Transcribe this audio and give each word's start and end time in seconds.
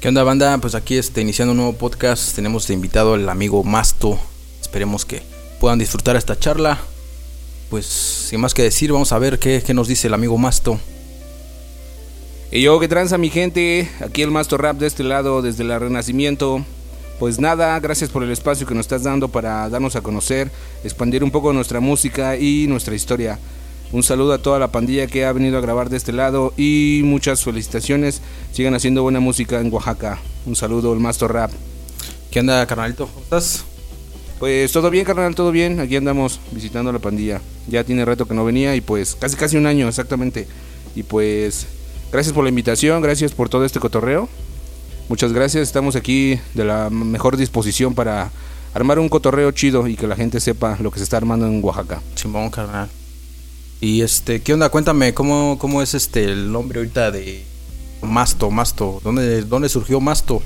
¿Qué 0.00 0.06
onda 0.06 0.22
banda? 0.22 0.56
Pues 0.58 0.76
aquí 0.76 0.96
este, 0.96 1.22
iniciando 1.22 1.50
un 1.50 1.56
nuevo 1.56 1.72
podcast 1.72 2.32
tenemos 2.36 2.68
de 2.68 2.74
invitado 2.74 3.14
al 3.14 3.28
amigo 3.28 3.64
Masto. 3.64 4.16
Esperemos 4.60 5.04
que 5.04 5.22
puedan 5.58 5.80
disfrutar 5.80 6.14
esta 6.14 6.38
charla. 6.38 6.78
Pues 7.68 7.86
sin 7.86 8.40
más 8.40 8.54
que 8.54 8.62
decir, 8.62 8.92
vamos 8.92 9.10
a 9.10 9.18
ver 9.18 9.40
qué, 9.40 9.60
qué 9.66 9.74
nos 9.74 9.88
dice 9.88 10.06
el 10.06 10.14
amigo 10.14 10.38
Masto. 10.38 10.78
Y 12.52 12.62
yo, 12.62 12.78
que 12.78 12.86
tranza 12.86 13.18
mi 13.18 13.28
gente? 13.28 13.90
Aquí 14.00 14.22
el 14.22 14.30
Masto 14.30 14.56
Rap 14.56 14.78
de 14.78 14.86
este 14.86 15.02
lado, 15.02 15.42
desde 15.42 15.64
el 15.64 15.80
Renacimiento. 15.80 16.64
Pues 17.18 17.40
nada, 17.40 17.80
gracias 17.80 18.08
por 18.08 18.22
el 18.22 18.30
espacio 18.30 18.68
que 18.68 18.74
nos 18.76 18.86
estás 18.86 19.02
dando 19.02 19.26
para 19.26 19.68
darnos 19.68 19.96
a 19.96 20.00
conocer, 20.00 20.48
expandir 20.84 21.24
un 21.24 21.32
poco 21.32 21.52
nuestra 21.52 21.80
música 21.80 22.36
y 22.36 22.68
nuestra 22.68 22.94
historia. 22.94 23.40
Un 23.90 24.02
saludo 24.02 24.34
a 24.34 24.38
toda 24.38 24.58
la 24.58 24.70
pandilla 24.70 25.06
que 25.06 25.24
ha 25.24 25.32
venido 25.32 25.56
a 25.56 25.62
grabar 25.62 25.88
de 25.88 25.96
este 25.96 26.12
lado 26.12 26.52
y 26.58 27.00
muchas 27.04 27.42
felicitaciones. 27.42 28.20
Sigan 28.52 28.74
haciendo 28.74 29.02
buena 29.02 29.18
música 29.18 29.60
en 29.60 29.72
Oaxaca. 29.72 30.18
Un 30.44 30.56
saludo, 30.56 30.92
el 30.92 31.00
Masto 31.00 31.26
Rap. 31.26 31.50
¿Qué 32.30 32.40
onda, 32.40 32.66
carnalito? 32.66 33.06
¿Cómo 33.06 33.22
estás? 33.22 33.64
Pues 34.38 34.70
todo 34.72 34.90
bien, 34.90 35.06
carnal, 35.06 35.34
todo 35.34 35.50
bien. 35.52 35.80
Aquí 35.80 35.96
andamos 35.96 36.38
visitando 36.52 36.92
la 36.92 36.98
pandilla. 36.98 37.40
Ya 37.66 37.82
tiene 37.82 38.04
reto 38.04 38.26
que 38.26 38.34
no 38.34 38.44
venía 38.44 38.76
y 38.76 38.82
pues 38.82 39.14
casi 39.14 39.36
casi 39.36 39.56
un 39.56 39.66
año 39.66 39.88
exactamente. 39.88 40.46
Y 40.94 41.02
pues 41.02 41.66
gracias 42.12 42.34
por 42.34 42.44
la 42.44 42.50
invitación, 42.50 43.00
gracias 43.00 43.32
por 43.32 43.48
todo 43.48 43.64
este 43.64 43.80
cotorreo. 43.80 44.28
Muchas 45.08 45.32
gracias, 45.32 45.62
estamos 45.62 45.96
aquí 45.96 46.38
de 46.52 46.66
la 46.66 46.90
mejor 46.90 47.38
disposición 47.38 47.94
para 47.94 48.30
armar 48.74 48.98
un 48.98 49.08
cotorreo 49.08 49.50
chido 49.52 49.88
y 49.88 49.96
que 49.96 50.06
la 50.06 50.14
gente 50.14 50.40
sepa 50.40 50.76
lo 50.80 50.90
que 50.90 50.98
se 50.98 51.04
está 51.04 51.16
armando 51.16 51.46
en 51.46 51.64
Oaxaca. 51.64 52.02
Simón, 52.14 52.50
carnal. 52.50 52.90
Y 53.80 54.02
este, 54.02 54.40
¿qué 54.40 54.54
onda? 54.54 54.70
Cuéntame, 54.70 55.14
¿cómo, 55.14 55.56
cómo 55.58 55.82
es 55.82 55.94
este 55.94 56.24
el 56.24 56.50
nombre 56.50 56.80
ahorita 56.80 57.10
de 57.10 57.44
Masto, 58.02 58.50
Masto? 58.50 59.00
¿Dónde, 59.04 59.42
dónde 59.42 59.68
surgió 59.68 60.00
Masto? 60.00 60.42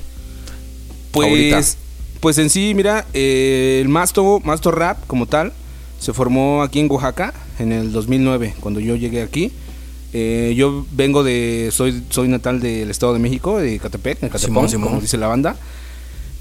Pues, 1.11 1.77
pues 2.19 2.37
en 2.37 2.49
sí, 2.49 2.73
mira, 2.75 3.05
eh, 3.13 3.79
el 3.81 3.89
Masto, 3.89 4.39
Masto 4.43 4.71
Rap 4.71 5.05
como 5.07 5.25
tal, 5.25 5.51
se 5.99 6.13
formó 6.13 6.61
aquí 6.61 6.79
en 6.79 6.91
Oaxaca 6.91 7.33
en 7.59 7.71
el 7.71 7.91
2009, 7.91 8.55
cuando 8.59 8.79
yo 8.79 8.95
llegué 8.95 9.21
aquí. 9.21 9.51
Eh, 10.15 10.53
yo 10.55 10.85
vengo 10.91 11.23
de, 11.23 11.69
soy, 11.71 12.03
soy 12.09 12.27
natal 12.27 12.59
del 12.59 12.91
Estado 12.91 13.13
de 13.13 13.19
México, 13.19 13.57
de 13.57 13.79
Catepec, 13.79 14.21
en 14.21 14.37
Simón, 14.37 14.69
Simón. 14.69 14.89
como 14.89 15.01
dice 15.01 15.17
la 15.17 15.27
banda. 15.27 15.55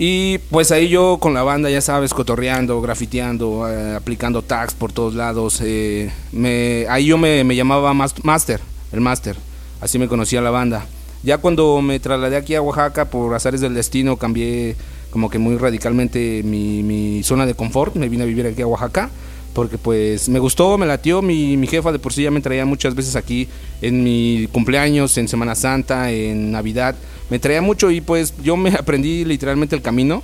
Y 0.04 0.38
pues 0.50 0.72
ahí 0.72 0.88
yo 0.88 1.18
con 1.20 1.32
la 1.32 1.44
banda, 1.44 1.70
ya 1.70 1.80
sabes, 1.80 2.12
cotorreando, 2.12 2.80
grafiteando, 2.80 3.70
eh, 3.70 3.94
aplicando 3.94 4.42
tags 4.42 4.74
por 4.74 4.92
todos 4.92 5.14
lados. 5.14 5.60
eh, 5.62 6.10
me, 6.32 6.86
ahí 6.88 7.06
yo 7.06 7.18
me, 7.18 7.44
llamaba 7.54 7.94
mas- 7.94 8.24
Master, 8.24 8.58
el 8.90 9.00
Master. 9.00 9.36
Así 9.80 10.00
me 10.00 10.08
conocía 10.08 10.40
la 10.40 10.50
banda. 10.50 10.86
Ya 11.22 11.38
cuando 11.38 11.80
me 11.82 12.00
trasladé 12.00 12.34
aquí 12.34 12.56
a 12.56 12.62
Oaxaca 12.62 13.04
por 13.04 13.32
azares 13.32 13.60
del 13.60 13.74
destino, 13.74 14.16
cambié 14.16 14.74
como 15.10 15.30
que 15.30 15.38
muy 15.38 15.56
radicalmente 15.56 16.42
mi 16.42 17.22
zona 17.22 17.46
de 17.46 17.54
confort. 17.54 17.94
Me 17.94 18.08
vine 18.08 18.24
a 18.24 18.26
vivir 18.26 18.44
aquí 18.48 18.60
a 18.62 18.66
Oaxaca 18.66 19.08
porque 19.52 19.78
pues 19.78 20.28
me 20.28 20.38
gustó, 20.38 20.78
me 20.78 20.86
latió. 20.86 21.22
Mi, 21.22 21.56
mi 21.56 21.66
jefa 21.66 21.92
de 21.92 21.98
por 21.98 22.12
sí 22.12 22.22
ya 22.22 22.30
me 22.30 22.40
traía 22.40 22.64
muchas 22.64 22.94
veces 22.94 23.16
aquí 23.16 23.48
en 23.80 24.02
mi 24.02 24.48
cumpleaños, 24.52 25.16
en 25.18 25.28
Semana 25.28 25.54
Santa, 25.54 26.10
en 26.10 26.50
Navidad. 26.50 26.94
Me 27.30 27.38
traía 27.38 27.62
mucho 27.62 27.90
y 27.90 28.00
pues 28.00 28.34
yo 28.42 28.56
me 28.56 28.70
aprendí 28.78 29.24
literalmente 29.24 29.76
el 29.76 29.82
camino, 29.82 30.22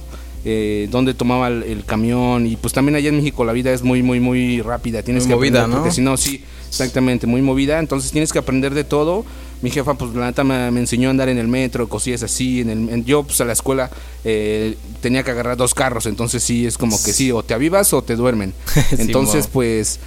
eh, 0.51 0.89
donde 0.91 1.13
tomaba 1.13 1.49
el, 1.49 1.63
el 1.63 1.85
camión 1.85 2.47
y 2.47 2.57
pues 2.57 2.73
también 2.73 2.97
allá 2.97 3.11
en 3.11 3.17
México 3.17 3.45
la 3.45 3.53
vida 3.53 3.71
es 3.73 3.83
muy, 3.83 4.03
muy, 4.03 4.19
muy 4.19 4.63
rápida. 4.63 5.03
Tienes 5.03 5.25
Muy 5.25 5.29
que 5.31 5.35
movida, 5.37 5.59
aprender, 5.61 5.77
¿no? 5.77 5.83
porque 5.83 5.95
si 5.95 6.01
no, 6.01 6.17
sí, 6.17 6.43
exactamente, 6.69 7.27
muy 7.27 7.43
movida. 7.43 7.79
Entonces 7.79 8.11
tienes 8.13 8.33
que 8.33 8.39
aprender 8.39 8.73
de 8.73 8.85
todo. 8.85 9.25
Mi 9.61 9.71
jefa, 9.71 9.95
pues 9.95 10.15
la 10.15 10.27
neta 10.27 10.45
me, 10.45 10.71
me 10.71 10.81
enseñó 10.81 11.09
a 11.09 11.11
andar 11.11 11.29
en 11.29 11.37
el 11.37 11.49
metro, 11.49 11.89
cosillas 11.89 12.23
así. 12.23 12.61
En 12.63 12.71
el, 12.71 12.89
en- 12.89 13.05
yo, 13.05 13.25
pues 13.25 13.41
a 13.41 13.45
la 13.45 13.53
escuela 13.53 13.91
eh, 14.25 14.77
tenía 15.03 15.23
que 15.25 15.33
agarrar 15.33 15.57
dos 15.57 15.75
carros. 15.75 16.07
Entonces 16.07 16.43
sí, 16.43 16.65
es 16.65 16.79
como 16.79 16.97
que 17.03 17.13
sí, 17.13 17.31
o 17.33 17.43
te 17.43 17.53
avivas 17.55 17.93
o 17.93 18.01
te 18.03 18.17
duermen. 18.17 18.55
Entonces, 18.99 19.49
pues 19.49 19.99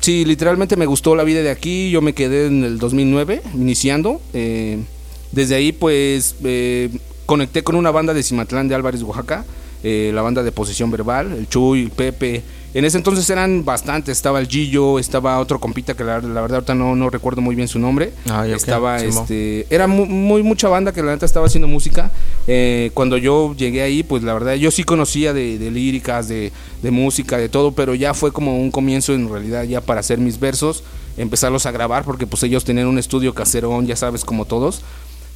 sí, 0.00 0.24
literalmente 0.24 0.76
me 0.76 0.86
gustó 0.86 1.16
la 1.16 1.24
vida 1.24 1.42
de 1.42 1.50
aquí. 1.50 1.90
Yo 1.90 2.02
me 2.02 2.12
quedé 2.12 2.46
en 2.46 2.62
el 2.64 2.78
2009, 2.78 3.42
iniciando. 3.54 4.20
eh, 4.32 4.78
desde 5.32 5.54
ahí, 5.56 5.72
pues 5.72 6.36
eh, 6.44 6.88
conecté 7.26 7.62
con 7.62 7.76
una 7.76 7.90
banda 7.90 8.14
de 8.14 8.22
Cimatlán 8.22 8.68
de 8.68 8.74
Álvarez, 8.74 9.02
Oaxaca. 9.02 9.44
Eh, 9.82 10.10
la 10.14 10.22
banda 10.22 10.42
de 10.42 10.52
Posición 10.52 10.90
Verbal, 10.90 11.32
el 11.32 11.48
Chuy, 11.48 11.82
el 11.82 11.90
Pepe. 11.90 12.42
En 12.74 12.84
ese 12.84 12.98
entonces 12.98 13.28
eran 13.30 13.64
bastantes. 13.64 14.18
Estaba 14.18 14.38
el 14.40 14.46
Gillo, 14.46 14.98
estaba 14.98 15.38
otro 15.38 15.58
compita 15.58 15.94
que 15.94 16.04
la, 16.04 16.20
la 16.20 16.40
verdad 16.42 16.56
ahorita 16.56 16.74
no, 16.74 16.94
no 16.94 17.08
recuerdo 17.08 17.40
muy 17.40 17.54
bien 17.54 17.66
su 17.66 17.78
nombre. 17.78 18.12
Ah, 18.28 18.46
estaba 18.56 18.98
este. 19.22 19.66
Era 19.70 19.86
mu- 19.86 20.04
muy, 20.04 20.42
mucha 20.42 20.68
banda 20.68 20.92
que 20.92 21.02
la 21.02 21.12
neta 21.12 21.24
estaba 21.24 21.46
haciendo 21.46 21.66
música. 21.66 22.10
Eh, 22.46 22.90
cuando 22.92 23.16
yo 23.16 23.54
llegué 23.56 23.80
ahí, 23.80 24.02
pues 24.02 24.22
la 24.22 24.34
verdad 24.34 24.54
yo 24.54 24.70
sí 24.70 24.84
conocía 24.84 25.32
de, 25.32 25.58
de 25.58 25.70
líricas, 25.70 26.28
de, 26.28 26.52
de 26.82 26.90
música, 26.90 27.38
de 27.38 27.48
todo, 27.48 27.72
pero 27.72 27.94
ya 27.94 28.12
fue 28.12 28.32
como 28.32 28.60
un 28.60 28.70
comienzo 28.70 29.14
en 29.14 29.30
realidad 29.30 29.64
ya 29.64 29.80
para 29.80 30.00
hacer 30.00 30.18
mis 30.18 30.38
versos, 30.38 30.84
empezarlos 31.16 31.64
a 31.64 31.70
grabar, 31.72 32.04
porque 32.04 32.26
pues 32.26 32.42
ellos 32.42 32.64
tenían 32.64 32.86
un 32.86 32.98
estudio 32.98 33.34
caserón, 33.34 33.86
ya 33.86 33.96
sabes, 33.96 34.24
como 34.26 34.44
todos 34.44 34.82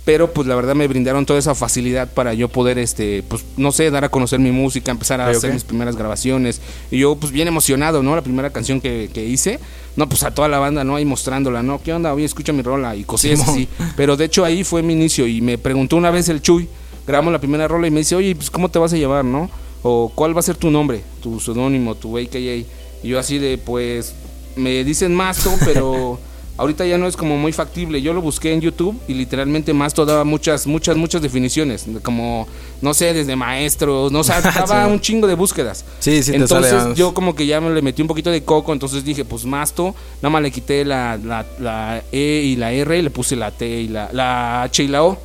pero 0.05 0.33
pues 0.33 0.49
la 0.49 0.57
verdad 0.57 0.75
me 0.75 0.89
brindaron 0.89 1.25
toda 1.27 1.39
esa 1.39 1.55
facilidad 1.55 2.09
para 2.13 2.35
yo 2.35 2.49
poder 2.49 2.77
este 2.79 3.23
pues 3.29 3.45
no 3.57 3.71
sé 3.71 3.91
dar 3.91 4.05
a 4.05 4.09
conocer 4.09 4.41
mi 4.41 4.51
música 4.51 4.91
empezar 4.91 5.21
a 5.21 5.29
Ok, 5.31 5.37
hacer 5.37 5.51
ok. 5.51 5.55
mis 5.55 5.65
primeras 5.65 5.95
grabaciones. 5.97 6.61
Y 6.91 6.99
yo 6.99 7.15
pues 7.15 7.31
bien 7.33 7.47
emocionado 7.47 8.03
no 8.03 8.17
la 8.17 8.23
primera 8.23 8.51
canción 8.51 8.81
que, 8.81 9.11
que 9.15 9.25
hice 9.25 9.61
no 9.95 10.09
pues 10.09 10.23
a 10.25 10.33
toda 10.33 10.49
la 10.49 10.59
banda 10.59 10.83
no 10.83 10.97
ahí 10.97 11.05
mostrándola 11.05 11.63
no 11.63 11.81
qué 11.83 11.93
onda 11.93 12.13
oye 12.15 12.25
escucha 12.25 12.53
mi 12.53 12.63
rola 12.63 12.97
y 12.97 13.05
cosillas 13.05 13.41
Simón. 13.41 13.55
así. 13.55 13.69
Pero 13.97 14.17
de 14.17 14.25
hecho 14.25 14.45
ahí 14.45 14.65
fue 14.65 14.83
mi 14.83 14.93
inicio 14.95 15.27
y 15.27 15.41
me 15.41 15.57
preguntó 15.59 15.97
una 15.97 16.11
vez 16.11 16.29
el 16.29 16.43
Chuy 16.43 16.69
grabamos 17.07 17.33
la 17.33 17.39
primera 17.41 17.69
rola 17.69 17.87
y 17.87 17.91
me 17.93 18.01
dice 18.01 18.17
oye 18.17 18.35
pues 18.35 18.51
cómo 18.51 18.69
te 18.71 18.79
vas 18.81 18.93
a 18.93 18.97
llevar 18.97 19.25
no 19.25 19.51
o 19.85 20.11
cuál 20.15 20.35
va 20.35 20.41
a 20.41 20.43
ser 20.43 20.57
tu 20.57 20.71
nombre 20.71 21.03
tu 21.23 21.39
seudónimo 21.39 21.95
tu 21.95 22.19
AKA 22.19 22.39
y 22.39 22.67
yo 23.05 23.19
así 23.21 23.39
de 23.39 23.57
pues 23.59 24.15
me 24.57 24.83
dicen 24.83 25.15
Masto 25.15 25.53
pero 25.65 26.19
Ahorita 26.59 26.85
ya 26.85 26.99
no 26.99 27.07
es 27.07 27.17
como 27.17 27.39
muy 27.39 27.51
factible. 27.53 28.03
Yo 28.03 28.13
lo 28.13 28.21
busqué 28.21 28.53
en 28.53 28.61
YouTube 28.61 28.95
y 29.09 29.15
literalmente 29.15 29.73
Masto 29.73 30.05
daba 30.05 30.23
muchas, 30.25 30.67
muchas, 30.67 30.97
muchas 30.97 31.23
definiciones. 31.23 31.87
Como, 32.03 32.47
no 32.83 32.93
sé, 32.95 33.15
desde 33.15 33.35
maestros, 33.37 34.13
no 34.13 34.21
o 34.21 34.25
sea, 34.25 34.41
daba 34.43 34.87
Sí. 34.87 34.93
un 34.93 35.01
chingo 35.01 35.27
de 35.27 35.35
búsquedas. 35.35 35.85
Sí, 35.99 36.23
sí, 36.23 36.33
te 36.33 36.37
Entonces 36.37 36.71
sale, 36.71 36.91
ah, 36.93 36.95
yo 36.95 37.15
como 37.15 37.35
que 37.35 37.47
ya 37.47 37.61
me 37.61 37.71
le 37.71 37.81
metí 37.83 38.03
un 38.03 38.09
poquito 38.09 38.31
de 38.31 38.45
coco, 38.45 38.73
entonces 38.73 39.03
dije, 39.05 39.25
pues 39.25 39.45
Masto, 39.47 39.95
nada 40.21 40.31
más 40.31 40.43
le 40.43 40.51
quité 40.51 40.85
la, 40.85 41.17
la, 41.17 41.47
la 41.59 42.03
E 42.13 42.43
y 42.45 42.57
la 42.57 42.71
R 42.73 42.99
y 42.99 43.03
le 43.03 43.11
puse 43.11 43.35
la 43.35 43.51
T 43.51 43.67
y 43.67 43.89
la, 43.89 44.11
la 44.13 44.63
H 44.63 44.83
y 44.85 44.89
la 44.89 45.05
O. 45.05 45.19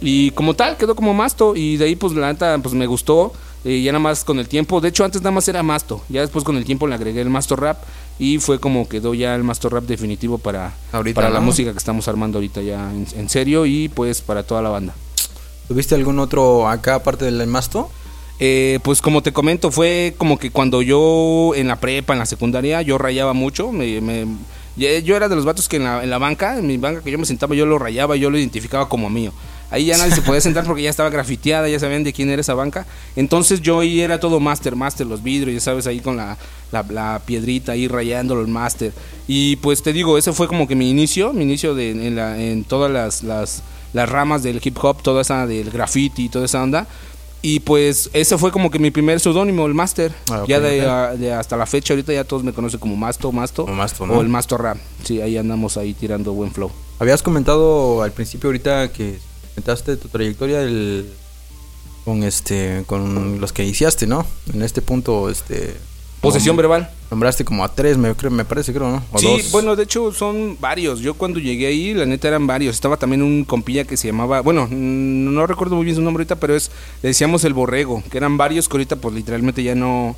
Y 0.00 0.32
como 0.32 0.54
tal, 0.54 0.76
quedó 0.76 0.96
como 0.96 1.14
Masto. 1.14 1.54
Y 1.54 1.76
de 1.76 1.84
ahí, 1.84 1.94
pues 1.96 2.12
la 2.14 2.32
neta, 2.32 2.58
pues 2.58 2.74
me 2.74 2.86
gustó. 2.86 3.32
eh, 3.64 3.80
ya 3.80 3.92
nada 3.92 4.00
más 4.02 4.24
con 4.24 4.40
el 4.40 4.48
tiempo. 4.48 4.80
De 4.80 4.88
hecho, 4.88 5.04
antes 5.04 5.22
nada 5.22 5.30
más 5.30 5.46
era 5.46 5.62
Masto. 5.62 6.02
Ya 6.08 6.20
después 6.22 6.44
con 6.44 6.56
el 6.56 6.64
tiempo 6.64 6.88
le 6.88 6.96
agregué 6.96 7.20
el 7.20 7.30
Masto 7.30 7.54
Rap. 7.54 7.78
Y 8.18 8.38
fue 8.38 8.60
como 8.60 8.88
quedó 8.88 9.14
ya 9.14 9.34
el 9.34 9.42
Masto 9.42 9.68
Rap 9.68 9.84
definitivo 9.84 10.38
para, 10.38 10.74
Ahorita, 10.92 11.20
para 11.20 11.30
la 11.30 11.40
música 11.40 11.72
que 11.72 11.78
estamos 11.78 12.06
armando 12.08 12.38
ahorita 12.38 12.62
ya 12.62 12.90
en, 12.92 13.06
en 13.16 13.28
serio. 13.28 13.66
Y 13.66 13.88
pues 13.88 14.20
para 14.20 14.42
toda 14.42 14.62
la 14.62 14.68
banda. 14.68 14.94
¿Tuviste 15.68 15.94
algún 15.94 16.18
otro 16.18 16.68
acá 16.68 16.96
aparte 16.96 17.24
del 17.24 17.46
Masto? 17.46 17.90
Eh, 18.44 18.80
pues 18.82 19.00
como 19.00 19.22
te 19.22 19.32
comento, 19.32 19.70
fue 19.70 20.14
como 20.18 20.36
que 20.36 20.50
cuando 20.50 20.82
yo 20.82 21.52
en 21.54 21.68
la 21.68 21.76
prepa, 21.76 22.12
en 22.12 22.18
la 22.18 22.26
secundaria, 22.26 22.82
yo 22.82 22.98
rayaba 22.98 23.34
mucho. 23.34 23.70
Me, 23.70 24.00
yo 24.76 25.16
era 25.16 25.28
de 25.28 25.36
los 25.36 25.44
vatos 25.44 25.68
que 25.68 25.76
en 25.76 25.84
la, 25.84 26.02
en 26.02 26.10
la 26.10 26.18
banca, 26.18 26.58
en 26.58 26.66
mi 26.66 26.76
banca 26.76 27.02
que 27.02 27.10
yo 27.12 27.18
me 27.18 27.24
sentaba, 27.24 27.54
yo 27.54 27.66
lo 27.66 27.78
rayaba, 27.78 28.16
yo 28.16 28.30
lo 28.30 28.38
identificaba 28.38 28.88
como 28.88 29.08
mío. 29.10 29.32
Ahí 29.72 29.86
ya 29.86 29.96
nadie 29.98 30.14
se 30.14 30.22
podía 30.22 30.40
sentar 30.40 30.64
porque 30.64 30.82
ya 30.82 30.90
estaba 30.90 31.10
grafiteada, 31.10 31.68
ya 31.68 31.80
sabían 31.80 32.04
de 32.04 32.12
quién 32.12 32.30
era 32.30 32.40
esa 32.40 32.54
banca. 32.54 32.86
Entonces 33.16 33.60
yo 33.60 33.80
ahí 33.80 34.00
era 34.00 34.20
todo 34.20 34.38
máster, 34.38 34.76
máster, 34.76 35.06
los 35.06 35.22
vidrios, 35.22 35.54
ya 35.54 35.60
sabes, 35.60 35.86
ahí 35.88 35.98
con 36.00 36.16
la, 36.16 36.36
la, 36.70 36.82
la 36.88 37.20
piedrita 37.24 37.72
ahí 37.72 37.88
rayándolo 37.88 38.42
el 38.42 38.48
máster. 38.48 38.92
Y 39.26 39.56
pues 39.56 39.82
te 39.82 39.92
digo, 39.92 40.18
ese 40.18 40.32
fue 40.32 40.46
como 40.46 40.68
que 40.68 40.76
mi 40.76 40.90
inicio, 40.90 41.32
mi 41.32 41.42
inicio 41.42 41.74
de, 41.74 41.90
en, 41.90 42.14
la- 42.14 42.40
en 42.40 42.64
todas 42.64 42.90
las, 42.92 43.22
las, 43.24 43.62
las 43.92 44.08
ramas 44.08 44.42
del 44.42 44.60
hip 44.62 44.76
hop, 44.82 45.02
toda 45.02 45.22
esa 45.22 45.46
del 45.46 45.70
graffiti, 45.70 46.28
toda 46.28 46.44
esa 46.44 46.62
onda. 46.62 46.86
Y 47.44 47.58
pues 47.58 48.08
ese 48.12 48.38
fue 48.38 48.52
como 48.52 48.70
que 48.70 48.78
mi 48.78 48.92
primer 48.92 49.18
seudónimo, 49.18 49.66
el 49.66 49.74
Master. 49.74 50.12
Ah, 50.30 50.44
ya 50.46 50.60
de, 50.60 50.82
ok. 50.82 50.86
a- 50.88 51.16
de 51.16 51.32
hasta 51.32 51.56
la 51.56 51.66
fecha, 51.66 51.92
ahorita 51.92 52.12
ya 52.12 52.22
todos 52.22 52.44
me 52.44 52.52
conocen 52.52 52.78
como 52.78 52.94
Masto, 52.96 53.32
Masto. 53.32 53.64
O 53.64 53.68
Masto, 53.72 54.06
¿no? 54.06 54.12
O 54.14 54.20
el 54.20 54.28
Masto 54.28 54.56
Rap. 54.58 54.76
Sí, 55.02 55.20
ahí 55.20 55.36
andamos 55.36 55.76
ahí 55.76 55.92
tirando 55.92 56.32
buen 56.34 56.52
flow. 56.52 56.70
Habías 57.00 57.20
comentado 57.22 58.00
al 58.02 58.12
principio 58.12 58.46
ahorita 58.48 58.92
que 58.92 59.18
comentaste 59.54 59.96
tu 59.96 60.08
trayectoria 60.08 60.62
el, 60.62 61.06
con 62.04 62.22
este 62.22 62.84
con 62.86 63.40
los 63.40 63.52
que 63.52 63.62
iniciaste, 63.64 64.06
¿no? 64.06 64.26
En 64.52 64.62
este 64.62 64.82
punto 64.82 65.30
este 65.30 65.76
Posesión 66.20 66.56
verbal. 66.56 66.88
Nombraste 67.10 67.44
como 67.44 67.64
a 67.64 67.74
tres, 67.74 67.98
me, 67.98 68.14
creo- 68.14 68.30
me 68.30 68.44
parece, 68.44 68.72
creo, 68.72 68.88
¿no? 68.88 69.02
O 69.10 69.18
sí, 69.18 69.26
dos. 69.26 69.50
bueno, 69.50 69.74
de 69.74 69.82
hecho 69.82 70.12
son 70.12 70.56
varios. 70.60 71.00
Yo 71.00 71.14
cuando 71.14 71.40
llegué 71.40 71.66
ahí, 71.66 71.94
la 71.94 72.06
neta 72.06 72.28
eran 72.28 72.46
varios. 72.46 72.76
Estaba 72.76 72.96
también 72.96 73.22
un 73.24 73.44
compilla 73.44 73.82
que 73.84 73.96
se 73.96 74.06
llamaba, 74.06 74.40
bueno, 74.40 74.68
no 74.70 75.46
recuerdo 75.48 75.74
muy 75.74 75.84
bien 75.84 75.96
su 75.96 76.00
nombre 76.02 76.20
ahorita, 76.22 76.36
pero 76.36 76.54
es, 76.54 76.70
le 77.02 77.08
decíamos 77.08 77.42
el 77.42 77.54
borrego, 77.54 78.04
que 78.08 78.18
eran 78.18 78.36
varios 78.36 78.68
que 78.68 78.74
ahorita 78.76 78.94
pues 78.96 79.16
literalmente 79.16 79.64
ya 79.64 79.74
no, 79.74 80.14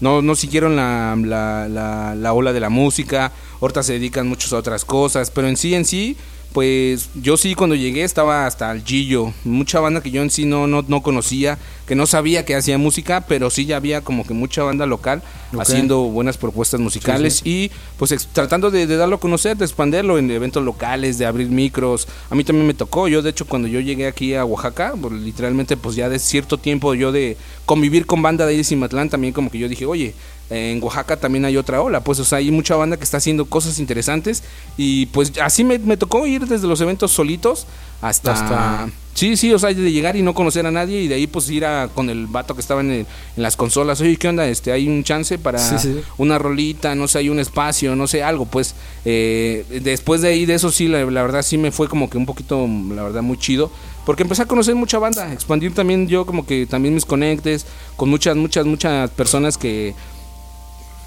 no, 0.00 0.22
no 0.22 0.36
siguieron 0.36 0.76
la, 0.76 1.16
la, 1.20 1.66
la, 1.68 2.14
la 2.14 2.32
ola 2.32 2.52
de 2.52 2.60
la 2.60 2.68
música. 2.70 3.32
Ahorita 3.60 3.82
se 3.82 3.94
dedican 3.94 4.28
muchos 4.28 4.52
a 4.52 4.58
otras 4.58 4.84
cosas, 4.84 5.32
pero 5.32 5.48
en 5.48 5.56
sí, 5.56 5.74
en 5.74 5.84
sí, 5.84 6.16
pues 6.58 7.10
yo 7.14 7.36
sí 7.36 7.54
cuando 7.54 7.76
llegué 7.76 8.02
estaba 8.02 8.44
hasta 8.44 8.72
el 8.72 8.82
Gillo, 8.82 9.32
mucha 9.44 9.78
banda 9.78 10.02
que 10.02 10.10
yo 10.10 10.22
en 10.22 10.28
sí 10.28 10.44
no, 10.44 10.66
no, 10.66 10.84
no 10.88 11.04
conocía, 11.04 11.56
que 11.86 11.94
no 11.94 12.04
sabía 12.04 12.44
que 12.44 12.56
hacía 12.56 12.78
música, 12.78 13.20
pero 13.28 13.48
sí 13.48 13.64
ya 13.64 13.76
había 13.76 14.00
como 14.00 14.26
que 14.26 14.34
mucha 14.34 14.64
banda 14.64 14.84
local 14.84 15.22
haciendo 15.56 16.00
buenas 16.00 16.36
propuestas 16.36 16.80
musicales 16.80 17.42
y 17.44 17.70
pues 17.96 18.28
tratando 18.32 18.72
de, 18.72 18.88
de 18.88 18.96
darlo 18.96 19.14
a 19.14 19.20
conocer, 19.20 19.56
de 19.56 19.66
expanderlo 19.66 20.18
en 20.18 20.32
eventos 20.32 20.64
locales, 20.64 21.16
de 21.16 21.26
abrir 21.26 21.48
micros. 21.48 22.08
A 22.28 22.34
mí 22.34 22.42
también 22.42 22.66
me 22.66 22.74
tocó, 22.74 23.06
yo 23.06 23.22
de 23.22 23.30
hecho 23.30 23.46
cuando 23.46 23.68
yo 23.68 23.78
llegué 23.78 24.08
aquí 24.08 24.34
a 24.34 24.44
Oaxaca, 24.44 24.94
pues, 25.00 25.12
literalmente 25.12 25.76
pues 25.76 25.94
ya 25.94 26.08
de 26.08 26.18
cierto 26.18 26.58
tiempo 26.58 26.92
yo 26.94 27.12
de 27.12 27.36
convivir 27.66 28.04
con 28.04 28.20
banda 28.20 28.46
de 28.46 28.50
ahí 28.50 28.56
de 28.56 28.64
Cimatlán 28.64 29.10
también 29.10 29.32
como 29.32 29.48
que 29.48 29.60
yo 29.60 29.68
dije, 29.68 29.86
oye, 29.86 30.12
en 30.50 30.82
Oaxaca 30.82 31.16
también 31.18 31.44
hay 31.44 31.56
otra 31.56 31.82
ola, 31.82 32.00
pues 32.02 32.18
o 32.20 32.24
sea, 32.24 32.38
hay 32.38 32.50
mucha 32.50 32.74
banda 32.76 32.96
que 32.96 33.04
está 33.04 33.18
haciendo 33.18 33.44
cosas 33.46 33.78
interesantes 33.78 34.42
y 34.76 35.06
pues 35.06 35.32
así 35.42 35.62
me, 35.64 35.78
me 35.78 35.96
tocó 35.96 36.26
ir 36.26 36.46
desde 36.46 36.66
los 36.66 36.80
eventos 36.80 37.10
solitos 37.12 37.66
hasta... 38.00 38.32
Hasta- 38.32 38.88
Sí, 39.14 39.36
sí, 39.36 39.52
o 39.52 39.58
sea, 39.58 39.74
de 39.74 39.90
llegar 39.90 40.14
y 40.14 40.22
no 40.22 40.32
conocer 40.32 40.64
a 40.64 40.70
nadie 40.70 41.00
y 41.02 41.08
de 41.08 41.16
ahí 41.16 41.26
pues 41.26 41.50
ir 41.50 41.64
a, 41.64 41.88
con 41.92 42.08
el 42.08 42.28
vato 42.28 42.54
que 42.54 42.60
estaba 42.60 42.82
en, 42.82 42.92
el- 42.92 43.06
en 43.36 43.42
las 43.42 43.56
consolas, 43.56 44.00
oye, 44.00 44.16
¿qué 44.16 44.28
onda? 44.28 44.46
Este, 44.46 44.70
hay 44.70 44.86
un 44.86 45.02
chance 45.02 45.38
para 45.38 45.58
Sí, 45.58 45.74
sí. 45.80 46.00
una 46.18 46.38
rolita, 46.38 46.94
no 46.94 47.08
sé, 47.08 47.18
hay 47.18 47.28
un 47.28 47.40
espacio, 47.40 47.96
no 47.96 48.06
sé, 48.06 48.22
algo, 48.22 48.46
pues 48.46 48.76
eh, 49.04 49.64
después 49.82 50.20
de 50.22 50.28
ahí, 50.28 50.46
de 50.46 50.54
eso 50.54 50.70
sí, 50.70 50.86
la, 50.86 51.04
la 51.04 51.22
verdad 51.22 51.42
sí 51.42 51.58
me 51.58 51.72
fue 51.72 51.88
como 51.88 52.08
que 52.08 52.16
un 52.16 52.26
poquito, 52.26 52.64
la 52.94 53.02
verdad, 53.02 53.22
muy 53.22 53.38
chido, 53.38 53.72
porque 54.06 54.22
empecé 54.22 54.42
a 54.42 54.46
conocer 54.46 54.76
mucha 54.76 55.00
banda, 55.00 55.32
expandir 55.32 55.74
también 55.74 56.06
yo 56.06 56.24
como 56.24 56.46
que 56.46 56.66
también 56.66 56.94
mis 56.94 57.04
conectes 57.04 57.66
con 57.96 58.08
muchas, 58.10 58.36
muchas, 58.36 58.66
muchas 58.66 59.10
personas 59.10 59.58
que, 59.58 59.94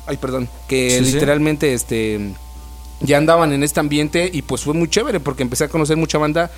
ay, 0.06 0.18
perdón, 0.18 0.50
que 0.68 1.00
Sí, 1.00 1.06
sí. 1.06 1.14
literalmente, 1.14 1.74
este, 1.74 2.34
ya 3.02 3.18
andaban 3.18 3.54
en 3.54 3.64
este 3.64 3.80
ambiente 3.80 4.30
y 4.32 4.42
pues 4.42 4.62
fue 4.62 4.74
muy 4.74 4.90
chévere 4.90 5.20
porque 5.20 5.44
empecé 5.44 5.66
a 5.66 5.70
conocer 5.70 5.98
mucha 5.98 6.18
banda 6.18 6.52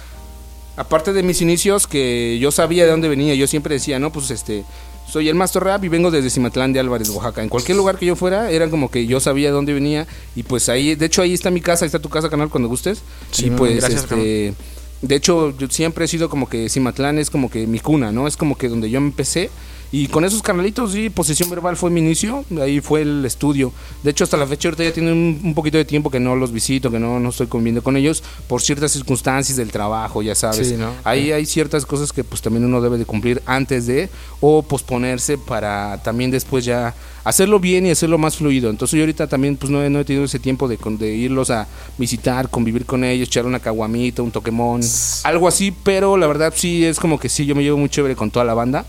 aparte 0.76 1.14
de 1.14 1.24
mis 1.24 1.42
inicios 1.42 1.88
que 1.88 2.38
yo 2.40 2.52
sabía 2.52 2.86
de 2.86 2.92
dónde 2.92 3.08
venía, 3.08 3.36
yo 3.36 3.48
siempre 3.48 3.76
decía, 3.76 4.00
no, 4.00 4.12
pues 4.12 4.32
este, 4.32 4.64
soy 5.08 5.30
el 5.30 5.36
Master 5.36 5.64
Rap 5.64 5.84
y 5.84 5.88
vengo 5.88 6.12
desde 6.12 6.30
Cimatlán 6.30 6.74
de 6.74 6.80
Álvarez, 6.80 7.10
Oaxaca. 7.10 7.44
En 7.44 7.50
cualquier 7.50 7.78
lugar 7.78 7.98
que 7.98 8.06
yo 8.08 8.16
fuera, 8.16 8.50
era 8.50 8.70
como 8.70 8.90
que 8.90 9.06
yo 9.06 9.20
sabía 9.20 9.50
de 9.50 9.54
dónde 9.54 9.74
venía 9.74 10.08
y 10.36 10.44
pues 10.44 10.70
ahí, 10.70 10.96
de 10.96 11.06
hecho 11.06 11.22
ahí 11.22 11.34
está 11.34 11.52
mi 11.52 11.62
casa, 11.62 11.86
ahí 11.86 11.88
está 11.88 12.00
tu 12.00 12.10
casa, 12.10 12.30
canal, 12.30 12.50
cuando 12.50 12.70
gustes. 12.70 13.02
Sí, 13.32 13.48
y 13.48 13.50
pues 13.52 13.78
gracias, 13.78 14.04
este, 14.04 14.54
de 15.02 15.16
hecho 15.16 15.56
yo 15.58 15.68
siempre 15.70 16.06
he 16.06 16.08
sido 16.08 16.30
como 16.30 16.50
que 16.50 16.70
Cimatlán 16.70 17.20
es 17.20 17.30
como 17.30 17.50
que 17.50 17.68
mi 17.68 17.80
cuna, 17.80 18.12
¿no? 18.12 18.28
Es 18.28 18.38
como 18.38 18.58
que 18.58 18.70
donde 18.70 18.90
yo 18.90 18.98
empecé. 18.98 19.50
Y 19.94 20.08
con 20.08 20.26
esos 20.26 20.42
canalitos, 20.42 20.94
sí, 20.94 21.12
Posesión 21.12 21.52
Verbal 21.52 21.78
fue 21.78 21.92
mi 21.92 22.00
inicio, 22.00 22.44
ahí 22.60 22.82
fue 22.82 23.04
el 23.04 23.24
estudio. 23.26 23.72
De 24.02 24.10
hecho, 24.10 24.24
hasta 24.24 24.38
la 24.38 24.48
fecha 24.48 24.68
ahorita 24.68 24.84
ya 24.84 24.92
tiene 24.92 25.12
un, 25.12 25.40
un 25.44 25.54
poquito 25.54 25.78
de 25.78 25.86
tiempo 25.86 26.10
que 26.10 26.20
no 26.20 26.36
los 26.36 26.52
visito, 26.52 26.90
que 26.90 26.98
no, 26.98 27.20
no 27.20 27.30
estoy 27.30 27.46
conviviendo 27.46 27.84
con 27.84 27.96
ellos, 27.96 28.24
por 28.48 28.64
ciertas 28.64 28.92
circunstancias 28.92 29.56
del 29.56 29.70
trabajo, 29.70 30.24
ya 30.24 30.34
sabes. 30.34 30.68
Sí, 30.68 30.78
¿no? 30.78 30.90
Ahí 31.04 31.32
hay 31.32 31.46
ciertas 31.46 31.86
cosas 31.86 32.12
que 32.12 32.24
pues 32.24 32.42
también 32.42 32.66
uno 32.66 32.82
debe 32.82 32.98
de 32.98 33.06
cumplir 33.06 33.44
antes 33.46 33.86
de, 33.86 34.10
o 34.42 34.64
posponerse 34.64 35.38
para 35.38 36.02
también 36.02 36.32
después 36.32 36.66
ya 36.66 36.96
hacerlo 37.24 37.60
bien 37.60 37.86
y 37.86 37.92
hacerlo 37.92 38.18
más 38.18 38.36
fluido. 38.36 38.72
Entonces 38.72 38.98
yo 38.98 39.04
ahorita 39.04 39.28
también 39.28 39.58
pues 39.58 39.72
no 39.72 39.84
he, 39.84 39.92
no 39.92 40.00
he 40.00 40.06
tenido 40.06 40.26
ese 40.26 40.40
tiempo 40.40 40.68
de, 40.68 40.80
de 40.98 41.14
irlos 41.14 41.52
a 41.52 41.68
visitar, 42.00 42.50
convivir 42.50 42.88
con 42.88 43.04
ellos, 43.04 43.28
echar 43.28 43.46
una 43.46 43.60
caguamita, 43.60 44.24
un 44.24 44.32
toquemón, 44.32 44.82
algo 45.24 45.48
así, 45.48 45.72
pero 45.84 46.18
la 46.18 46.26
verdad 46.26 46.52
sí 46.56 46.84
es 46.84 47.00
como 47.00 47.20
que 47.20 47.30
sí, 47.30 47.46
yo 47.46 47.54
me 47.54 47.62
llevo 47.62 47.78
muy 47.78 47.90
chévere 47.90 48.16
con 48.16 48.32
toda 48.32 48.44
la 48.44 48.56
banda. 48.56 48.88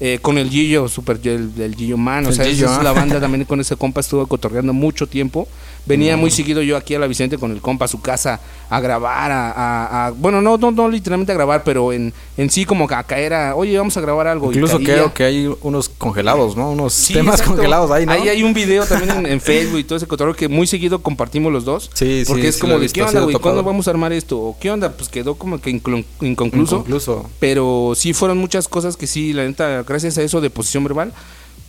Eh, 0.00 0.18
con 0.20 0.38
el 0.38 0.50
Gillo, 0.50 0.88
super 0.88 1.20
el, 1.22 1.52
el 1.56 1.76
Gillo 1.76 1.96
Man, 1.96 2.26
o 2.26 2.28
El 2.30 2.34
sea, 2.34 2.46
Gillo, 2.46 2.66
esa 2.66 2.74
es 2.74 2.80
ah. 2.80 2.82
la 2.82 2.92
banda 2.92 3.20
también 3.20 3.44
con 3.44 3.60
ese 3.60 3.76
compa 3.76 4.00
estuvo 4.00 4.26
cotorreando 4.26 4.72
mucho 4.72 5.06
tiempo. 5.06 5.46
Venía 5.86 6.16
muy 6.16 6.30
seguido 6.30 6.62
yo 6.62 6.76
aquí 6.78 6.94
a 6.94 6.98
la 6.98 7.06
Vicente 7.06 7.36
con 7.36 7.50
el 7.50 7.60
compa 7.60 7.84
a 7.84 7.88
su 7.88 8.00
casa 8.00 8.40
a 8.70 8.80
grabar, 8.80 9.30
a, 9.30 9.50
a- 9.50 10.06
a- 10.06 10.10
bueno, 10.12 10.40
no, 10.40 10.56
no, 10.56 10.70
no 10.70 10.88
literalmente 10.88 11.30
a 11.32 11.34
grabar, 11.34 11.62
pero 11.62 11.92
en, 11.92 12.12
en 12.38 12.48
sí 12.50 12.64
como 12.64 12.86
a 12.90 13.02
caer 13.02 13.34
a, 13.34 13.54
oye, 13.54 13.76
vamos 13.76 13.94
a 13.96 14.00
grabar 14.00 14.26
algo. 14.26 14.50
Incluso 14.50 14.78
creo 14.78 15.12
que 15.12 15.24
hay 15.24 15.54
unos 15.60 15.90
congelados, 15.90 16.56
¿no? 16.56 16.70
Unos 16.70 16.94
Sí, 16.94 17.12
temas 17.12 17.34
exacto. 17.34 17.52
congelados 17.56 17.90
ahí, 17.90 18.06
¿no? 18.06 18.12
Ahí 18.12 18.28
hay 18.30 18.42
un 18.42 18.54
video 18.54 18.86
también 18.86 19.10
en, 19.18 19.26
en 19.26 19.40
Facebook 19.40 19.78
y 19.80 19.84
todo 19.84 19.96
ese 19.98 20.06
cotorreo 20.06 20.34
que 20.34 20.48
muy 20.48 20.66
seguido 20.66 21.02
compartimos 21.02 21.52
los 21.52 21.64
dos. 21.66 21.90
Sí, 21.92 22.20
sí, 22.20 22.24
Porque 22.26 22.48
es 22.48 22.54
sí 22.54 22.60
como 22.62 22.72
lo 22.72 22.76
he 22.78 22.80
de, 22.80 22.84
visto, 22.84 22.94
¿qué 23.00 23.02
onda, 23.06 23.20
güey? 23.20 23.36
¿Cuándo 23.36 23.62
vamos 23.62 23.86
a 23.86 23.90
armar 23.90 24.12
esto? 24.14 24.38
¿O 24.40 24.56
qué 24.58 24.70
onda? 24.70 24.90
Pues 24.92 25.10
quedó 25.10 25.34
como 25.34 25.60
que 25.60 25.70
inconcluso. 25.70 26.06
Inconcluso. 26.22 27.30
Pero 27.38 27.92
sí 27.94 28.14
fueron 28.14 28.38
muchas 28.38 28.68
cosas 28.68 28.96
que 28.96 29.06
sí, 29.06 29.32
la 29.34 29.44
neta, 29.44 29.82
gracias 29.82 30.16
a 30.18 30.22
eso 30.22 30.40
de 30.40 30.48
posición 30.50 30.82
verbal, 30.84 31.12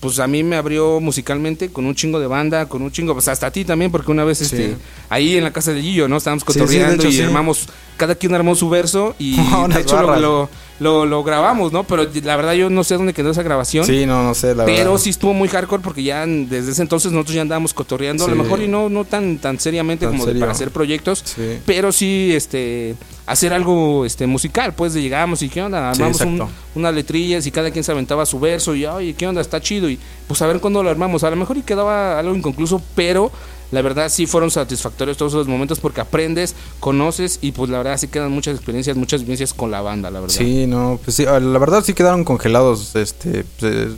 pues 0.05 0.19
a 0.19 0.27
mí 0.27 0.43
me 0.43 0.55
abrió 0.55 0.99
musicalmente 0.99 1.69
con 1.69 1.85
un 1.85 1.95
chingo 1.95 2.19
de 2.19 2.27
banda, 2.27 2.67
con 2.69 2.81
un 2.81 2.91
chingo, 2.91 3.13
pues 3.13 3.27
hasta 3.27 3.47
a 3.47 3.51
ti 3.51 3.65
también, 3.65 3.91
porque 3.91 4.11
una 4.11 4.23
vez 4.23 4.37
Sí. 4.37 4.43
este, 4.45 4.75
ahí 5.09 5.35
en 5.37 5.43
la 5.43 5.51
casa 5.51 5.73
de 5.73 5.81
Gillo, 5.81 6.07
¿no? 6.07 6.17
Estábamos 6.17 6.43
Sí, 6.45 6.53
sí, 6.53 6.59
de 6.59 6.65
cotorreando 6.65 7.03
hecho, 7.03 7.11
y 7.11 7.21
armamos, 7.21 7.67
cada 7.97 8.15
quien 8.15 8.33
armó 8.36 8.56
su 8.56 8.69
verso 8.69 9.15
y 9.19 9.36
de 9.69 9.81
hecho 9.81 10.01
lo, 10.01 10.15
lo, 10.19 10.50
lo- 10.80 11.06
lo 11.06 11.24
grabamos, 11.24 11.71
¿no? 11.71 11.83
Pero 11.86 12.06
la 12.24 12.36
verdad 12.36 12.53
yo 12.53 12.69
no 12.69 12.83
sé 12.83 12.95
dónde 12.95 13.13
quedó 13.13 13.31
esa 13.31 13.44
grabación. 13.44 13.86
Sí, 13.86 14.06
no, 14.06 14.24
no 14.24 14.33
sé, 14.36 14.53
la 14.56 14.65
Pero 14.65 14.92
verdad. 14.92 14.97
sí 14.97 15.09
estuvo 15.12 15.33
muy 15.33 15.47
hardcore 15.47 15.81
porque 15.81 16.03
ya 16.03 16.25
desde 16.25 16.71
ese 16.71 16.81
entonces 16.81 17.12
nosotros 17.12 17.36
ya 17.36 17.42
andábamos 17.42 17.74
cotorreando, 17.74 18.25
a 18.25 18.27
lo 18.27 18.36
Sí. 18.36 18.42
mejor 18.42 18.62
y 18.62 18.68
no, 18.68 18.89
no 18.89 19.06
tan, 19.06 19.38
tan 19.38 19.59
seriamente 19.59 20.06
Tan 20.06 20.13
como 20.18 20.25
de- 20.25 20.39
para 20.39 20.51
hacer 20.51 20.71
proyectos, 20.71 21.24
Sí. 21.25 21.59
pero 21.65 21.92
sí 21.92 22.31
este 22.33 22.95
hacer 23.25 23.53
algo 23.53 24.06
este 24.06 24.27
musical, 24.27 24.74
pues 24.75 24.94
de 24.94 25.01
llegamos 25.01 25.41
y 25.41 25.50
qué 25.50 25.62
onda, 25.63 25.94
Sí, 25.94 26.01
armamos 26.01 26.21
un- 26.21 26.33
exacto. 26.36 26.53
unas 26.75 26.94
letrillas 26.94 27.48
y 27.48 27.51
cada 27.51 27.71
quien 27.71 27.83
se 27.83 27.91
aventaba 27.91 28.25
su 28.25 28.39
verso 28.39 28.75
y 28.75 28.86
oye, 28.86 29.13
qué 29.13 29.25
onda, 29.27 29.41
está 29.41 29.59
chido 29.62 29.89
y 29.89 29.98
pues 30.27 30.41
a 30.41 30.48
ver 30.48 30.59
cuándo 30.59 30.83
lo 30.83 30.89
armamos, 30.89 31.24
a 31.24 31.30
lo 31.30 31.36
mejor 31.38 31.57
y 31.57 31.62
quedaba 31.63 32.19
algo 32.19 32.36
inconcluso, 32.36 32.81
pero 32.95 33.31
la 33.75 33.81
verdad 33.81 34.07
sí 34.07 34.25
fueron 34.25 34.50
satisfactorios 34.51 35.18
todos 35.18 35.33
esos 35.33 35.48
momentos 35.48 35.81
porque 35.81 36.00
aprendes, 36.00 36.56
conoces 36.80 37.39
y 37.42 37.51
pues 37.51 37.69
la 37.69 37.80
verdad 37.80 37.98
sí 37.98 38.07
quedan 38.07 38.31
muchas 38.31 38.56
experiencias, 38.56 38.95
muchas 38.95 39.22
vivencias 39.22 39.54
con 39.54 39.69
la 39.69 39.81
banda, 39.81 40.10
la 40.10 40.22
verdad. 40.22 40.33
Sí, 40.33 40.66
no, 40.66 40.98
pues 41.04 41.18
sí, 41.18 41.25
la 41.25 41.60
verdad 41.60 41.83
sí 41.83 41.94
quedaron 41.94 42.24
congelados, 42.24 42.95
este, 42.95 43.44
pues, 43.60 43.89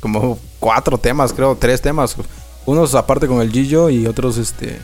como 0.00 0.36
cuatro 0.58 0.98
temas, 0.98 1.32
creo, 1.32 1.56
tres 1.56 1.80
temas. 1.80 2.16
Unos 2.66 2.96
aparte 2.96 3.28
con 3.28 3.40
el 3.40 3.52
Gillo 3.52 3.88
y 3.88 4.08
otros, 4.08 4.36
este, 4.36 4.80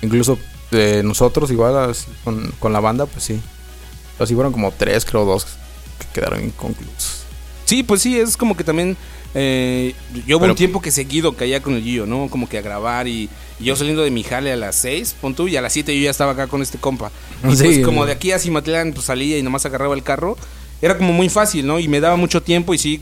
incluso 0.00 0.38
eh, 0.70 1.02
nosotros 1.04 1.50
igual 1.50 1.94
con, 2.24 2.50
con 2.58 2.72
la 2.72 2.80
banda, 2.80 3.04
pues 3.04 3.24
sí. 3.24 3.42
Así 4.18 4.34
fueron 4.34 4.52
como 4.52 4.72
tres, 4.72 5.04
creo, 5.04 5.26
dos 5.26 5.46
que 5.98 6.06
quedaron 6.14 6.42
inconclusos. 6.42 7.19
Sí, 7.70 7.84
pues 7.84 8.02
sí, 8.02 8.18
es 8.18 8.36
como 8.36 8.56
que 8.56 8.64
también. 8.64 8.96
Eh, 9.32 9.94
yo 10.26 10.36
hubo 10.38 10.40
Pero- 10.42 10.54
un 10.54 10.56
tiempo 10.56 10.82
que 10.82 10.90
seguido 10.90 11.34
caía 11.36 11.62
con 11.62 11.74
el 11.74 11.84
Gillo, 11.84 12.04
¿no? 12.04 12.26
Como 12.28 12.48
que 12.48 12.58
a 12.58 12.62
grabar 12.62 13.06
y, 13.06 13.28
y 13.60 13.64
yo 13.64 13.76
saliendo 13.76 14.02
de 14.02 14.10
mi 14.10 14.24
jale 14.24 14.50
a 14.50 14.56
las 14.56 14.74
6, 14.74 15.14
pon 15.20 15.36
tú, 15.36 15.46
y 15.46 15.56
a 15.56 15.62
las 15.62 15.72
7 15.72 15.94
yo 15.96 16.02
ya 16.02 16.10
estaba 16.10 16.32
acá 16.32 16.48
con 16.48 16.62
este 16.62 16.78
compa. 16.78 17.12
Y 17.48 17.54
Sí, 17.54 17.62
pues 17.62 17.78
como 17.84 18.06
de 18.06 18.10
aquí 18.12 18.32
a 18.32 18.40
Cimatlán, 18.40 18.92
pues 18.92 19.06
salía 19.06 19.38
y 19.38 19.42
nomás 19.44 19.64
agarraba 19.66 19.94
el 19.94 20.02
carro. 20.02 20.36
Era 20.82 20.98
como 20.98 21.12
muy 21.12 21.28
fácil, 21.28 21.64
¿no? 21.64 21.78
Y 21.78 21.86
me 21.86 22.00
daba 22.00 22.16
mucho 22.16 22.42
tiempo 22.42 22.74
y 22.74 22.78
sí, 22.78 23.00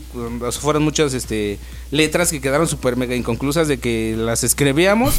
fueron 0.61 0.83
muchas 0.83 1.15
este, 1.15 1.57
letras 1.89 2.29
que 2.29 2.39
quedaron 2.39 2.67
súper 2.67 2.95
mega 2.95 3.15
inconclusas 3.15 3.67
de 3.67 3.79
que 3.79 4.13
las 4.15 4.43
escribíamos 4.43 5.15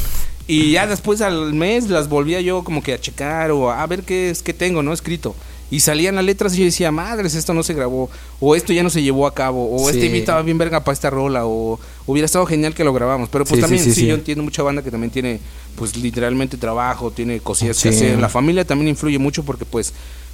y 0.47 0.71
ya 0.73 0.87
después 0.87 1.23
al 1.23 1.55
mes 1.55 1.89
las 1.89 2.09
volvía 2.09 2.41
yo 2.41 2.63
como 2.63 2.85
que 2.85 2.93
a 2.93 3.01
checar 3.01 3.51
o 3.51 3.71
a 3.73 3.85
ver 3.89 4.05
qué 4.05 4.31
es 4.31 4.43
que 4.45 4.53
tengo, 4.55 4.85
¿no? 4.85 4.93
Escrito. 4.93 5.35
Y 5.71 5.81
salían 5.81 6.17
las 6.17 6.25
letras 6.25 6.55
y 6.55 6.59
yo 6.59 6.65
decía, 6.65 6.91
madres, 6.91 7.35
esto 7.35 7.55
no 7.55 7.63
se 7.63 7.75
grabó, 7.75 8.11
o 8.41 8.55
esto 8.57 8.73
ya 8.73 8.83
no 8.83 8.91
se 8.91 9.03
llevó 9.03 9.27
a 9.27 9.35
cabo, 9.35 9.67
o 9.71 9.89
este 9.89 10.11
Sí. 10.11 10.17
estaba 10.19 10.43
bien 10.43 10.59
verga 10.59 10.83
para 10.83 10.93
esta 10.93 11.11
rola, 11.11 11.47
o 11.47 11.79
hubiera 12.07 12.27
estado 12.27 12.45
genial 12.47 12.75
que 12.75 12.83
lo 12.85 12.93
grabamos. 12.93 13.29
Pero 13.29 13.45
pues 13.45 13.57
Sí, 13.57 13.61
también, 13.63 13.83
sí, 13.85 13.93
sí, 13.93 14.07
yo 14.07 14.15
entiendo 14.15 14.43
mucha 14.43 14.63
banda 14.63 14.83
que 14.83 14.91
también 14.91 15.11
tiene, 15.13 15.39
pues 15.77 15.97
literalmente 15.97 16.57
trabajo, 16.57 17.11
tiene 17.13 17.39
cosillas 17.41 17.81
que 17.83 17.91
hacer. 17.91 18.19
La 18.19 18.29
familia 18.29 18.65
también 18.65 18.89
influye 18.89 19.19
mucho 19.19 19.45
porque 19.45 19.65
pues 19.65 19.93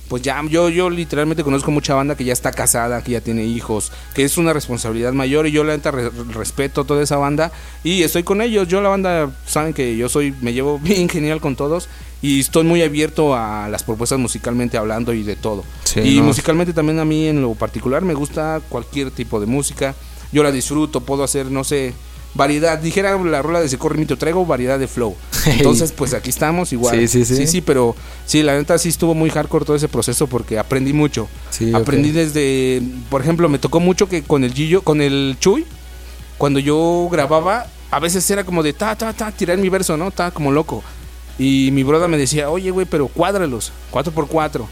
pues 0.08 0.22
ya 0.22 0.40
yo 0.48 0.68
yo 0.68 0.88
literalmente 0.90 1.42
conozco 1.42 1.70
mucha 1.70 1.94
banda 1.94 2.16
que 2.16 2.24
ya 2.24 2.32
está 2.32 2.52
casada, 2.52 3.02
que 3.02 3.12
ya 3.12 3.20
tiene 3.20 3.44
hijos, 3.44 3.90
que 4.14 4.22
es 4.24 4.38
una 4.38 4.52
responsabilidad 4.52 5.12
mayor 5.12 5.46
y 5.46 5.50
yo 5.52 5.64
la 5.64 5.76
neta 5.76 5.90
re- 5.90 6.10
respeto 6.32 6.84
toda 6.84 7.02
esa 7.02 7.16
banda 7.16 7.50
y 7.82 8.02
estoy 8.02 8.22
con 8.22 8.40
ellos. 8.40 8.68
Yo 8.68 8.80
la 8.80 8.88
banda 8.88 9.30
saben 9.46 9.74
que 9.74 9.96
yo 9.96 10.08
soy 10.08 10.34
me 10.40 10.52
llevo 10.52 10.78
bien 10.82 11.08
genial 11.08 11.40
con 11.40 11.56
todos 11.56 11.88
y 12.22 12.40
estoy 12.40 12.64
muy 12.64 12.82
abierto 12.82 13.34
a 13.34 13.68
las 13.68 13.82
propuestas 13.82 14.18
musicalmente 14.18 14.76
hablando 14.78 15.12
y 15.12 15.22
de 15.22 15.36
todo. 15.36 15.64
Sí, 15.84 16.00
y 16.00 16.16
no. 16.18 16.24
musicalmente 16.24 16.72
también 16.72 16.98
a 17.00 17.04
mí 17.04 17.26
en 17.26 17.42
lo 17.42 17.54
particular 17.54 18.02
me 18.02 18.14
gusta 18.14 18.60
cualquier 18.68 19.10
tipo 19.10 19.40
de 19.40 19.46
música. 19.46 19.94
Yo 20.32 20.42
la 20.42 20.50
disfruto, 20.52 21.00
puedo 21.00 21.22
hacer 21.24 21.46
no 21.50 21.62
sé 21.64 21.92
variedad, 22.36 22.78
dijera 22.78 23.16
la 23.18 23.42
rola 23.42 23.60
de 23.60 23.68
Se 23.68 23.78
corre 23.78 23.98
mito, 23.98 24.16
traigo 24.16 24.44
variedad 24.46 24.78
de 24.78 24.88
flow. 24.88 25.16
Entonces, 25.46 25.92
pues 25.92 26.14
aquí 26.14 26.30
estamos 26.30 26.72
igual. 26.72 26.98
Sí, 26.98 27.08
sí, 27.08 27.24
sí. 27.24 27.36
Sí, 27.36 27.46
sí, 27.46 27.60
pero 27.60 27.96
sí, 28.24 28.42
la 28.42 28.54
neta 28.54 28.78
sí 28.78 28.88
estuvo 28.88 29.14
muy 29.14 29.30
hardcore 29.30 29.64
todo 29.64 29.76
ese 29.76 29.88
proceso 29.88 30.26
porque 30.26 30.58
aprendí 30.58 30.92
mucho. 30.92 31.28
Sí, 31.50 31.72
aprendí 31.74 32.10
desde, 32.10 32.82
por 33.10 33.20
ejemplo, 33.20 33.48
me 33.48 33.58
tocó 33.58 33.80
mucho 33.80 34.08
que 34.08 34.22
con 34.22 34.44
el 34.44 34.52
Gillo, 34.52 34.82
con 34.82 35.00
el 35.00 35.36
Chuy, 35.40 35.64
cuando 36.38 36.58
yo 36.58 37.08
grababa, 37.10 37.66
a 37.90 38.00
veces 38.00 38.28
era 38.30 38.44
como 38.44 38.62
de 38.62 38.72
ta, 38.72 38.96
ta, 38.96 39.12
ta, 39.12 39.32
tirar 39.32 39.58
mi 39.58 39.68
verso, 39.68 39.96
¿no? 39.96 40.10
Ta, 40.10 40.30
como 40.30 40.52
loco. 40.52 40.82
Y 41.38 41.70
mi 41.72 41.82
broda 41.82 42.08
me 42.08 42.16
decía, 42.16 42.50
oye, 42.50 42.70
güey, 42.70 42.86
pero 42.86 43.08
cuádralos, 43.08 43.72
cuatro 43.90 44.12
por 44.12 44.26
cuatro. 44.26 44.68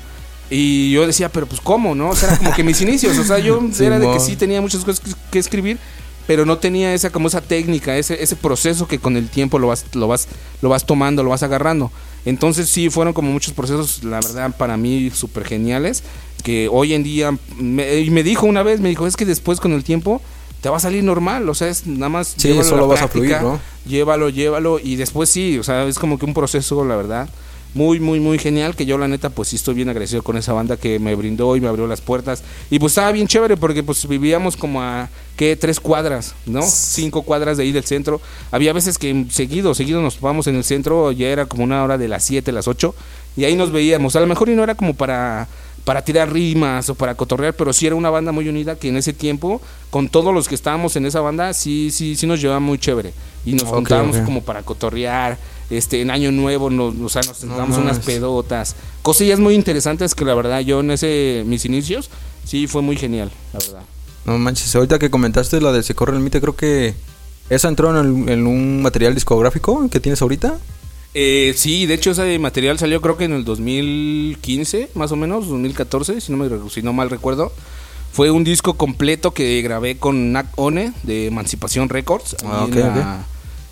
Y 0.51 0.93
yo 0.93 1.07
decía, 1.07 1.29
pero 1.29 1.47
pues, 1.47 1.61
¿cómo, 1.61 1.95
no? 1.95 2.11
O 2.11 2.17
sea, 2.17 2.31
era 2.31 2.39
como 2.39 2.55
que 2.55 2.63
mis 2.63 2.81
inicios, 2.83 3.19
o 3.19 3.25
sea, 3.25 3.39
yo 3.39 3.61
Sí, 3.73 3.85
era 3.85 3.99
de 3.99 4.11
que 4.13 4.21
sí 4.21 4.37
tenía 4.37 4.61
muchas 4.61 4.85
cosas 4.85 5.03
que 5.31 5.39
escribir, 5.39 5.79
pero 6.27 6.47
no 6.47 6.59
tenía 6.59 6.95
esa 6.95 7.11
como 7.11 7.29
esa 7.29 7.41
técnica, 7.41 7.97
ese, 7.97 8.23
ese 8.23 8.37
proceso 8.37 8.89
que 8.89 8.99
con 8.99 9.17
el 9.17 9.29
tiempo 9.29 9.59
lo 9.59 9.69
vas, 9.69 9.85
lo 9.95 10.09
vas, 10.09 10.29
lo 10.63 10.69
vas 10.69 10.87
tomando, 10.87 11.23
lo 11.23 11.31
vas 11.31 11.43
agarrando. 11.43 11.91
Entonces 12.25 12.69
sí 12.69 12.89
fueron 12.91 13.13
como 13.13 13.31
muchos 13.31 13.53
procesos, 13.53 14.03
la 14.05 14.21
verdad, 14.21 14.57
para 14.57 14.77
mí 14.77 15.11
súper 15.13 15.45
geniales, 15.45 16.03
que 16.43 16.69
hoy 16.71 16.95
en 16.95 17.03
día, 17.03 17.37
me, 17.59 18.01
y 18.01 18.11
me 18.11 18.23
dijo 18.23 18.47
una 18.47 18.63
vez, 18.63 18.81
me 18.81 18.89
dijo, 18.89 19.07
es 19.07 19.17
que 19.17 19.27
después 19.27 19.61
con 19.61 19.73
el 19.73 19.85
tiempo 19.85 20.23
te 20.61 20.71
va 20.71 20.79
a 20.79 20.81
salir 20.81 21.05
normal, 21.05 21.47
o 21.49 21.55
sea, 21.55 21.69
es 21.69 21.87
nada 21.87 22.09
más... 22.09 22.35
Sí, 22.39 22.59
solo 22.63 22.89
vas 22.89 23.03
a 23.03 23.09
fluir, 23.09 23.37
¿no? 23.43 23.61
Llévalo, 23.87 24.31
llévalo, 24.31 24.79
y 24.79 24.97
después 24.97 25.29
sí, 25.29 25.59
o 25.59 25.63
sea, 25.63 25.85
es 25.85 25.99
como 25.99 26.19
que 26.19 26.25
un 26.25 26.33
proceso, 26.33 26.83
la 26.87 26.97
verdad, 26.97 27.29
muy, 27.75 28.01
muy, 28.01 28.21
muy 28.21 28.39
genial. 28.39 28.75
Que 28.75 28.87
yo, 28.87 28.97
la 28.97 29.09
neta, 29.09 29.31
pues 29.31 29.49
sí 29.49 29.57
estoy 29.57 29.75
bien 29.75 29.89
agradecido 29.89 30.23
con 30.23 30.37
esa 30.37 30.53
banda 30.53 30.77
que 30.77 30.99
me 30.99 31.15
brindó 31.15 31.57
y 31.57 31.61
me 31.61 31.69
abrió 31.69 31.87
las 31.87 32.01
puertas. 32.01 32.43
Y 32.71 32.79
pues 32.79 32.93
estaba 32.93 33.13
bien 33.13 33.27
chévere 33.27 33.57
porque 33.57 33.83
pues 33.83 34.07
vivíamos 34.09 34.57
como 34.57 34.81
a, 34.81 35.09
¿qué? 35.37 35.57
Tres 35.57 35.81
cuadras, 35.81 36.35
¿no? 36.47 36.63
Cinco 36.63 37.23
cuadras 37.23 37.57
de 37.57 37.65
ahí 37.65 37.73
del 37.73 37.85
centro. 37.85 38.21
Había 38.51 38.73
veces 38.73 38.97
que 38.97 39.27
seguido, 39.31 39.75
seguido 39.75 40.01
nos 40.01 40.15
topábamos 40.15 40.47
en 40.47 40.57
el 40.57 40.65
centro, 40.65 41.13
ya 41.13 41.29
era 41.29 41.47
como 41.47 41.65
una 41.65 41.83
hora 41.85 41.99
de 41.99 42.09
las 42.09 42.25
siete, 42.25 42.53
las 42.53 42.69
ocho. 42.69 42.95
Y 43.37 43.45
ahí 43.45 43.57
nos 43.57 43.73
veíamos. 43.73 44.17
A 44.17 44.21
lo 44.21 44.27
mejor 44.27 44.49
y 44.49 44.55
no 44.55 44.63
era 44.63 44.75
como 44.75 44.95
para 44.95 45.49
para 45.85 46.03
tirar 46.03 46.33
rimas 46.33 46.89
o 46.89 46.95
para 46.95 47.15
cotorrear, 47.15 47.55
pero 47.55 47.73
sí 47.73 47.87
era 47.87 47.95
una 47.95 48.11
banda 48.11 48.33
muy 48.33 48.49
unida 48.49 48.77
que 48.77 48.89
en 48.89 48.97
ese 48.97 49.13
tiempo, 49.13 49.61
con 49.91 50.09
todos 50.09 50.33
los 50.33 50.49
que 50.49 50.55
estábamos 50.55 50.97
en 50.97 51.07
esa 51.07 51.21
banda, 51.21 51.53
sí, 51.53 51.91
sí, 51.91 52.17
sí 52.17 52.27
nos 52.27 52.41
llevaba 52.41 52.61
muy 52.61 52.79
chévere. 52.79 53.13
Y 53.45 53.53
nos 53.53 53.65
juntábamos 53.65 54.17
como 54.19 54.43
para 54.43 54.63
cotorrear, 54.63 55.37
este, 55.71 56.01
en 56.01 56.11
Año 56.11 56.33
Nuevo 56.33 56.71
nos, 56.71 56.95
o 56.99 57.09
sea, 57.09 57.23
nos 57.23 57.39
sentamos 57.39 57.79
unas 57.79 57.99
pedotas, 58.01 58.77
cosillas 59.03 59.39
muy 59.39 59.55
interesantes 59.55 60.15
que 60.15 60.25
la 60.25 60.35
verdad 60.35 60.61
yo 60.61 60.81
en 60.81 60.91
ese, 60.91 61.45
mis 61.47 61.65
inicios, 61.65 62.11
sí 62.45 62.67
fue 62.67 62.83
muy 62.83 62.97
genial, 62.97 63.31
la 63.53 63.59
verdad. 63.59 63.83
No 64.25 64.39
manches, 64.39 64.75
ahorita 64.75 64.99
que 64.99 65.11
comentaste 65.11 65.61
la 65.61 65.73
de 65.73 65.83
Se 65.83 65.95
Corre 65.95 66.17
el 66.17 66.23
Mite, 66.23 66.41
creo 66.41 66.57
que 66.57 66.95
esa 67.51 67.69
entró 67.69 67.99
en, 68.01 68.29
en 68.29 68.47
un 68.47 68.83
material 68.83 69.15
discográfico 69.15 69.89
que 69.91 70.01
tienes 70.01 70.23
ahorita. 70.23 70.59
Eh, 71.17 71.55
sí, 71.57 71.87
de 71.87 71.95
hecho 71.95 72.11
ese 72.11 72.39
material 72.41 72.77
salió 72.77 73.01
creo 73.01 73.17
que 73.17 73.25
en 73.25 73.33
el 73.33 73.45
2015, 73.45 74.91
más 74.95 75.13
o 75.13 75.17
menos, 75.17 75.49
2014, 75.49 76.21
si 76.21 76.33
no, 76.33 76.39
me, 76.39 76.71
si 76.71 76.83
no 76.83 76.93
mal 76.93 77.09
recuerdo. 77.09 77.53
Fue 78.13 78.31
un 78.31 78.45
disco 78.45 78.75
completo 78.75 79.33
que 79.33 79.61
grabé 79.63 79.97
con 79.97 80.33
Nac 80.33 80.47
One 80.57 80.93
de 81.03 81.27
Emancipación 81.27 81.89
Records 81.89 82.37
ah, 82.45 82.67
en, 82.69 83.25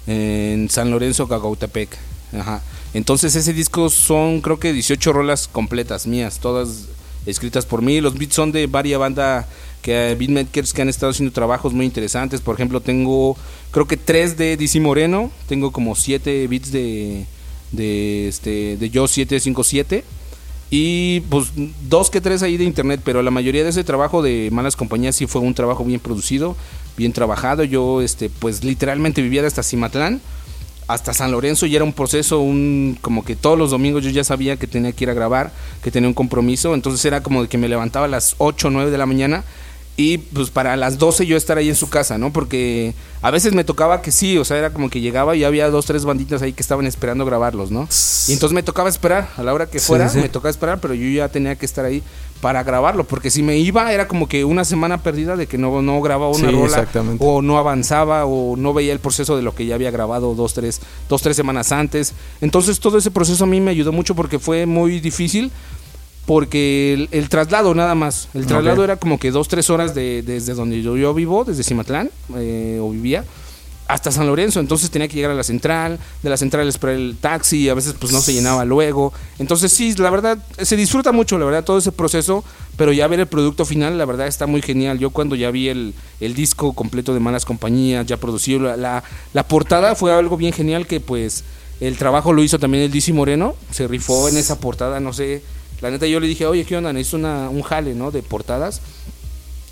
San 0.06 0.90
Lorenzo, 0.90 1.28
Cagautepec. 1.28 1.96
Ajá. 2.38 2.62
Entonces 2.94 3.34
ese 3.36 3.52
disco 3.52 3.88
son 3.88 4.40
creo 4.40 4.58
que 4.58 4.72
18 4.72 5.12
rolas 5.12 5.48
completas 5.48 6.06
mías, 6.06 6.38
todas 6.40 6.86
escritas 7.26 7.66
por 7.66 7.82
mí. 7.82 8.00
Los 8.00 8.18
beats 8.18 8.34
son 8.34 8.52
de 8.52 8.66
varias 8.66 8.98
bandas 8.98 9.46
que 9.80 10.14
beatmakers 10.18 10.72
que 10.72 10.82
han 10.82 10.88
estado 10.88 11.10
haciendo 11.10 11.32
trabajos 11.32 11.72
muy 11.72 11.86
interesantes. 11.86 12.40
Por 12.40 12.54
ejemplo, 12.54 12.80
tengo 12.80 13.36
creo 13.70 13.86
que 13.86 13.96
tres 13.96 14.36
de 14.36 14.56
DC 14.56 14.80
Moreno, 14.80 15.30
tengo 15.48 15.72
como 15.72 15.94
siete 15.94 16.46
beats 16.46 16.72
de 16.72 17.26
de 17.72 18.28
este 18.28 18.76
de 18.76 18.90
Yo 18.90 19.08
757 19.08 20.04
y 20.70 21.20
pues 21.20 21.52
dos 21.88 22.08
que 22.08 22.20
tres 22.20 22.42
ahí 22.42 22.56
de 22.56 22.64
internet, 22.64 23.00
pero 23.04 23.22
la 23.22 23.30
mayoría 23.30 23.62
de 23.62 23.70
ese 23.70 23.84
trabajo 23.84 24.22
de 24.22 24.48
Malas 24.52 24.76
Compañías 24.76 25.16
sí 25.16 25.26
fue 25.26 25.42
un 25.42 25.54
trabajo 25.54 25.84
bien 25.84 26.00
producido, 26.00 26.56
bien 26.96 27.12
trabajado. 27.12 27.64
Yo 27.64 28.02
este 28.02 28.30
pues 28.30 28.64
literalmente 28.64 29.22
vivía 29.22 29.46
hasta 29.46 29.62
Cimatlán 29.62 30.20
hasta 30.88 31.14
San 31.14 31.32
Lorenzo 31.32 31.66
y 31.66 31.74
era 31.74 31.84
un 31.84 31.92
proceso, 31.92 32.40
un 32.40 32.98
como 33.00 33.24
que 33.24 33.36
todos 33.36 33.58
los 33.58 33.70
domingos 33.70 34.04
yo 34.04 34.10
ya 34.10 34.24
sabía 34.24 34.56
que 34.56 34.66
tenía 34.66 34.92
que 34.92 35.04
ir 35.04 35.10
a 35.10 35.14
grabar, 35.14 35.52
que 35.82 35.90
tenía 35.90 36.08
un 36.08 36.14
compromiso, 36.14 36.74
entonces 36.74 37.04
era 37.04 37.22
como 37.22 37.42
de 37.42 37.48
que 37.48 37.56
me 37.56 37.68
levantaba 37.68 38.06
a 38.06 38.08
las 38.08 38.34
8 38.38 38.68
o 38.68 38.70
9 38.70 38.90
de 38.90 38.98
la 38.98 39.06
mañana 39.06 39.44
y 39.96 40.18
pues 40.18 40.50
para 40.50 40.76
las 40.76 40.98
12 40.98 41.26
yo 41.26 41.36
estar 41.36 41.58
ahí 41.58 41.68
en 41.68 41.76
su 41.76 41.90
casa, 41.90 42.16
¿no? 42.16 42.32
Porque 42.32 42.94
a 43.20 43.30
veces 43.30 43.52
me 43.52 43.62
tocaba 43.62 44.00
que 44.00 44.10
sí, 44.10 44.38
o 44.38 44.44
sea, 44.44 44.56
era 44.56 44.72
como 44.72 44.88
que 44.88 45.00
llegaba 45.00 45.36
y 45.36 45.44
había 45.44 45.68
dos, 45.68 45.84
tres 45.84 46.04
banditas 46.04 46.40
ahí 46.40 46.54
que 46.54 46.62
estaban 46.62 46.86
esperando 46.86 47.26
grabarlos, 47.26 47.70
¿no? 47.70 47.86
Y 48.26 48.32
entonces 48.32 48.54
me 48.54 48.62
tocaba 48.62 48.88
esperar, 48.88 49.28
a 49.36 49.42
la 49.42 49.52
hora 49.52 49.66
que 49.66 49.80
fuera, 49.80 50.10
me 50.14 50.30
tocaba 50.30 50.50
esperar, 50.50 50.80
pero 50.80 50.94
yo 50.94 51.06
ya 51.08 51.28
tenía 51.28 51.56
que 51.56 51.66
estar 51.66 51.84
ahí 51.84 52.02
para 52.40 52.64
grabarlo, 52.64 53.04
porque 53.04 53.30
si 53.30 53.42
me 53.42 53.58
iba 53.58 53.92
era 53.92 54.08
como 54.08 54.28
que 54.28 54.44
una 54.44 54.64
semana 54.64 55.02
perdida 55.02 55.36
de 55.36 55.46
que 55.46 55.58
no, 55.58 55.82
no 55.82 56.00
grababa 56.00 56.32
una 56.32 56.50
rola, 56.50 56.88
o 57.18 57.42
no 57.42 57.58
avanzaba, 57.58 58.24
o 58.24 58.56
no 58.56 58.72
veía 58.72 58.92
el 58.92 58.98
proceso 58.98 59.36
de 59.36 59.42
lo 59.42 59.54
que 59.54 59.66
ya 59.66 59.74
había 59.74 59.90
grabado 59.90 60.34
dos 60.34 60.54
tres, 60.54 60.80
dos, 61.08 61.22
tres 61.22 61.36
semanas 61.36 61.70
antes. 61.70 62.14
Entonces 62.40 62.80
todo 62.80 62.96
ese 62.98 63.10
proceso 63.10 63.44
a 63.44 63.46
mí 63.46 63.60
me 63.60 63.70
ayudó 63.70 63.92
mucho 63.92 64.14
porque 64.14 64.38
fue 64.38 64.66
muy 64.66 65.00
difícil 65.00 65.52
porque 66.26 67.08
el, 67.10 67.28
traslado 67.28 67.74
nada 67.74 67.94
más, 67.94 68.28
el 68.34 68.46
traslado 68.46 68.84
era 68.84 68.96
como 68.96 69.18
que 69.18 69.30
dos, 69.30 69.48
tres 69.48 69.70
horas 69.70 69.94
de, 69.94 70.22
desde 70.22 70.54
donde 70.54 70.80
yo, 70.82 71.14
vivo, 71.14 71.44
desde 71.44 71.64
Cimatlán, 71.64 72.10
eh, 72.36 72.78
o 72.80 72.90
vivía, 72.90 73.24
hasta 73.88 74.12
San 74.12 74.26
Lorenzo, 74.28 74.60
entonces 74.60 74.90
tenía 74.90 75.08
que 75.08 75.16
llegar 75.16 75.32
a 75.32 75.34
la 75.34 75.42
central, 75.42 75.98
de 76.22 76.30
la 76.30 76.36
central 76.36 76.68
esperar 76.68 76.94
el 76.94 77.16
taxi, 77.20 77.68
a 77.68 77.74
veces 77.74 77.94
pues 77.98 78.12
no 78.12 78.20
se 78.20 78.32
llenaba 78.32 78.64
luego, 78.64 79.12
entonces 79.38 79.72
sí, 79.72 79.94
la 79.96 80.10
verdad, 80.10 80.38
se 80.58 80.76
disfruta 80.76 81.10
mucho, 81.10 81.38
la 81.38 81.44
verdad, 81.44 81.64
todo 81.64 81.78
ese 81.78 81.90
proceso, 81.90 82.44
pero 82.76 82.92
ya 82.92 83.08
ver 83.08 83.20
el 83.20 83.26
producto 83.26 83.64
final, 83.64 83.98
la 83.98 84.04
verdad 84.04 84.28
está 84.28 84.46
muy 84.46 84.62
genial, 84.62 84.98
yo 84.98 85.10
cuando 85.10 85.34
ya 85.34 85.50
vi 85.50 85.68
el, 85.68 85.94
disco 86.20 86.72
completo 86.72 87.12
de 87.12 87.20
Malas 87.20 87.44
Compañías, 87.44 88.06
ya 88.06 88.16
producido, 88.16 88.76
la, 88.76 89.02
la 89.34 89.48
portada 89.48 89.96
fue 89.96 90.12
algo 90.14 90.36
bien 90.36 90.52
genial 90.52 90.86
que 90.86 91.00
pues 91.00 91.42
el 91.80 91.98
trabajo 91.98 92.32
lo 92.32 92.44
hizo 92.44 92.60
también 92.60 92.84
el 92.84 92.92
DC 92.92 93.12
Moreno, 93.12 93.56
se 93.72 93.88
rifó 93.88 94.28
en 94.28 94.36
esa 94.36 94.60
portada, 94.60 95.00
no 95.00 95.12
sé 95.12 95.42
la 95.82 95.90
neta 95.90 96.06
yo 96.06 96.20
le 96.20 96.28
dije, 96.28 96.46
oye, 96.46 96.64
¿qué 96.64 96.76
onda? 96.76 96.92
Necesito 96.92 97.18
una, 97.18 97.50
un 97.50 97.62
jale, 97.62 97.94
¿no? 97.94 98.10
De 98.12 98.22
portadas. 98.22 98.80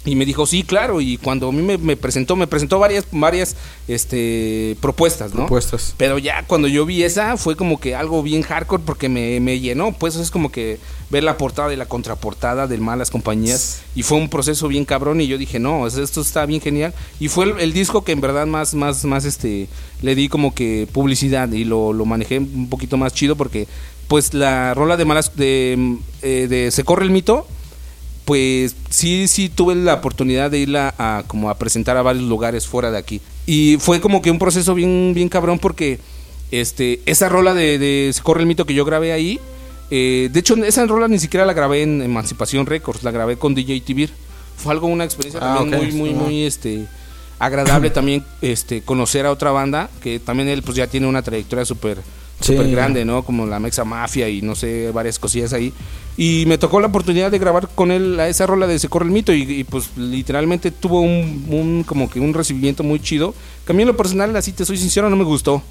Y 0.04 0.16
me 0.16 0.24
dijo, 0.24 0.46
sí, 0.46 0.62
claro. 0.62 1.00
Y 1.02 1.18
cuando 1.18 1.50
a 1.50 1.52
mí 1.52 1.76
me, 1.78 1.96
presentó, 1.96 2.34
me 2.34 2.46
presentó 2.46 2.78
varias, 2.78 3.04
varias 3.12 3.54
este, 3.86 4.76
propuestas, 4.80 5.32
¿no? 5.32 5.40
Propuestas. 5.40 5.94
Pero 5.98 6.18
ya 6.18 6.42
cuando 6.46 6.68
yo 6.68 6.86
vi 6.86 7.02
esa, 7.02 7.36
fue 7.36 7.54
como 7.54 7.78
que 7.78 7.94
algo 7.94 8.22
bien 8.22 8.42
hardcore 8.42 8.82
porque 8.84 9.10
me, 9.10 9.38
me 9.40 9.60
llenó. 9.60 9.92
Pues 9.92 10.16
es 10.16 10.30
como 10.30 10.50
que 10.50 10.78
ver 11.10 11.22
la 11.22 11.36
portada 11.36 11.72
y 11.72 11.76
la 11.76 11.84
contraportada 11.84 12.66
de 12.66 12.78
malas 12.78 13.10
compañías. 13.10 13.82
Y 13.94 14.02
fue 14.02 14.16
un 14.16 14.30
proceso 14.30 14.68
bien 14.68 14.86
cabrón. 14.86 15.20
Y 15.20 15.26
yo 15.26 15.36
dije, 15.36 15.58
no, 15.58 15.86
esto 15.86 16.22
está 16.22 16.46
bien 16.46 16.62
genial. 16.62 16.94
Y 17.18 17.28
fue 17.28 17.54
el, 17.62 17.72
disco 17.74 18.02
que 18.02 18.12
en 18.12 18.22
verdad 18.22 18.46
más, 18.46 18.74
más, 18.74 19.04
más, 19.04 19.26
este, 19.26 19.68
le 20.00 20.14
di 20.14 20.30
como 20.30 20.54
que 20.54 20.88
publicidad 20.90 21.52
y 21.52 21.64
lo, 21.64 21.92
lo 21.92 22.06
manejé 22.06 22.38
un 22.38 22.70
poquito 22.70 22.96
más 22.96 23.12
chido 23.12 23.36
porque 23.36 23.68
pues 24.10 24.34
la 24.34 24.74
rola 24.74 24.96
de 24.96 25.04
malas 25.04 25.36
de, 25.36 25.98
eh, 26.22 26.48
de 26.50 26.72
Se 26.72 26.82
corre 26.82 27.04
el 27.04 27.12
mito, 27.12 27.46
pues 28.24 28.74
sí, 28.88 29.28
sí 29.28 29.48
tuve 29.48 29.76
la 29.76 29.94
oportunidad 29.94 30.50
de 30.50 30.58
irla 30.58 30.92
a 30.98 31.22
como 31.28 31.48
a 31.48 31.56
presentar 31.58 31.96
a 31.96 32.02
varios 32.02 32.24
lugares 32.24 32.66
fuera 32.66 32.90
de 32.90 32.98
aquí. 32.98 33.20
Y 33.46 33.76
fue 33.78 34.00
como 34.00 34.20
que 34.20 34.32
un 34.32 34.40
proceso 34.40 34.74
bien, 34.74 35.12
bien 35.14 35.28
cabrón 35.28 35.60
porque 35.60 36.00
este, 36.50 37.00
esa 37.06 37.28
rola 37.28 37.54
de, 37.54 38.10
Se 38.12 38.20
corre 38.20 38.40
el 38.40 38.48
mito 38.48 38.66
que 38.66 38.74
yo 38.74 38.84
grabé 38.84 39.12
ahí, 39.12 39.38
eh, 39.92 40.28
de 40.32 40.40
hecho 40.40 40.56
esa 40.56 40.84
rola 40.86 41.06
ni 41.06 41.20
siquiera 41.20 41.46
la 41.46 41.52
grabé 41.52 41.84
en 41.84 42.02
Emancipación 42.02 42.66
Records, 42.66 43.04
la 43.04 43.12
grabé 43.12 43.36
con 43.36 43.54
DJ 43.54 43.80
Tibir. 43.82 44.10
Fue 44.56 44.72
algo, 44.72 44.88
una 44.88 45.04
experiencia 45.04 45.38
ah, 45.40 45.58
también 45.58 45.78
muy, 45.78 45.92
muy, 45.92 46.14
muy, 46.14 46.42
este, 46.42 46.84
agradable 47.38 47.90
también 47.90 48.24
este, 48.42 48.82
conocer 48.82 49.24
a 49.24 49.30
otra 49.30 49.52
banda, 49.52 49.88
que 50.02 50.18
también 50.18 50.48
él 50.48 50.64
pues 50.64 50.76
ya 50.76 50.88
tiene 50.88 51.06
una 51.06 51.22
trayectoria 51.22 51.64
súper 51.64 51.98
súper 52.40 52.70
grande, 52.70 53.04
¿no? 53.04 53.22
Como 53.22 53.46
la 53.46 53.60
Mexa 53.60 53.84
Mafia 53.84 54.28
y 54.28 54.42
no 54.42 54.54
sé, 54.54 54.90
varias 54.92 55.18
cosillas 55.18 55.52
ahí. 55.52 55.72
Y 56.16 56.44
me 56.46 56.58
tocó 56.58 56.80
la 56.80 56.88
oportunidad 56.88 57.30
de 57.30 57.38
grabar 57.38 57.68
con 57.74 57.90
él 57.90 58.18
a 58.18 58.28
esa 58.28 58.46
rola 58.46 58.66
de 58.66 58.78
Se 58.78 58.88
corre 58.88 59.06
el 59.06 59.10
mito 59.10 59.32
y, 59.32 59.64
pues 59.64 59.90
literalmente 59.96 60.70
tuvo 60.70 61.00
un, 61.00 61.84
como 61.86 62.10
que 62.10 62.20
un 62.20 62.34
recibimiento 62.34 62.82
muy 62.82 63.00
chido. 63.00 63.34
Que 63.64 63.72
a 63.72 63.74
mí 63.74 63.82
en 63.82 63.88
lo 63.88 63.96
personal, 63.96 64.34
así 64.36 64.52
te 64.52 64.64
soy 64.64 64.76
sincero, 64.76 65.08
no 65.08 65.16
me 65.16 65.24
gustó 65.24 65.62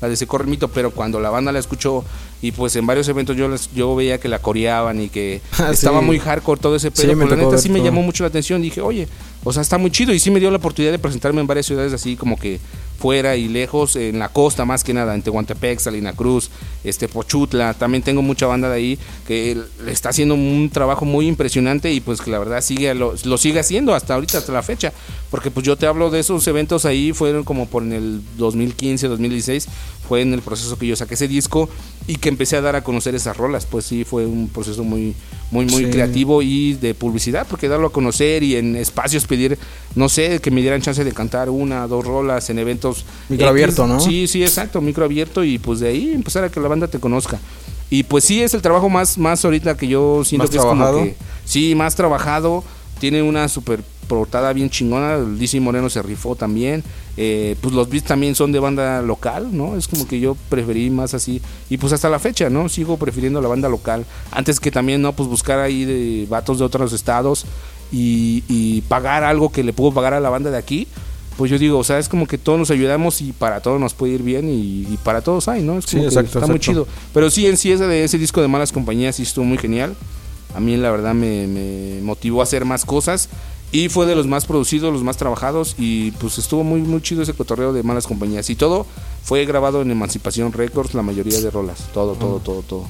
la 0.00 0.08
de 0.08 0.16
Se 0.16 0.26
corre 0.26 0.44
el 0.44 0.50
mito, 0.50 0.68
pero 0.68 0.90
cuando 0.90 1.20
la 1.20 1.30
banda 1.30 1.52
la 1.52 1.58
escuchó 1.58 2.04
y 2.42 2.52
pues 2.52 2.76
en 2.76 2.86
varios 2.86 3.08
eventos 3.08 3.34
yo 3.34 3.48
yo 3.74 3.96
veía 3.96 4.18
que 4.18 4.28
la 4.28 4.38
coreaban 4.40 5.00
y 5.00 5.08
que 5.08 5.40
ah, 5.58 5.70
estaba 5.72 6.02
muy 6.02 6.18
hardcore 6.18 6.60
todo 6.60 6.76
ese 6.76 6.90
pedo, 6.90 7.08
sí, 7.08 7.16
pues, 7.16 7.30
la 7.30 7.36
neta 7.36 7.56
sí 7.58 7.70
me 7.70 7.82
llamó 7.82 8.02
mucho 8.02 8.22
la 8.22 8.28
atención, 8.28 8.60
dije, 8.60 8.82
"Oye, 8.82 9.08
o 9.46 9.52
sea, 9.52 9.62
está 9.62 9.78
muy 9.78 9.90
chido" 9.90 10.12
y 10.12 10.18
sí 10.18 10.30
me 10.30 10.40
dio 10.40 10.50
la 10.50 10.58
oportunidad 10.58 10.92
de 10.92 10.98
presentarme 10.98 11.40
en 11.40 11.46
varias 11.46 11.66
ciudades 11.66 11.92
así 11.92 12.16
como 12.16 12.36
que 12.36 12.58
fuera 12.96 13.36
y 13.36 13.48
lejos, 13.48 13.94
en 13.96 14.18
la 14.18 14.30
costa 14.30 14.64
más 14.64 14.82
que 14.82 14.94
nada, 14.94 15.14
en 15.14 15.22
Tehuantepec, 15.22 15.78
Salina 15.78 16.12
Cruz, 16.12 16.50
este 16.82 17.08
Pochutla, 17.08 17.74
también 17.74 18.02
tengo 18.02 18.22
mucha 18.22 18.46
banda 18.46 18.68
de 18.68 18.76
ahí 18.76 18.98
que 19.26 19.56
le 19.84 19.92
está 19.92 20.08
haciendo 20.08 20.34
un 20.34 20.70
trabajo 20.72 21.04
muy 21.04 21.28
impresionante 21.28 21.92
y 21.92 22.00
pues 22.00 22.20
que 22.20 22.30
la 22.30 22.38
verdad 22.38 22.60
sigue 22.62 22.94
lo, 22.94 23.14
lo, 23.24 23.38
sigue 23.38 23.60
haciendo 23.60 23.94
hasta 23.94 24.14
ahorita, 24.14 24.38
hasta 24.38 24.52
la 24.52 24.62
fecha, 24.62 24.92
porque 25.30 25.50
pues 25.50 25.64
yo 25.64 25.76
te 25.76 25.86
hablo 25.86 26.10
de 26.10 26.20
esos 26.20 26.46
eventos 26.48 26.84
ahí, 26.84 27.12
fueron 27.12 27.44
como 27.44 27.66
por 27.66 27.82
en 27.82 27.92
el 27.92 28.22
2015, 28.38 29.08
2016, 29.08 29.68
fue 30.08 30.22
en 30.22 30.32
el 30.32 30.40
proceso 30.40 30.78
que 30.78 30.86
yo 30.86 30.96
saqué 30.96 31.14
ese 31.14 31.28
disco 31.28 31.68
y 32.06 32.16
que 32.16 32.28
empecé 32.28 32.56
a 32.56 32.60
dar 32.60 32.76
a 32.76 32.82
conocer 32.82 33.14
esas 33.14 33.36
rolas, 33.36 33.66
pues 33.66 33.84
sí 33.84 34.04
fue 34.04 34.26
un 34.26 34.48
proceso 34.48 34.84
muy 34.84 35.14
muy 35.50 35.66
muy 35.66 35.90
creativo 35.90 36.42
y 36.42 36.74
de 36.74 36.94
publicidad, 36.94 37.46
porque 37.48 37.68
darlo 37.68 37.88
a 37.88 37.92
conocer 37.92 38.42
y 38.42 38.56
en 38.56 38.74
espacios 38.76 39.26
pedir, 39.36 39.58
no 39.94 40.08
sé, 40.08 40.40
que 40.40 40.50
me 40.50 40.60
dieran 40.60 40.80
chance 40.80 41.04
de 41.04 41.12
cantar 41.12 41.50
una, 41.50 41.86
dos 41.86 42.04
rolas 42.04 42.48
en 42.50 42.58
eventos 42.58 43.04
micro 43.28 43.48
abierto, 43.48 43.86
¿no? 43.86 44.00
Sí, 44.00 44.26
sí, 44.26 44.42
exacto, 44.42 44.80
micro 44.80 45.04
abierto 45.04 45.44
y 45.44 45.58
pues 45.58 45.80
de 45.80 45.88
ahí 45.88 46.12
empezar 46.12 46.44
a 46.44 46.48
que 46.48 46.60
la 46.60 46.68
banda 46.68 46.88
te 46.88 46.98
conozca. 46.98 47.38
Y 47.88 48.02
pues 48.02 48.24
sí 48.24 48.42
es 48.42 48.52
el 48.54 48.62
trabajo 48.62 48.88
más 48.88 49.16
más 49.16 49.44
ahorita 49.44 49.76
que 49.76 49.86
yo 49.86 50.24
siento 50.24 50.48
que 50.48 50.56
es 50.56 50.64
como 50.64 50.92
que 50.92 51.14
sí, 51.44 51.74
más 51.74 51.94
trabajado 51.94 52.64
tiene 52.98 53.22
una 53.22 53.48
super 53.48 53.82
portada 54.06 54.52
bien 54.52 54.70
chingona. 54.70 55.18
Lizzy 55.18 55.60
Moreno 55.60 55.90
se 55.90 56.02
rifó 56.02 56.34
también. 56.34 56.82
Eh, 57.18 57.56
pues 57.60 57.74
los 57.74 57.88
beats 57.88 58.06
también 58.06 58.34
son 58.34 58.52
de 58.52 58.58
banda 58.58 59.00
local, 59.02 59.48
¿no? 59.52 59.76
Es 59.76 59.88
como 59.88 60.06
que 60.06 60.20
yo 60.20 60.36
preferí 60.48 60.90
más 60.90 61.14
así. 61.14 61.40
Y 61.70 61.78
pues 61.78 61.92
hasta 61.92 62.08
la 62.08 62.18
fecha, 62.18 62.50
¿no? 62.50 62.68
Sigo 62.68 62.96
prefiriendo 62.96 63.40
la 63.40 63.48
banda 63.48 63.68
local. 63.68 64.04
Antes 64.30 64.60
que 64.60 64.70
también, 64.70 65.02
¿no? 65.02 65.12
Pues 65.12 65.28
buscar 65.28 65.58
ahí 65.58 65.84
de 65.84 66.26
vatos 66.28 66.58
de 66.58 66.64
otros 66.64 66.92
estados 66.92 67.46
y, 67.92 68.42
y 68.48 68.80
pagar 68.82 69.24
algo 69.24 69.50
que 69.50 69.62
le 69.64 69.72
puedo 69.72 69.92
pagar 69.92 70.14
a 70.14 70.20
la 70.20 70.30
banda 70.30 70.50
de 70.50 70.58
aquí. 70.58 70.86
Pues 71.36 71.50
yo 71.50 71.58
digo, 71.58 71.78
o 71.78 71.84
sea, 71.84 71.98
es 71.98 72.08
como 72.08 72.26
que 72.26 72.38
todos 72.38 72.58
nos 72.58 72.70
ayudamos 72.70 73.20
y 73.20 73.32
para 73.32 73.60
todos 73.60 73.78
nos 73.78 73.92
puede 73.92 74.14
ir 74.14 74.22
bien 74.22 74.48
y, 74.48 74.86
y 74.90 74.98
para 75.04 75.20
todos 75.20 75.48
hay, 75.48 75.62
¿no? 75.62 75.78
Es 75.78 75.84
Sí, 75.84 75.96
como 75.98 76.02
que 76.04 76.08
exacto, 76.08 76.38
está 76.38 76.46
muy 76.46 76.56
exacto. 76.56 76.84
chido. 76.84 76.88
Pero 77.12 77.28
sí, 77.30 77.46
en 77.46 77.58
sí, 77.58 77.72
ese, 77.72 77.86
de 77.86 78.04
ese 78.04 78.16
disco 78.16 78.40
de 78.40 78.48
Malas 78.48 78.72
Compañías 78.72 79.16
sí 79.16 79.22
estuvo 79.24 79.44
muy 79.44 79.58
genial. 79.58 79.94
A 80.54 80.60
mí 80.60 80.76
la 80.78 80.90
verdad 80.90 81.12
me, 81.12 81.46
me 81.46 82.00
motivó 82.02 82.40
a 82.40 82.44
hacer 82.44 82.64
más 82.64 82.86
cosas 82.86 83.28
y 83.70 83.90
fue 83.90 84.06
de 84.06 84.14
los 84.14 84.26
más 84.26 84.46
producidos, 84.46 84.90
los 84.92 85.02
más 85.02 85.18
trabajados 85.18 85.74
y 85.76 86.12
pues 86.12 86.38
estuvo 86.38 86.64
muy 86.64 86.80
muy 86.80 87.02
chido 87.02 87.22
ese 87.22 87.34
cotorreo 87.34 87.74
de 87.74 87.82
malas 87.82 88.06
compañías 88.06 88.48
y 88.48 88.54
todo 88.56 88.86
fue 89.22 89.44
grabado 89.44 89.82
en 89.82 89.90
Emancipación 89.90 90.52
Records, 90.52 90.94
la 90.94 91.02
mayoría 91.02 91.38
de 91.40 91.50
rolas, 91.50 91.88
todo, 91.92 92.14
todo, 92.14 92.38
todo, 92.38 92.62
todo. 92.62 92.84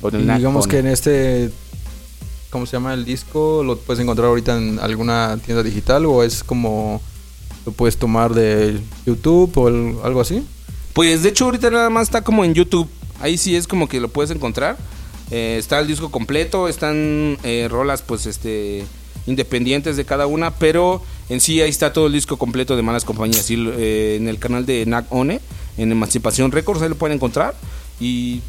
Con 0.00 0.14
el 0.14 0.22
Y 0.30 0.32
digamos 0.34 0.68
que 0.68 0.78
en 0.78 0.86
este, 0.86 1.50
¿cómo 2.50 2.66
se 2.66 2.72
llama 2.72 2.94
el 2.94 3.04
disco? 3.04 3.62
¿Lo 3.64 3.76
puedes 3.78 4.02
encontrar 4.02 4.28
ahorita 4.28 4.56
en 4.58 4.78
alguna 4.80 5.38
tienda 5.44 5.62
digital 5.62 6.04
o 6.06 6.22
es 6.22 6.42
como 6.44 7.00
lo 7.66 7.72
puedes 7.72 7.96
tomar 7.96 8.34
de 8.34 8.78
YouTube 9.06 9.56
o 9.56 9.68
el- 9.68 9.96
algo 10.04 10.20
así? 10.20 10.42
Pues 10.92 11.22
de 11.22 11.28
hecho 11.30 11.44
ahorita 11.46 11.70
nada 11.70 11.90
más 11.90 12.08
está 12.08 12.22
como 12.22 12.44
en 12.44 12.54
YouTube. 12.54 12.88
Ahí 13.20 13.36
sí 13.38 13.54
es 13.54 13.66
como 13.66 13.88
que 13.88 14.00
lo 14.00 14.08
puedes 14.08 14.30
encontrar. 14.30 14.76
Eh, 15.30 15.56
está 15.58 15.78
el 15.78 15.86
disco 15.86 16.10
completo, 16.10 16.66
están 16.68 17.38
eh, 17.44 17.68
rolas 17.70 18.02
pues 18.02 18.26
este 18.26 18.84
independientes 19.26 19.96
de 19.96 20.04
cada 20.04 20.26
una, 20.26 20.50
pero 20.52 21.02
en 21.28 21.40
sí 21.40 21.60
ahí 21.60 21.70
está 21.70 21.92
todo 21.92 22.06
el 22.06 22.12
disco 22.14 22.36
completo 22.36 22.74
de 22.74 22.82
Malas 22.82 23.04
Compañías. 23.04 23.48
Y, 23.50 23.54
eh, 23.78 24.16
en 24.18 24.26
el 24.28 24.38
canal 24.38 24.66
de 24.66 24.84
Nac 24.86 25.06
One, 25.10 25.40
en 25.76 25.92
Emancipación 25.92 26.50
Records, 26.50 26.82
ahí 26.82 26.88
lo 26.88 26.96
pueden 26.96 27.16
encontrar. 27.16 27.54
Y 28.00 28.40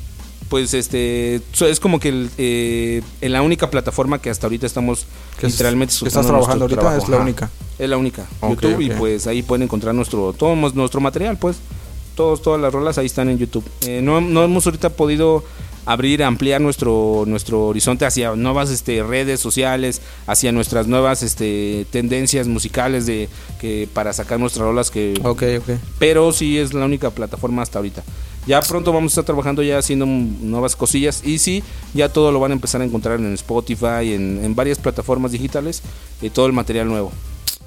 pues 0.52 0.74
este 0.74 1.36
es 1.38 1.80
como 1.80 1.98
que 2.02 2.10
el, 2.10 2.30
eh, 2.38 3.02
en 3.22 3.32
la 3.32 3.42
única 3.42 3.70
plataforma 3.72 4.20
que 4.22 4.30
hasta 4.30 4.48
ahorita 4.48 4.68
estamos 4.68 5.06
es- 5.42 5.44
literalmente 5.54 5.96
que 5.98 6.10
estás 6.10 6.28
trabajando 6.28 6.66
ahorita, 6.66 6.82
trabajo. 6.82 7.04
es 7.04 7.10
la 7.10 7.18
única. 7.20 7.50
Es 7.80 7.90
la 7.90 7.96
única. 7.98 8.28
YouTube 8.44 8.82
y 8.82 8.90
pues 8.90 9.28
ahí 9.28 9.44
pueden 9.44 9.64
encontrar 9.64 9.96
nuestro 9.96 10.34
todo 10.34 10.54
nuestro 10.56 11.00
material, 11.00 11.38
pues. 11.38 11.58
Todos, 12.16 12.42
todas 12.42 12.60
las 12.60 12.74
rolas 12.74 12.98
ahí 12.98 13.06
están 13.06 13.30
en 13.30 13.38
YouTube. 13.38 13.64
Eh, 13.88 14.02
no, 14.04 14.20
no 14.20 14.44
hemos 14.44 14.66
ahorita 14.66 14.90
podido 14.90 15.46
abrir, 15.86 16.22
ampliar 16.22 16.60
nuestro 16.60 17.24
nuestro 17.26 17.68
horizonte 17.68 18.06
hacia 18.06 18.36
nuevas 18.36 18.70
este, 18.72 19.02
redes 19.04 19.40
sociales, 19.40 20.02
hacia 20.28 20.52
nuestras 20.52 20.86
nuevas 20.88 21.24
este, 21.24 21.88
tendencias 21.92 22.48
musicales 22.48 23.06
de 23.06 23.30
que 23.62 23.88
para 23.94 24.12
sacar 24.12 24.38
nuestras 24.38 24.66
rolas 24.66 24.92
que 24.92 25.14
Ok, 25.24 25.44
ok. 25.60 25.80
pero 25.98 26.34
sí 26.34 26.58
es 26.60 26.74
la 26.74 26.84
única 26.86 27.10
plataforma 27.12 27.62
hasta 27.62 27.80
ahorita. 27.80 28.04
Ya 28.48 28.60
pronto 28.62 28.92
vamos 28.92 29.12
a 29.12 29.14
estar 29.14 29.26
trabajando 29.26 29.62
ya 29.62 29.78
haciendo 29.78 30.06
nuevas 30.06 30.76
cosillas 30.76 31.22
y 31.24 31.38
sí, 31.38 31.64
ya 31.94 32.10
todo 32.10 32.32
lo 32.32 32.40
van 32.40 32.52
a 32.52 32.54
empezar 32.56 32.82
a 32.82 32.86
encontrar 32.86 33.20
en 33.20 33.34
Spotify, 33.34 34.14
en, 34.14 34.44
en 34.44 34.56
varias 34.56 34.80
plataformas 34.80 35.32
digitales, 35.32 35.82
eh, 36.22 36.30
todo 36.32 36.48
el 36.48 36.54
material 36.54 36.88
nuevo. 36.88 37.12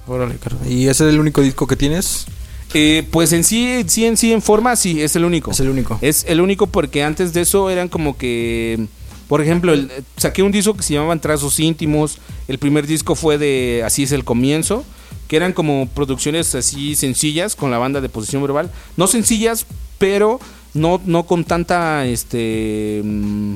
Órale. 0.07 0.35
¿Y 0.69 0.88
ese 0.88 1.04
es 1.07 1.14
el 1.14 1.21
único 1.21 1.40
disco 1.43 1.66
que 1.66 1.76
tienes? 1.76 2.26
Eh, 2.75 3.07
pues 3.12 3.33
en 3.33 3.45
sí, 3.45 3.85
sí, 3.87 4.04
en 4.04 4.16
sí, 4.16 4.33
en 4.33 4.43
forma, 4.43 4.75
sí, 4.75 5.00
es 5.00 5.14
el 5.14 5.25
único. 5.25 5.52
Es 5.52 5.61
el 5.61 5.69
único. 5.69 5.97
Es 6.02 6.25
el 6.28 6.40
único 6.40 6.66
porque 6.66 7.04
antes 7.04 7.33
de 7.33 7.43
eso 7.43 7.71
eran 7.71 7.88
como 7.88 8.16
que, 8.19 8.87
por 9.28 9.40
ejemplo, 9.40 9.73
el- 9.73 9.90
saqué 10.16 10.43
un 10.43 10.50
disco 10.50 10.75
que 10.75 10.83
se 10.83 10.95
llamaban 10.95 11.21
Trazos 11.21 11.61
Íntimos. 11.61 12.19
El 12.49 12.59
primer 12.59 12.87
disco 12.88 13.14
fue 13.14 13.38
de 13.38 13.83
Así 13.87 14.02
es 14.02 14.11
el 14.12 14.25
comienzo, 14.25 14.85
que 15.28 15.37
eran 15.37 15.52
como 15.52 15.88
producciones 15.88 16.52
así 16.57 16.97
sencillas 16.97 17.54
con 17.54 17.71
la 17.71 17.78
banda 17.78 18.00
de 18.00 18.09
posición 18.09 18.43
verbal. 18.43 18.73
No 18.97 19.07
sencillas, 19.07 19.66
pero 19.99 20.40
no, 20.75 21.00
no 21.04 21.25
con 21.25 21.45
tanta 21.45 22.04
este 22.07 23.00
mm, 23.04 23.54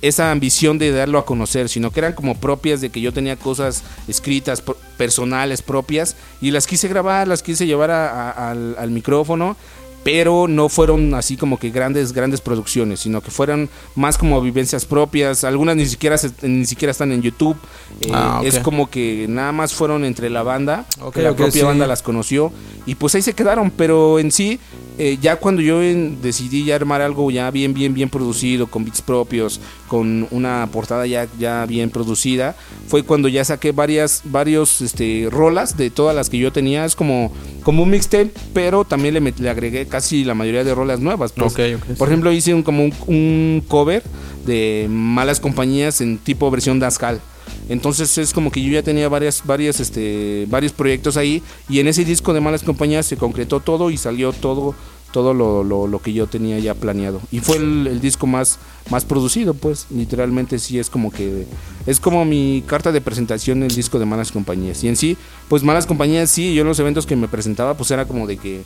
esa 0.00 0.30
ambición 0.30 0.78
de 0.78 0.92
darlo 0.92 1.18
a 1.18 1.26
conocer, 1.26 1.68
sino 1.68 1.90
que 1.90 1.98
eran 1.98 2.12
como 2.12 2.36
propias 2.38 2.80
de 2.80 2.90
que 2.90 3.00
yo 3.00 3.12
tenía 3.12 3.34
cosas 3.36 3.82
escritas, 4.06 4.62
personales, 4.96 5.60
propias, 5.62 6.14
y 6.40 6.52
las 6.52 6.66
quise 6.68 6.86
grabar, 6.86 7.26
las 7.26 7.42
quise 7.42 7.66
llevar 7.66 7.90
a- 7.90 8.30
a- 8.30 8.50
al, 8.52 8.76
al 8.78 8.90
micrófono, 8.92 9.56
pero 10.04 10.46
no 10.48 10.68
fueron 10.68 11.12
así 11.14 11.36
como 11.36 11.58
que 11.58 11.70
grandes, 11.70 12.12
grandes 12.12 12.40
producciones, 12.40 13.00
sino 13.00 13.20
que 13.20 13.32
fueron 13.32 13.68
más 13.96 14.16
como 14.16 14.40
vivencias 14.40 14.84
propias, 14.86 15.42
algunas 15.42 15.74
ni 15.74 15.84
siquiera, 15.86 16.16
se- 16.16 16.30
ni 16.46 16.64
siquiera 16.64 16.92
están 16.92 17.10
en 17.10 17.20
YouTube, 17.20 17.56
eh, 18.02 18.10
Ah, 18.12 18.40
es 18.44 18.60
como 18.60 18.88
que 18.88 19.26
nada 19.28 19.50
más 19.50 19.74
fueron 19.74 20.04
entre 20.04 20.30
la 20.30 20.44
banda, 20.44 20.86
Ok, 21.00 21.14
que 21.14 21.22
la 21.22 21.34
propia 21.34 21.52
sí. 21.52 21.62
banda 21.62 21.88
las 21.88 22.02
conoció, 22.02 22.52
y 22.86 22.94
pues 22.94 23.16
ahí 23.16 23.22
se 23.22 23.32
quedaron, 23.34 23.72
pero 23.72 24.20
en 24.20 24.30
sí, 24.30 24.60
eh, 24.98 25.16
ya 25.20 25.36
cuando 25.36 25.62
yo 25.62 25.82
en- 25.82 26.20
decidí 26.20 26.64
ya 26.64 26.74
armar 26.74 27.00
algo 27.00 27.30
ya 27.30 27.50
bien, 27.50 27.72
bien, 27.72 27.94
bien 27.94 28.08
producido, 28.10 28.66
con 28.66 28.84
beats 28.84 29.00
propios, 29.00 29.60
con 29.86 30.26
una 30.30 30.68
portada 30.72 31.06
ya, 31.06 31.26
ya 31.38 31.64
bien 31.66 31.88
producida, 31.90 32.56
fue 32.88 33.02
cuando 33.04 33.28
ya 33.28 33.44
saqué 33.44 33.72
varias, 33.72 34.22
varios 34.24 34.80
este, 34.80 35.28
rolas 35.30 35.76
de 35.76 35.90
todas 35.90 36.14
las 36.16 36.28
que 36.28 36.38
yo 36.38 36.52
tenía, 36.52 36.84
es 36.84 36.94
como, 36.96 37.32
como 37.62 37.82
un 37.84 37.90
mixtape, 37.90 38.32
pero 38.52 38.84
también 38.84 39.14
le, 39.14 39.22
met- 39.22 39.38
le 39.38 39.48
agregué 39.48 39.86
casi 39.86 40.24
la 40.24 40.34
mayoría 40.34 40.64
de 40.64 40.74
rolas 40.74 41.00
nuevas. 41.00 41.32
pues. 41.32 41.52
Por 41.96 42.08
sí. 42.08 42.12
ejemplo, 42.12 42.32
hice 42.32 42.52
un, 42.54 42.62
como 42.62 42.84
un, 42.84 42.92
un 43.06 43.62
cover 43.68 44.02
de 44.46 44.86
Malas 44.90 45.40
Compañías 45.40 46.00
en 46.00 46.18
tipo 46.18 46.50
versión 46.50 46.78
Daskal. 46.80 47.20
Entonces 47.68 48.16
es 48.18 48.32
como 48.32 48.50
que 48.50 48.62
yo 48.62 48.70
ya 48.72 48.82
tenía 48.82 49.08
varias, 49.08 49.42
este, 49.80 50.46
varios 50.48 50.72
proyectos 50.72 51.16
ahí 51.16 51.42
y 51.68 51.80
en 51.80 51.88
ese 51.88 52.04
disco 52.04 52.32
de 52.32 52.40
Malas 52.40 52.62
Compañías 52.62 53.06
se 53.06 53.16
concretó 53.16 53.60
todo 53.60 53.90
y 53.90 53.96
salió 53.96 54.32
todo, 54.32 54.74
todo 55.12 55.34
lo, 55.34 55.64
lo- 55.64 55.86
lo 55.86 55.98
que 56.00 56.12
yo 56.12 56.26
tenía 56.26 56.58
ya 56.58 56.74
planeado. 56.74 57.20
Y 57.30 57.40
fue 57.40 57.56
el, 57.56 57.86
el 57.86 58.00
disco 58.00 58.26
más, 58.26 58.58
más 58.90 59.04
producido, 59.04 59.54
pues 59.54 59.86
literalmente 59.90 60.58
sí 60.58 60.78
es 60.78 60.90
como 60.90 61.10
que 61.10 61.46
es 61.86 62.00
como 62.00 62.24
mi 62.24 62.62
carta 62.66 62.92
de 62.92 63.00
presentación 63.00 63.62
el 63.62 63.74
disco 63.74 63.98
de 63.98 64.06
Malas 64.06 64.32
Compañías. 64.32 64.82
Y 64.84 64.88
en 64.88 64.96
sí, 64.96 65.16
pues 65.48 65.62
Malas 65.62 65.86
Compañías 65.86 66.30
sí, 66.30 66.54
yo 66.54 66.62
en 66.62 66.68
los 66.68 66.78
eventos 66.78 67.06
que 67.06 67.16
me 67.16 67.28
presentaba 67.28 67.74
pues 67.74 67.90
era 67.90 68.06
como 68.06 68.26
de 68.26 68.36
que 68.38 68.62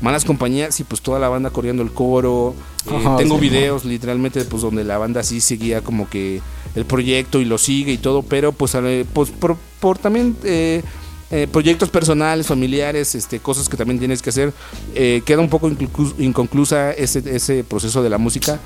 Malas 0.00 0.24
compañías 0.24 0.78
y 0.80 0.84
pues 0.84 1.00
toda 1.00 1.18
la 1.18 1.28
banda 1.28 1.50
coreando 1.50 1.82
el 1.82 1.90
coro. 1.90 2.54
Eh, 2.86 2.96
Ajá, 2.96 3.16
tengo 3.16 3.36
sí. 3.36 3.42
videos 3.42 3.84
literalmente 3.84 4.44
pues 4.44 4.62
donde 4.62 4.84
la 4.84 4.98
banda 4.98 5.22
sí 5.22 5.40
seguía 5.40 5.80
como 5.80 6.08
que 6.08 6.40
el 6.74 6.84
proyecto 6.84 7.40
y 7.40 7.44
lo 7.44 7.58
sigue 7.58 7.92
y 7.92 7.98
todo, 7.98 8.22
pero 8.22 8.52
pues, 8.52 8.76
pues 9.12 9.30
por, 9.30 9.56
por 9.80 9.98
también 9.98 10.36
eh, 10.44 10.82
eh, 11.30 11.46
proyectos 11.50 11.90
personales, 11.90 12.46
familiares, 12.46 13.14
este, 13.14 13.38
cosas 13.38 13.68
que 13.68 13.76
también 13.76 13.98
tienes 13.98 14.22
que 14.22 14.30
hacer, 14.30 14.54
eh, 14.94 15.22
queda 15.26 15.40
un 15.40 15.50
poco 15.50 15.70
inconclusa 16.18 16.92
ese, 16.92 17.22
ese 17.26 17.64
proceso 17.64 18.02
de 18.02 18.08
la 18.08 18.16
música. 18.16 18.58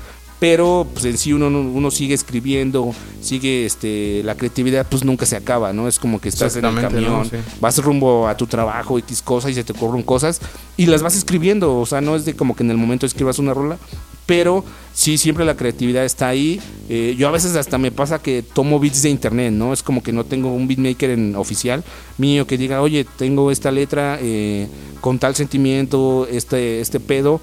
Pero 0.43 0.85
pues 0.91 1.05
en 1.05 1.17
sí 1.17 1.31
uno, 1.31 1.47
uno 1.47 1.89
sigue 1.89 2.13
escribiendo, 2.13 2.93
sigue 3.21 3.65
este 3.65 4.21
la 4.25 4.35
creatividad 4.35 4.85
pues 4.89 5.05
nunca 5.05 5.25
se 5.25 5.37
acaba, 5.37 5.71
¿no? 5.71 5.87
Es 5.87 5.99
como 5.99 6.19
que 6.19 6.27
estás 6.27 6.57
en 6.57 6.65
el 6.65 6.71
Exactamente, 6.73 7.09
¿no? 7.09 7.19
camión, 7.19 7.29
Sí. 7.29 7.37
vas 7.61 7.81
rumbo 7.81 8.27
a 8.27 8.35
tu 8.35 8.45
trabajo, 8.45 8.99
X 8.99 9.21
cosas 9.21 9.51
y 9.51 9.53
se 9.53 9.63
te 9.63 9.71
ocurren 9.71 10.03
cosas 10.03 10.41
y 10.75 10.85
las 10.87 11.01
vas 11.01 11.15
escribiendo, 11.15 11.79
o 11.79 11.85
sea, 11.85 12.01
no 12.01 12.17
es 12.17 12.25
de 12.25 12.33
como 12.33 12.57
que 12.57 12.63
en 12.63 12.71
el 12.71 12.77
momento 12.77 13.05
escribas 13.05 13.39
una 13.39 13.53
rola, 13.53 13.77
pero 14.25 14.65
sí, 14.93 15.17
siempre 15.17 15.45
la 15.45 15.55
creatividad 15.55 16.03
está 16.03 16.27
ahí. 16.27 16.59
Eh, 16.89 17.15
yo 17.17 17.29
a 17.29 17.31
veces 17.31 17.55
hasta 17.55 17.77
me 17.77 17.91
pasa 17.91 18.19
que 18.21 18.43
tomo 18.43 18.81
beats 18.81 19.01
de 19.01 19.11
internet, 19.11 19.53
¿no? 19.53 19.71
Es 19.71 19.81
como 19.81 20.03
que 20.03 20.11
no 20.11 20.25
tengo 20.25 20.53
un 20.53 20.67
beatmaker 20.67 21.11
en 21.11 21.37
oficial 21.37 21.85
mío 22.17 22.45
que 22.45 22.57
diga, 22.57 22.81
oye, 22.81 23.05
tengo 23.17 23.49
esta 23.49 23.71
letra 23.71 24.19
eh, 24.21 24.67
con 24.99 25.19
tal 25.19 25.35
sentimiento, 25.35 26.27
este, 26.29 26.81
este 26.81 26.99
pedo. 26.99 27.39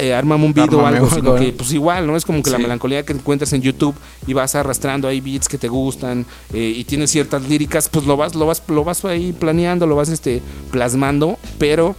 Eh, 0.00 0.14
ármame 0.14 0.46
un 0.46 0.54
beat 0.54 0.72
o 0.72 0.86
algo, 0.86 1.06
uno, 1.06 1.14
sino 1.14 1.34
¿no? 1.34 1.38
que 1.38 1.52
pues 1.52 1.72
igual, 1.72 2.06
¿no? 2.06 2.16
Es 2.16 2.24
como 2.24 2.42
que 2.42 2.48
la 2.48 2.56
melancolía 2.56 3.04
que 3.04 3.12
encuentras 3.12 3.52
en 3.52 3.60
YouTube 3.60 3.94
y 4.26 4.32
vas 4.32 4.54
arrastrando 4.54 5.06
ahí 5.06 5.20
beats 5.20 5.46
que 5.46 5.58
te 5.58 5.68
gustan 5.68 6.24
eh, 6.54 6.72
y 6.74 6.84
tienes 6.84 7.10
ciertas 7.10 7.46
líricas, 7.46 7.90
pues 7.90 8.06
lo 8.06 8.16
vas, 8.16 8.34
lo 8.34 8.46
vas, 8.46 8.62
lo 8.68 8.82
vas 8.82 9.04
ahí 9.04 9.32
planeando, 9.32 9.86
lo 9.86 9.96
vas 9.96 10.08
este 10.08 10.40
plasmando, 10.70 11.38
pero 11.58 11.96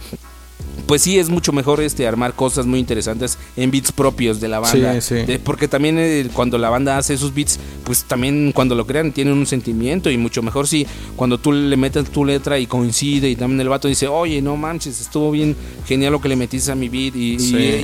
pues 0.86 1.02
sí 1.02 1.18
es 1.18 1.28
mucho 1.28 1.52
mejor 1.52 1.80
este 1.80 2.06
armar 2.06 2.34
cosas 2.34 2.66
muy 2.66 2.78
interesantes 2.80 3.38
en 3.56 3.70
beats 3.70 3.92
propios 3.92 4.40
de 4.40 4.48
la 4.48 4.58
banda. 4.60 5.00
Sí, 5.00 5.14
sí. 5.20 5.24
De- 5.26 5.38
porque 5.38 5.68
también 5.68 5.96
eh, 5.98 6.28
cuando 6.32 6.58
la 6.58 6.70
banda 6.70 6.98
hace 6.98 7.14
esos 7.14 7.32
beats, 7.34 7.58
pues 7.84 8.04
también 8.04 8.52
cuando 8.52 8.74
lo 8.74 8.86
crean 8.86 9.12
tienen 9.12 9.34
un 9.34 9.46
sentimiento 9.46 10.10
y 10.10 10.16
mucho 10.18 10.42
mejor 10.42 10.66
si 10.68 10.86
cuando 11.16 11.38
tú 11.38 11.52
le 11.52 11.76
metes 11.76 12.10
tu 12.10 12.24
letra 12.24 12.58
y 12.58 12.66
coincide 12.66 13.30
y 13.30 13.36
también 13.36 13.60
el 13.60 13.68
vato 13.68 13.88
dice, 13.88 14.06
oye, 14.08 14.42
no 14.42 14.56
manches, 14.56 15.00
estuvo 15.00 15.30
bien 15.30 15.56
genial 15.86 16.12
lo 16.12 16.20
que 16.20 16.28
le 16.28 16.36
metiste 16.36 16.72
a 16.72 16.74
mi 16.74 16.88
beat 16.88 17.14
y, 17.16 17.36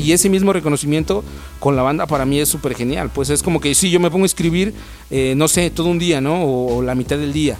y 0.02 0.12
ese 0.12 0.28
mismo 0.28 0.52
reconocimiento 0.52 1.24
con 1.60 1.76
la 1.76 1.82
banda 1.82 2.06
para 2.06 2.24
mí 2.26 2.38
es 2.40 2.48
súper 2.48 2.74
genial. 2.74 3.10
Pues 3.14 3.30
es 3.30 3.42
como 3.42 3.60
que 3.60 3.74
si 3.74 3.90
yo 3.90 4.00
me 4.00 4.10
pongo 4.10 4.24
a 4.24 4.26
escribir, 4.26 4.74
eh, 5.10 5.34
no 5.36 5.48
sé, 5.48 5.70
todo 5.70 5.88
un 5.88 5.98
día, 5.98 6.20
¿no? 6.20 6.42
O, 6.44 6.76
o 6.76 6.82
la 6.82 6.94
mitad 6.94 7.16
del 7.18 7.32
día. 7.32 7.56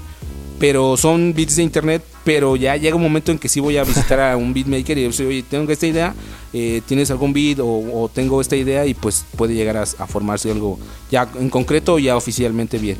Pero 0.59 0.97
son 0.97 1.35
beats 1.35 1.57
de 1.57 1.63
internet, 1.63 2.03
pero 2.25 2.57
ya 2.57 2.77
llega 2.77 2.97
un 2.97 3.03
momento 3.03 3.31
en 3.31 3.39
que 3.39 3.49
sí 3.49 3.61
voy 3.61 3.77
a 3.77 3.85
visitar 3.85 4.19
a 4.19 4.37
un 4.37 4.53
beatmaker 4.53 4.99
y 4.99 5.09
yo 5.09 5.27
oye, 5.27 5.45
tengo 5.49 5.71
esta 5.71 5.87
idea, 5.87 6.15
eh, 6.53 6.83
¿tienes 6.87 7.11
algún 7.11 7.33
beat? 7.33 7.61
O, 7.61 7.67
o 7.67 8.09
tengo 8.09 8.41
esta 8.41 8.57
idea 8.57 8.85
y 8.87 8.95
pues 8.95 9.25
puede 9.37 9.55
llegar 9.55 9.77
a, 9.77 9.83
a 9.83 10.07
formarse 10.07 10.51
algo 10.51 10.79
ya 11.11 11.29
en 11.39 11.49
concreto, 11.49 11.99
ya 11.99 12.17
oficialmente 12.17 12.79
bien. 12.79 12.97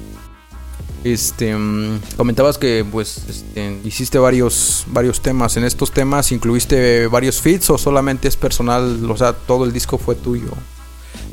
Este, 1.05 1.55
mm, 1.57 2.01
comentabas 2.17 2.59
que 2.59 2.85
pues 2.91 3.23
este, 3.29 3.79
hiciste 3.85 4.19
varios 4.19 4.85
varios 4.89 5.21
temas. 5.21 5.57
En 5.57 5.65
estos 5.65 5.93
temas 5.93 6.33
incluiste 6.33 7.07
varios 7.07 7.41
feats 7.41 7.71
o 7.71 7.79
solamente 7.79 8.29
es 8.29 8.37
personal, 8.37 9.09
o 9.09 9.17
sea, 9.17 9.33
todo 9.33 9.65
el 9.65 9.73
disco 9.73 9.99
fue 9.99 10.15
tuyo. 10.17 10.51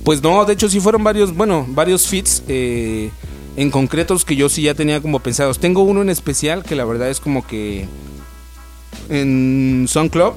Pues 0.03 0.21
no, 0.21 0.45
de 0.45 0.53
hecho 0.53 0.69
sí 0.69 0.79
fueron 0.79 1.03
varios, 1.03 1.35
bueno, 1.35 1.65
varios 1.67 2.07
feats 2.07 2.43
eh, 2.47 3.09
en 3.55 3.71
concretos 3.71 4.25
que 4.25 4.35
yo 4.35 4.49
sí 4.49 4.63
ya 4.63 4.73
tenía 4.73 5.01
como 5.01 5.19
pensados. 5.19 5.59
Tengo 5.59 5.83
uno 5.83 6.01
en 6.01 6.09
especial 6.09 6.63
que 6.63 6.75
la 6.75 6.85
verdad 6.85 7.09
es 7.09 7.19
como 7.19 7.45
que 7.45 7.87
en 9.09 9.87
Club 10.11 10.33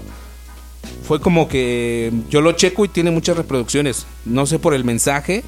fue 1.02 1.20
como 1.20 1.48
que 1.48 2.12
yo 2.30 2.40
lo 2.40 2.52
checo 2.52 2.84
y 2.84 2.88
tiene 2.88 3.10
muchas 3.10 3.36
reproducciones. 3.36 4.06
No 4.24 4.46
sé 4.46 4.58
por 4.58 4.74
el 4.74 4.84
mensaje, 4.84 5.42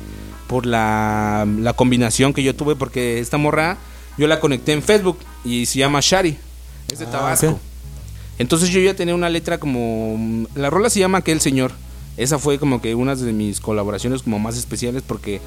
por 0.47 0.67
la, 0.67 1.47
la 1.59 1.75
combinación 1.75 2.33
que 2.33 2.43
yo 2.43 2.55
tuve, 2.55 2.77
porque 2.77 3.19
esta 3.21 3.37
morra 3.37 3.79
yo 4.19 4.27
la 4.27 4.41
conecté 4.41 4.73
en 4.73 4.83
Facebook 4.83 5.19
y 5.45 5.67
se 5.67 5.79
llama 5.79 6.01
Shari, 6.03 6.37
es 6.91 6.99
de 6.99 7.07
ah, 7.07 7.11
Tabasco. 7.11 7.59
Entonces 8.39 8.71
yo 8.71 8.81
ya 8.81 8.95
tenía 8.95 9.15
una 9.15 9.29
letra 9.29 9.59
como... 9.59 10.47
La 10.55 10.71
rola 10.71 10.89
se 10.89 10.99
llama 10.99 11.19
Aquel 11.19 11.41
Señor. 11.41 11.73
Esa 12.17 12.39
fue 12.39 12.59
como 12.59 12.81
que 12.81 12.95
una 12.95 13.15
de 13.15 13.33
mis 13.33 13.61
colaboraciones 13.61 14.23
como 14.23 14.39
más 14.39 14.57
especiales 14.57 15.03
porque 15.07 15.41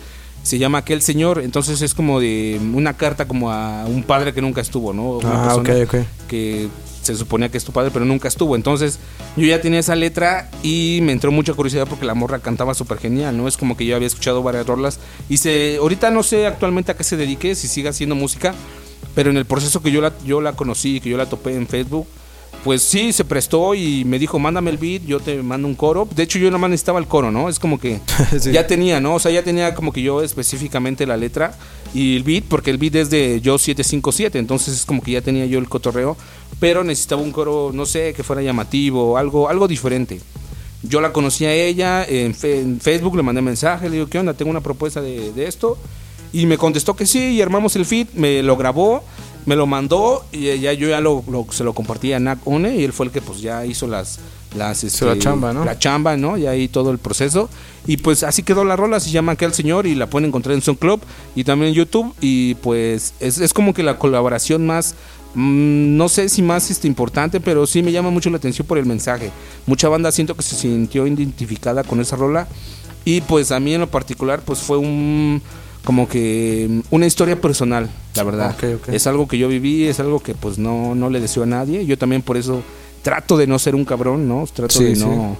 se 0.43 0.57
llama 0.59 0.79
Aquel 0.79 1.01
Señor, 1.01 1.41
entonces 1.41 1.81
es 1.81 1.93
como 1.93 2.19
de 2.19 2.59
una 2.73 2.95
carta 2.95 3.27
como 3.27 3.51
a 3.51 3.85
un 3.85 4.03
padre 4.03 4.33
que 4.33 4.41
nunca 4.41 4.61
estuvo, 4.61 4.93
¿no? 4.93 5.17
Una 5.17 5.45
ah, 5.45 5.55
persona 5.55 6.05
que 6.27 6.69
se 7.01 7.15
suponía 7.15 7.49
que 7.49 7.57
es 7.57 7.63
tu 7.63 7.71
padre, 7.71 7.91
pero 7.91 8.05
nunca 8.05 8.27
estuvo. 8.27 8.55
Entonces 8.55 8.99
yo 9.35 9.45
ya 9.45 9.61
tenía 9.61 9.79
esa 9.79 9.95
letra 9.95 10.49
y 10.61 10.99
me 11.01 11.11
entró 11.11 11.31
mucha 11.31 11.53
curiosidad 11.53 11.87
porque 11.87 12.05
la 12.05 12.13
morra 12.13 12.39
cantaba 12.39 12.73
súper 12.73 12.97
genial, 12.97 13.37
¿no? 13.37 13.47
Es 13.47 13.57
como 13.57 13.77
que 13.77 13.85
yo 13.85 13.95
había 13.95 14.07
escuchado 14.07 14.43
varias 14.43 14.65
rolas 14.65 14.99
y 15.29 15.37
se, 15.37 15.77
ahorita 15.77 16.11
no 16.11 16.23
sé 16.23 16.45
actualmente 16.45 16.91
a 16.91 16.97
qué 16.97 17.03
se 17.03 17.17
dedique, 17.17 17.55
si 17.55 17.67
sigue 17.67 17.89
haciendo 17.89 18.15
música, 18.15 18.53
pero 19.15 19.29
en 19.29 19.37
el 19.37 19.45
proceso 19.45 19.81
que 19.81 19.91
yo 19.91 20.01
la, 20.01 20.13
yo 20.25 20.41
la 20.41 20.53
conocí, 20.53 20.99
que 20.99 21.09
yo 21.09 21.17
la 21.17 21.27
topé 21.27 21.55
en 21.55 21.67
Facebook, 21.67 22.07
pues 22.63 22.81
sí, 22.81 23.11
se 23.11 23.25
prestó 23.25 23.75
y 23.75 24.05
me 24.05 24.17
dijo, 24.17 24.39
mándame 24.39 24.71
el 24.71 24.77
beat, 24.77 25.03
yo 25.05 25.19
te 25.19 25.41
mando 25.43 25.67
un 25.67 25.75
coro. 25.75 26.07
De 26.15 26.23
hecho, 26.23 26.39
yo 26.39 26.45
nada 26.47 26.59
más 26.59 26.69
necesitaba 26.69 26.99
el 26.99 27.07
coro, 27.07 27.29
¿no? 27.29 27.49
Es 27.49 27.59
como 27.59 27.77
que 27.77 27.99
ya 28.51 28.65
tenía, 28.65 29.01
¿no? 29.01 29.15
O 29.15 29.19
sea, 29.19 29.31
ya 29.31 29.43
tenía 29.43 29.75
como 29.75 29.91
que 29.91 30.01
yo 30.01 30.23
específicamente 30.23 31.05
la 31.05 31.17
letra 31.17 31.55
y 31.93 32.15
el 32.15 32.23
beat, 32.23 32.45
porque 32.45 32.71
el 32.71 32.77
beat 32.77 32.95
es 32.95 33.09
de 33.09 33.41
yo 33.41 33.57
757, 33.57 34.39
entonces 34.39 34.75
es 34.75 34.85
como 34.85 35.01
que 35.01 35.11
ya 35.11 35.21
tenía 35.21 35.45
yo 35.45 35.59
el 35.59 35.67
cotorreo, 35.67 36.15
pero 36.59 36.83
necesitaba 36.83 37.21
un 37.21 37.31
coro, 37.31 37.71
no 37.73 37.85
sé, 37.85 38.13
que 38.13 38.23
fuera 38.23 38.41
llamativo, 38.41 39.17
algo, 39.17 39.49
algo 39.49 39.67
diferente. 39.67 40.21
Yo 40.83 41.01
la 41.01 41.11
conocí 41.11 41.45
a 41.45 41.53
ella 41.53 42.05
en, 42.05 42.33
Facebook, 42.33 43.15
le 43.17 43.23
mandé 43.23 43.41
mensaje, 43.41 43.89
le 43.89 43.97
digo, 43.97 44.07
¿qué 44.07 44.19
onda? 44.19 44.33
Tengo 44.33 44.51
una 44.51 44.61
propuesta 44.61 45.01
de, 45.01 45.33
de 45.33 45.47
esto. 45.47 45.77
Y 46.31 46.45
me 46.45 46.57
contestó 46.57 46.95
que 46.95 47.05
sí, 47.05 47.35
y 47.35 47.41
armamos 47.41 47.75
el 47.75 47.85
feed, 47.85 48.07
me 48.15 48.41
lo 48.41 48.57
grabó 48.57 49.03
me 49.45 49.55
lo 49.55 49.67
mandó 49.67 50.25
y 50.31 50.57
ya 50.59 50.73
yo 50.73 50.89
ya 50.89 51.01
lo, 51.01 51.23
se 51.51 51.63
lo 51.63 51.73
compartí 51.73 52.13
a 52.13 52.19
Nac 52.19 52.39
One 52.45 52.75
y 52.77 52.83
él 52.83 52.93
fue 52.93 53.07
el 53.07 53.11
que 53.11 53.21
pues 53.21 53.41
ya 53.41 53.65
hizo 53.65 53.87
las 53.87 54.19
las 54.55 54.83
este, 54.83 55.05
la 55.05 55.17
chamba, 55.17 55.51
¿no? 55.51 55.65
La 55.65 55.79
chamba, 55.79 56.15
¿no? 56.15 56.37
Y 56.37 56.45
ahí 56.45 56.67
todo 56.67 56.91
el 56.91 56.99
proceso 56.99 57.49
y 57.87 57.97
pues 57.97 58.23
así 58.23 58.43
quedó 58.43 58.63
la 58.63 58.75
rola, 58.75 58.99
se 58.99 59.09
llama 59.09 59.33
Aquel 59.33 59.53
Señor 59.53 59.87
y 59.87 59.95
la 59.95 60.07
pueden 60.07 60.27
encontrar 60.27 60.55
en 60.55 60.61
SoundCloud 60.61 60.99
y 61.35 61.43
también 61.43 61.69
en 61.69 61.75
YouTube 61.75 62.13
y 62.21 62.55
pues 62.55 63.13
es, 63.19 63.39
es 63.39 63.53
como 63.53 63.73
que 63.73 63.83
la 63.83 63.97
colaboración 63.97 64.65
más 64.65 64.95
mm, 65.33 65.97
no 65.97 66.07
sé 66.07 66.29
si 66.29 66.41
más 66.41 66.69
este, 66.69 66.87
importante, 66.87 67.39
pero 67.39 67.65
sí 67.65 67.81
me 67.81 67.91
llama 67.91 68.09
mucho 68.09 68.29
la 68.29 68.37
atención 68.37 68.67
por 68.67 68.77
el 68.77 68.85
mensaje. 68.85 69.31
Mucha 69.65 69.89
banda 69.89 70.11
siento 70.11 70.35
que 70.35 70.43
se 70.43 70.55
sintió 70.55 71.07
identificada 71.07 71.83
con 71.83 71.99
esa 71.99 72.15
rola 72.15 72.47
y 73.05 73.21
pues 73.21 73.51
a 73.51 73.59
mí 73.59 73.73
en 73.73 73.81
lo 73.81 73.87
particular 73.87 74.41
pues 74.45 74.59
fue 74.59 74.77
un 74.77 75.41
como 75.83 76.07
que 76.07 76.67
mm, 76.69 76.79
una 76.91 77.05
historia 77.05 77.39
personal, 77.39 77.89
la 78.15 78.23
verdad. 78.23 78.55
Es 78.91 79.07
algo 79.07 79.27
que 79.27 79.37
yo 79.37 79.47
viví, 79.47 79.87
es 79.87 79.99
algo 79.99 80.19
que 80.19 80.33
pues 80.33 80.57
no, 80.57 80.95
no 80.95 81.09
le 81.09 81.19
deseo 81.19 81.43
a 81.43 81.47
nadie. 81.47 81.85
Yo 81.85 81.97
también 81.97 82.21
por 82.21 82.37
eso 82.37 82.63
trato 83.01 83.37
de 83.37 83.47
no 83.47 83.59
ser 83.59 83.75
un 83.75 83.85
cabrón, 83.85 84.27
¿no? 84.27 84.45
Trato 84.53 84.79
de 84.79 84.95
no 84.95 85.37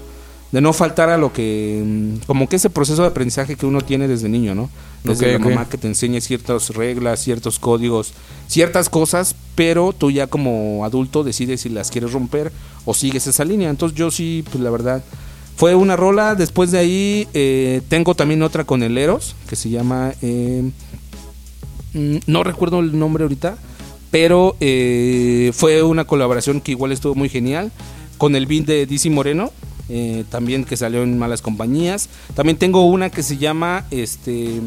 de 0.54 0.62
no 0.62 0.72
faltar 0.72 1.10
a 1.10 1.18
lo 1.18 1.34
que 1.34 1.82
mm, 1.84 2.26
como 2.28 2.48
que 2.48 2.58
ese 2.58 2.70
proceso 2.70 3.02
de 3.02 3.08
aprendizaje 3.08 3.56
que 3.56 3.66
uno 3.66 3.82
tiene 3.82 4.08
desde 4.08 4.30
niño, 4.30 4.54
¿no? 4.54 4.70
Desde 5.04 5.34
la 5.34 5.40
mamá 5.40 5.68
que 5.68 5.80
te 5.80 5.88
enseña 5.88 6.22
ciertas 6.22 6.70
reglas, 6.70 7.22
ciertos 7.22 7.58
códigos, 7.58 8.14
ciertas 8.48 8.88
cosas, 8.88 9.36
pero 9.56 9.94
tú 9.98 10.12
ya 10.12 10.28
como 10.28 10.86
adulto 10.86 11.24
decides 11.24 11.62
si 11.62 11.70
las 11.70 11.90
quieres 11.90 12.14
romper 12.14 12.52
o 12.86 12.94
sigues 12.94 13.26
esa 13.26 13.44
línea. 13.44 13.72
Entonces 13.72 13.98
yo 13.98 14.12
sí, 14.12 14.46
pues 14.50 14.64
la 14.64 14.70
verdad 14.70 15.04
fue 15.56 15.76
una 15.76 15.96
rola, 15.96 16.36
después 16.36 16.72
de 16.72 16.80
ahí 16.80 17.28
eh, 17.34 17.82
tengo 17.88 18.16
también 18.16 18.42
otra 18.42 18.64
con 18.64 18.84
el 18.84 18.98
Eros, 18.98 19.36
que 19.48 19.56
se 19.56 19.70
llama... 19.70 20.14
Eh, 20.22 20.70
mm, 21.94 22.18
no 22.26 22.44
recuerdo 22.44 22.80
el 22.80 22.98
nombre 22.98 23.24
ahorita, 23.24 23.58
pero 24.12 24.56
eh, 24.60 25.52
fue 25.54 25.84
una 25.84 26.06
colaboración 26.06 26.62
que 26.62 26.72
igual 26.72 26.92
estuvo 26.92 27.16
muy 27.16 27.30
genial, 27.30 27.72
con 28.18 28.36
el 28.36 28.46
beat 28.46 28.66
de 28.66 28.86
DC 28.86 29.10
Moreno, 29.10 29.52
también 30.30 30.64
que 30.64 30.76
salió 30.76 31.04
en 31.04 31.20
Malas 31.20 31.42
Compañías. 31.42 32.10
También 32.34 32.58
tengo 32.58 32.86
una 32.86 33.10
que 33.10 33.22
se 33.22 33.38
llama... 33.38 33.86
este 33.92 34.60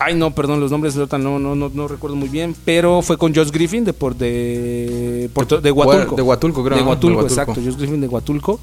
Ay, 0.00 0.14
no, 0.14 0.32
perdón, 0.32 0.60
los 0.60 0.70
nombres 0.70 0.94
de 0.94 1.06
no, 1.18 1.40
no, 1.40 1.56
no, 1.56 1.70
no 1.74 1.88
recuerdo 1.88 2.14
muy 2.14 2.28
bien, 2.28 2.54
pero 2.64 3.02
fue 3.02 3.18
con 3.18 3.34
Josh 3.34 3.50
Griffin 3.50 3.84
de, 3.84 3.92
por, 3.92 4.14
de, 4.14 5.28
de 5.60 5.72
Huatulco. 5.72 6.14
De 6.14 6.22
Huatulco, 6.22 6.64
creo. 6.64 6.78
De 6.78 6.84
Huatulco, 6.84 7.22
exacto, 7.22 7.54
Josh 7.54 7.76
Griffin 7.76 8.00
de 8.00 8.06
Huatulco. 8.06 8.60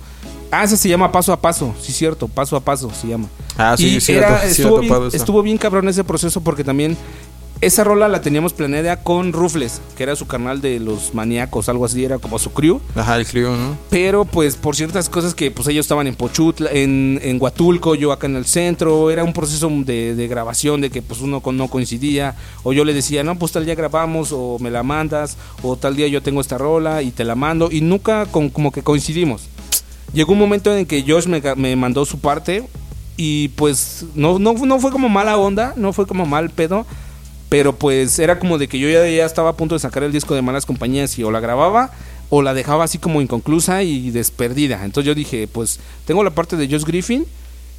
Ah, 0.57 0.63
ese 0.63 0.77
se 0.77 0.87
llama 0.87 1.11
Paso 1.11 1.33
a 1.33 1.41
Paso, 1.41 1.75
sí, 1.81 1.91
cierto, 1.91 2.29
Paso 2.29 2.55
a 2.55 2.61
Paso 2.61 2.89
se 2.89 3.07
llama. 3.07 3.27
Ah, 3.57 3.75
sí, 3.77 3.99
sí, 3.99 4.13
estuvo, 4.45 4.79
bien, 4.79 4.93
estuvo 5.11 5.41
bien 5.43 5.57
cabrón 5.57 5.89
ese 5.89 6.05
proceso 6.05 6.39
porque 6.39 6.63
también 6.63 6.95
esa 7.59 7.83
rola 7.83 8.07
la 8.07 8.21
teníamos 8.21 8.53
planeada 8.53 9.03
con 9.03 9.33
Rufles, 9.33 9.81
que 9.97 10.03
era 10.03 10.15
su 10.15 10.27
canal 10.27 10.61
de 10.61 10.79
los 10.79 11.13
maníacos, 11.13 11.67
algo 11.67 11.83
así, 11.83 12.05
era 12.05 12.19
como 12.19 12.39
su 12.39 12.53
crew. 12.53 12.79
Ajá, 12.95 13.17
el 13.17 13.25
crew, 13.25 13.51
¿no? 13.51 13.77
Pero 13.89 14.23
pues 14.23 14.55
por 14.55 14.77
ciertas 14.77 15.09
cosas 15.09 15.35
que 15.35 15.51
pues 15.51 15.67
ellos 15.67 15.85
estaban 15.85 16.07
en 16.07 16.15
Pochutla, 16.15 16.69
en, 16.71 17.19
en 17.21 17.41
Huatulco, 17.41 17.95
yo 17.95 18.13
acá 18.13 18.27
en 18.27 18.37
el 18.37 18.45
centro, 18.45 19.11
era 19.11 19.25
un 19.25 19.33
proceso 19.33 19.69
de, 19.69 20.27
grabación 20.29 20.79
de 20.79 20.89
que 20.89 21.01
pues 21.01 21.19
uno 21.19 21.41
no 21.51 21.67
coincidía, 21.67 22.35
o 22.63 22.71
yo 22.71 22.85
le 22.85 22.93
decía, 22.93 23.23
no, 23.23 23.37
pues 23.37 23.51
tal 23.51 23.65
día 23.65 23.75
grabamos, 23.75 24.29
o 24.31 24.57
me 24.59 24.71
la 24.71 24.83
mandas, 24.83 25.35
o 25.63 25.75
tal 25.75 25.97
día 25.97 26.07
yo 26.07 26.23
tengo 26.23 26.39
esta 26.39 26.57
rola 26.57 27.01
y 27.01 27.11
te 27.11 27.25
la 27.25 27.35
mando, 27.35 27.69
y 27.69 27.81
nunca 27.81 28.25
con, 28.25 28.49
como 28.49 28.71
que 28.71 28.83
coincidimos. 28.83 29.49
Llegó 30.13 30.33
un 30.33 30.39
momento 30.39 30.75
en 30.75 30.85
que 30.85 31.03
Josh 31.07 31.27
me, 31.27 31.41
me 31.55 31.75
mandó 31.75 32.05
su 32.05 32.19
parte 32.19 32.67
y 33.17 33.49
pues 33.49 34.05
no, 34.15 34.39
no, 34.39 34.53
no 34.53 34.79
fue 34.79 34.91
como 34.91 35.09
mala 35.09 35.37
onda, 35.37 35.73
no 35.75 35.93
fue 35.93 36.05
como 36.05 36.25
mal 36.25 36.49
pedo, 36.49 36.85
pero 37.49 37.75
pues 37.75 38.19
era 38.19 38.39
como 38.39 38.57
de 38.57 38.67
que 38.67 38.79
yo 38.79 38.89
ya, 38.89 39.07
ya 39.07 39.25
estaba 39.25 39.51
a 39.51 39.57
punto 39.57 39.75
de 39.75 39.79
sacar 39.79 40.03
el 40.03 40.11
disco 40.11 40.35
de 40.35 40.41
Malas 40.41 40.65
Compañías 40.65 41.17
y 41.17 41.23
o 41.23 41.31
la 41.31 41.39
grababa 41.39 41.91
o 42.29 42.41
la 42.41 42.53
dejaba 42.53 42.83
así 42.83 42.97
como 42.97 43.21
inconclusa 43.21 43.83
y 43.83 44.11
desperdida. 44.11 44.83
Entonces 44.83 45.07
yo 45.07 45.15
dije, 45.15 45.47
pues 45.47 45.79
tengo 46.05 46.23
la 46.23 46.31
parte 46.31 46.57
de 46.57 46.67
Josh 46.67 46.83
Griffin 46.83 47.25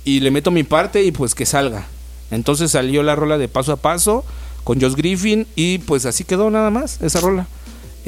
y 0.05 0.21
le 0.21 0.31
meto 0.31 0.51
mi 0.51 0.63
parte 0.63 1.03
y 1.03 1.13
pues 1.13 1.35
que 1.35 1.47
salga. 1.47 1.87
Entonces 2.31 2.71
salió 2.71 3.03
la 3.03 3.17
rola 3.17 3.39
de 3.39 3.49
paso 3.49 3.73
a 3.73 3.77
paso 3.77 4.25
con 4.65 4.81
Josh 4.81 4.95
Griffin 4.95 5.47
y 5.57 5.79
pues 5.79 6.07
así 6.07 6.25
quedó 6.25 6.51
nada 6.51 6.71
más 6.71 7.01
esa 7.03 7.21
rola. 7.21 7.47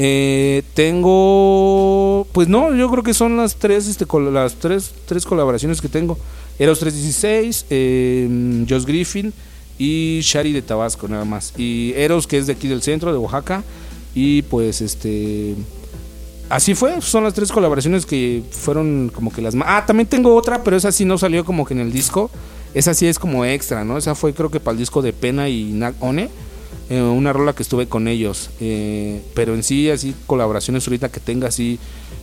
Eh, 0.01 0.63
tengo, 0.75 2.25
pues 2.31 2.47
no, 2.47 2.73
yo 2.73 2.89
creo 2.89 3.03
que 3.03 3.15
son 3.15 3.37
las 3.37 3.57
tres, 3.57 3.89
este, 3.89 4.07
las 4.31 4.55
tres, 4.55 4.95
tres 5.07 5.27
colaboraciones 5.27 5.81
que 5.81 5.89
tengo. 5.89 6.17
Eros 6.61 6.79
316, 6.79 7.67
eh, 7.69 8.65
Josh 8.69 8.85
Griffin 8.85 9.33
y 9.77 10.21
Shari 10.23 10.53
de 10.53 10.63
Tabasco 10.63 11.09
nada 11.09 11.25
más. 11.25 11.53
Y 11.59 11.93
Eros 11.97 12.29
que 12.29 12.39
es 12.39 12.47
de 12.47 12.53
aquí 12.53 12.69
del 12.69 12.81
centro, 12.81 13.13
de 13.13 13.19
Oaxaca. 13.19 13.65
Y 14.15 14.43
pues 14.43 14.81
este... 14.81 15.57
Así 16.49 16.75
fue, 16.75 17.03
son 17.03 17.25
las 17.25 17.35
tres 17.35 17.53
colaboraciones 17.53 18.07
que 18.07 18.43
fueron 18.51 19.11
como 19.13 19.31
que 19.31 19.43
las 19.43 19.55
más... 19.55 19.69
Ah, 19.71 19.85
también 19.85 20.09
tengo 20.09 20.35
otra, 20.35 20.65
pero 20.65 20.77
esa 20.77 20.93
sí 20.93 21.05
no 21.05 21.19
salió 21.19 21.45
como 21.45 21.67
que 21.67 21.75
en 21.75 21.81
el 21.81 21.93
disco. 21.93 22.31
Esa 22.73 22.95
sí 22.95 23.07
es 23.07 23.19
como 23.19 23.45
extra, 23.45 23.85
¿no? 23.85 23.99
Esa 23.99 24.15
fue 24.15 24.33
creo 24.33 24.51
que 24.51 24.61
para 24.61 24.73
el 24.73 24.79
disco 24.79 25.03
de 25.03 25.13
Pena 25.13 25.49
y 25.49 25.73
Nag 25.73 25.95
One 26.01 26.31
eh, 26.91 27.03
una 27.03 27.33
rola 27.33 27.53
que 27.53 27.63
estuve 27.63 27.87
con 27.87 28.09
ellos. 28.09 28.51
Eh, 28.61 29.21
pero 29.35 29.55
en 29.55 29.63
sí, 29.63 29.91
así, 29.91 30.15
colaboraciones 30.27 30.87
ahorita 30.87 31.11
que 31.11 31.21
tenga 31.21 31.49
así 31.49 31.79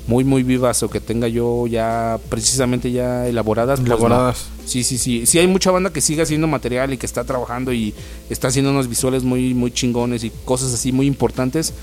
muy, 0.07 0.23
muy 0.23 0.43
vivas 0.43 0.81
o 0.83 0.89
que 0.89 0.99
tenga 0.99 1.27
yo 1.27 1.67
ya 1.67 2.19
precisamente 2.29 2.91
ya 2.91 3.27
elaboradas. 3.27 3.79
Pues 3.79 3.87
elaboradas. 3.87 4.47
Sí, 4.65 4.83
sí, 4.83 4.97
sí. 4.97 5.25
Sí 5.25 5.39
hay 5.39 5.47
mucha 5.47 5.71
banda 5.71 5.91
que 5.91 6.01
sigue 6.01 6.21
haciendo 6.21 6.47
material 6.47 6.93
y 6.93 6.97
que 6.97 7.05
está 7.05 7.23
trabajando 7.23 7.73
y 7.73 7.93
está 8.29 8.47
haciendo 8.47 8.71
unos 8.71 8.87
visuales 8.87 9.23
muy, 9.23 9.53
muy 9.53 9.71
chingones 9.71 10.23
y 10.23 10.31
cosas 10.45 10.73
así 10.73 10.91
muy 10.91 11.05
importantes. 11.05 11.73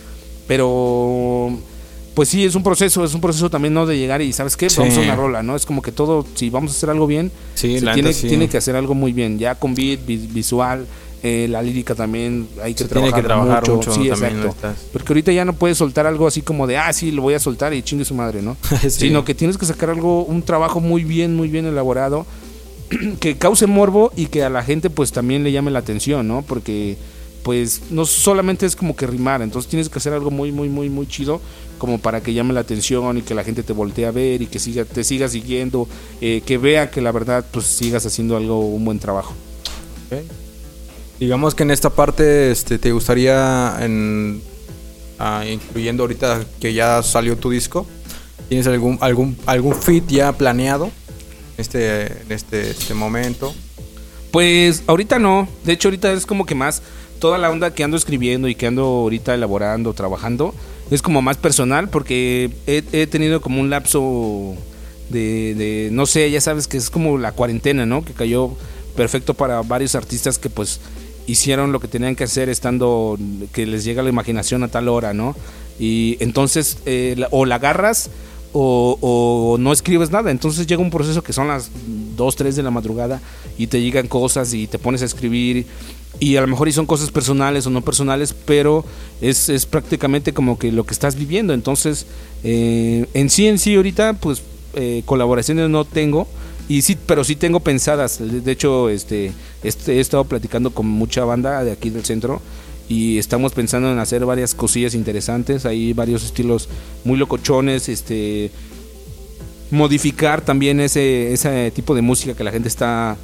Pero 0.48 1.56
pues 2.14 2.28
sí, 2.28 2.44
es 2.44 2.54
un 2.54 2.62
proceso, 2.62 3.04
es 3.04 3.14
un 3.14 3.20
proceso 3.20 3.48
también 3.48 3.72
no 3.72 3.86
de 3.86 3.96
llegar 3.96 4.20
y 4.20 4.32
sabes 4.32 4.56
qué, 4.56 4.68
vamos 4.76 4.96
a 4.96 5.00
una 5.00 5.16
rola, 5.16 5.42
¿no? 5.42 5.56
Es 5.56 5.64
como 5.64 5.80
que 5.80 5.92
todo, 5.92 6.26
si 6.34 6.50
vamos 6.50 6.72
a 6.72 6.76
hacer 6.76 6.90
algo 6.90 7.06
bien, 7.06 7.30
tiene, 7.58 8.12
tiene 8.12 8.48
que 8.48 8.58
hacer 8.58 8.76
algo 8.76 8.94
muy 8.94 9.12
bien, 9.12 9.38
ya 9.38 9.54
con 9.54 9.74
beat, 9.74 10.00
visual, 10.04 10.86
eh, 11.22 11.46
la 11.48 11.62
lírica 11.62 11.94
también 11.94 12.48
hay 12.62 12.74
que, 12.74 12.84
trabajar, 12.84 13.12
tiene 13.12 13.22
que 13.22 13.26
trabajar 13.26 13.68
mucho. 13.68 13.92
sí, 13.92 14.08
exacto. 14.08 14.54
Porque 14.92 15.12
ahorita 15.12 15.30
ya 15.30 15.44
no 15.44 15.52
puedes 15.52 15.78
soltar 15.78 16.04
algo 16.06 16.26
así 16.26 16.42
como 16.42 16.66
de, 16.66 16.76
ah, 16.78 16.92
sí, 16.92 17.12
lo 17.12 17.22
voy 17.22 17.34
a 17.34 17.38
soltar 17.38 17.72
y 17.74 17.82
chingue 17.82 18.04
su 18.04 18.14
madre, 18.14 18.42
¿no? 18.42 18.56
Sino 18.88 19.24
que 19.24 19.34
tienes 19.34 19.56
que 19.56 19.64
sacar 19.64 19.90
algo, 19.90 20.24
un 20.24 20.42
trabajo 20.42 20.80
muy 20.80 21.04
bien, 21.04 21.36
muy 21.36 21.48
bien 21.48 21.66
elaborado, 21.66 22.26
que 23.20 23.38
cause 23.38 23.68
morbo 23.68 24.12
y 24.16 24.26
que 24.26 24.42
a 24.42 24.50
la 24.50 24.64
gente 24.64 24.90
pues 24.90 25.12
también 25.12 25.44
le 25.44 25.52
llame 25.52 25.70
la 25.70 25.78
atención, 25.78 26.26
¿no? 26.26 26.42
Porque 26.42 26.96
pues 27.44 27.82
no 27.90 28.04
solamente 28.04 28.66
es 28.66 28.74
como 28.74 28.96
que 28.96 29.06
rimar, 29.06 29.42
entonces 29.42 29.68
tienes 29.68 29.88
que 29.88 29.98
hacer 29.98 30.12
algo 30.12 30.30
muy, 30.30 30.50
muy, 30.52 30.68
muy, 30.68 30.88
muy 30.88 31.06
chido 31.06 31.40
como 31.78 31.98
para 31.98 32.20
que 32.20 32.32
llame 32.32 32.52
la 32.52 32.60
atención 32.60 33.18
y 33.18 33.22
que 33.22 33.34
la 33.34 33.42
gente 33.42 33.62
te 33.62 33.72
voltee 33.72 34.06
a 34.06 34.12
ver 34.12 34.42
y 34.42 34.46
que 34.46 34.58
siga, 34.58 34.84
te 34.84 35.02
siga 35.02 35.28
siguiendo, 35.28 35.88
eh, 36.20 36.42
que 36.46 36.58
vea 36.58 36.90
que 36.90 37.00
la 37.00 37.10
verdad 37.10 37.44
pues 37.50 37.66
sigas 37.66 38.06
haciendo 38.06 38.36
algo, 38.36 38.60
un 38.60 38.84
buen 38.84 38.98
trabajo. 38.98 39.34
Digamos 41.22 41.54
que 41.54 41.62
en 41.62 41.70
esta 41.70 41.88
parte 41.88 42.50
este, 42.50 42.80
te 42.80 42.90
gustaría, 42.90 43.76
en, 43.78 44.42
ah, 45.20 45.44
incluyendo 45.48 46.02
ahorita 46.02 46.44
que 46.60 46.74
ya 46.74 47.00
salió 47.04 47.36
tu 47.36 47.50
disco, 47.50 47.86
¿tienes 48.48 48.66
algún, 48.66 48.98
algún, 49.00 49.38
algún 49.46 49.76
fit 49.76 50.04
ya 50.08 50.32
planeado 50.32 50.90
este, 51.58 52.06
en 52.06 52.32
este, 52.32 52.70
este 52.70 52.94
momento? 52.94 53.54
Pues 54.32 54.82
ahorita 54.88 55.20
no, 55.20 55.46
de 55.62 55.74
hecho 55.74 55.90
ahorita 55.90 56.12
es 56.12 56.26
como 56.26 56.44
que 56.44 56.56
más 56.56 56.82
toda 57.20 57.38
la 57.38 57.50
onda 57.50 57.72
que 57.72 57.84
ando 57.84 57.96
escribiendo 57.96 58.48
y 58.48 58.56
que 58.56 58.66
ando 58.66 58.82
ahorita 58.82 59.32
elaborando, 59.32 59.94
trabajando, 59.94 60.56
es 60.90 61.02
como 61.02 61.22
más 61.22 61.36
personal 61.36 61.88
porque 61.88 62.50
he, 62.66 63.06
tenido 63.06 63.40
como 63.40 63.60
un 63.60 63.70
lapso 63.70 64.56
de, 65.08 65.54
de, 65.54 65.90
no 65.92 66.04
sé, 66.06 66.28
ya 66.32 66.40
sabes 66.40 66.66
que 66.66 66.78
es 66.78 66.90
como 66.90 67.16
la 67.16 67.30
cuarentena, 67.30 67.86
¿no? 67.86 68.04
Que 68.04 68.12
cayó 68.12 68.56
perfecto 68.96 69.34
para 69.34 69.62
varios 69.62 69.94
artistas 69.94 70.36
que 70.40 70.50
pues 70.50 70.80
hicieron 71.26 71.72
lo 71.72 71.80
que 71.80 71.88
tenían 71.88 72.16
que 72.16 72.24
hacer 72.24 72.48
estando, 72.48 73.18
que 73.52 73.66
les 73.66 73.84
llega 73.84 74.02
la 74.02 74.08
imaginación 74.08 74.62
a 74.62 74.68
tal 74.68 74.88
hora, 74.88 75.14
¿no? 75.14 75.36
Y 75.78 76.16
entonces 76.20 76.78
eh, 76.86 77.24
o 77.30 77.44
la 77.44 77.56
agarras 77.56 78.10
o, 78.52 79.56
no 79.58 79.72
escribes 79.72 80.10
nada. 80.10 80.30
Entonces 80.30 80.66
llega 80.66 80.82
un 80.82 80.90
proceso 80.90 81.22
que 81.22 81.32
son 81.32 81.48
las 81.48 81.70
2, 82.16 82.36
3 82.36 82.56
de 82.56 82.62
la 82.62 82.70
madrugada 82.70 83.20
y 83.58 83.66
te 83.66 83.80
llegan 83.80 84.08
cosas 84.08 84.52
y 84.54 84.66
te 84.66 84.78
pones 84.78 85.02
a 85.02 85.06
escribir 85.06 85.66
y 86.20 86.36
a 86.36 86.40
lo 86.42 86.46
mejor 86.46 86.68
y 86.68 86.72
son 86.72 86.86
cosas 86.86 87.10
personales 87.10 87.66
o 87.66 87.70
no 87.70 87.80
personales, 87.80 88.34
pero 88.44 88.84
es, 89.20 89.48
es 89.48 89.66
prácticamente 89.66 90.32
como 90.32 90.58
que 90.58 90.70
lo 90.70 90.84
que 90.84 90.92
estás 90.92 91.16
viviendo. 91.16 91.54
Entonces, 91.54 92.06
eh, 92.44 93.06
en 93.14 93.30
sí, 93.30 93.48
en 93.48 93.58
sí, 93.58 93.74
ahorita, 93.74 94.14
pues 94.14 94.42
eh, 94.74 95.02
colaboraciones 95.04 95.68
no 95.70 95.84
tengo, 95.84 96.28
y 96.68 96.82
sí, 96.82 96.96
pero 97.06 97.24
sí 97.24 97.36
tengo 97.36 97.60
pensadas. 97.60 98.18
De 98.20 98.52
hecho, 98.52 98.88
este, 98.88 99.32
este, 99.62 99.94
he 99.94 100.00
estado 100.00 100.24
platicando 100.24 100.70
con 100.70 100.86
mucha 100.86 101.24
banda 101.24 101.64
de 101.64 101.72
aquí 101.72 101.90
del 101.90 102.04
centro 102.04 102.40
y 102.88 103.18
estamos 103.18 103.52
pensando 103.52 103.90
en 103.90 103.98
hacer 103.98 104.24
varias 104.24 104.54
cosillas 104.54 104.94
interesantes. 104.94 105.66
Hay 105.66 105.92
varios 105.92 106.24
estilos 106.24 106.68
muy 107.04 107.18
locochones, 107.18 107.88
este 107.88 108.50
modificar 109.70 110.42
también 110.42 110.80
ese, 110.80 111.32
ese 111.32 111.70
tipo 111.70 111.94
de 111.94 112.02
música 112.02 112.34
que 112.34 112.44
la 112.44 112.52
gente 112.52 112.68
está 112.68 113.16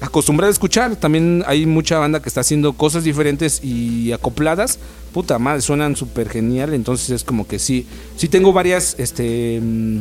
acostumbrada 0.00 0.48
a 0.48 0.52
escuchar. 0.52 0.96
También 0.96 1.44
hay 1.46 1.66
mucha 1.66 1.98
banda 1.98 2.20
que 2.22 2.28
está 2.28 2.40
haciendo 2.40 2.72
cosas 2.72 3.04
diferentes 3.04 3.62
y 3.62 4.12
acopladas. 4.12 4.78
Puta 5.12 5.38
madre, 5.38 5.60
suenan 5.60 5.96
súper 5.96 6.28
genial. 6.28 6.74
Entonces 6.74 7.10
es 7.10 7.24
como 7.24 7.46
que 7.46 7.58
sí, 7.58 7.86
sí 8.16 8.28
tengo 8.28 8.52
varias, 8.52 8.96
este, 8.98 9.60
mm, 9.62 10.00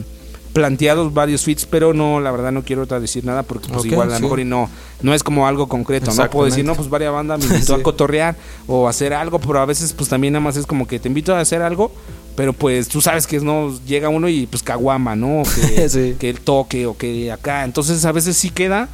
planteados 0.53 1.13
varios 1.13 1.43
fits, 1.43 1.65
pero 1.65 1.93
no, 1.93 2.19
la 2.19 2.31
verdad 2.31 2.51
no 2.51 2.63
quiero 2.63 2.85
decir 2.85 3.25
nada 3.25 3.43
porque 3.43 3.67
pues 3.69 3.85
igual 3.85 4.11
a 4.11 4.15
lo 4.15 4.19
mejor 4.21 4.39
y 4.39 4.45
no, 4.45 4.69
no 5.01 5.13
es 5.13 5.23
como 5.23 5.47
algo 5.47 5.67
concreto. 5.67 6.13
No 6.13 6.29
puedo 6.29 6.45
decir, 6.45 6.63
no, 6.63 6.75
pues 6.75 6.89
varias 6.89 7.11
bandas 7.11 7.39
me 7.39 7.55
invitó 7.55 7.75
a 7.75 7.83
cotorrear 7.83 8.35
o 8.67 8.87
hacer 8.87 9.13
algo, 9.13 9.39
pero 9.39 9.59
a 9.59 9.65
veces 9.65 9.93
pues 9.93 10.09
también 10.09 10.33
nada 10.33 10.43
más 10.43 10.55
es 10.55 10.65
como 10.65 10.87
que 10.87 10.99
te 10.99 11.07
invito 11.07 11.35
a 11.35 11.39
hacer 11.39 11.61
algo. 11.61 11.91
Pero 12.35 12.51
pues 12.51 12.87
tú 12.87 12.99
sabes 12.99 13.27
que 13.27 13.39
no 13.41 13.77
llega 13.85 14.09
uno 14.09 14.27
y 14.27 14.47
pues 14.47 14.63
caguama, 14.63 15.15
¿no? 15.15 15.43
Que, 15.43 16.15
que 16.19 16.29
el 16.29 16.39
toque 16.39 16.87
o 16.87 16.97
que 16.97 17.31
acá. 17.31 17.63
Entonces 17.63 18.05
a 18.05 18.11
veces 18.11 18.37
sí 18.37 18.49
queda, 18.49 18.89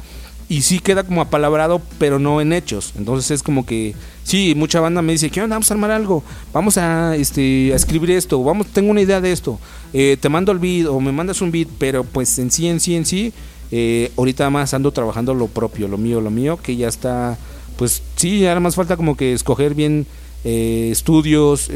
y 0.50 0.62
sí 0.62 0.80
queda 0.80 1.04
como 1.04 1.20
apalabrado, 1.20 1.80
pero 2.00 2.18
no 2.18 2.40
en 2.40 2.52
hechos. 2.52 2.92
Entonces 2.98 3.30
es 3.30 3.42
como 3.44 3.64
que, 3.64 3.94
sí, 4.24 4.54
mucha 4.56 4.80
banda 4.80 5.00
me 5.00 5.12
dice, 5.12 5.30
¿qué 5.30 5.40
onda? 5.40 5.54
Vamos 5.54 5.70
a 5.70 5.74
armar 5.74 5.92
algo, 5.92 6.24
vamos 6.52 6.76
a, 6.76 7.14
este, 7.14 7.72
a 7.72 7.76
escribir 7.76 8.10
esto, 8.10 8.42
vamos, 8.42 8.66
tengo 8.66 8.90
una 8.90 9.00
idea 9.00 9.20
de 9.20 9.30
esto, 9.30 9.60
eh, 9.92 10.16
te 10.20 10.28
mando 10.28 10.50
el 10.50 10.58
beat 10.58 10.88
o 10.88 10.98
me 10.98 11.12
mandas 11.12 11.40
un 11.40 11.52
beat, 11.52 11.68
pero 11.78 12.02
pues 12.02 12.36
en 12.40 12.50
sí, 12.50 12.66
en 12.66 12.80
sí, 12.80 12.96
en 12.96 13.06
sí, 13.06 13.32
eh, 13.70 14.10
ahorita 14.16 14.50
más 14.50 14.74
ando 14.74 14.90
trabajando 14.90 15.34
lo 15.34 15.46
propio, 15.46 15.86
lo 15.86 15.98
mío, 15.98 16.20
lo 16.20 16.32
mío, 16.32 16.58
que 16.60 16.74
ya 16.74 16.88
está, 16.88 17.38
pues 17.76 18.02
sí, 18.16 18.44
ahora 18.44 18.58
más 18.58 18.74
falta 18.74 18.96
como 18.96 19.16
que 19.16 19.32
escoger 19.32 19.74
bien 19.74 20.04
eh, 20.42 20.88
estudios, 20.90 21.70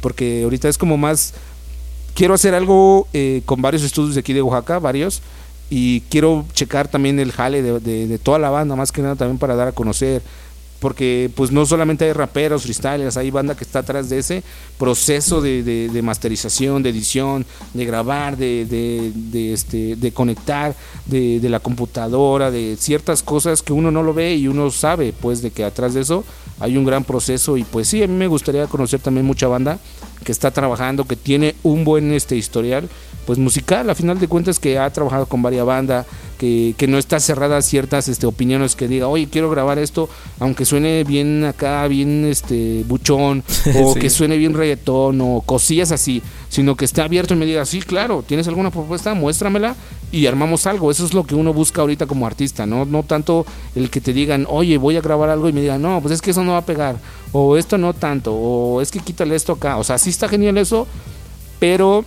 porque 0.00 0.44
ahorita 0.44 0.70
es 0.70 0.78
como 0.78 0.96
más, 0.96 1.34
quiero 2.14 2.32
hacer 2.32 2.54
algo 2.54 3.08
con 3.44 3.60
varios 3.60 3.82
estudios 3.82 4.14
de 4.14 4.20
aquí 4.20 4.32
de 4.32 4.40
Oaxaca, 4.40 4.78
varios, 4.78 5.20
y 5.68 6.00
quiero 6.02 6.44
checar 6.52 6.88
también 6.88 7.18
el 7.18 7.32
jale 7.32 7.62
de, 7.62 8.18
toda 8.18 8.38
la 8.38 8.50
banda, 8.50 8.76
más 8.76 8.92
que 8.92 9.02
nada 9.02 9.16
también 9.16 9.38
para 9.38 9.56
dar 9.56 9.68
a 9.68 9.72
conocer 9.72 10.22
porque 10.78 11.30
pues 11.34 11.50
no 11.50 11.64
solamente 11.64 12.04
hay 12.04 12.12
raperos, 12.12 12.62
freestylers, 12.62 13.16
hay 13.16 13.30
banda 13.30 13.56
que 13.56 13.64
está 13.64 13.80
atrás 13.80 14.10
de 14.10 14.18
ese 14.18 14.42
proceso 14.78 15.40
de, 15.40 16.00
masterización, 16.02 16.82
de 16.82 16.90
edición, 16.90 17.46
de 17.72 17.84
grabar, 17.86 18.36
de, 18.36 19.12
este, 19.52 19.96
de 19.96 20.12
conectar, 20.12 20.74
de, 21.06 21.40
la 21.48 21.60
computadora, 21.60 22.50
de 22.50 22.76
ciertas 22.78 23.22
cosas 23.22 23.62
que 23.62 23.72
uno 23.72 23.90
no 23.90 24.02
lo 24.02 24.12
ve 24.12 24.36
y 24.36 24.48
uno 24.48 24.70
sabe 24.70 25.14
pues 25.18 25.42
de 25.42 25.50
que 25.50 25.64
atrás 25.64 25.94
de 25.94 26.02
eso 26.02 26.24
hay 26.60 26.76
un 26.76 26.84
gran 26.84 27.04
proceso 27.04 27.56
y 27.56 27.64
pues 27.64 27.88
sí, 27.88 28.02
a 28.02 28.06
mí 28.06 28.14
me 28.14 28.26
gustaría 28.26 28.66
conocer 28.66 29.00
también 29.00 29.26
mucha 29.26 29.48
banda 29.48 29.78
que 30.24 30.32
está 30.32 30.50
trabajando, 30.50 31.04
que 31.04 31.16
tiene 31.16 31.54
un 31.62 31.84
buen 31.84 32.12
este 32.12 32.36
historial 32.36 32.88
pues 33.26 33.38
musical, 33.38 33.90
a 33.90 33.94
final 33.94 34.20
de 34.20 34.28
cuentas 34.28 34.60
que 34.60 34.78
ha 34.78 34.88
trabajado 34.90 35.26
con 35.26 35.42
varias 35.42 35.66
bandas, 35.66 36.06
que, 36.38 36.74
que, 36.78 36.86
no 36.86 36.96
está 36.96 37.18
cerrada 37.18 37.56
a 37.56 37.62
ciertas 37.62 38.06
este, 38.06 38.24
opiniones 38.24 38.76
que 38.76 38.86
diga, 38.86 39.08
oye, 39.08 39.26
quiero 39.28 39.50
grabar 39.50 39.80
esto, 39.80 40.08
aunque 40.38 40.64
suene 40.64 41.02
bien 41.02 41.44
acá, 41.44 41.86
bien 41.88 42.24
este 42.24 42.84
buchón, 42.86 43.42
o 43.82 43.94
que 43.94 44.10
suene 44.10 44.36
bien 44.36 44.54
reggaetón, 44.54 45.20
o 45.20 45.42
cosillas 45.44 45.90
así, 45.90 46.22
sino 46.48 46.76
que 46.76 46.84
esté 46.84 47.02
abierto 47.02 47.34
y 47.34 47.36
me 47.36 47.46
diga, 47.46 47.64
sí, 47.66 47.80
claro, 47.80 48.22
¿tienes 48.24 48.46
alguna 48.46 48.70
propuesta? 48.70 49.12
Muéstramela 49.14 49.74
y 50.12 50.26
armamos 50.26 50.66
algo. 50.66 50.90
Eso 50.90 51.04
es 51.04 51.12
lo 51.12 51.24
que 51.24 51.34
uno 51.34 51.52
busca 51.52 51.80
ahorita 51.80 52.06
como 52.06 52.26
artista, 52.26 52.64
¿no? 52.64 52.84
No 52.84 53.02
tanto 53.02 53.44
el 53.74 53.90
que 53.90 54.00
te 54.00 54.12
digan, 54.12 54.46
oye, 54.48 54.78
voy 54.78 54.96
a 54.96 55.00
grabar 55.00 55.30
algo 55.30 55.48
y 55.48 55.52
me 55.52 55.62
digan, 55.62 55.82
no, 55.82 56.00
pues 56.00 56.14
es 56.14 56.22
que 56.22 56.30
eso 56.30 56.44
no 56.46 56.52
va 56.52 56.58
a 56.58 56.66
pegar, 56.66 56.96
o 57.32 57.56
esto 57.56 57.76
no 57.76 57.92
tanto, 57.92 58.34
o 58.34 58.80
es 58.80 58.90
que 58.90 59.00
quítale 59.00 59.34
esto 59.34 59.52
acá. 59.52 59.76
O 59.76 59.84
sea, 59.84 59.98
sí 59.98 60.10
está 60.10 60.28
genial 60.28 60.56
eso, 60.56 60.86
pero 61.58 62.04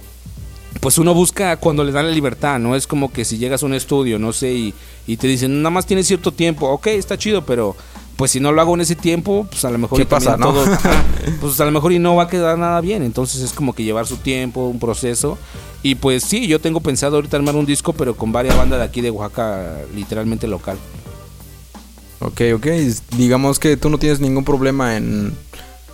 pues 0.79 0.97
uno 0.97 1.13
busca 1.13 1.57
cuando 1.57 1.83
le 1.83 1.91
dan 1.91 2.07
la 2.07 2.11
libertad, 2.11 2.59
¿no? 2.59 2.75
Es 2.75 2.87
como 2.87 3.11
que 3.11 3.25
si 3.25 3.37
llegas 3.37 3.63
a 3.63 3.65
un 3.65 3.73
estudio, 3.73 4.17
no 4.17 4.33
sé, 4.33 4.53
y, 4.53 4.73
y 5.07 5.17
te 5.17 5.27
dicen, 5.27 5.61
nada 5.61 5.71
más 5.71 5.85
tienes 5.85 6.07
cierto 6.07 6.31
tiempo, 6.31 6.67
ok, 6.69 6.87
está 6.87 7.17
chido, 7.17 7.45
pero 7.45 7.75
pues 8.15 8.31
si 8.31 8.39
no 8.39 8.51
lo 8.51 8.59
hago 8.61 8.73
en 8.75 8.81
ese 8.81 8.95
tiempo, 8.95 9.47
pues 9.49 9.63
a 9.63 9.71
lo 9.71 9.77
mejor... 9.77 9.97
¿Qué 9.97 10.05
pasa, 10.05 10.35
no? 10.35 10.53
pues 11.41 11.59
a 11.61 11.65
lo 11.65 11.71
mejor 11.71 11.93
y 11.93 11.99
no 11.99 12.15
va 12.15 12.23
a 12.23 12.27
quedar 12.27 12.57
nada 12.57 12.81
bien, 12.81 13.03
entonces 13.03 13.41
es 13.41 13.53
como 13.53 13.73
que 13.73 13.83
llevar 13.83 14.07
su 14.07 14.17
tiempo, 14.17 14.67
un 14.67 14.79
proceso, 14.79 15.37
y 15.83 15.95
pues 15.95 16.23
sí, 16.23 16.47
yo 16.47 16.59
tengo 16.59 16.81
pensado 16.81 17.15
ahorita 17.15 17.37
armar 17.37 17.55
un 17.55 17.65
disco, 17.65 17.93
pero 17.93 18.15
con 18.15 18.31
varias 18.31 18.57
bandas 18.57 18.79
de 18.79 18.85
aquí 18.85 19.01
de 19.01 19.11
Oaxaca, 19.11 19.77
literalmente 19.95 20.47
local. 20.47 20.77
Ok, 22.19 22.41
ok, 22.55 22.67
digamos 23.17 23.59
que 23.59 23.77
tú 23.77 23.89
no 23.89 23.97
tienes 23.97 24.19
ningún 24.19 24.43
problema 24.43 24.97
en, 24.97 25.33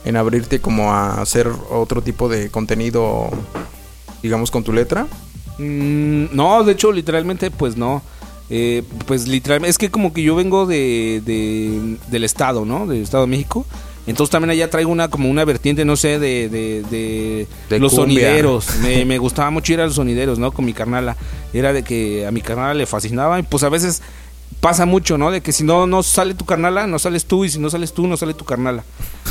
en 0.05 0.17
abrirte 0.17 0.59
como 0.59 0.91
a 0.91 1.21
hacer 1.21 1.47
otro 1.69 2.01
tipo 2.01 2.29
de 2.29 2.49
contenido 2.49 3.29
digamos, 4.25 4.51
con 4.51 4.63
tu 4.63 4.73
letra? 4.73 5.07
Mm, 5.59 6.35
no, 6.35 6.63
de 6.63 6.73
hecho, 6.73 6.91
literalmente, 6.91 7.51
pues 7.51 7.77
no. 7.77 8.01
Eh, 8.49 8.83
pues 9.05 9.27
literalmente, 9.27 9.69
es 9.69 9.77
que 9.77 9.89
como 9.89 10.13
que 10.13 10.21
yo 10.21 10.35
vengo 10.35 10.65
de, 10.65 11.21
del 12.09 12.23
estado, 12.23 12.65
¿no? 12.65 12.87
Del 12.87 13.03
estado 13.03 13.23
de 13.25 13.29
México. 13.29 13.65
Entonces 14.07 14.31
también 14.31 14.51
allá 14.51 14.69
traigo 14.69 14.91
una 14.91 15.09
como 15.09 15.29
una 15.29 15.45
vertiente, 15.45 15.83
no 15.83 15.95
sé, 15.95 16.19
de, 16.19 16.47
de, 16.49 17.79
los 17.79 17.93
sonideros. 17.93 18.67
Me, 18.81 19.03
me, 19.05 19.17
gustaba 19.17 19.49
mucho 19.49 19.73
ir 19.73 19.81
a 19.81 19.85
los 19.85 19.95
sonideros, 19.95 20.37
¿no? 20.37 20.51
Con 20.51 20.65
mi 20.65 20.73
carnala. 20.73 21.17
Era 21.53 21.73
de 21.73 21.83
que 21.83 22.25
a 22.27 22.31
mi 22.31 22.41
carnala 22.41 22.75
le 22.75 22.85
fascinaba. 22.85 23.39
Y 23.39 23.43
pues 23.43 23.63
a 23.63 23.69
veces 23.69 24.03
pasa 24.59 24.85
mucho, 24.85 25.17
¿no? 25.17 25.31
De 25.31 25.41
que 25.41 25.51
si 25.51 25.63
no, 25.63 25.87
no 25.87 26.03
sale 26.03 26.33
tu 26.33 26.45
carnala, 26.45 26.87
no 26.87 26.99
sales 26.99 27.25
tú. 27.25 27.45
Y 27.45 27.49
si 27.49 27.59
no 27.59 27.69
sales 27.69 27.93
tú, 27.93 28.07
no 28.07 28.17
sale 28.17 28.33
tu 28.33 28.45
carnala. 28.45 28.83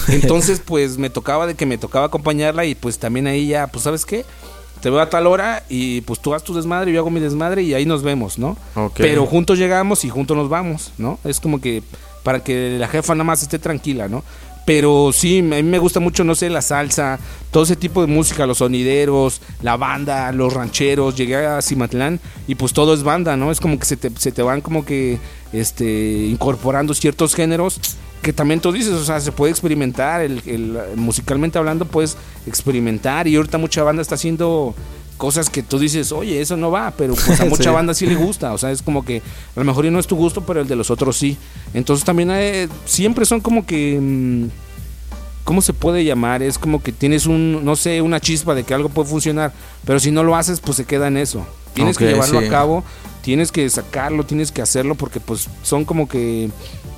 Entonces, 0.08 0.60
pues 0.64 0.98
me 0.98 1.10
tocaba 1.10 1.46
de 1.46 1.54
que 1.54 1.66
me 1.66 1.78
tocaba 1.78 2.06
acompañarla. 2.06 2.64
Y 2.64 2.74
pues 2.74 2.98
también 2.98 3.26
ahí 3.26 3.48
ya, 3.48 3.66
pues, 3.66 3.84
¿sabes 3.84 4.04
qué? 4.04 4.24
te 4.84 4.90
veo 4.90 5.00
a 5.00 5.08
tal 5.08 5.26
hora 5.26 5.62
y 5.70 6.02
pues 6.02 6.20
tú 6.20 6.34
hagas 6.34 6.44
tu 6.44 6.52
desmadre, 6.52 6.92
yo 6.92 7.00
hago 7.00 7.08
mi 7.08 7.18
desmadre 7.18 7.62
y 7.62 7.72
ahí 7.72 7.86
nos 7.86 8.02
vemos, 8.02 8.38
¿no? 8.38 8.54
Pero 8.94 9.24
juntos 9.24 9.58
llegamos 9.58 10.04
y 10.04 10.10
juntos 10.10 10.36
nos 10.36 10.50
vamos, 10.50 10.92
¿no? 10.98 11.18
Es 11.24 11.40
como 11.40 11.58
que 11.58 11.82
para 12.22 12.44
que 12.44 12.76
la 12.78 12.86
jefa 12.86 13.14
nada 13.14 13.24
más 13.24 13.40
esté 13.40 13.58
tranquila, 13.58 14.08
¿no? 14.08 14.24
Pero 14.66 15.10
sí, 15.12 15.40
a 15.40 15.42
mí 15.42 15.62
me 15.62 15.78
gusta 15.78 16.00
mucho, 16.00 16.24
no 16.24 16.34
sé, 16.34 16.48
la 16.48 16.62
salsa, 16.62 17.18
todo 17.50 17.64
ese 17.64 17.76
tipo 17.76 18.00
de 18.00 18.06
música, 18.06 18.46
los 18.46 18.58
sonideros, 18.58 19.40
la 19.62 19.76
banda, 19.76 20.32
los 20.32 20.52
rancheros. 20.52 21.16
Llegué 21.16 21.36
a 21.36 21.60
Cimatlán 21.60 22.18
y 22.46 22.54
pues 22.54 22.72
todo 22.72 22.94
es 22.94 23.02
banda, 23.02 23.36
¿no? 23.36 23.50
Es 23.50 23.60
como 23.60 23.78
que 23.78 23.84
se 23.84 23.96
te, 23.96 24.10
se 24.18 24.32
te 24.32 24.42
van 24.42 24.60
como 24.62 24.84
que 24.84 25.18
este, 25.52 26.26
incorporando 26.26 26.94
ciertos 26.94 27.34
géneros 27.34 27.80
que 28.24 28.32
también 28.32 28.58
tú 28.58 28.72
dices, 28.72 28.94
o 28.94 29.04
sea, 29.04 29.20
se 29.20 29.32
puede 29.32 29.52
experimentar, 29.52 30.22
el, 30.22 30.78
musicalmente 30.96 31.58
hablando 31.58 31.84
puedes 31.84 32.16
experimentar 32.46 33.28
y 33.28 33.36
ahorita 33.36 33.58
mucha 33.58 33.82
banda 33.82 34.00
está 34.00 34.14
haciendo 34.14 34.74
cosas 35.16 35.48
que 35.50 35.62
tú 35.62 35.78
dices, 35.78 36.12
oye, 36.12 36.40
eso 36.40 36.56
no 36.56 36.70
va, 36.70 36.92
pero 36.96 37.14
pues 37.14 37.40
a 37.40 37.44
mucha 37.48 37.64
Sí. 37.64 37.70
banda 37.70 37.94
sí 37.94 38.06
le 38.06 38.16
gusta, 38.16 38.52
o 38.52 38.58
sea, 38.58 38.70
es 38.70 38.82
como 38.82 39.04
que 39.04 39.18
a 39.18 39.58
lo 39.60 39.64
mejor 39.64 39.86
y 39.86 39.90
no 39.90 39.98
es 39.98 40.06
tu 40.06 40.16
gusto, 40.16 40.42
pero 40.42 40.60
el 40.60 40.68
de 40.68 40.76
los 40.76 40.90
otros 40.90 41.16
sí. 41.16 41.36
Entonces 41.72 42.04
también 42.04 42.30
hay- 42.30 42.68
siempre 42.84 43.24
son 43.24 43.40
como 43.40 43.64
que... 43.66 43.98
mm, 44.00 44.48
¿Cómo 45.44 45.60
se 45.60 45.74
puede 45.74 46.02
llamar? 46.06 46.42
Es 46.42 46.58
como 46.58 46.82
que 46.82 46.90
tienes 46.90 47.26
un, 47.26 47.66
no 47.66 47.76
sé, 47.76 48.00
una 48.00 48.18
chispa 48.18 48.54
de 48.54 48.64
que 48.64 48.72
algo 48.72 48.88
puede 48.88 49.10
funcionar, 49.10 49.52
pero 49.84 50.00
si 50.00 50.10
no 50.10 50.22
lo 50.22 50.34
haces, 50.36 50.58
pues 50.58 50.78
se 50.78 50.86
queda 50.86 51.08
en 51.08 51.18
eso. 51.18 51.46
Tienes 51.74 51.98
que 51.98 52.06
llevarlo 52.06 52.40
sí. 52.40 52.46
a 52.46 52.48
cabo, 52.48 52.82
tienes 53.20 53.52
que 53.52 53.68
sacarlo, 53.68 54.24
tienes 54.24 54.50
que 54.52 54.62
hacerlo, 54.62 54.94
porque 54.94 55.20
pues 55.20 55.48
son 55.62 55.84
como 55.84 56.08
que 56.08 56.48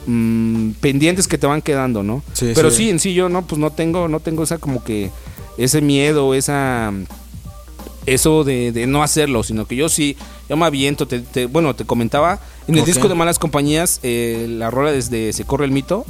mm, 0.06 0.70
pendientes 0.80 1.26
que 1.26 1.38
te 1.38 1.46
van 1.48 1.60
quedando, 1.60 2.04
¿no? 2.04 2.22
Sí, 2.34 2.52
pero 2.54 2.70
sí. 2.70 2.84
sí. 2.84 2.90
en 2.90 3.00
sí 3.00 3.14
yo 3.14 3.28
no, 3.28 3.42
pues 3.44 3.58
no 3.58 3.72
tengo, 3.72 4.06
no 4.06 4.20
tengo 4.20 4.44
esa 4.44 4.58
como 4.58 4.84
que 4.84 5.10
ese 5.58 5.80
miedo, 5.80 6.32
esa 6.32 6.92
eso 8.06 8.44
de, 8.44 8.72
de 8.72 8.86
no 8.86 9.02
hacerlo, 9.02 9.42
sino 9.42 9.66
que 9.66 9.76
yo 9.76 9.88
sí, 9.88 10.16
yo 10.48 10.56
me 10.56 10.64
aviento, 10.66 11.06
te, 11.06 11.20
te- 11.20 11.46
bueno, 11.46 11.74
te 11.74 11.84
comentaba, 11.84 12.40
en 12.68 12.76
el 12.76 12.84
disco 12.84 13.08
de 13.08 13.14
Malas 13.14 13.38
Compañías, 13.38 14.00
eh, 14.02 14.46
la 14.48 14.70
rola 14.70 14.92
desde 14.92 15.32
Se 15.32 15.44
Corre 15.44 15.64
el 15.64 15.72
Mito, 15.72 16.04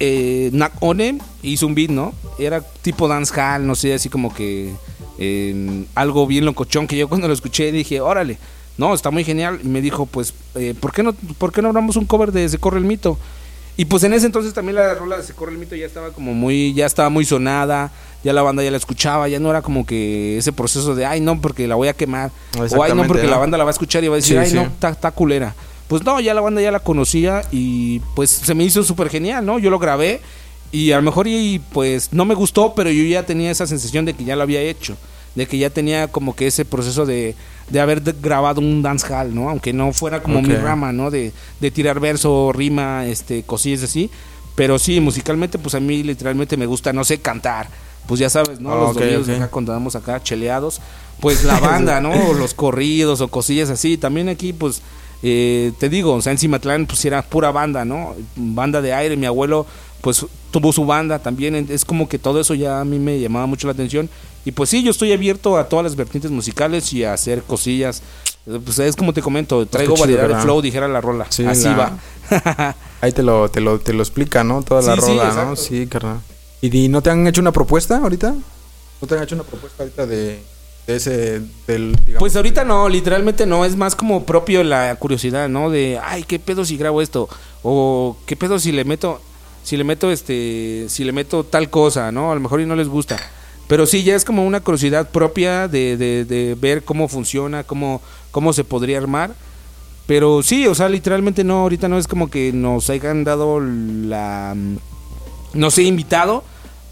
eh, 0.00 0.50
Nak 0.52 0.72
One 0.82 1.18
hizo 1.42 1.66
un 1.66 1.74
beat, 1.74 1.90
¿no? 1.90 2.12
Era 2.38 2.60
tipo 2.60 3.08
dancehall, 3.08 3.66
no 3.66 3.74
sé, 3.74 3.94
así 3.94 4.08
como 4.08 4.34
que 4.34 4.72
eh, 5.18 5.84
algo 5.94 6.26
bien 6.26 6.44
locochón 6.44 6.86
que 6.88 6.96
yo 6.96 7.08
cuando 7.08 7.28
lo 7.28 7.34
escuché 7.34 7.70
dije, 7.72 8.00
órale, 8.00 8.38
no, 8.78 8.94
está 8.94 9.10
muy 9.10 9.22
genial. 9.22 9.60
Y 9.62 9.68
me 9.68 9.80
dijo, 9.80 10.06
pues, 10.06 10.34
eh, 10.54 10.74
¿por, 10.78 10.92
qué 10.92 11.02
no, 11.02 11.12
¿por 11.12 11.52
qué 11.52 11.62
no 11.62 11.68
hablamos 11.68 11.96
un 11.96 12.06
cover 12.06 12.32
de 12.32 12.48
Se 12.48 12.58
Corre 12.58 12.78
el 12.78 12.84
Mito? 12.84 13.18
Y 13.76 13.86
pues 13.86 14.04
en 14.04 14.12
ese 14.12 14.26
entonces 14.26 14.52
también 14.52 14.76
la 14.76 14.94
rola 14.94 15.16
de 15.16 15.22
Se 15.22 15.32
Corre 15.32 15.52
el 15.52 15.58
Mito 15.58 15.74
ya 15.74 15.86
estaba 15.86 16.10
como 16.10 16.34
muy, 16.34 16.74
ya 16.74 16.84
estaba 16.86 17.08
muy 17.08 17.24
sonada, 17.24 17.90
ya 18.22 18.32
la 18.34 18.42
banda 18.42 18.62
ya 18.62 18.70
la 18.70 18.76
escuchaba, 18.76 19.28
ya 19.28 19.38
no 19.40 19.48
era 19.50 19.62
como 19.62 19.86
que 19.86 20.36
ese 20.36 20.52
proceso 20.52 20.94
de, 20.94 21.06
ay 21.06 21.20
no, 21.20 21.40
porque 21.40 21.66
la 21.66 21.74
voy 21.74 21.88
a 21.88 21.94
quemar, 21.94 22.30
o 22.58 22.82
ay 22.82 22.92
no, 22.94 23.06
porque 23.06 23.24
¿no? 23.24 23.30
la 23.30 23.38
banda 23.38 23.56
la 23.56 23.64
va 23.64 23.70
a 23.70 23.72
escuchar 23.72 24.04
y 24.04 24.08
va 24.08 24.14
a 24.14 24.16
decir, 24.16 24.36
Sí, 24.36 24.38
ay 24.38 24.50
sí. 24.50 24.54
no, 24.56 24.62
está 24.62 24.90
está 24.90 25.10
culera. 25.10 25.54
Pues 25.88 26.04
no, 26.04 26.20
ya 26.20 26.32
la 26.34 26.40
banda 26.40 26.60
ya 26.60 26.70
la 26.70 26.80
conocía 26.80 27.42
y 27.50 28.00
pues 28.14 28.30
se 28.30 28.54
me 28.54 28.64
hizo 28.64 28.82
súper 28.82 29.08
genial, 29.10 29.44
¿no? 29.44 29.58
Yo 29.58 29.68
lo 29.70 29.78
grabé 29.78 30.20
y 30.70 30.92
a 30.92 30.96
lo 30.96 31.02
mejor 31.02 31.26
y 31.26 31.58
pues 31.72 32.12
no 32.12 32.24
me 32.24 32.34
gustó, 32.34 32.74
pero 32.74 32.90
yo 32.90 33.02
ya 33.04 33.24
tenía 33.24 33.50
esa 33.50 33.66
sensación 33.66 34.04
de 34.04 34.14
que 34.14 34.24
ya 34.24 34.36
lo 34.36 34.42
había 34.42 34.60
hecho, 34.60 34.96
de 35.34 35.46
que 35.46 35.58
ya 35.58 35.70
tenía 35.70 36.08
como 36.08 36.36
que 36.36 36.46
ese 36.46 36.64
proceso 36.64 37.06
de, 37.06 37.34
de 37.70 37.80
haber 37.80 38.02
grabado 38.20 38.60
un 38.60 38.82
dancehall, 38.82 39.34
¿no? 39.34 39.48
Aunque 39.48 39.72
no 39.72 39.92
fuera 39.92 40.22
como 40.22 40.42
mi 40.42 40.54
rama, 40.54 40.92
¿no? 40.92 41.10
De, 41.10 41.32
de 41.60 41.70
tirar 41.70 42.00
verso, 42.00 42.52
rima, 42.52 43.06
este, 43.06 43.42
cosillas 43.42 43.82
así. 43.82 44.10
Pero 44.54 44.78
sí, 44.78 45.00
musicalmente, 45.00 45.58
pues 45.58 45.74
a 45.74 45.80
mí 45.80 46.02
literalmente 46.02 46.56
me 46.56 46.66
gusta, 46.66 46.92
no 46.92 47.04
sé, 47.04 47.18
cantar. 47.18 47.68
Pues 48.06 48.20
ya 48.20 48.28
sabes, 48.28 48.60
¿no? 48.60 48.72
Ah, 48.72 48.76
Los 48.76 48.90
ok, 48.96 49.02
domingos 49.02 49.28
ok. 49.28 49.34
acá 49.36 49.48
cuando 49.48 49.72
andamos 49.72 49.96
acá 49.96 50.22
cheleados. 50.22 50.80
Pues 51.20 51.44
la 51.44 51.58
banda, 51.60 52.00
¿no? 52.00 52.10
O 52.28 52.34
los 52.34 52.52
corridos 52.52 53.20
o 53.20 53.28
cosillas 53.28 53.70
así. 53.70 53.96
También 53.96 54.28
aquí, 54.28 54.52
pues, 54.52 54.82
eh, 55.22 55.72
te 55.78 55.88
digo, 55.88 56.12
o 56.14 56.20
sea, 56.20 56.32
en 56.32 56.38
Cimatlán, 56.38 56.86
pues 56.86 57.02
era 57.04 57.22
pura 57.22 57.50
banda, 57.50 57.84
¿no? 57.84 58.14
Banda 58.36 58.82
de 58.82 58.92
aire. 58.92 59.16
Mi 59.16 59.24
abuelo, 59.24 59.66
pues, 60.02 60.26
tuvo 60.50 60.72
su 60.72 60.84
banda 60.84 61.20
también. 61.20 61.54
Es 61.70 61.84
como 61.86 62.08
que 62.08 62.18
todo 62.18 62.40
eso 62.40 62.54
ya 62.54 62.80
a 62.80 62.84
mí 62.84 62.98
me 62.98 63.18
llamaba 63.20 63.46
mucho 63.46 63.66
la 63.68 63.72
atención. 63.72 64.10
Y 64.44 64.52
pues 64.52 64.70
sí, 64.70 64.82
yo 64.82 64.90
estoy 64.90 65.12
abierto 65.12 65.56
a 65.56 65.68
todas 65.68 65.84
las 65.84 65.94
vertientes 65.96 66.30
musicales 66.30 66.92
y 66.92 67.04
a 67.04 67.12
hacer 67.12 67.42
cosillas. 67.42 68.02
Eh, 68.46 68.58
Pues 68.64 68.78
es 68.80 68.96
como 68.96 69.12
te 69.12 69.22
comento, 69.22 69.64
traigo 69.66 69.94
chido, 69.94 70.02
variedad 70.06 70.28
de 70.28 70.42
flow, 70.42 70.60
dijera 70.60 70.88
la 70.88 71.00
rola. 71.00 71.26
Sí, 71.30 71.44
Así 71.44 71.64
la- 71.64 71.96
va. 72.30 72.76
Ahí 73.00 73.12
te 73.12 73.22
lo, 73.22 73.48
te 73.50 73.60
lo, 73.60 73.78
te 73.78 73.92
lo 73.92 74.02
explica, 74.02 74.42
¿no? 74.44 74.62
Toda 74.62 74.82
la 74.82 74.94
Sí, 74.96 75.00
sí, 75.02 75.06
rola, 75.08 75.44
¿no? 75.44 75.56
Sí, 75.56 75.86
carnal. 75.86 76.20
¿Y 76.60 76.68
di- 76.70 76.88
no 76.88 77.02
te 77.02 77.10
han 77.10 77.26
hecho 77.26 77.40
una 77.40 77.52
propuesta 77.52 77.98
ahorita? 77.98 78.34
¿No 79.00 79.08
te 79.08 79.16
han 79.16 79.22
hecho 79.22 79.34
una 79.34 79.44
propuesta 79.44 79.82
ahorita 79.84 80.06
de, 80.06 80.40
de 80.86 80.96
ese, 80.96 81.40
del, 81.66 81.94
digamos, 82.04 82.18
Pues 82.20 82.34
ahorita 82.36 82.64
no, 82.64 82.88
literalmente 82.88 83.46
no, 83.46 83.64
es 83.64 83.76
más 83.76 83.94
como 83.96 84.24
propio 84.24 84.62
la 84.64 84.94
curiosidad, 84.96 85.48
¿no? 85.48 85.70
De, 85.70 86.00
ay, 86.02 86.24
¿qué 86.24 86.38
pedo 86.40 86.64
si 86.64 86.76
grabo 86.76 87.00
esto? 87.02 87.28
O 87.62 88.16
¿qué 88.26 88.36
pedo 88.36 88.58
si 88.58 88.70
le 88.72 88.84
meto, 88.84 89.20
si 89.64 89.76
le 89.76 89.84
meto 89.84 90.10
este, 90.10 90.86
si 90.88 91.04
le 91.04 91.12
meto 91.12 91.44
tal 91.44 91.70
cosa, 91.70 92.10
¿no? 92.12 92.30
A 92.32 92.34
lo 92.34 92.40
mejor 92.40 92.60
y 92.60 92.66
no 92.66 92.74
les 92.76 92.88
gusta. 92.88 93.18
Pero 93.68 93.86
sí, 93.86 94.02
ya 94.02 94.14
es 94.14 94.24
como 94.24 94.44
una 94.46 94.60
curiosidad 94.60 95.08
propia 95.10 95.68
de, 95.68 95.96
de, 95.96 96.24
de 96.24 96.54
ver 96.60 96.84
cómo 96.84 97.08
funciona, 97.08 97.64
cómo, 97.64 98.02
cómo 98.30 98.52
se 98.52 98.64
podría 98.64 98.98
armar. 98.98 99.34
Pero 100.06 100.42
sí, 100.42 100.66
o 100.66 100.74
sea, 100.74 100.88
literalmente 100.88 101.44
no, 101.44 101.60
ahorita 101.60 101.88
no 101.88 101.96
es 101.96 102.06
como 102.06 102.28
que 102.28 102.52
nos 102.52 102.90
hayan 102.90 103.24
dado 103.24 103.60
la... 103.60 104.54
No 105.54 105.70
sé, 105.70 105.84
invitado, 105.84 106.44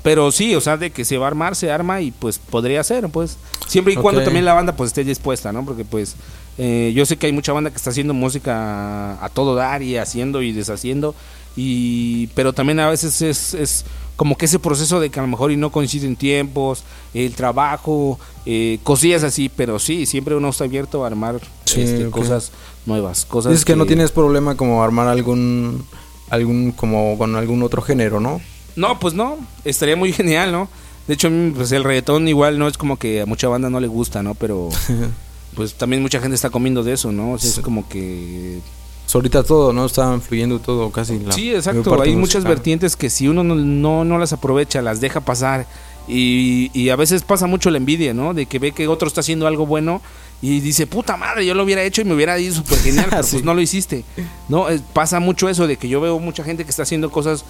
pero 0.03 0.31
sí, 0.33 0.55
o 0.55 0.61
sea, 0.61 0.77
de 0.77 0.91
que 0.91 1.05
se 1.05 1.19
va 1.19 1.27
a 1.27 1.29
armar, 1.29 1.57
se 1.57 1.71
arma 1.73 2.01
y 2.01 2.13
pues 2.13 2.39
podría 2.39 2.83
ser, 2.85 3.09
pues. 3.09 3.37
Siempre 3.67 3.95
y 3.95 3.97
cuando 3.97 4.21
Ok. 4.21 4.25
también 4.27 4.45
la 4.45 4.55
banda 4.55 4.77
pues 4.77 4.89
esté 4.89 5.03
dispuesta, 5.05 5.53
¿no? 5.53 5.65
Porque 5.65 5.85
pues 5.85 6.17
eh, 6.59 6.93
yo 6.95 7.05
sé 7.07 7.17
que 7.17 7.27
hay 7.27 7.33
mucha 7.33 7.53
banda 7.53 7.71
que 7.71 7.77
está 7.77 7.91
haciendo 7.91 8.15
música 8.15 9.15
a, 9.15 9.25
a 9.25 9.29
todo 9.29 9.55
dar 9.55 9.83
y 9.83 9.97
haciendo 9.97 10.41
y 10.43 10.53
deshaciendo. 10.53 11.15
Y, 11.57 12.29
pero 12.29 12.53
también 12.53 12.81
a 12.81 12.89
veces 12.91 13.23
es, 13.23 13.55
es 13.55 13.85
como 14.21 14.37
que 14.37 14.45
ese 14.45 14.59
proceso 14.59 15.01
de 15.01 15.09
que 15.09 15.19
a 15.19 15.23
lo 15.23 15.29
mejor 15.29 15.51
y 15.51 15.57
no 15.57 15.73
coinciden 15.73 16.15
tiempos, 16.15 16.85
el 17.15 17.35
trabajo, 17.35 18.21
eh, 18.45 18.79
cosillas 18.83 19.23
así, 19.23 19.49
pero 19.49 19.79
sí, 19.79 20.05
siempre 20.05 20.35
uno 20.35 20.51
está 20.51 20.65
abierto 20.65 21.03
a 21.03 21.07
armar 21.07 21.41
Sí, 21.65 21.81
este, 21.81 22.11
cosas 22.11 22.53
nuevas, 22.85 23.25
cosas 23.25 23.53
Dices 23.53 23.65
que 23.65 23.77
no 23.77 23.87
tienes 23.87 24.11
problema 24.11 24.59
como 24.59 24.83
armar 24.83 25.09
algún, 25.09 25.87
algún, 26.29 26.73
como 26.73 27.17
con 27.17 27.35
algún 27.35 27.63
otro 27.63 27.81
género, 27.81 28.21
¿no? 28.21 28.43
No, 28.77 29.01
pues 29.01 29.15
no, 29.15 29.39
estaría 29.65 29.97
muy 29.97 30.13
genial, 30.21 30.53
¿no? 30.53 30.69
De 31.09 31.15
hecho, 31.15 31.31
pues 31.55 31.73
el 31.73 31.83
reggaetón 31.83 32.29
igual 32.29 32.59
no 32.59 32.69
es 32.69 32.77
como 32.77 32.99
que 32.99 33.23
a 33.23 33.27
mucha 33.27 33.49
banda 33.49 33.71
no 33.71 33.81
le 33.81 33.89
gusta, 33.89 34.23
¿no? 34.23 34.35
Pero 34.35 34.69
pues 35.55 35.73
también 35.77 36.03
mucha 36.03 36.21
gente 36.21 36.35
está 36.35 36.51
comiendo 36.51 36.83
de 36.83 36.93
eso, 36.93 37.11
¿no? 37.11 37.33
O 37.33 37.39
sea, 37.39 37.49
es 37.49 37.61
como 37.61 37.89
que... 37.89 38.61
Ahorita 39.15 39.43
todo, 39.43 39.73
¿no? 39.73 39.87
Está 39.87 40.19
fluyendo 40.21 40.59
todo 40.61 40.91
casi. 40.91 41.19
La 41.19 41.33
sí, 41.33 41.55
exacto. 41.55 42.01
Hay 42.03 42.15
muchas 42.17 42.37
musical. 42.43 42.45
vertientes 42.55 42.97
que 42.97 43.11
si 43.11 43.29
uno 43.29 43.43
no, 43.45 43.55
no, 43.55 44.05
no 44.05 44.19
las 44.19 44.33
aprovecha, 44.33 44.83
las 44.83 45.01
deja 45.01 45.21
pasar. 45.21 45.67
Y, 46.09 46.71
y 46.75 46.89
a 46.89 46.97
veces 46.97 47.23
pasa 47.23 47.47
mucho 47.47 47.71
la 47.71 47.77
envidia, 47.77 48.15
¿no? 48.15 48.35
De 48.35 48.47
que 48.47 48.59
ve 48.59 48.73
que 48.73 48.89
otro 48.89 49.07
está 49.07 49.21
haciendo 49.21 49.47
algo 49.47 49.67
bueno 49.67 50.01
y 50.43 50.61
dice, 50.61 50.87
puta 50.87 51.17
madre, 51.17 51.45
yo 51.47 51.55
lo 51.55 51.63
hubiera 51.65 51.83
hecho 51.83 52.01
y 52.01 52.05
me 52.05 52.15
hubiera 52.15 52.39
ido 52.39 52.55
súper 52.55 52.79
genial, 52.79 53.07
pero 53.11 53.23
Sí. 53.23 53.33
pues 53.33 53.45
no 53.45 53.55
lo 53.55 53.61
hiciste. 53.61 54.05
No, 54.49 54.67
pasa 54.93 55.21
mucho 55.21 55.49
eso 55.49 55.67
de 55.67 55.77
que 55.77 55.89
yo 55.89 56.01
veo 56.01 56.19
mucha 56.19 56.43
gente 56.43 56.65
que 56.65 56.71
está 56.71 56.83
haciendo 56.83 57.11
cosas 57.11 57.45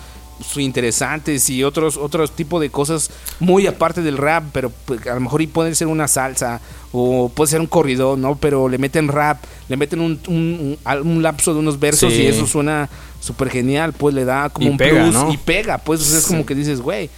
interesantes 0.56 1.48
y 1.50 1.62
otros 1.64 1.96
otros 1.96 2.32
tipo 2.32 2.60
de 2.60 2.70
cosas 2.70 3.10
muy 3.40 3.66
aparte 3.66 4.02
del 4.02 4.16
rap, 4.18 4.44
pero 4.52 4.70
pues, 4.86 5.06
a 5.06 5.14
lo 5.14 5.20
mejor 5.20 5.42
y 5.42 5.46
puede 5.46 5.74
ser 5.74 5.86
una 5.86 6.08
salsa 6.08 6.60
o 6.92 7.28
puede 7.34 7.50
ser 7.50 7.60
un 7.60 7.66
corrido, 7.66 8.16
¿no? 8.16 8.36
Pero 8.36 8.68
le 8.68 8.78
meten 8.78 9.08
rap, 9.08 9.42
le 9.68 9.76
meten 9.76 10.00
un, 10.00 10.18
un, 10.28 10.78
un- 10.84 11.06
un 11.08 11.22
lapso 11.22 11.52
de 11.54 11.60
unos 11.60 11.78
versos 11.78 12.12
Sí. 12.12 12.22
y 12.22 12.26
eso 12.26 12.46
suena 12.46 12.88
súper 13.20 13.50
genial, 13.50 13.92
pues 13.92 14.14
le 14.14 14.24
da 14.24 14.48
como 14.50 14.66
Y 14.68 14.70
un 14.70 14.76
pega, 14.78 15.02
plus 15.02 15.14
¿no? 15.14 15.32
y 15.32 15.36
pega, 15.36 15.78
pues 15.78 16.00
o 16.00 16.04
sea, 16.04 16.18
es 16.18 16.26
como 16.26 16.44
que 16.46 16.54
dices, 16.54 16.80
güey, 16.80 17.10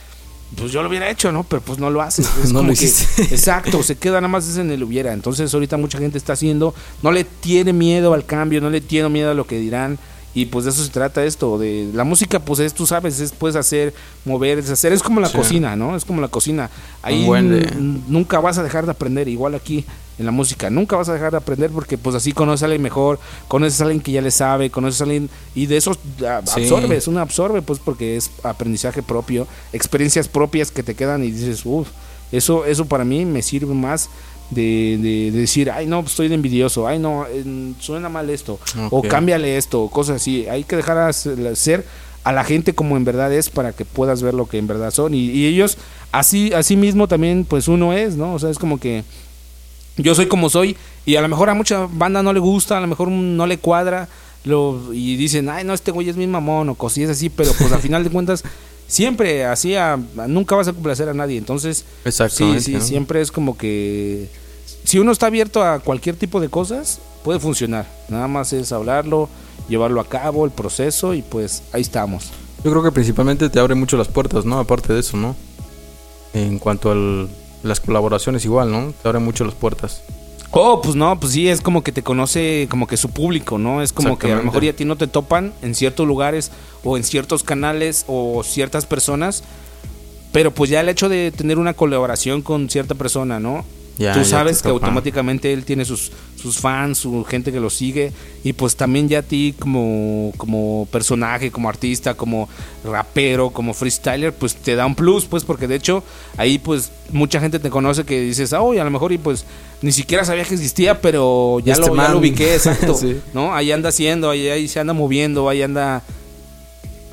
pues 0.56 0.70
yo 0.70 0.82
lo 0.82 0.88
hubiera 0.90 1.08
hecho, 1.08 1.32
¿no? 1.32 1.44
Pero 1.44 1.62
pues 1.62 1.78
no 1.78 1.88
lo 1.88 2.02
haces. 2.02 2.28
Es 2.44 2.52
No 2.52 2.58
como 2.58 2.72
lo 2.72 2.76
que- 2.76 2.84
exacto, 3.34 3.82
se 3.82 3.96
queda 3.96 4.14
nada 4.20 4.28
más 4.28 4.56
en 4.58 4.70
el 4.70 4.82
hubiera. 4.82 5.12
Entonces 5.14 5.54
ahorita 5.54 5.78
mucha 5.78 5.98
gente 5.98 6.18
está 6.18 6.34
haciendo, 6.34 6.74
no 7.02 7.10
le 7.12 7.24
tiene 7.24 7.72
miedo 7.72 8.12
al 8.12 8.26
cambio, 8.26 8.60
no 8.60 8.68
le 8.68 8.80
tiene 8.82 9.08
miedo 9.08 9.30
a 9.30 9.34
lo 9.34 9.46
que 9.46 9.58
dirán. 9.58 9.98
Y 10.34 10.46
pues 10.46 10.64
de 10.64 10.70
eso 10.70 10.82
se 10.82 10.90
trata 10.90 11.24
esto, 11.24 11.58
de 11.58 11.90
la 11.92 12.04
música 12.04 12.38
pues 12.40 12.58
es, 12.60 12.72
tú 12.72 12.86
sabes, 12.86 13.20
es 13.20 13.32
puedes 13.32 13.54
hacer, 13.54 13.92
mover, 14.24 14.62
deshacer, 14.62 14.92
es 14.92 15.02
como 15.02 15.20
la 15.20 15.28
Sí. 15.28 15.36
cosina, 15.36 15.76
¿no? 15.76 15.94
Es 15.94 16.04
como 16.06 16.20
la 16.22 16.28
cocina. 16.28 16.70
Ahí 17.02 17.26
nunca 18.08 18.40
vas 18.40 18.58
a 18.58 18.62
dejar 18.62 18.84
de 18.86 18.92
aprender, 18.92 19.28
igual 19.28 19.54
aquí 19.54 19.84
en 20.18 20.26
la 20.26 20.32
música, 20.32 20.70
nunca 20.70 20.96
vas 20.96 21.08
a 21.08 21.14
dejar 21.14 21.32
de 21.32 21.38
aprender 21.38 21.70
porque 21.70 21.98
pues 21.98 22.14
así 22.14 22.32
conoces 22.32 22.62
a 22.62 22.66
alguien 22.66 22.82
mejor, 22.82 23.18
conoces 23.48 23.80
a 23.80 23.84
alguien 23.84 24.00
que 24.02 24.12
ya 24.12 24.20
le 24.22 24.30
sabe, 24.30 24.70
conoces 24.70 25.00
a 25.00 25.04
alguien 25.04 25.28
y 25.54 25.66
de 25.66 25.76
eso 25.78 25.90
a- 25.92 26.42
Sí. 26.46 26.62
absorbes, 26.62 27.08
uno 27.08 27.20
absorbe 27.20 27.60
pues 27.62 27.78
porque 27.78 28.16
es 28.16 28.30
aprendizaje 28.42 29.02
propio, 29.02 29.46
experiencias 29.72 30.28
propias 30.28 30.70
que 30.70 30.82
te 30.82 30.94
quedan 30.94 31.24
y 31.24 31.30
dices, 31.30 31.62
uff, 31.64 31.88
eso, 32.30 32.64
eso 32.66 32.84
para 32.86 33.04
mí 33.04 33.24
me 33.24 33.42
sirve 33.42 33.74
más 33.74 34.08
de, 34.54 34.98
de- 35.00 35.30
de 35.32 35.38
decir, 35.40 35.70
ay 35.70 35.86
no, 35.86 36.00
pues, 36.02 36.12
estoy 36.12 36.28
de 36.28 36.34
envidioso, 36.34 36.86
ay 36.86 36.98
no, 36.98 37.24
eh, 37.28 37.44
suena 37.80 38.08
mal 38.08 38.30
esto, 38.30 38.58
o 38.90 39.02
cámbiale 39.08 39.56
esto, 39.56 39.82
o 39.82 39.90
cosas 39.90 40.16
así. 40.16 40.46
Hay 40.48 40.64
que 40.64 40.76
dejar 40.76 40.98
a 40.98 41.12
ser- 41.12 41.84
a 42.24 42.32
la 42.32 42.44
gente 42.44 42.72
como 42.74 42.96
en 42.96 43.04
verdad 43.04 43.32
es 43.32 43.50
para 43.50 43.72
que 43.72 43.84
puedas 43.84 44.22
ver 44.22 44.34
lo 44.34 44.46
que 44.48 44.58
en 44.58 44.66
verdad 44.68 44.92
son. 44.92 45.12
Y, 45.14 45.30
y 45.30 45.46
ellos, 45.46 45.76
así, 46.12 46.52
así 46.52 46.76
mismo 46.76 47.08
también, 47.08 47.44
pues 47.44 47.66
uno 47.66 47.92
es, 47.92 48.14
¿no? 48.16 48.34
O 48.34 48.38
sea, 48.38 48.48
es 48.50 48.58
como 48.58 48.78
que 48.78 49.02
yo 49.96 50.14
soy 50.14 50.26
como 50.26 50.48
soy 50.48 50.76
y 51.04 51.16
a 51.16 51.20
lo 51.20 51.28
mejor 51.28 51.50
a 51.50 51.54
mucha 51.54 51.88
banda 51.92 52.22
no 52.22 52.32
le 52.32 52.38
gusta, 52.40 52.78
a 52.78 52.80
lo 52.80 52.86
mejor 52.86 53.08
no 53.08 53.46
le 53.46 53.58
cuadra 53.58 54.08
lo, 54.44 54.92
y 54.92 55.16
dicen, 55.16 55.48
ay, 55.48 55.64
no, 55.64 55.74
este 55.74 55.90
güey 55.90 56.08
es 56.08 56.16
mi 56.16 56.26
mamón 56.26 56.68
o 56.68 56.74
cosillas 56.76 57.10
así, 57.10 57.28
pero 57.28 57.52
pues 57.58 57.70
al 57.72 57.80
final 57.80 58.02
de 58.04 58.10
cuentas 58.10 58.42
siempre 58.86 59.44
así, 59.44 59.74
a- 59.74 59.98
nunca 60.28 60.54
vas 60.56 60.68
a 60.68 60.72
complacer 60.72 61.08
a 61.08 61.14
nadie. 61.14 61.38
Entonces, 61.38 61.84
sí, 62.36 62.44
sí, 62.60 62.72
¿no? 62.74 62.80
siempre 62.80 63.20
es 63.20 63.32
como 63.32 63.56
que 63.56 64.28
si 64.84 64.98
uno 64.98 65.12
está 65.12 65.26
abierto 65.26 65.62
a 65.62 65.78
cualquier 65.78 66.16
tipo 66.16 66.40
de 66.40 66.48
cosas, 66.48 67.00
puede 67.22 67.40
funcionar. 67.40 67.86
Nada 68.08 68.28
más 68.28 68.52
es 68.52 68.72
hablarlo, 68.72 69.28
llevarlo 69.68 70.00
a 70.00 70.08
cabo, 70.08 70.44
el 70.44 70.50
proceso 70.50 71.14
y 71.14 71.22
pues 71.22 71.62
ahí 71.72 71.82
estamos. 71.82 72.30
Yo 72.64 72.70
creo 72.70 72.82
que 72.82 72.92
principalmente 72.92 73.48
te 73.50 73.58
abre 73.58 73.74
mucho 73.74 73.96
las 73.96 74.08
puertas, 74.08 74.44
¿no? 74.44 74.58
Aparte 74.58 74.92
de 74.92 75.00
eso, 75.00 75.16
¿no? 75.16 75.34
En 76.34 76.58
cuanto 76.58 76.90
al, 76.90 77.28
las 77.62 77.80
colaboraciones 77.80 78.44
igual, 78.44 78.70
¿no? 78.70 78.92
Te 79.02 79.08
abren 79.08 79.24
mucho 79.24 79.44
las 79.44 79.54
puertas. 79.54 80.02
Oh, 80.54 80.82
pues 80.82 80.94
no, 80.94 81.18
pues 81.18 81.32
sí, 81.32 81.48
es 81.48 81.62
como 81.62 81.82
que 81.82 81.92
te 81.92 82.02
conoce 82.02 82.66
como 82.70 82.86
que 82.86 82.98
su 82.98 83.08
público, 83.08 83.58
¿no? 83.58 83.80
Es 83.80 83.92
como 83.92 84.18
que 84.18 84.32
a 84.32 84.36
lo 84.36 84.42
mejor 84.42 84.62
ya 84.62 84.72
a 84.72 84.74
ti 84.74 84.84
no 84.84 84.96
te 84.96 85.06
topan 85.06 85.54
en 85.62 85.74
ciertos 85.74 86.06
lugares 86.06 86.50
o 86.84 86.98
en 86.98 87.04
ciertos 87.04 87.42
canales 87.42 88.04
o 88.06 88.42
ciertas 88.44 88.84
personas, 88.84 89.44
pero 90.30 90.50
pues 90.52 90.68
ya 90.68 90.80
el 90.80 90.90
hecho 90.90 91.08
de 91.08 91.32
tener 91.32 91.58
una 91.58 91.72
colaboración 91.72 92.42
con 92.42 92.68
cierta 92.68 92.94
persona, 92.94 93.40
¿no? 93.40 93.64
Tú 93.96 94.24
sabes 94.24 94.62
que 94.62 94.68
automáticamente 94.68 95.52
él 95.52 95.64
tiene 95.64 95.84
sus, 95.84 96.10
sus 96.40 96.58
fans, 96.58 96.98
su 96.98 97.24
gente 97.24 97.52
que 97.52 97.60
lo 97.60 97.70
sigue 97.70 98.12
y 98.42 98.52
pues 98.52 98.74
también 98.74 99.08
ya 99.08 99.20
a 99.20 99.22
ti 99.22 99.54
como, 99.58 100.32
como 100.36 100.88
personaje, 100.90 101.50
como 101.50 101.68
artista, 101.68 102.14
como 102.14 102.48
rapero, 102.84 103.50
como 103.50 103.74
freestyler, 103.74 104.32
pues 104.32 104.56
te 104.56 104.74
da 104.74 104.86
un 104.86 104.94
plus, 104.94 105.26
pues 105.26 105.44
porque 105.44 105.68
de 105.68 105.76
hecho 105.76 106.02
ahí 106.36 106.58
pues 106.58 106.90
mucha 107.12 107.38
gente 107.38 107.58
te 107.58 107.70
conoce 107.70 108.04
que 108.04 108.20
dices, 108.20 108.52
ah, 108.52 108.58
a 108.58 108.84
lo 108.84 108.90
mejor 108.90 109.12
y 109.12 109.18
pues 109.18 109.44
ni 109.82 109.92
siquiera 109.92 110.24
sabía 110.24 110.44
que 110.44 110.54
existía, 110.54 111.00
pero 111.00 111.60
ya, 111.60 111.74
este 111.74 111.86
lo, 111.86 111.96
ya 111.96 112.08
lo, 112.08 112.18
ubiqué, 112.18 112.54
exacto, 112.56 112.98
¿no? 113.34 113.54
Ahí 113.54 113.72
anda 113.72 113.90
haciendo, 113.90 114.30
ahí, 114.30 114.48
ahí 114.48 114.68
se 114.68 114.80
anda 114.80 114.92
moviendo, 114.92 115.48
ahí 115.48 115.62
anda 115.62 116.02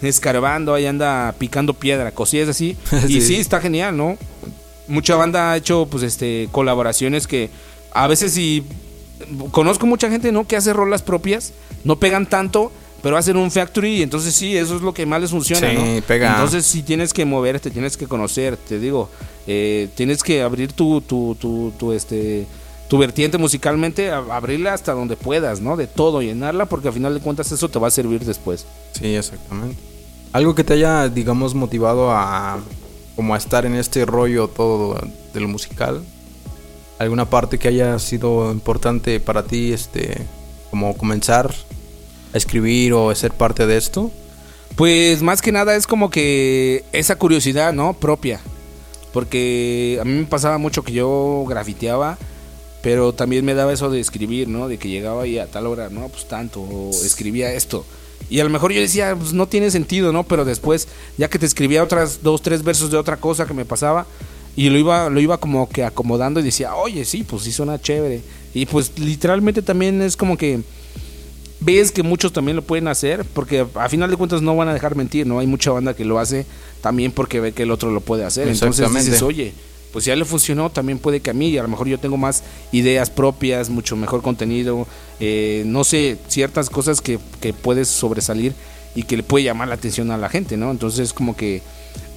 escarbando, 0.01 0.73
ahí 0.73 0.85
anda 0.85 1.33
picando 1.37 1.73
piedra, 1.73 2.11
cosillas 2.11 2.49
así. 2.49 2.77
Y 3.07 3.21
sí, 3.21 3.35
está 3.35 3.59
genial, 3.59 3.97
¿no? 3.97 4.17
Mucha 4.89 5.15
banda 5.15 5.51
ha 5.51 5.57
hecho 5.57 5.87
pues 5.89 6.03
este 6.03 6.49
colaboraciones 6.51 7.27
que 7.27 7.49
a 7.93 8.07
veces 8.07 8.33
si 8.33 8.63
conozco 9.51 9.85
mucha 9.85 10.09
gente 10.09 10.31
no 10.31 10.47
que 10.47 10.55
hace 10.55 10.73
rolas 10.73 11.01
propias 11.01 11.53
no 11.83 11.97
pegan 11.97 12.27
tanto 12.27 12.71
pero 13.01 13.15
hacen 13.15 13.37
un 13.37 13.49
factory 13.51 13.97
y 13.97 14.01
entonces 14.01 14.33
sí 14.33 14.57
eso 14.57 14.75
es 14.75 14.81
lo 14.81 14.93
que 14.93 15.05
más 15.05 15.21
les 15.21 15.31
funciona 15.31 15.69
sí, 15.69 16.03
pega. 16.05 16.31
entonces 16.31 16.65
si 16.65 16.83
tienes 16.83 17.13
que 17.13 17.25
moverte 17.25 17.71
tienes 17.71 17.95
que 17.95 18.07
conocer 18.07 18.57
te 18.57 18.79
digo 18.79 19.09
eh, 19.47 19.87
tienes 19.95 20.21
que 20.21 20.41
abrir 20.41 20.73
tu, 20.73 21.01
tu, 21.01 21.35
tu, 21.39 21.71
tu 21.77 21.93
este 21.93 22.45
tu 22.89 22.97
vertiente 22.97 23.37
musicalmente 23.37 24.11
abrirla 24.11 24.73
hasta 24.73 24.93
donde 24.93 25.15
puedas 25.15 25.61
no 25.61 25.77
de 25.77 25.87
todo 25.87 26.21
llenarla 26.21 26.65
porque 26.65 26.87
al 26.87 26.93
final 26.95 27.13
de 27.13 27.19
cuentas 27.21 27.51
eso 27.51 27.69
te 27.69 27.77
va 27.77 27.87
a 27.87 27.91
servir 27.91 28.25
después. 28.25 28.65
Sí 28.99 29.15
exactamente. 29.15 29.77
Algo 30.33 30.55
que 30.55 30.63
te 30.63 30.73
haya 30.73 31.07
digamos 31.07 31.53
motivado 31.53 32.11
a 32.11 32.59
como 33.19 33.35
a 33.35 33.37
estar 33.37 33.65
en 33.65 33.75
este 33.75 34.05
rollo 34.05 34.47
todo 34.47 34.97
de 35.33 35.39
lo 35.41 35.49
musical? 35.49 36.05
¿Alguna 36.99 37.29
parte 37.29 37.59
que 37.59 37.67
haya 37.67 37.99
sido 37.99 38.49
importante 38.49 39.19
para 39.19 39.43
ti, 39.43 39.73
este, 39.73 40.25
como 40.69 40.95
comenzar 40.95 41.53
a 42.33 42.37
escribir 42.37 42.93
o 42.93 43.09
a 43.09 43.15
ser 43.15 43.33
parte 43.33 43.67
de 43.67 43.75
esto? 43.75 44.09
Pues 44.77 45.21
más 45.21 45.41
que 45.41 45.51
nada 45.51 45.75
es 45.75 45.85
como 45.85 46.09
que 46.09 46.85
esa 46.93 47.17
curiosidad, 47.17 47.73
¿no? 47.73 47.91
Propia. 47.91 48.39
Porque 49.11 49.97
a 49.99 50.05
mí 50.05 50.13
me 50.13 50.25
pasaba 50.25 50.57
mucho 50.57 50.85
que 50.85 50.93
yo 50.93 51.43
grafiteaba, 51.45 52.17
pero 52.81 53.11
también 53.11 53.43
me 53.43 53.53
daba 53.53 53.73
eso 53.73 53.89
de 53.89 53.99
escribir, 53.99 54.47
¿no? 54.47 54.69
De 54.69 54.77
que 54.77 54.87
llegaba 54.87 55.23
ahí 55.23 55.39
a 55.39 55.47
tal 55.47 55.67
hora, 55.67 55.89
¿no? 55.89 56.07
Pues 56.07 56.25
tanto, 56.25 56.61
o 56.61 56.91
escribía 56.91 57.51
esto. 57.51 57.83
Y 58.29 58.39
a 58.39 58.43
lo 58.43 58.49
mejor 58.49 58.71
yo 58.71 58.81
decía, 58.81 59.15
pues 59.15 59.33
no 59.33 59.47
tiene 59.47 59.71
sentido, 59.71 60.11
¿no? 60.11 60.23
Pero 60.23 60.45
después, 60.45 60.87
ya 61.17 61.29
que 61.29 61.39
te 61.39 61.45
escribía 61.45 61.83
otras 61.83 62.21
dos, 62.21 62.41
tres 62.41 62.63
versos 62.63 62.91
de 62.91 62.97
otra 62.97 63.17
cosa 63.17 63.45
que 63.45 63.53
me 63.53 63.65
pasaba, 63.65 64.05
y 64.55 64.69
lo 64.69 64.77
iba, 64.77 65.09
lo 65.09 65.19
iba 65.19 65.37
como 65.37 65.69
que 65.69 65.83
acomodando 65.83 66.39
y 66.39 66.43
decía, 66.43 66.75
oye, 66.75 67.05
sí, 67.05 67.23
pues 67.23 67.43
sí 67.43 67.51
suena 67.51 67.79
chévere. 67.79 68.21
Y 68.53 68.65
pues 68.65 68.97
literalmente 68.99 69.61
también 69.61 70.01
es 70.01 70.17
como 70.17 70.37
que 70.37 70.61
ves 71.59 71.91
que 71.91 72.03
muchos 72.03 72.33
también 72.33 72.55
lo 72.55 72.61
pueden 72.61 72.87
hacer, 72.87 73.25
porque 73.33 73.65
a 73.75 73.89
final 73.89 74.09
de 74.09 74.17
cuentas 74.17 74.41
no 74.41 74.55
van 74.55 74.67
a 74.67 74.73
dejar 74.73 74.95
mentir, 74.95 75.27
¿no? 75.27 75.39
Hay 75.39 75.47
mucha 75.47 75.71
banda 75.71 75.93
que 75.93 76.05
lo 76.05 76.19
hace 76.19 76.45
también 76.81 77.11
porque 77.11 77.39
ve 77.39 77.51
que 77.51 77.63
el 77.63 77.71
otro 77.71 77.91
lo 77.91 78.01
puede 78.01 78.25
hacer. 78.25 78.47
Entonces 78.47 78.91
dices, 78.93 79.21
oye, 79.21 79.53
pues 79.91 80.05
si 80.05 80.11
a 80.11 80.13
él 80.13 80.19
le 80.19 80.25
funcionó, 80.25 80.69
también 80.69 80.99
puede 80.99 81.19
que 81.19 81.31
a 81.31 81.33
mí, 81.33 81.57
a 81.57 81.63
lo 81.63 81.67
mejor 81.67 81.87
yo 81.87 81.99
tengo 81.99 82.17
más 82.17 82.43
ideas 82.71 83.09
propias, 83.09 83.69
mucho 83.69 83.95
mejor 83.95 84.21
contenido, 84.21 84.87
eh, 85.19 85.63
no 85.65 85.83
sé, 85.83 86.17
ciertas 86.27 86.69
cosas 86.69 87.01
que, 87.01 87.19
que 87.41 87.53
puedes 87.53 87.87
sobresalir 87.87 88.53
y 88.95 89.03
que 89.03 89.17
le 89.17 89.23
puede 89.23 89.45
llamar 89.45 89.67
la 89.67 89.75
atención 89.75 90.11
a 90.11 90.17
la 90.17 90.29
gente, 90.29 90.57
¿no? 90.57 90.71
Entonces 90.71 91.13
como 91.13 91.35
que, 91.35 91.61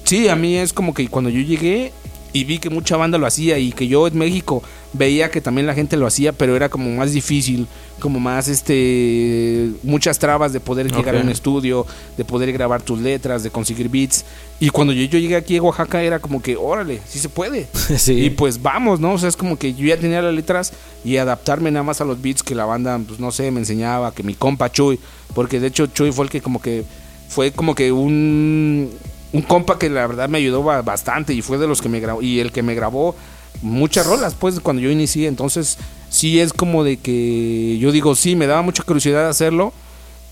sí, 0.03 0.27
a 0.27 0.35
mí 0.35 0.55
es 0.55 0.73
como 0.73 0.93
que 0.93 1.07
cuando 1.07 1.29
yo 1.29 1.41
llegué 1.41 1.91
y 2.33 2.43
vi 2.43 2.59
que 2.59 2.69
mucha 2.69 2.97
banda 2.97 3.17
lo 3.17 3.27
hacía 3.27 3.59
y 3.59 3.71
que 3.71 3.87
yo 3.87 4.07
en 4.07 4.17
México 4.17 4.63
veía 4.93 5.29
que 5.29 5.41
también 5.41 5.67
la 5.67 5.73
gente 5.73 5.97
lo 5.97 6.07
hacía, 6.07 6.31
pero 6.31 6.55
era 6.55 6.69
como 6.69 6.89
más 6.91 7.11
difícil, 7.11 7.67
como 7.99 8.19
más 8.19 8.47
este 8.47 9.71
muchas 9.83 10.19
trabas 10.19 10.53
de 10.53 10.59
poder 10.59 10.91
llegar 10.91 11.15
a 11.15 11.19
un 11.19 11.29
estudio, 11.29 11.85
de 12.15 12.23
poder 12.23 12.51
grabar 12.53 12.81
tus 12.81 12.99
letras, 12.99 13.43
de 13.43 13.49
conseguir 13.49 13.89
beats. 13.89 14.23
Y 14.59 14.69
cuando 14.69 14.93
yo, 14.93 15.03
yo 15.05 15.19
llegué 15.19 15.35
aquí 15.35 15.57
a 15.57 15.61
Oaxaca 15.61 16.01
era 16.01 16.19
como 16.19 16.41
que, 16.41 16.55
órale, 16.55 17.01
sí 17.07 17.19
se 17.19 17.29
puede. 17.29 17.67
Y 18.07 18.29
pues 18.29 18.61
vamos, 18.61 18.99
¿no? 18.99 19.13
O 19.13 19.17
sea, 19.17 19.29
es 19.29 19.35
como 19.35 19.57
que 19.57 19.73
yo 19.73 19.85
ya 19.87 19.97
tenía 19.97 20.21
las 20.21 20.33
letras 20.33 20.73
y 21.03 21.17
adaptarme 21.17 21.71
nada 21.71 21.83
más 21.83 21.99
a 22.01 22.05
los 22.05 22.21
beats 22.21 22.43
que 22.43 22.55
la 22.55 22.65
banda, 22.65 22.99
pues 23.05 23.19
no 23.19 23.31
sé, 23.31 23.51
me 23.51 23.59
enseñaba, 23.59 24.13
que 24.13 24.23
mi 24.23 24.35
compa 24.35 24.71
Chuy, 24.71 24.99
porque 25.33 25.59
de 25.59 25.67
hecho 25.67 25.87
Chuy 25.87 26.11
fue 26.11 26.25
el 26.25 26.31
que 26.31 26.41
como 26.41 26.61
que 26.61 26.83
fue 27.27 27.51
como 27.51 27.73
que 27.73 27.91
un 27.91 28.91
un 29.33 29.41
compa 29.41 29.79
que 29.79 29.89
la 29.89 30.05
verdad 30.05 30.29
me 30.29 30.37
ayudó 30.37 30.63
bastante 30.63 31.33
y 31.33 31.41
fue 31.41 31.57
de 31.57 31.67
los 31.67 31.81
que 31.81 31.89
me 31.89 31.99
grabó 31.99 32.21
y 32.21 32.39
el 32.39 32.51
que 32.51 32.61
me 32.61 32.75
grabó 32.75 33.15
muchas 33.61 34.05
rolas 34.05 34.35
pues 34.35 34.59
cuando 34.59 34.81
yo 34.81 34.89
inicié. 34.89 35.27
Entonces 35.27 35.77
sí 36.09 36.39
es 36.39 36.53
como 36.53 36.83
de 36.83 36.97
que 36.97 37.77
yo 37.79 37.91
digo 37.91 38.15
sí 38.15 38.35
me 38.35 38.47
daba 38.47 38.61
mucha 38.61 38.83
curiosidad 38.83 39.27
hacerlo. 39.29 39.73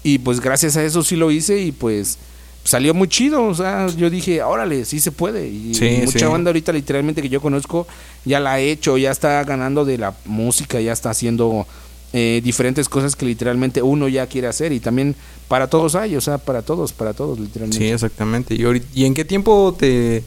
Y 0.04 0.20
pues 0.20 0.40
gracias 0.40 0.78
a 0.78 0.84
eso 0.84 1.04
sí 1.04 1.16
lo 1.16 1.30
hice 1.32 1.60
y 1.60 1.72
pues 1.72 2.18
salió 2.64 2.94
muy 2.94 3.08
chido. 3.08 3.44
O 3.44 3.54
sea 3.56 3.88
yo 3.88 4.10
dije 4.10 4.42
órale 4.42 4.86
sí 4.86 5.00
se 5.00 5.12
puede 5.12 5.48
y 5.48 6.02
mucha 6.06 6.28
banda 6.28 6.50
ahorita 6.50 6.72
literalmente 6.72 7.22
que 7.22 7.30
yo 7.30 7.42
conozco 7.42 7.88
ya 8.26 8.40
la 8.40 8.54
ha 8.54 8.60
hecho 8.60 8.98
ya 8.98 9.12
está 9.12 9.44
ganando 9.44 9.86
de 9.86 9.98
la 9.98 10.16
música 10.26 10.80
ya 10.80 10.94
está 10.94 11.12
haciendo 11.12 11.66
eh, 12.14 12.42
diferentes 12.44 12.90
cosas 12.90 13.16
que 13.16 13.26
literalmente 13.26 13.82
uno 13.82 14.10
ya 14.10 14.28
quiere 14.28 14.48
hacer. 14.48 14.74
Y 14.74 14.82
también 14.82 15.16
para 15.48 15.68
todos 15.68 15.96
hay, 15.96 16.16
o 16.18 16.22
sea, 16.22 16.38
para 16.38 16.62
todos, 16.62 16.92
para 16.92 17.14
todos 17.14 17.40
literalmente. 17.40 17.78
Sí, 17.78 17.90
exactamente. 17.92 18.54
¿Y, 18.56 18.64
¿y 18.94 19.06
en 19.06 19.14
qué 19.14 19.24
tiempo 19.24 19.74
te, 19.78 20.24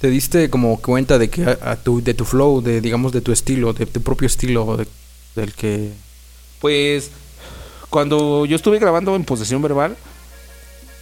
te 0.00 0.08
diste 0.08 0.50
como 0.50 0.80
cuenta 0.80 1.18
de 1.18 1.28
que 1.28 1.44
a, 1.44 1.76
tu, 1.76 2.02
de 2.02 2.14
tu 2.14 2.24
flow, 2.24 2.62
de 2.62 2.80
digamos 2.80 3.12
de 3.12 3.20
tu 3.20 3.32
estilo, 3.32 3.72
de 3.72 3.86
tu 3.86 4.00
propio 4.02 4.26
estilo, 4.26 4.78
del 5.34 5.52
que... 5.54 5.90
Pues 6.60 7.10
cuando 7.88 8.46
yo 8.46 8.56
estuve 8.56 8.78
grabando 8.78 9.16
en 9.16 9.24
posesión 9.24 9.62
verbal, 9.62 9.96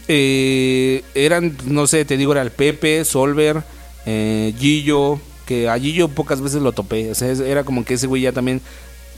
eh, 0.09 1.03
eran, 1.15 1.57
no 1.67 1.87
sé, 1.87 2.05
te 2.05 2.17
digo, 2.17 2.33
era 2.33 2.43
el 2.43 2.51
Pepe, 2.51 3.05
Solver, 3.05 3.63
eh, 4.07 4.55
Gillo, 4.59 5.21
que 5.47 5.69
a 5.69 5.79
Gillo 5.79 6.09
pocas 6.09 6.41
veces 6.41 6.63
lo 6.63 6.73
topé, 6.73 7.13
o 7.13 7.25
era 7.45 7.65
como 7.65 7.85
que 7.85 7.95
ese 7.95 8.07
güey 8.07 8.23
ya 8.23 8.33
también 8.33 8.63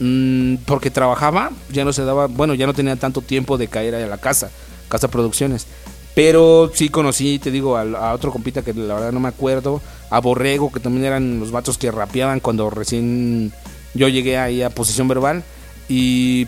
Mm, 0.03 0.55
porque 0.65 0.89
trabajaba, 0.89 1.51
ya 1.71 1.85
no 1.85 1.93
se 1.93 2.03
daba, 2.03 2.25
bueno, 2.25 2.55
ya 2.55 2.65
no 2.65 2.73
tenía 2.73 2.95
tanto 2.95 3.21
tiempo 3.21 3.59
de 3.59 3.67
caer 3.67 3.93
a 3.93 4.07
la 4.07 4.17
casa, 4.17 4.49
Casa 4.89 5.09
Producciones. 5.09 5.67
Pero 6.13 6.71
sí 6.73 6.89
conocí, 6.89 7.39
te 7.39 7.51
digo, 7.51 7.77
a, 7.77 8.13
otro 8.13 8.31
compita 8.31 8.61
que 8.61 8.73
la 8.73 8.95
verdad 8.95 9.11
no 9.11 9.19
me 9.19 9.29
acuerdo, 9.29 9.81
a 10.09 10.19
Borrego, 10.19 10.71
que 10.71 10.79
también 10.79 11.05
eran 11.05 11.39
los 11.39 11.51
vatos 11.51 11.77
que 11.77 11.89
rapeaban 11.89 12.41
cuando 12.41 12.69
recién 12.69 13.53
yo 13.93 14.07
llegué 14.07 14.37
ahí 14.37 14.61
a 14.61 14.69
Posición 14.69 15.07
Verbal. 15.07 15.43
Y 15.87 16.47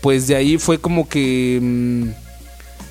pues 0.00 0.26
de 0.26 0.36
ahí 0.36 0.58
fue 0.58 0.78
como 0.78 1.08
que 1.08 1.58
mm, 1.60 2.08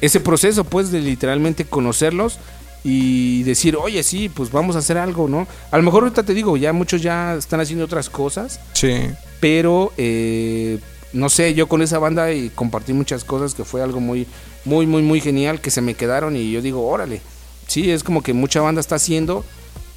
ese 0.01 0.19
proceso, 0.19 0.63
pues, 0.63 0.91
de 0.91 0.99
literalmente 0.99 1.65
conocerlos 1.65 2.39
y 2.83 3.43
decir, 3.43 3.75
oye, 3.75 4.01
sí, 4.01 4.29
pues 4.29 4.51
vamos 4.51 4.75
a 4.75 4.79
hacer 4.79 4.97
algo, 4.97 5.27
¿no? 5.27 5.47
A 5.69 5.77
lo 5.77 5.83
mejor 5.83 6.03
ahorita 6.03 6.23
te 6.23 6.33
digo, 6.33 6.57
ya 6.57 6.73
muchos 6.73 7.01
ya 7.01 7.35
están 7.35 7.59
haciendo 7.59 7.85
otras 7.85 8.09
cosas. 8.09 8.59
Sí. 8.73 8.93
Pero, 9.39 9.93
eh, 9.97 10.79
no 11.13 11.29
sé, 11.29 11.53
yo 11.53 11.67
con 11.67 11.81
esa 11.81 11.99
banda 11.99 12.31
y 12.31 12.49
compartí 12.49 12.93
muchas 12.93 13.23
cosas 13.23 13.53
que 13.53 13.63
fue 13.63 13.83
algo 13.83 13.99
muy, 13.99 14.25
muy, 14.65 14.85
muy, 14.85 15.01
muy 15.01 15.21
genial 15.21 15.61
que 15.61 15.71
se 15.71 15.81
me 15.81 15.93
quedaron 15.95 16.35
y 16.35 16.51
yo 16.51 16.61
digo, 16.61 16.87
órale. 16.87 17.21
Sí, 17.67 17.89
es 17.89 18.03
como 18.03 18.21
que 18.21 18.33
mucha 18.33 18.61
banda 18.61 18.81
está 18.81 18.95
haciendo, 18.95 19.45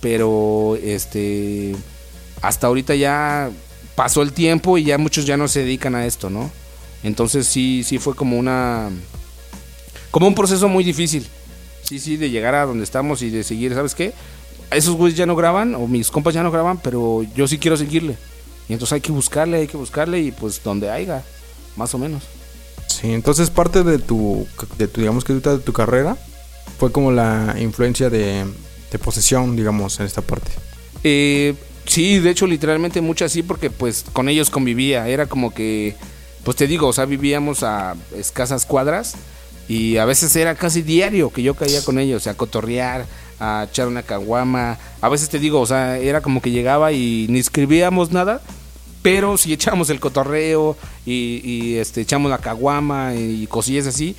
pero 0.01 0.79
este, 0.83 1.75
hasta 2.41 2.69
ahorita 2.69 2.95
ya 2.95 3.51
pasó 3.97 4.23
el 4.23 4.33
tiempo 4.33 4.79
y 4.79 4.85
ya 4.85 4.99
muchos 4.99 5.27
ya 5.27 5.37
no 5.37 5.49
se 5.49 5.61
dedican 5.61 5.95
a 5.95 6.07
esto, 6.07 6.31
¿no? 6.31 6.51
Entonces 7.03 7.47
sí, 7.47 7.83
sí 7.85 7.99
fue 7.99 8.15
como 8.15 8.39
una, 8.39 8.91
como 10.11 10.27
un 10.27 10.35
proceso 10.35 10.69
muy 10.69 10.85
difícil 10.85 11.27
sí, 11.85 11.99
sí, 11.99 12.17
de 12.17 12.31
llegar 12.31 12.55
a 12.55 12.67
donde 12.67 12.85
estamos 12.85 13.23
y 13.23 13.31
de 13.31 13.45
seguir, 13.45 13.75
¿sabes 13.75 13.95
qué? 13.95 14.13
Esos 14.71 14.97
güeyes 14.97 15.17
ya 15.17 15.27
no 15.27 15.37
graban, 15.37 15.75
o 15.75 15.87
mis 15.87 16.11
compas 16.11 16.35
ya 16.35 16.43
no 16.43 16.51
graban, 16.51 16.79
pero 16.79 17.23
yo 17.37 17.47
sí 17.47 17.59
quiero 17.59 17.77
seguirle. 17.77 18.17
Y 18.69 18.73
entonces 18.73 18.95
hay 18.95 19.01
que 19.01 19.13
buscarle, 19.13 19.59
hay 19.59 19.67
que 19.67 19.77
buscarle 19.77 20.21
y 20.21 20.33
pues 20.33 20.63
donde 20.65 20.91
haya, 20.91 21.23
más 21.77 21.95
o 21.95 21.99
menos. 21.99 22.25
Sí, 23.01 23.13
entonces 23.13 23.51
parte 23.51 23.83
de 23.83 23.99
tu, 23.99 24.47
de 24.79 24.87
tu 24.87 25.01
digamos 25.01 25.25
que 25.25 25.33
de 25.33 25.59
tu 25.59 25.73
carrera 25.73 26.17
fue 26.79 26.93
como 26.93 27.11
la 27.11 27.57
influencia 27.59 28.09
de, 28.09 28.45
de 28.93 28.99
posesión, 28.99 29.57
digamos, 29.57 29.99
en 29.99 30.07
esta 30.07 30.23
parte. 30.23 30.53
Eh, 31.03 31.55
sí, 31.87 32.21
de 32.21 32.31
hecho 32.31 32.47
literalmente 32.47 33.01
mucho 33.01 33.25
así 33.25 33.43
porque 33.43 33.69
pues 33.71 34.05
con 34.13 34.29
ellos 34.29 34.49
convivía, 34.49 35.09
era 35.09 35.27
como 35.27 35.53
que, 35.53 35.97
pues 36.45 36.57
te 36.57 36.69
digo, 36.69 36.87
o 36.87 36.93
sea, 36.93 37.05
vivíamos 37.05 37.65
a 37.65 37.97
escasas 38.17 38.65
cuadras 38.65 39.15
y 39.69 39.97
a 39.97 40.05
veces 40.05 40.37
era 40.37 40.55
casi 40.55 40.83
diario 40.83 41.31
que 41.31 41.43
yo 41.43 41.55
caía 41.55 41.85
con 41.85 41.99
ellos, 41.99 42.29
a 42.29 42.35
cotorrear, 42.35 43.07
a 43.41 43.67
echar 43.69 43.89
una 43.89 44.05
caguama. 44.05 44.79
A 45.01 45.09
veces 45.09 45.29
te 45.29 45.41
digo, 45.41 45.61
o 45.61 45.67
sea, 45.67 45.99
era 45.99 46.21
como 46.21 46.41
que 46.41 46.53
llegaba 46.53 46.93
y 46.93 47.27
ni 47.29 47.41
escribíamos 47.41 48.13
nada, 48.13 48.41
pero 49.05 49.37
si 49.37 49.53
echamos 49.53 49.91
el 49.91 50.01
cotorreo 50.01 50.79
y, 51.05 51.43
y, 51.45 51.77
este, 51.77 52.01
echamos 52.01 52.31
la 52.31 52.39
caguama 52.39 53.15
y 53.15 53.47
cosillas 53.49 53.87
así. 53.87 54.17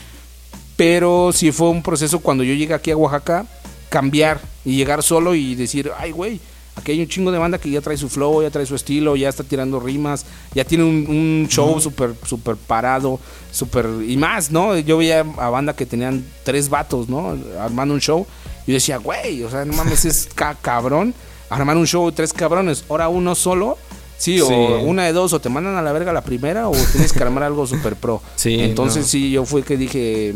Pero 0.76 1.32
si 1.34 1.52
fue 1.52 1.70
un 1.70 1.82
proceso 1.82 2.20
cuando 2.20 2.44
yo 2.44 2.54
llegué 2.54 2.76
aquí 2.76 2.92
a 2.92 2.98
Oaxaca, 2.98 3.48
cambiar 3.90 4.40
y 4.64 4.76
llegar 4.76 5.02
solo 5.02 5.34
y 5.34 5.56
decir, 5.56 5.92
ay, 5.98 6.12
güey, 6.12 6.40
aquí 6.76 6.92
hay 6.92 7.02
un 7.02 7.08
chingo 7.08 7.32
de 7.32 7.40
banda 7.40 7.58
que 7.58 7.72
ya 7.72 7.82
trae 7.82 7.98
su 7.98 8.10
flow, 8.10 8.44
ya 8.44 8.52
trae 8.52 8.68
su 8.68 8.76
estilo, 8.76 9.16
ya 9.16 9.28
está 9.28 9.44
tirando 9.44 9.80
rimas, 9.80 10.24
ya 10.54 10.64
tiene 10.64 10.84
un, 10.84 11.08
un 11.10 11.48
show 11.50 11.82
súper 11.82 12.14
super 12.24 12.56
parado, 12.56 13.20
súper... 13.52 13.88
Y 14.08 14.18
más, 14.18 14.52
¿no? 14.52 14.78
Yo 14.78 14.98
veía 14.98 15.22
a 15.40 15.50
banda 15.50 15.76
que 15.76 15.88
tenían 15.88 16.24
tres 16.44 16.70
vatos, 16.70 17.10
¿no? 17.10 17.36
Armando 17.60 17.96
un 17.96 18.02
show. 18.02 18.28
Y 18.68 18.72
yo 18.72 18.76
decía, 18.76 18.98
güey, 18.98 19.42
o 19.42 19.50
sea, 19.50 19.66
no 19.66 19.74
mames, 19.74 20.06
es 20.06 20.30
ca 20.36 20.56
cabrón. 20.62 21.16
Armar 21.50 21.76
un 21.76 21.88
show 21.88 22.06
de 22.06 22.16
tres 22.16 22.34
cabrones, 22.34 22.86
ahora 22.88 23.10
uno 23.10 23.34
solo. 23.34 23.80
Sí, 24.18 24.40
o 24.40 24.48
una 24.82 25.04
de 25.06 25.14
dos, 25.14 25.34
o 25.34 25.40
te 25.40 25.50
mandan 25.50 25.76
a 25.76 25.82
la 25.82 25.92
verga 25.92 26.14
la 26.14 26.24
primera, 26.24 26.70
o 26.70 26.72
tienes 26.92 27.12
que 27.12 27.22
armar 27.22 27.44
algo 27.44 27.68
súper 27.68 27.96
pro. 27.96 28.22
Sí, 28.36 28.60
Entonces 28.60 29.04
no. 29.04 29.08
sí, 29.08 29.32
yo 29.32 29.46
fue 29.46 29.64
que 29.64 29.78
dije, 29.78 30.34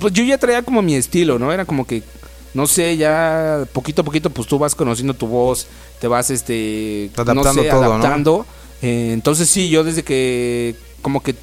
pues 0.00 0.12
yo 0.12 0.22
ya 0.24 0.38
traía 0.38 0.62
como 0.62 0.82
mi 0.82 0.94
estilo, 0.94 1.38
¿no? 1.38 1.52
Era 1.52 1.64
como 1.64 1.86
que, 1.86 2.02
no 2.54 2.66
sé, 2.66 2.96
ya 2.96 3.66
poquito 3.72 4.02
a 4.02 4.04
poquito, 4.04 4.30
pues 4.30 4.46
tú 4.46 4.58
vas 4.58 4.74
conociendo 4.74 5.14
tu 5.14 5.26
voz, 5.26 5.66
te 6.00 6.06
vas, 6.08 6.30
este, 6.30 7.10
Adaptando 7.14 7.44
no 7.44 7.54
sé, 7.54 7.68
todo, 7.68 7.80
¿no? 7.80 7.86
adaptando. 7.94 8.46
Eh, 8.82 9.10
entonces 9.12 9.48
sí, 9.48 9.68
yo 9.68 9.82
desde 9.82 10.02
que, 10.02 10.76
como 11.02 11.22
que, 11.22 11.34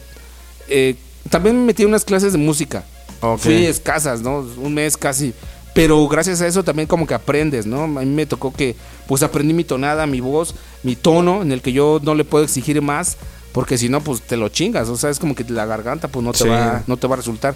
eh, 0.70 0.96
también 1.30 1.58
me 1.60 1.66
metí 1.66 1.84
en 1.84 1.90
unas 1.90 2.06
clases 2.06 2.32
de 2.32 2.38
música. 2.38 2.84
Ok. 3.22 3.40
Fui 3.40 3.66
escasas, 3.66 4.22
¿no? 4.22 4.46
Un 4.58 4.74
mes 4.74 4.98
casi. 4.98 5.34
Pero 5.74 6.06
gracias 6.10 6.42
a 6.42 6.48
eso 6.48 6.64
también 6.64 6.88
como 6.88 7.08
que 7.08 7.14
aprendes, 7.14 7.66
¿no? 7.66 7.84
A 7.84 7.88
mí 7.88 8.06
me 8.06 8.26
tocó 8.26 8.52
que 8.52 8.76
pues 9.08 9.24
aprendí 9.24 9.54
mi 9.54 9.64
tonada, 9.64 10.06
mi 10.06 10.20
voz, 10.20 10.54
mi 10.84 10.96
tono, 10.96 11.42
en 11.42 11.52
el 11.52 11.62
que 11.62 11.72
yo 11.72 12.00
no 12.04 12.14
le 12.14 12.26
puedo 12.26 12.44
exigir 12.44 12.82
más, 12.82 13.18
porque 13.54 13.78
si 13.78 13.88
no, 13.88 14.02
pues 14.02 14.22
te 14.22 14.36
lo 14.36 14.50
chingas. 14.50 14.90
O 14.90 14.98
sea, 14.98 15.10
es 15.10 15.20
como 15.20 15.34
que 15.34 15.46
la 15.46 15.66
garganta 15.66 16.10
pues 16.10 16.26
no 16.26 16.34
te, 16.34 16.40
Sí. 16.40 16.48
va, 16.50 16.84
no 16.88 16.98
te 16.98 17.08
va 17.08 17.14
a 17.14 17.18
resultar. 17.18 17.56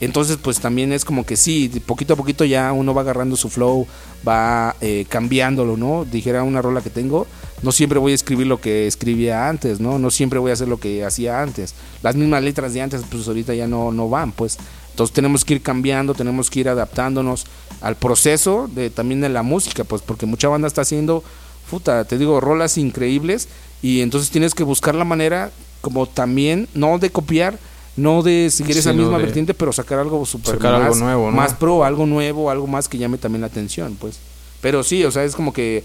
Entonces, 0.00 0.38
pues 0.40 0.60
también 0.60 0.94
es 0.94 1.04
como 1.04 1.26
que 1.26 1.36
sí, 1.36 1.68
poquito 1.84 2.14
a 2.14 2.16
poquito 2.16 2.46
ya 2.46 2.72
uno 2.72 2.94
va 2.94 3.02
agarrando 3.02 3.36
su 3.36 3.50
flow, 3.50 3.86
va 4.26 4.74
eh, 4.80 5.04
cambiándolo, 5.10 5.76
¿no? 5.76 6.06
Dijera 6.10 6.42
una 6.42 6.62
rola 6.62 6.80
que 6.80 6.88
tengo, 6.88 7.26
no 7.62 7.70
siempre 7.70 7.98
voy 7.98 8.12
a 8.12 8.14
escribir 8.14 8.46
lo 8.46 8.58
que 8.62 8.86
escribía 8.86 9.50
antes, 9.50 9.78
¿no? 9.78 9.98
No 9.98 10.10
siempre 10.10 10.38
voy 10.38 10.52
a 10.52 10.54
hacer 10.54 10.68
lo 10.68 10.80
que 10.80 11.04
hacía 11.04 11.42
antes. 11.42 11.74
Las 12.02 12.16
mismas 12.16 12.42
letras 12.42 12.72
de 12.72 12.80
antes, 12.80 13.02
pues 13.10 13.28
ahorita 13.28 13.52
ya 13.52 13.66
no, 13.66 13.92
no 13.92 14.08
van, 14.08 14.32
pues. 14.32 14.56
Entonces 15.00 15.14
tenemos 15.14 15.46
que 15.46 15.54
ir 15.54 15.62
cambiando, 15.62 16.12
tenemos 16.12 16.50
que 16.50 16.60
ir 16.60 16.68
adaptándonos 16.68 17.46
al 17.80 17.96
proceso 17.96 18.68
de 18.70 18.90
también 18.90 19.22
de 19.22 19.30
la 19.30 19.42
música, 19.42 19.82
pues 19.82 20.02
porque 20.02 20.26
mucha 20.26 20.48
banda 20.48 20.68
está 20.68 20.82
haciendo, 20.82 21.24
puta, 21.70 22.04
te 22.04 22.18
digo, 22.18 22.38
rolas 22.38 22.76
increíbles 22.76 23.48
y 23.80 24.02
entonces 24.02 24.28
tienes 24.30 24.52
que 24.52 24.62
buscar 24.62 24.94
la 24.94 25.06
manera 25.06 25.52
como 25.80 26.04
también, 26.04 26.68
no 26.74 26.98
de 26.98 27.08
copiar, 27.08 27.58
no 27.96 28.22
de 28.22 28.50
seguir 28.50 28.76
esa 28.76 28.92
misma 28.92 29.16
de 29.16 29.24
vertiente, 29.24 29.54
pero 29.54 29.72
sacar 29.72 30.00
algo 30.00 30.26
super 30.26 30.56
sacar 30.56 30.72
más, 30.72 30.82
algo 30.82 30.96
nuevo, 30.96 31.30
¿no? 31.30 31.36
más 31.38 31.54
pro, 31.54 31.82
algo 31.82 32.04
nuevo, 32.04 32.50
algo 32.50 32.66
más 32.66 32.86
que 32.86 32.98
llame 32.98 33.16
también 33.16 33.40
la 33.40 33.46
atención, 33.46 33.96
pues. 33.98 34.18
Pero 34.60 34.82
sí, 34.82 35.04
o 35.04 35.10
sea, 35.10 35.24
es 35.24 35.34
como 35.34 35.52
que 35.54 35.84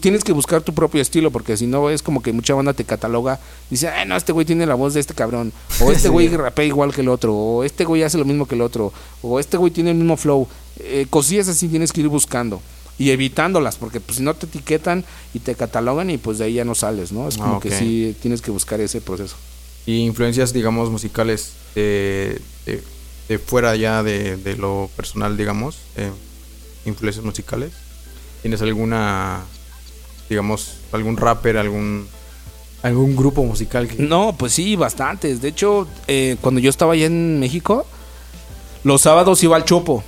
tienes 0.00 0.24
que 0.24 0.32
buscar 0.32 0.60
tu 0.62 0.74
propio 0.74 1.00
estilo, 1.00 1.30
porque 1.30 1.56
si 1.56 1.66
no 1.66 1.90
es 1.90 2.02
como 2.02 2.22
que 2.22 2.32
mucha 2.32 2.54
banda 2.54 2.72
te 2.72 2.84
cataloga, 2.84 3.38
dice, 3.70 3.88
ay, 3.88 4.06
no, 4.08 4.16
este 4.16 4.32
güey 4.32 4.44
tiene 4.44 4.66
la 4.66 4.74
voz 4.74 4.94
de 4.94 5.00
este 5.00 5.14
cabrón, 5.14 5.52
o 5.80 5.92
este 5.92 6.08
güey 6.08 6.28
rapea 6.28 6.64
igual 6.64 6.92
que 6.92 7.02
el 7.02 7.08
otro, 7.08 7.34
o 7.34 7.62
este 7.64 7.84
güey 7.84 8.02
hace 8.02 8.18
lo 8.18 8.24
mismo 8.24 8.46
que 8.46 8.56
el 8.56 8.62
otro, 8.62 8.92
o 9.22 9.38
este 9.38 9.56
güey 9.56 9.70
tiene 9.72 9.90
el 9.92 9.96
mismo 9.96 10.16
flow. 10.16 10.48
Eh, 10.80 11.06
cosillas 11.08 11.46
así 11.48 11.68
tienes 11.68 11.92
que 11.92 12.00
ir 12.00 12.08
buscando 12.08 12.60
y 12.98 13.10
evitándolas, 13.10 13.76
porque 13.76 14.00
pues 14.00 14.16
si 14.18 14.22
no 14.24 14.34
te 14.34 14.46
etiquetan 14.46 15.04
y 15.32 15.38
te 15.38 15.54
catalogan 15.54 16.10
y 16.10 16.18
pues 16.18 16.38
de 16.38 16.46
ahí 16.46 16.54
ya 16.54 16.64
no 16.64 16.74
sales, 16.74 17.12
¿no? 17.12 17.28
Es 17.28 17.36
como 17.36 17.54
Ah, 17.54 17.56
ok. 17.58 17.62
que 17.62 17.70
sí 17.78 18.16
tienes 18.20 18.42
que 18.42 18.50
buscar 18.50 18.80
ese 18.80 19.00
proceso. 19.00 19.36
Y 19.86 19.98
influencias, 19.98 20.52
digamos, 20.52 20.90
musicales 20.90 21.52
de, 21.76 22.40
de- 22.66 22.82
de 23.28 23.38
fuera 23.38 23.76
ya 23.76 24.02
de, 24.02 24.36
de 24.36 24.56
lo 24.56 24.90
personal, 24.96 25.36
digamos. 25.36 25.76
eh, 25.96 26.10
influencias 26.86 27.24
musicales. 27.24 27.70
¿Tienes 28.42 28.62
alguna, 28.62 29.42
digamos, 30.28 30.76
algún 30.92 31.16
rapper, 31.16 31.56
algún, 31.56 32.08
algún 32.82 33.16
grupo 33.16 33.44
musical. 33.44 33.88
No, 33.98 34.34
pues 34.36 34.52
sí, 34.52 34.76
bastantes. 34.76 35.42
De 35.42 35.48
hecho, 35.48 35.86
eh, 36.06 36.36
cuando 36.40 36.60
yo 36.60 36.70
estaba 36.70 36.94
allá 36.94 37.06
en 37.06 37.40
México, 37.40 37.86
los 38.84 39.02
sábados 39.02 39.42
iba 39.42 39.56
al 39.56 39.64
Chopo. 39.64 40.04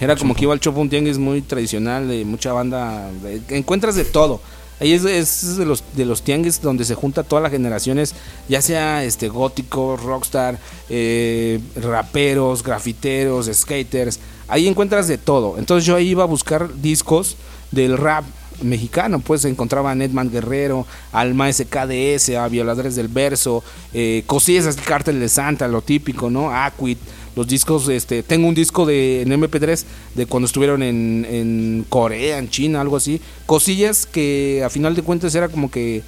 Era 0.00 0.16
como 0.16 0.34
que 0.34 0.44
iba 0.44 0.52
al 0.52 0.60
Chopo, 0.60 0.80
un 0.80 0.88
tianguis 0.88 1.18
muy 1.18 1.42
tradicional, 1.42 2.08
de 2.08 2.24
mucha 2.24 2.52
banda. 2.52 3.10
encuentras 3.48 3.96
de 3.96 4.04
todo. 4.04 4.40
Ahí 4.80 4.94
es, 4.94 5.04
es 5.04 5.58
de 5.58 5.66
los 5.66 5.84
de 5.94 6.06
los 6.06 6.22
tianguis 6.22 6.62
donde 6.62 6.86
se 6.86 6.94
junta 6.94 7.22
todas 7.22 7.42
las 7.42 7.52
generaciones, 7.52 8.14
ya 8.48 8.62
sea 8.62 9.04
este 9.04 9.28
gótico, 9.28 9.98
rockstar, 9.98 10.58
eh, 10.88 11.60
raperos, 11.76 12.62
grafiteros, 12.62 13.50
skaters. 13.52 14.20
Ahí 14.48 14.66
encuentras 14.68 15.06
de 15.06 15.18
todo. 15.18 15.58
Entonces 15.58 15.84
yo 15.84 15.96
ahí 15.96 16.08
iba 16.08 16.22
a 16.22 16.26
buscar 16.26 16.80
discos 16.80 17.36
del 17.70 17.96
rap 17.96 18.24
mexicano, 18.62 19.20
pues 19.20 19.42
se 19.42 19.48
encontraba 19.48 19.90
a 19.90 19.94
Nedman 19.94 20.30
Guerrero, 20.30 20.86
Alma 21.12 21.52
SKDS, 21.52 22.30
a 22.30 22.48
Violadores 22.48 22.96
del 22.96 23.08
Verso, 23.08 23.64
eh, 23.94 24.22
cosillas 24.26 24.76
Cártel 24.76 25.20
de 25.20 25.28
Santa, 25.28 25.68
lo 25.68 25.82
típico, 25.82 26.30
¿no? 26.30 26.54
Aquit, 26.54 26.98
los 27.36 27.46
discos, 27.46 27.88
este, 27.88 28.22
tengo 28.22 28.48
un 28.48 28.54
disco 28.54 28.86
de 28.86 29.22
en 29.22 29.30
MP3 29.30 29.84
de 30.14 30.26
cuando 30.26 30.46
estuvieron 30.46 30.82
en, 30.82 31.26
en 31.28 31.86
Corea, 31.88 32.38
en 32.38 32.50
China, 32.50 32.80
algo 32.80 32.96
así, 32.96 33.20
cosillas 33.46 34.06
que 34.06 34.62
a 34.64 34.70
final 34.70 34.94
de 34.94 35.02
cuentas 35.02 35.34
era 35.34 35.48
como 35.48 35.70
que 35.70 36.02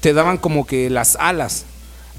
te 0.00 0.12
daban 0.12 0.38
como 0.38 0.66
que 0.66 0.90
las 0.90 1.16
alas. 1.16 1.66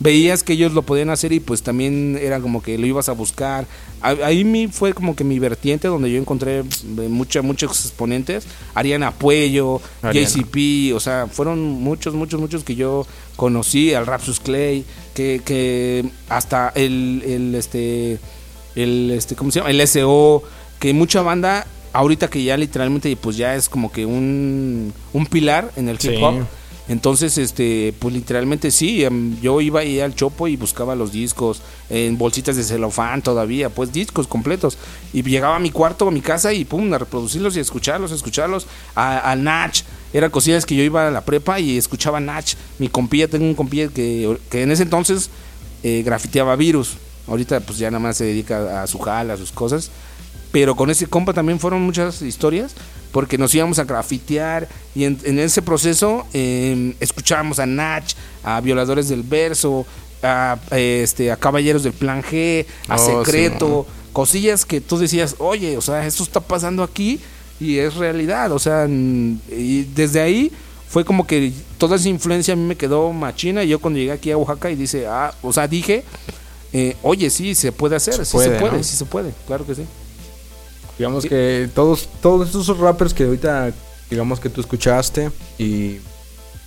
Veías 0.02 0.42
que 0.42 0.54
ellos 0.54 0.74
lo 0.74 0.82
podían 0.82 1.12
hacer 1.12 1.32
y 1.32 1.40
pues 1.40 1.62
también 1.62 2.18
era 2.20 2.40
como 2.40 2.64
que 2.64 2.76
lo 2.80 2.88
ibas 2.88 3.08
a 3.08 3.12
buscar. 3.12 3.68
Ahí 4.02 4.44
mi, 4.44 4.68
fue 4.68 4.94
como 4.94 5.16
que 5.16 5.24
mi 5.24 5.38
vertiente 5.38 5.88
donde 5.88 6.12
yo 6.12 6.18
encontré 6.18 6.62
eh, 6.62 6.64
mucha, 7.08 7.44
muchos 7.44 7.86
exponentes. 7.86 8.48
Ariana 8.74 9.12
Puello, 9.12 9.80
Ariana. 10.02 10.28
JCP, 10.28 10.96
o 10.96 11.00
sea, 11.00 11.28
fueron 11.28 11.60
muchos, 11.60 12.16
muchos, 12.16 12.40
muchos 12.40 12.64
que 12.64 12.74
yo 12.74 13.06
conocí, 13.36 13.94
al 13.94 14.08
Rapsus 14.08 14.40
Clay, 14.40 14.86
que, 15.14 15.44
que 15.46 16.10
hasta 16.30 16.70
el, 16.70 17.22
el, 17.24 17.54
este, 17.54 18.18
el, 18.76 19.12
este, 19.12 19.36
¿cómo 19.36 19.52
se 19.52 19.60
llama? 19.60 19.70
El 19.70 19.88
SO, 19.88 20.42
que 20.80 20.94
mucha 20.94 21.22
banda, 21.22 21.68
ahorita 21.94 22.28
que 22.28 22.44
ya 22.44 22.58
literalmente, 22.58 23.16
pues 23.18 23.38
ya 23.38 23.54
es 23.54 23.70
como 23.70 23.92
que 23.92 24.08
un, 24.08 24.94
un 25.14 25.26
pilar 25.28 25.72
en 25.76 25.90
el 25.90 25.98
hip 25.98 26.14
Sí. 26.18 26.20
Entonces, 26.92 27.38
este, 27.38 27.94
pues 28.00 28.14
literalmente 28.14 28.70
sí, 28.70 29.06
em, 29.06 29.40
yo 29.40 29.62
iba 29.62 29.80
ahí 29.80 30.02
al 30.02 30.14
chopo 30.14 30.50
y 30.50 30.58
buscaba 30.58 30.94
los 30.94 31.14
discos 31.14 31.62
en 31.90 32.18
bolsitas 32.18 32.58
de 32.58 32.66
celofán 32.66 33.22
todavía, 33.22 33.70
pues 33.70 33.94
discos 33.94 34.28
completos. 34.28 34.78
Y 35.14 35.24
llegaba 35.24 35.56
a 35.56 35.60
mi 35.60 35.72
cuarto, 35.72 36.10
a 36.10 36.12
mi 36.12 36.20
casa 36.20 36.52
y 36.52 36.66
pum, 36.66 36.94
a 36.94 36.98
reproducirlos 36.98 37.56
y 37.56 37.60
a 37.60 37.62
escucharlos, 37.62 38.12
a 38.12 38.16
escucharlos. 38.16 38.68
A, 38.94 39.32
a 39.32 39.38
Nach, 39.38 39.74
era 40.12 40.30
cosillas 40.30 40.66
que 40.66 40.76
yo 40.76 40.84
iba 40.84 41.08
a 41.08 41.12
la 41.12 41.22
prepa 41.22 41.62
y 41.62 41.78
escuchaba 41.78 42.18
a. 42.18 42.58
Mi 42.78 42.90
compilla, 42.90 43.30
tengo 43.30 43.46
un 43.46 43.56
compilla 43.56 43.88
que, 43.88 44.38
que 44.50 44.64
en 44.64 44.72
ese 44.72 44.84
entonces 44.84 45.30
eh, 45.84 46.04
grafiteaba 46.04 46.58
virus. 46.58 46.98
Ahorita 47.26 47.62
pues 47.62 47.78
ya 47.78 47.90
nada 47.90 48.00
más 48.00 48.18
se 48.18 48.26
dedica 48.26 48.84
a 48.84 48.88
su 48.88 49.00
jala, 49.00 49.36
a 49.36 49.38
sus 49.38 49.54
cosas. 49.54 49.92
Pero 50.52 50.76
con 50.76 50.90
ese 50.90 51.08
compa 51.08 51.32
también 51.32 51.58
fueron 51.58 51.84
muchas 51.84 52.22
historias 52.22 52.76
porque 53.12 53.38
nos 53.38 53.54
íbamos 53.54 53.80
a 53.80 53.84
grafitear 53.84 54.68
y 54.96 55.04
en, 55.06 55.20
en 55.24 55.40
ese 55.40 55.62
proceso 55.62 56.26
eh, 56.34 56.96
escuchábamos 57.00 57.60
a 57.60 57.66
Nach, 57.66 58.14
a 58.44 58.62
Violadores 58.62 59.10
del 59.10 59.24
Verso, 59.24 59.86
a, 60.24 60.58
este, 60.72 61.32
a 61.32 61.36
Caballeros 61.38 61.84
del 61.84 61.94
Plan 61.94 62.24
G, 62.24 62.66
a 62.88 62.96
Oh, 62.96 63.24
Secreto, 63.24 63.88
cosillas 64.14 64.66
que 64.66 64.82
tú 64.82 64.98
decías, 64.98 65.36
oye, 65.40 65.78
o 65.78 65.82
sea, 65.82 66.06
esto 66.06 66.24
está 66.24 66.40
pasando 66.40 66.84
aquí 66.84 67.20
y 67.60 67.78
es 67.78 67.96
realidad, 67.96 68.52
o 68.52 68.60
sea, 68.60 68.88
y 68.88 69.88
desde 69.96 70.22
ahí 70.22 70.52
fue 70.88 71.06
como 71.06 71.26
que 71.26 71.54
toda 71.78 71.96
esa 71.96 72.10
influencia 72.10 72.54
a 72.54 72.58
mí 72.58 72.64
me 72.64 72.76
quedó 72.76 73.14
machina 73.14 73.64
y 73.64 73.70
yo 73.70 73.80
cuando 73.80 74.00
llegué 74.00 74.12
aquí 74.12 74.32
a 74.32 74.38
Oaxaca 74.38 74.70
y 74.72 74.76
dice, 74.76 75.08
ah, 75.08 75.34
o 75.42 75.54
sea, 75.54 75.68
dije, 75.68 76.04
eh, 76.74 76.96
oye, 77.02 77.30
sí, 77.30 77.56
se 77.56 77.72
puede 77.72 77.96
hacer, 77.96 78.16
Se 78.16 78.26
sí 78.26 78.32
puede, 78.34 78.50
se 78.50 78.60
puede, 78.60 78.78
¿no? 78.78 78.84
sí 78.84 78.96
se 78.96 79.06
puede, 79.06 79.32
claro 79.48 79.66
que 79.66 79.76
sí. 79.76 79.84
Digamos 80.98 81.26
que 81.26 81.70
todos, 81.74 82.08
todos 82.22 82.48
estos 82.48 82.78
rappers 82.78 83.14
que 83.14 83.24
ahorita, 83.24 83.74
digamos 84.10 84.40
que 84.40 84.50
tú 84.50 84.62
escuchaste 84.62 85.32
y 85.58 85.98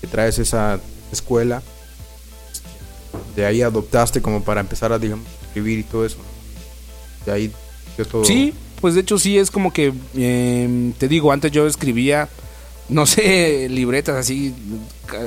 que 0.00 0.06
traes 0.10 0.38
esa 0.38 0.80
escuela, 1.12 1.62
de 3.36 3.46
ahí 3.46 3.62
adoptaste 3.62 4.20
como 4.20 4.42
para 4.42 4.60
empezar 4.60 4.92
a, 4.92 4.98
digamos, 4.98 5.26
escribir 5.46 5.78
y 5.80 5.82
todo 5.84 6.04
eso. 6.04 6.18
De 7.26 7.32
ahí, 7.32 7.52
todo... 8.10 8.24
Sí, 8.24 8.54
pues 8.80 8.94
de 8.94 9.00
hecho 9.00 9.18
sí 9.18 9.38
es 9.38 9.50
como 9.50 9.72
que, 9.72 9.92
eh, 10.16 10.92
te 10.98 11.08
digo, 11.08 11.32
antes 11.32 11.50
yo 11.52 11.66
escribía, 11.66 12.28
no 12.88 13.06
sé, 13.06 13.68
libretas 13.70 14.16
así, 14.16 14.54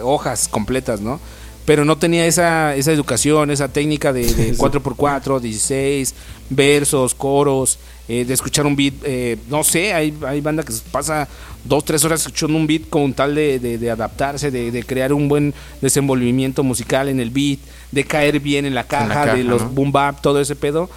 hojas 0.03 0.47
completas, 0.47 1.01
¿no? 1.01 1.19
Pero 1.67 1.83
no 1.83 1.97
tenía 1.97 2.25
esa, 2.25 2.77
esa 2.77 2.93
educación, 2.93 3.51
esa 3.51 3.67
técnica 3.67 4.13
de, 4.13 4.33
de 4.33 4.53
4x4, 4.57 5.41
16, 5.41 6.15
versos, 6.49 7.13
coros, 7.13 7.77
eh, 8.07 8.23
de 8.23 8.33
escuchar 8.33 8.65
un 8.65 8.77
beat, 8.77 8.93
eh, 9.03 9.37
no 9.49 9.65
sé, 9.65 9.93
hay, 9.93 10.17
hay 10.25 10.39
banda 10.39 10.63
que 10.63 10.71
pasa 10.93 11.27
dos, 11.65 11.83
tres 11.83 12.05
horas 12.05 12.21
escuchando 12.21 12.57
un 12.57 12.67
beat 12.67 12.83
con 12.89 13.11
tal 13.11 13.35
de, 13.35 13.59
de, 13.59 13.91
adaptarse, 13.91 14.49
de, 14.49 14.71
de, 14.71 14.83
crear 14.83 15.11
un 15.11 15.27
buen 15.27 15.53
desenvolvimiento 15.81 16.63
musical 16.63 17.09
en 17.09 17.19
el 17.19 17.31
beat, 17.31 17.59
de 17.91 18.05
caer 18.05 18.39
bien 18.39 18.65
en 18.65 18.73
la 18.73 18.85
caja, 18.85 19.35
de 19.35 19.43
los 19.43 19.69
boom 19.75 19.91
bap, 19.91 20.21
todo 20.21 20.39
ese 20.39 20.55
pedo. 20.55 20.89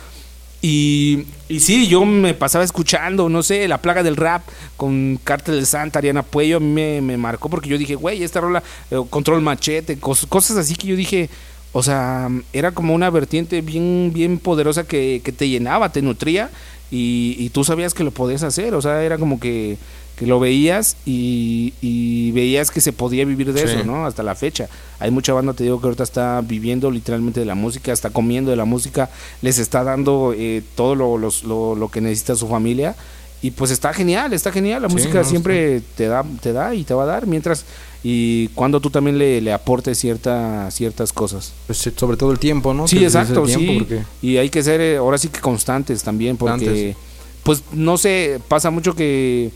Y, 0.62 1.24
y 1.48 1.60
sí, 1.60 1.88
yo 1.88 2.04
me 2.04 2.34
pasaba 2.34 2.64
escuchando, 2.64 3.28
no 3.30 3.42
sé, 3.42 3.66
La 3.66 3.78
Plaga 3.78 4.02
del 4.02 4.16
Rap 4.16 4.42
con 4.76 5.18
Cártel 5.24 5.60
de 5.60 5.66
Santa, 5.66 5.98
Ariana 5.98 6.22
Puello, 6.22 6.58
a 6.58 6.60
mí 6.60 6.66
me, 6.66 7.00
me 7.00 7.16
marcó 7.16 7.48
porque 7.48 7.70
yo 7.70 7.78
dije, 7.78 7.94
güey, 7.94 8.22
esta 8.22 8.40
rola, 8.40 8.62
eh, 8.90 9.00
Control 9.08 9.40
Machete, 9.40 9.98
cosas 9.98 10.56
así 10.58 10.74
que 10.74 10.88
yo 10.88 10.96
dije, 10.96 11.30
o 11.72 11.82
sea, 11.82 12.28
era 12.52 12.72
como 12.72 12.94
una 12.94 13.08
vertiente 13.08 13.62
bien, 13.62 14.10
bien 14.12 14.38
poderosa 14.38 14.84
que, 14.84 15.22
que 15.24 15.32
te 15.32 15.48
llenaba, 15.48 15.92
te 15.92 16.02
nutría 16.02 16.50
y, 16.90 17.36
y, 17.38 17.50
tú 17.50 17.64
sabías 17.64 17.94
que 17.94 18.04
lo 18.04 18.10
podías 18.10 18.42
hacer, 18.42 18.74
o 18.74 18.82
sea, 18.82 19.02
era 19.04 19.16
como 19.16 19.38
que 19.38 19.78
que 20.20 20.26
lo 20.26 20.38
veías 20.38 20.98
y, 21.06 22.30
veías 22.32 22.70
que 22.70 22.82
se 22.82 22.92
podía 22.92 23.24
vivir 23.24 23.54
de 23.54 23.62
eso, 23.62 23.84
¿no? 23.86 24.04
Hasta 24.04 24.22
la 24.22 24.34
fecha. 24.34 24.68
Hay 24.98 25.10
mucha 25.10 25.32
banda, 25.32 25.54
te 25.54 25.64
digo, 25.64 25.80
que 25.80 25.86
ahorita 25.86 26.02
está 26.02 26.42
viviendo 26.42 26.90
literalmente 26.90 27.40
de 27.40 27.46
la 27.46 27.54
música, 27.54 27.90
está 27.90 28.10
comiendo 28.10 28.50
de 28.50 28.58
la 28.58 28.66
música, 28.66 29.08
les 29.40 29.58
está 29.58 29.82
dando 29.82 30.34
eh, 30.36 30.62
todo 30.74 30.94
lo, 30.94 31.16
lo, 31.16 31.88
que 31.88 32.02
necesita 32.02 32.36
su 32.36 32.48
familia. 32.48 32.94
Y 33.40 33.52
pues 33.52 33.70
está 33.70 33.94
genial, 33.94 34.34
está 34.34 34.52
genial. 34.52 34.82
La 34.82 34.88
música 34.88 35.24
siempre 35.24 35.80
te 35.96 36.06
da, 36.06 36.22
te 36.42 36.52
da 36.52 36.74
y 36.74 36.84
te 36.84 36.92
va 36.92 37.04
a 37.04 37.06
dar, 37.06 37.26
mientras 37.26 37.64
y 38.02 38.48
cuando 38.48 38.78
tú 38.78 38.90
también 38.90 39.16
le, 39.16 39.40
le 39.40 39.54
aportes 39.54 39.96
cierta, 39.96 40.70
ciertas 40.70 41.14
cosas. 41.14 41.54
Pues 41.66 41.78
sobre 41.96 42.18
todo 42.18 42.30
el 42.30 42.38
tiempo, 42.38 42.74
¿no? 42.74 42.86
Sí, 42.86 43.02
exacto, 43.02 43.46
sí. 43.48 43.88
Y 44.20 44.36
hay 44.36 44.50
que 44.50 44.62
ser 44.62 44.82
eh, 44.82 44.98
ahora 44.98 45.16
sí 45.16 45.28
que 45.28 45.40
constantes 45.40 46.02
también, 46.02 46.36
porque 46.36 46.94
pues 47.42 47.62
no 47.72 47.96
sé, 47.96 48.38
pasa 48.48 48.68
mucho 48.68 48.94
que 48.94 49.50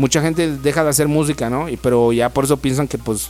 mucha 0.00 0.22
gente 0.22 0.56
deja 0.56 0.82
de 0.82 0.90
hacer 0.90 1.08
música, 1.08 1.50
¿no? 1.50 1.68
Y, 1.68 1.76
pero 1.76 2.10
ya 2.12 2.30
por 2.30 2.44
eso 2.44 2.56
piensan 2.56 2.88
que 2.88 2.96
pues 2.96 3.28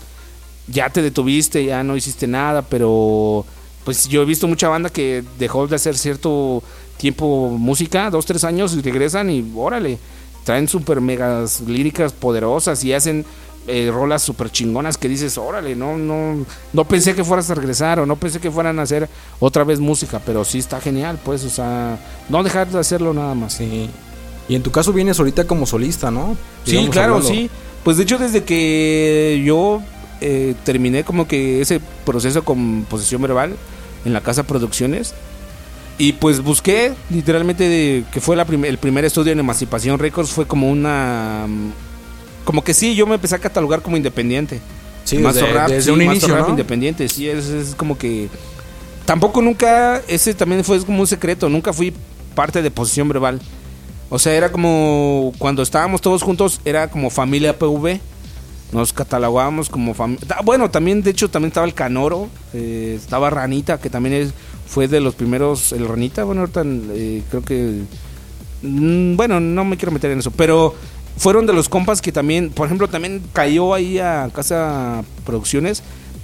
ya 0.68 0.88
te 0.88 1.02
detuviste, 1.02 1.64
ya 1.64 1.82
no 1.82 1.96
hiciste 1.96 2.28
nada, 2.28 2.62
pero 2.62 3.44
pues 3.84 4.08
yo 4.08 4.22
he 4.22 4.24
visto 4.24 4.46
mucha 4.46 4.68
banda 4.68 4.88
que 4.88 5.24
dejó 5.38 5.66
de 5.66 5.74
hacer 5.74 5.98
cierto 5.98 6.62
tiempo 6.96 7.50
música, 7.50 8.08
dos, 8.08 8.24
tres 8.24 8.44
años 8.44 8.72
y 8.74 8.82
regresan 8.82 9.30
y 9.30 9.52
órale, 9.56 9.98
traen 10.44 10.68
super 10.68 11.00
megas 11.00 11.60
líricas 11.62 12.12
poderosas 12.12 12.84
y 12.84 12.92
hacen 12.92 13.24
eh, 13.66 13.90
rolas 13.92 14.22
super 14.22 14.48
chingonas 14.48 14.96
que 14.96 15.08
dices, 15.08 15.38
órale, 15.38 15.74
no, 15.74 15.98
no, 15.98 16.46
no 16.72 16.84
pensé 16.84 17.16
que 17.16 17.24
fueras 17.24 17.50
a 17.50 17.54
regresar 17.54 17.98
o 17.98 18.06
no 18.06 18.14
pensé 18.14 18.38
que 18.38 18.50
fueran 18.50 18.78
a 18.78 18.82
hacer 18.82 19.08
otra 19.40 19.64
vez 19.64 19.80
música, 19.80 20.20
pero 20.24 20.44
sí 20.44 20.60
está 20.60 20.80
genial, 20.80 21.18
pues, 21.24 21.42
o 21.44 21.50
sea, 21.50 21.98
no 22.28 22.44
dejar 22.44 22.68
de 22.68 22.78
hacerlo 22.78 23.12
nada 23.12 23.34
más. 23.34 23.54
Sí. 23.54 23.90
Y 24.51 24.57
en 24.57 24.64
tu 24.64 24.72
caso 24.72 24.92
vienes 24.92 25.16
ahorita 25.20 25.44
como 25.46 25.64
solista, 25.64 26.11
¿no? 26.11 26.36
sí, 26.64 26.88
claro, 26.90 27.22
sí. 27.22 27.48
Pues 27.84 27.96
de 27.98 28.03
hecho 28.03 28.18
desde 28.18 28.42
que 28.42 29.40
yo 29.46 29.80
eh, 30.20 30.57
terminé 30.64 31.05
como 31.05 31.28
que 31.28 31.61
ese 31.61 31.80
proceso 32.05 32.44
con 32.44 32.84
posesión 32.90 33.22
verbal 33.22 33.55
en 34.05 34.12
la 34.12 34.22
casa 34.22 34.42
Producciones 34.42 35.14
y 35.98 36.14
pues 36.14 36.42
busqué 36.42 36.94
literalmente 37.11 37.68
de, 37.68 38.05
que 38.11 38.20
fue 38.20 38.34
la 38.34 38.42
el 38.42 38.78
primer 38.78 39.05
estudio 39.05 39.32
en 39.32 39.38
Emancipación 39.38 40.01
Records 40.01 40.30
fue 40.30 40.48
como 40.48 40.68
una 40.68 41.46
como 42.42 42.64
que 42.64 42.74
sí 42.74 42.96
yo 42.96 43.07
me 43.07 43.14
empecé 43.14 43.36
a 43.36 43.38
catalogar 43.38 43.82
como 43.82 43.98
independiente. 43.98 44.61
Sí, 45.05 45.18
desde, 45.18 45.92
un 45.92 46.03
inicio, 46.03 46.36
¿no? 46.36 46.48
independiente, 46.48 47.09
sí, 47.09 47.28
es, 47.28 47.46
es 47.46 47.76
como 47.76 47.96
que 47.96 48.28
tampoco 49.05 49.42
nunca 49.42 50.03
ese 50.09 50.34
también 50.34 50.64
fue 50.64 50.84
como 50.84 51.03
un 51.03 51.07
secreto, 51.07 51.48
nunca 51.48 51.72
fui 51.72 51.94
parte 52.34 52.62
de 52.62 52.70
posición 52.72 53.07
verbal. 53.09 53.40
O 54.11 54.18
sea, 54.18 54.34
era 54.34 54.50
como 54.50 55.32
cuando 55.38 55.62
estábamos 55.62 56.00
todos 56.00 56.22
juntos, 56.22 56.61
era 56.64 56.90
como 56.90 57.11
familia 57.11 57.56
PV. 57.58 58.00
Nos 58.72 58.92
catalogábamos 58.92 59.68
como 59.68 59.94
familia. 59.94 60.26
Bueno, 60.44 60.70
también, 60.70 61.02
de 61.02 61.11
hecho, 61.11 61.30
también 61.30 61.48
estaba 61.48 61.66
el 61.66 61.74
Canoro, 61.74 62.28
eh, 62.52 62.94
estaba 62.96 63.30
Ranita, 63.30 63.80
que 63.80 63.90
también 63.90 64.14
es, 64.14 64.34
fue 64.66 64.88
de 64.88 65.00
los 65.00 65.14
primeros. 65.14 65.72
El 65.72 65.88
Ranita, 65.88 66.24
bueno, 66.24 66.42
ahorita 66.42 66.62
eh, 66.64 67.22
creo 67.30 67.42
que. 67.42 67.82
Mm, 68.62 69.16
bueno, 69.16 69.40
no 69.40 69.64
me 69.64 69.76
quiero 69.76 69.92
meter 69.92 70.11
en 70.11 70.18
eso, 70.18 70.32
pero 70.32 70.74
fueron 71.16 71.46
de 71.46 71.52
los 71.52 71.68
compas 71.68 72.02
que 72.02 72.12
también, 72.12 72.50
por 72.50 72.66
ejemplo, 72.66 72.88
también 72.88 73.22
cayó 73.32 73.74
ahí 73.74 73.98
a 73.98 74.28
Casa 74.34 75.04
Producciones. 75.24 75.82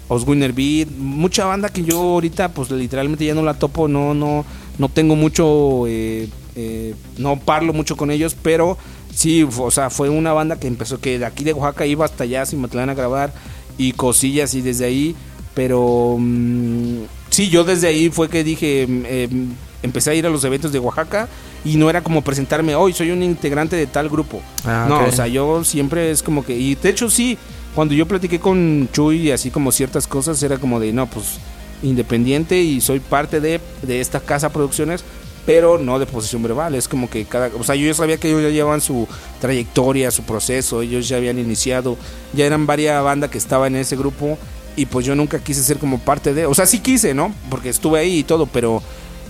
Oswiner 0.09 0.53
Beat, 0.53 0.89
mucha 0.99 1.47
banda 1.47 1.69
que 1.69 1.83
yo 1.83 1.99
ahorita 2.01 2.51
pues 2.51 2.71
literalmente 2.71 3.25
ya 3.25 3.35
no 3.35 3.43
la 3.43 3.55
topo, 3.55 3.89
no 3.89 4.15
no 4.15 4.45
no 4.79 4.89
tengo 4.89 5.17
mucho 5.17 5.85
eh, 5.89 6.29
eh, 6.57 6.95
no 7.19 7.39
parlo 7.39 7.73
mucho 7.73 7.97
con 7.97 8.11
ellos, 8.11 8.37
pero 8.41 8.79
sí, 9.15 9.47
o 9.59 9.71
sea, 9.71 9.91
fue 9.91 10.09
una 10.09 10.33
banda 10.33 10.59
que 10.59 10.67
empezó, 10.67 10.99
que 10.99 11.19
de 11.19 11.27
aquí 11.27 11.45
de 11.45 11.53
Oaxaca 11.53 11.87
iba 11.87 12.05
hasta 12.05 12.25
allá, 12.25 12.47
sin 12.47 12.61
me 12.61 12.69
a 12.69 12.95
grabar, 12.95 13.33
y 13.79 13.93
cosillas 13.93 14.55
y 14.55 14.63
desde 14.63 14.87
ahí, 14.87 15.15
pero 15.55 16.17
mm, 16.19 17.03
sí, 17.31 17.49
yo 17.51 17.65
desde 17.65 17.89
ahí 17.89 18.09
fue 18.09 18.29
que 18.29 18.43
dije, 18.43 18.83
em, 18.83 19.53
empecé 19.83 20.11
a 20.11 20.15
ir 20.15 20.27
a 20.27 20.31
los 20.31 20.45
eventos 20.45 20.73
de 20.73 20.79
Oaxaca 20.79 21.29
y 21.65 21.77
no 21.77 21.91
era 21.91 22.03
como 22.03 22.23
presentarme, 22.23 22.75
hoy 22.75 22.93
soy 22.93 23.11
un 23.11 23.23
integrante 23.23 23.77
de 23.77 23.87
tal 23.87 24.09
grupo. 24.09 24.41
Ah, 24.65 24.87
no, 24.89 25.05
o 25.05 25.13
sea, 25.13 25.27
yo 25.27 25.63
siempre 25.63 26.11
es 26.11 26.23
como 26.23 26.45
que, 26.45 26.57
y 26.57 26.75
de 26.75 26.89
hecho 26.89 27.11
sí, 27.11 27.37
cuando 27.75 27.95
yo 27.95 28.07
platiqué 28.07 28.41
con 28.41 28.89
Chuy 28.93 29.29
y 29.29 29.31
así 29.31 29.51
como 29.51 29.73
ciertas 29.73 30.07
cosas, 30.07 30.43
era 30.43 30.57
como 30.59 30.81
de, 30.81 30.93
no, 30.93 31.07
pues 31.07 31.39
independiente 31.83 32.59
y 32.59 32.81
soy 32.81 33.01
parte 33.01 33.41
de, 33.41 33.61
de 33.83 34.01
esta 34.01 34.21
casa 34.21 34.51
producciones, 34.51 35.05
pero 35.47 35.79
no 35.79 35.99
de 35.99 36.07
posición 36.07 36.43
verbal. 36.43 36.75
Es 36.75 36.89
como 36.89 37.09
que 37.09 37.25
cada. 37.25 37.51
O 37.59 37.65
sea, 37.65 37.77
yo 37.77 37.87
ya 37.87 37.95
sabía 37.95 38.19
que 38.19 38.29
ellos 38.29 38.43
ya 38.43 38.51
llevaban 38.51 38.81
su 38.81 39.09
trayectoria, 39.41 40.11
su 40.11 40.25
proceso, 40.25 40.83
ellos 40.83 41.09
ya 41.09 41.17
habían 41.17 41.39
iniciado, 41.39 41.97
ya 42.35 42.45
eran 42.45 42.67
varias 42.67 43.03
bandas 43.03 43.31
que 43.31 43.39
estaban 43.39 43.75
en 43.75 43.81
ese 43.81 43.97
grupo 43.97 44.37
y 44.75 44.87
pues 44.87 45.07
yo 45.07 45.15
nunca 45.15 45.39
quise 45.39 45.63
ser 45.63 45.79
como 45.79 45.99
parte 45.99 46.35
de. 46.35 46.45
O 46.45 46.55
sea, 46.55 46.67
sí 46.67 46.81
quise, 46.81 47.15
¿no? 47.15 47.33
Porque 47.49 47.71
estuve 47.71 48.01
ahí 48.01 48.19
y 48.19 48.25
todo, 48.25 48.47
pero 48.47 48.83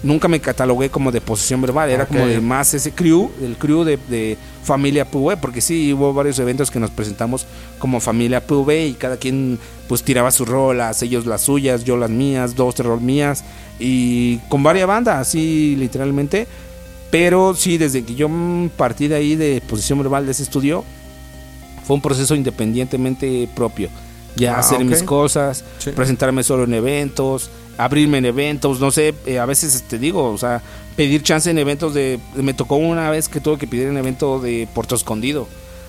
nunca 0.03 0.29
me 0.29 0.41
catalogué 0.41 0.91
como 0.91 1.13
de 1.13 1.21
posición 1.21 1.61
verbal, 1.61 1.91
era 1.91 2.07
como 2.07 2.27
de 2.27 2.41
más 2.41 2.75
ese 2.75 2.93
crew, 2.93 3.31
el 3.43 3.57
crew 3.57 3.85
de, 3.85 4.37
familia 4.63 5.05
PV, 5.05 5.37
porque 5.37 5.61
sí 5.61 5.93
hubo 5.93 6.13
varios 6.13 6.41
eventos 6.41 6.73
que 6.73 6.81
nos 6.81 6.91
presentamos 6.91 7.47
como 7.79 8.01
familia 8.01 8.45
PV 8.45 8.87
y 8.89 8.95
cada 8.95 9.17
quien 9.17 9.61
pues 9.87 10.03
tiraba 10.03 10.33
sus 10.33 10.49
rolas, 10.49 11.01
ellos 11.03 11.25
las 11.25 11.43
suyas, 11.43 11.85
yo 11.85 11.97
las 11.97 12.11
mías, 12.11 12.57
dos, 12.57 12.75
tres 12.75 13.01
mías 13.01 13.45
y 13.79 14.39
con 14.49 14.65
varias 14.65 14.89
bandas, 14.89 15.19
así 15.19 15.77
literalmente. 15.77 16.49
Pero 17.13 17.55
sí, 17.55 17.79
desde 17.79 18.03
que 18.03 18.17
yo 18.17 18.29
partí 18.77 19.07
de 19.07 19.15
ahí 19.15 19.37
de 19.37 19.63
posición 19.69 20.01
verbal 20.01 20.27
de 20.27 20.33
ese 20.33 20.43
estudio, 20.43 20.85
fue 21.85 21.95
un 21.95 22.03
proceso 22.03 22.35
independientemente 22.35 23.49
propio. 23.55 23.89
Ya 24.37 24.57
ah, 24.57 24.61
hacer 24.61 24.85
mis 24.85 25.03
cosas, 25.03 25.65
presentarme 25.95 26.43
solo 26.43 26.65
en 26.65 26.75
eventos, 26.75 27.51
abrirme 27.79 28.19
en 28.19 28.27
eventos, 28.27 28.81
no 28.81 28.91
sé, 28.91 29.15
eh, 29.27 29.39
a 29.39 29.47
veces 29.47 29.83
te 29.89 29.99
digo, 29.99 30.31
o 30.31 30.39
sea, 30.39 30.63
pedir 30.95 31.23
chance 31.23 31.51
en 31.51 31.59
eventos 31.59 31.95
de... 31.95 32.19
Me 32.35 32.55
tocó 32.55 32.77
una 32.77 33.11
vez 33.11 33.29
que 33.29 33.41
tuve 33.41 33.59
que 33.59 33.67
pedir 33.67 33.89
en 33.89 33.97
evento 33.97 34.39
de 34.39 34.69
Puerto 34.75 34.95
Escondido. 34.95 35.49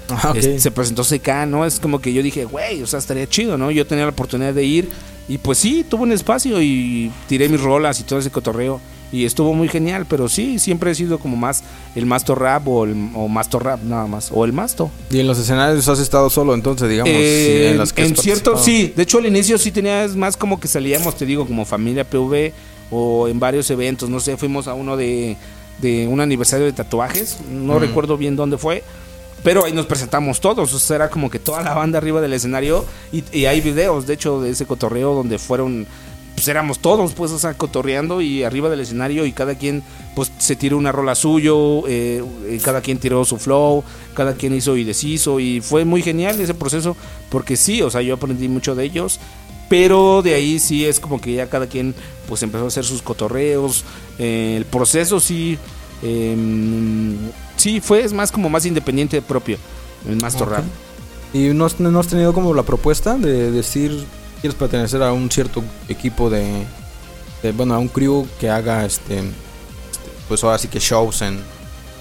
Ah, 0.09 0.33
se 0.39 0.71
presentó 0.71 1.03
CK, 1.03 1.47
¿no? 1.47 1.65
Es 1.65 1.79
como 1.79 1.99
que 1.99 2.13
yo 2.13 2.23
dije, 2.23 2.45
güey, 2.45 2.81
o 2.81 2.87
sea, 2.87 2.99
estaría 2.99 3.27
chido, 3.27 3.57
¿no? 3.57 3.71
Yo 3.71 3.85
tenía 3.85 4.05
la 4.05 4.11
oportunidad 4.11 4.53
de 4.53 4.63
ir 4.63 4.89
y 5.27 5.37
pues 5.37 5.57
sí, 5.57 5.85
tuve 5.87 6.03
un 6.03 6.13
espacio 6.13 6.61
y 6.61 7.11
tiré 7.27 7.49
mis 7.49 7.59
rolas 7.59 7.99
y 7.99 8.03
todo 8.03 8.19
ese 8.19 8.31
cotorreo. 8.31 8.79
Y 9.11 9.25
estuvo 9.25 9.53
muy 9.53 9.69
genial, 9.69 10.05
pero 10.09 10.27
sí, 10.27 10.59
siempre 10.59 10.91
he 10.91 10.95
sido 10.95 11.17
como 11.17 11.37
más 11.37 11.63
el 11.95 12.05
masto 12.05 12.35
rap 12.35 12.67
o 12.67 12.83
el 12.83 13.09
o 13.15 13.27
masto 13.29 13.57
rap 13.57 13.81
nada 13.83 14.05
más, 14.05 14.31
o 14.33 14.43
el 14.43 14.51
masto. 14.51 14.91
¿Y 15.09 15.19
en 15.19 15.27
los 15.27 15.39
escenarios 15.39 15.87
has 15.87 15.99
estado 15.99 16.29
solo 16.29 16.53
entonces, 16.53 16.89
digamos? 16.89 17.13
Eh, 17.13 17.71
en, 17.71 18.05
en 18.05 18.15
cierto, 18.17 18.57
sí, 18.57 18.93
de 18.95 19.03
hecho 19.03 19.19
al 19.19 19.25
inicio 19.25 19.57
sí 19.57 19.71
tenías 19.71 20.15
más 20.15 20.35
como 20.35 20.59
que 20.59 20.67
salíamos, 20.67 21.15
te 21.15 21.25
digo, 21.25 21.47
como 21.47 21.63
familia 21.63 22.03
PV 22.03 22.51
o 22.91 23.27
en 23.29 23.39
varios 23.39 23.69
eventos, 23.71 24.09
no 24.09 24.19
sé, 24.19 24.35
fuimos 24.35 24.67
a 24.67 24.73
uno 24.73 24.97
de, 24.97 25.37
de 25.81 26.07
un 26.07 26.19
aniversario 26.19 26.65
de 26.65 26.73
tatuajes, 26.73 27.37
no 27.49 27.79
recuerdo 27.79 28.17
bien 28.17 28.35
dónde 28.35 28.57
fue, 28.57 28.83
pero 29.43 29.63
ahí 29.63 29.71
nos 29.71 29.85
presentamos 29.85 30.41
todos, 30.41 30.73
o 30.73 30.79
sea, 30.79 30.97
era 30.97 31.09
como 31.09 31.29
que 31.29 31.39
toda 31.39 31.61
la 31.61 31.73
banda 31.73 31.97
arriba 31.97 32.19
del 32.19 32.33
escenario 32.33 32.85
y, 33.11 33.23
y 33.31 33.45
hay 33.45 33.61
videos, 33.61 34.05
de 34.07 34.15
hecho, 34.15 34.41
de 34.41 34.49
ese 34.49 34.65
cotorreo 34.65 35.13
donde 35.13 35.37
fueron 35.37 35.87
pues 36.37 36.49
éramos 36.49 36.77
todos, 36.77 37.13
pues, 37.13 37.31
o 37.31 37.39
sea, 37.39 37.55
cotorreando 37.55 38.21
y 38.21 38.43
arriba 38.43 38.69
del 38.69 38.81
escenario 38.81 39.25
y 39.25 39.31
cada 39.31 39.55
quien, 39.55 39.81
pues, 40.15 40.31
se 40.37 40.55
tiró 40.55 40.77
una 40.77 40.91
rola 40.91 41.15
suyo, 41.15 41.81
eh, 41.87 42.23
cada 42.63 42.81
quien 42.81 42.99
tiró 42.99 43.25
su 43.25 43.37
flow, 43.37 43.83
cada 44.13 44.35
quien 44.35 44.53
hizo 44.53 44.77
y 44.77 44.83
deshizo 44.83 45.39
y 45.39 45.61
fue 45.61 45.83
muy 45.83 46.03
genial 46.03 46.39
ese 46.39 46.53
proceso 46.53 46.95
porque 47.31 47.57
sí, 47.57 47.81
o 47.81 47.89
sea, 47.89 48.03
yo 48.03 48.13
aprendí 48.13 48.49
mucho 48.49 48.75
de 48.75 48.83
ellos, 48.83 49.19
pero 49.67 50.21
de 50.21 50.35
ahí 50.35 50.59
sí 50.59 50.85
es 50.85 50.99
como 50.99 51.19
que 51.19 51.33
ya 51.33 51.49
cada 51.49 51.65
quien, 51.65 51.95
pues, 52.27 52.43
empezó 52.43 52.65
a 52.65 52.67
hacer 52.67 52.85
sus 52.85 53.01
cotorreos, 53.01 53.83
eh, 54.19 54.53
el 54.57 54.65
proceso 54.65 55.19
sí, 55.19 55.57
em, 56.03 57.17
sí, 57.55 57.81
fue 57.81 58.03
es 58.03 58.13
más 58.13 58.31
como 58.31 58.47
más 58.47 58.63
independiente 58.67 59.23
propio, 59.23 59.57
el 60.07 60.17
más 60.17 60.37
torrado. 60.37 60.65
¿Y 61.33 61.47
no 61.47 61.65
has, 61.65 61.79
no 61.79 61.99
has 61.99 62.07
tenido 62.07 62.31
como 62.31 62.53
la 62.53 62.61
propuesta 62.61 63.17
de 63.17 63.49
decir 63.49 64.05
quieres 64.41 64.57
pertenecer 64.57 65.01
a 65.03 65.11
un 65.13 65.29
cierto 65.31 65.63
equipo 65.89 66.29
de, 66.29 66.65
bueno, 67.55 67.73
a 67.75 67.77
un 67.79 67.87
crew 67.87 68.27
que 68.39 68.49
haga 68.49 68.85
este, 68.85 69.19
este, 69.19 69.29
pues 70.27 70.43
ahora 70.43 70.57
sí 70.57 70.67
que 70.67 70.79
shows 70.79 71.21
en 71.21 71.39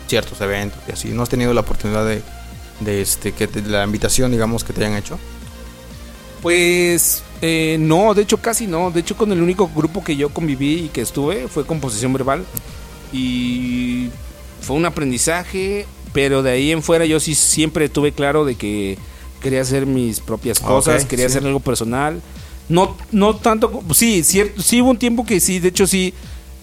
ciertos 0.07 0.41
eventos 0.41 0.78
y 0.89 0.93
así. 0.93 1.09
¿No 1.09 1.22
has 1.22 1.28
tenido 1.28 1.53
la 1.55 1.62
oportunidad 1.62 2.07
de, 2.07 2.22
de 2.80 3.01
este, 3.03 3.32
que 3.32 3.47
te- 3.49 3.62
la 3.62 3.84
invitación, 3.84 4.30
digamos, 4.30 4.64
que 4.64 4.72
te 4.72 4.84
hayan 4.84 4.97
hecho? 4.97 5.18
Pues 6.43 7.22
eh, 7.43 7.76
no, 7.80 8.14
de 8.14 8.22
hecho 8.22 8.39
casi 8.39 8.66
no. 8.66 8.91
De 8.91 9.01
hecho 9.01 9.16
con 9.16 9.32
el 9.32 9.43
único 9.43 9.68
grupo 9.74 10.05
que 10.05 10.16
yo 10.16 10.28
conviví 10.28 10.84
y 10.84 10.89
que 10.89 11.01
estuve 11.01 11.49
fue 11.49 11.66
composición 11.66 12.12
verbal. 12.12 12.45
Y 13.12 14.11
fue 14.61 14.76
un 14.76 14.84
aprendizaje, 14.87 15.87
pero 16.12 16.43
de 16.43 16.51
ahí 16.51 16.72
en 16.72 16.82
fuera 16.82 17.05
yo 17.07 17.18
sí 17.20 17.34
siempre 17.34 17.89
tuve 17.89 18.12
claro 18.12 18.45
de 18.45 18.55
que 18.57 18.99
quería 19.41 19.61
hacer 19.62 19.87
mis 19.87 20.20
propias 20.20 20.61
Ah, 20.62 20.66
cosas, 20.66 21.03
ok, 21.05 21.09
quería 21.11 21.28
sí. 21.28 21.37
hacer 21.39 21.47
algo 21.47 21.61
personal. 21.61 22.20
No, 22.68 22.97
no 23.12 23.37
tanto, 23.37 23.82
sí, 23.95 24.22
cierto, 24.24 24.61
sí 24.61 24.82
hubo 24.82 24.91
un 24.91 24.99
tiempo 24.99 25.24
que 25.24 25.41
sí, 25.41 25.59
de 25.61 25.68
hecho 25.68 25.87
sí. 25.87 26.12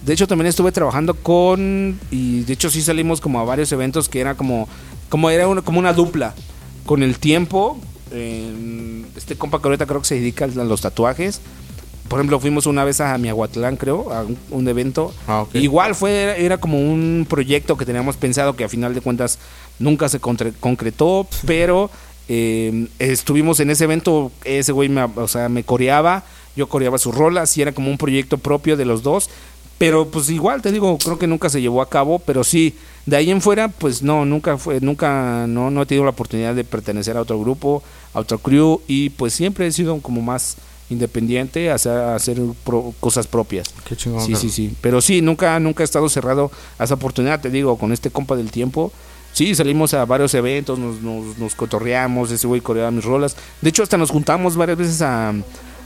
De 0.06 0.12
hecho 0.12 0.28
también 0.28 0.48
estuve 0.48 0.74
trabajando 0.74 1.14
con 1.14 1.98
y 2.12 2.42
de 2.42 2.52
hecho 2.54 2.70
sí 2.70 2.82
salimos 2.82 3.22
como 3.22 3.40
a 3.40 3.46
varios 3.46 3.72
eventos 3.72 4.10
que 4.10 4.20
era 4.20 4.36
como 4.36 4.68
como 5.08 5.30
era 5.30 5.48
una, 5.48 5.62
como 5.62 5.80
una 5.80 5.94
dupla 5.94 6.34
con 6.86 7.04
el 7.04 7.18
tiempo. 7.20 7.78
eh, 8.12 9.06
este 9.16 9.36
compa 9.38 9.62
que 9.62 9.68
ahorita 9.70 9.86
creo 9.86 10.02
que 10.02 10.08
se 10.08 10.16
dedica 10.16 10.44
a 10.46 10.48
los 10.50 10.82
tatuajes. 10.82 11.40
Por 12.10 12.20
ejemplo, 12.20 12.40
fuimos 12.42 12.66
una 12.66 12.84
vez 12.84 13.00
a 13.00 13.18
Miahuatlán, 13.18 13.78
creo, 13.78 14.12
a 14.12 14.24
un, 14.24 14.38
un 14.52 14.68
evento. 14.68 15.14
Ah, 15.26 15.44
ok. 15.44 15.56
Igual 15.56 15.96
fue, 15.96 16.12
era, 16.24 16.36
era 16.36 16.58
como 16.58 16.78
un 16.80 17.26
proyecto 17.30 17.78
que 17.78 17.86
teníamos 17.86 18.18
pensado 18.18 18.56
que 18.58 18.66
a 18.66 18.70
final 18.70 18.94
de 18.94 19.00
cuentas 19.02 19.40
nunca 19.80 20.10
se 20.10 20.20
concretó, 20.20 21.28
pero 21.46 21.90
eh, 22.30 22.88
estuvimos 23.00 23.60
en 23.60 23.70
ese 23.70 23.84
evento, 23.86 24.32
ese 24.46 24.72
güey 24.72 24.90
me, 24.90 25.04
o 25.04 25.28
sea, 25.28 25.50
me 25.50 25.64
coreaba, 25.64 26.24
yo 26.56 26.68
coreaba 26.68 26.98
sus 26.98 27.14
rolas 27.16 27.58
y 27.58 27.62
era 27.62 27.72
como 27.74 27.90
un 27.90 27.98
proyecto 27.98 28.38
propio 28.38 28.78
de 28.78 28.86
los 28.86 29.04
dos. 29.04 29.30
Pero 29.80 30.08
pues 30.08 30.30
igual 30.30 30.62
te 30.62 30.72
digo, 30.72 30.98
creo 30.98 31.18
que 31.20 31.28
nunca 31.28 31.50
se 31.50 31.60
llevó 31.60 31.82
a 31.82 31.90
cabo, 31.90 32.20
pero 32.20 32.44
sí, 32.44 32.76
de 33.06 33.18
ahí 33.18 33.32
en 33.32 33.42
fuera, 33.42 33.68
pues 33.68 34.02
no, 34.02 34.24
nunca 34.24 34.58
fue, 34.58 34.80
nunca, 34.80 35.46
no, 35.48 35.72
no 35.72 35.82
he 35.82 35.86
tenido 35.86 36.06
la 36.06 36.12
oportunidad 36.12 36.54
de 36.56 36.64
pertenecer 36.64 37.18
a 37.18 37.22
otro 37.22 37.40
grupo, 37.40 37.84
a 38.14 38.20
otro 38.20 38.38
crew, 38.38 38.82
y 38.88 39.10
pues 39.10 39.34
siempre 39.34 39.66
he 39.68 39.72
sido 39.72 40.00
como 40.00 40.22
más 40.22 40.56
independiente, 40.90 41.72
hacer, 41.72 41.98
hacer 41.98 42.38
pro- 42.64 42.94
cosas 43.00 43.28
propias. 43.28 43.74
Qué 43.84 43.96
chingón. 43.98 44.26
Sí, 44.26 44.36
sí, 44.36 44.50
sí. 44.50 44.74
Pero 44.80 45.02
sí, 45.02 45.22
nunca, 45.22 45.60
nunca 45.60 45.84
he 45.84 45.86
estado 45.86 46.08
cerrado 46.08 46.52
a 46.78 46.84
esa 46.86 46.94
oportunidad, 46.94 47.42
te 47.42 47.50
digo, 47.50 47.78
con 47.78 47.92
este 47.92 48.10
compa 48.10 48.36
del 48.38 48.52
tiempo. 48.52 48.94
Sí, 49.34 49.56
salimos 49.56 49.94
a 49.96 50.06
varios 50.06 50.34
eventos, 50.36 50.78
nos, 50.78 51.02
nos, 51.02 51.56
cotorreamos, 51.56 52.32
ese 52.32 52.46
güey 52.48 52.62
coreaba 52.62 52.92
mis 52.92 53.04
rolas. 53.04 53.36
De 53.62 53.70
hecho, 53.70 53.84
hasta 53.84 53.98
nos 53.98 54.12
juntamos 54.12 54.56
varias 54.56 54.78
veces 54.78 55.02
a, 55.02 55.34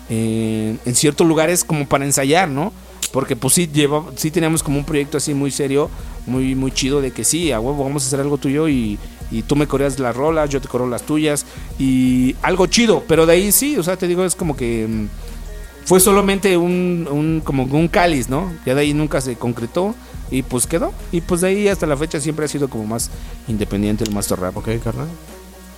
eh, 0.09 0.75
en 0.85 0.95
ciertos 0.95 1.25
lugares 1.25 1.63
como 1.63 1.87
para 1.87 2.05
ensayar, 2.05 2.49
¿no? 2.49 2.73
Porque 3.13 3.37
pues 3.37 3.53
sí, 3.53 3.69
lleva, 3.71 4.03
sí 4.17 4.31
teníamos 4.31 4.61
como 4.61 4.77
un 4.77 4.83
proyecto 4.83 5.17
así 5.17 5.33
muy 5.33 5.49
serio, 5.49 5.89
muy, 6.25 6.55
muy 6.55 6.71
chido 6.71 6.99
de 6.99 7.11
que 7.11 7.23
sí, 7.23 7.53
a 7.53 7.59
huevo, 7.61 7.85
vamos 7.85 8.03
a 8.03 8.07
hacer 8.07 8.19
algo 8.19 8.37
tuyo 8.37 8.67
y, 8.67 8.99
y 9.31 9.43
tú 9.43 9.55
me 9.55 9.65
coreas 9.65 9.97
las 9.97 10.13
rolas, 10.13 10.49
yo 10.49 10.59
te 10.59 10.67
coreo 10.67 10.87
las 10.87 11.03
tuyas 11.03 11.45
y 11.79 12.35
algo 12.41 12.67
chido. 12.67 13.03
Pero 13.07 13.25
de 13.25 13.33
ahí 13.33 13.51
sí, 13.53 13.77
o 13.77 13.83
sea, 13.83 13.95
te 13.95 14.07
digo, 14.07 14.25
es 14.25 14.35
como 14.35 14.55
que... 14.57 14.85
mm, 14.87 15.07
fue 15.85 16.01
solamente 16.01 16.57
un, 16.57 17.07
un 17.09 17.41
como 17.41 17.63
un 17.63 17.87
cáliz, 17.87 18.27
¿no? 18.27 18.51
Ya 18.65 18.75
de 18.75 18.81
ahí 18.81 18.93
nunca 18.93 19.21
se 19.21 19.37
concretó 19.37 19.95
y 20.31 20.43
pues 20.43 20.67
quedó. 20.67 20.93
Y 21.11 21.21
pues 21.21 21.41
de 21.41 21.47
ahí 21.49 21.67
hasta 21.67 21.85
la 21.87 21.97
fecha 21.97 22.19
siempre 22.19 22.45
ha 22.45 22.47
sido 22.47 22.69
como 22.69 22.85
más 22.85 23.09
independiente 23.47 24.03
el 24.03 24.13
Master 24.13 24.39
Rap. 24.39 24.57
Ok, 24.57 24.69
carnal. 24.83 25.07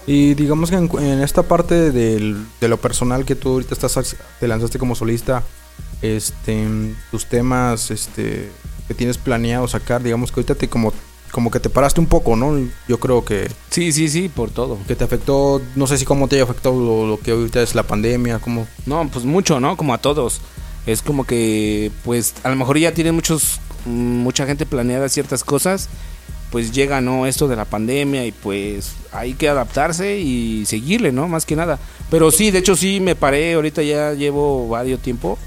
Y 0.08 0.34
digamos 0.34 0.70
que 0.72 0.78
en, 0.78 0.90
en 1.00 1.22
esta 1.22 1.44
parte 1.44 1.92
del- 1.92 2.46
de 2.60 2.68
lo 2.68 2.78
personal 2.78 3.26
que 3.26 3.36
tú 3.36 3.50
ahorita 3.50 3.74
estás 3.76 4.16
te 4.40 4.48
lanzaste 4.48 4.80
como 4.80 4.96
solista, 4.96 5.44
este 6.02 6.68
tus 7.12 7.26
temas 7.26 7.92
este 7.92 8.50
que 8.88 8.94
tienes 8.94 9.18
planeado 9.18 9.68
sacar, 9.68 10.02
digamos 10.02 10.32
que 10.32 10.40
ahorita 10.40 10.56
te 10.56 10.68
como 10.70 10.94
como 11.32 11.52
que 11.52 11.60
te 11.60 11.70
paraste 11.70 12.00
un 12.00 12.08
poco, 12.08 12.36
¿no? 12.36 12.58
Yo 12.88 13.00
creo 13.00 13.24
que, 13.24 13.52
Sí, 13.70 13.92
sí, 13.92 14.10
sí, 14.10 14.30
por 14.30 14.50
todo. 14.50 14.80
que 14.88 14.96
te 14.96 15.04
afectó, 15.04 15.62
no 15.76 15.86
sé 15.86 16.00
si 16.00 16.04
cómo 16.06 16.28
te 16.28 16.38
haya 16.38 16.44
afectado 16.44 16.74
lo, 16.84 17.06
lo 17.06 17.20
que 17.20 17.30
ahorita 17.30 17.62
es 17.62 17.76
la 17.76 17.84
pandemia, 17.84 18.40
como 18.40 18.66
No, 18.88 19.08
pues 19.14 19.26
mucho, 19.26 19.60
¿no? 19.60 19.78
Como 19.78 19.94
a 19.94 20.00
todos. 20.00 20.42
Es 20.88 21.04
como 21.04 21.26
que, 21.26 21.92
pues, 22.04 22.34
a 22.42 22.50
lo 22.50 22.56
mejor 22.56 22.80
ya 22.80 22.96
tienen 22.96 23.14
muchos, 23.14 23.60
mucha 23.86 24.46
gente 24.46 24.66
planeada 24.66 25.10
ciertas 25.10 25.44
cosas. 25.44 25.90
Pues 26.52 26.72
llega, 26.72 27.00
¿no? 27.00 27.28
Esto 27.28 27.48
de 27.48 27.56
la 27.56 27.66
pandemia 27.66 28.26
y 28.26 28.32
pues 28.32 28.94
hay 29.12 29.34
que 29.34 29.50
adaptarse 29.50 30.18
y 30.18 30.66
seguirle, 30.66 31.12
¿no? 31.12 31.28
Más 31.28 31.46
que 31.46 31.56
nada. 31.56 31.78
Pero 32.10 32.32
sí, 32.32 32.50
de 32.50 32.60
hecho 32.60 32.76
sí 32.76 33.00
me 33.00 33.16
paré, 33.16 33.54
ahorita 33.54 33.84
ya 33.84 34.14
llevo 34.14 34.68
varios 34.68 35.00
tiempo. 35.00 35.38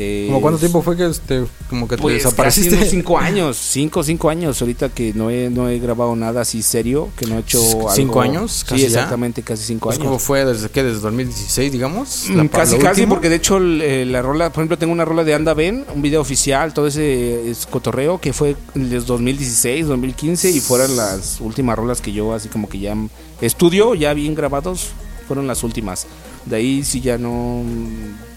Eh, 0.00 0.26
¿Como 0.28 0.40
cuánto 0.40 0.60
tiempo 0.60 0.80
fue 0.80 0.96
que 0.96 1.06
este 1.06 1.44
como 1.68 1.88
que 1.88 1.96
te 1.96 2.02
Pues 2.02 2.24
casi 2.34 2.68
unos 2.68 2.88
cinco 2.88 3.18
años, 3.18 3.56
cinco, 3.56 4.04
cinco 4.04 4.30
años 4.30 4.60
ahorita 4.62 4.90
que 4.90 5.12
no 5.12 5.28
he, 5.28 5.50
no 5.50 5.68
he 5.68 5.80
grabado 5.80 6.14
nada 6.14 6.42
así 6.42 6.62
serio, 6.62 7.08
que 7.16 7.26
no 7.26 7.36
he 7.36 7.40
hecho 7.40 7.58
algo. 7.60 7.90
¿Cinco 7.90 8.20
años? 8.20 8.52
Sí, 8.52 8.64
¿Casi 8.68 8.80
ya? 8.82 8.86
exactamente, 8.86 9.42
casi 9.42 9.64
cinco 9.64 9.88
Pues, 9.88 9.98
¿Cómo 9.98 10.10
años. 10.10 10.22
fue 10.22 10.44
desde 10.44 10.68
qué? 10.70 10.84
Desde 10.84 11.00
2016, 11.00 11.72
digamos. 11.72 12.26
Mm, 12.28 12.36
La 12.36 12.48
casi, 12.48 12.78
casi, 12.78 13.06
porque 13.06 13.28
de 13.28 13.34
hecho 13.36 13.56
el- 13.56 14.12
la 14.12 14.22
rola, 14.22 14.50
por 14.52 14.60
ejemplo, 14.62 14.78
tengo 14.78 14.92
una 14.92 15.04
rola 15.04 15.24
de 15.24 15.34
Anda 15.34 15.52
Ven, 15.54 15.84
un 15.92 16.00
video 16.00 16.20
oficial, 16.20 16.72
todo 16.72 16.86
ese 16.86 17.50
es 17.50 17.66
cotorreo 17.66 18.20
que 18.20 18.32
fue 18.32 18.54
desde 18.74 19.00
2016, 19.00 19.86
2015 19.88 20.50
y 20.52 20.60
fueron 20.60 20.96
las 20.96 21.40
últimas 21.40 21.76
rolas 21.76 22.00
que 22.00 22.12
yo 22.12 22.34
así 22.34 22.48
como 22.48 22.68
que 22.68 22.78
ya 22.78 22.94
estudio, 23.40 23.96
ya 23.96 24.14
bien 24.14 24.36
grabados, 24.36 24.90
fueron 25.26 25.48
las 25.48 25.64
últimas. 25.64 26.06
De 26.46 26.54
ahí 26.54 26.84
sí 26.84 27.00
ya 27.00 27.18
no... 27.18 27.64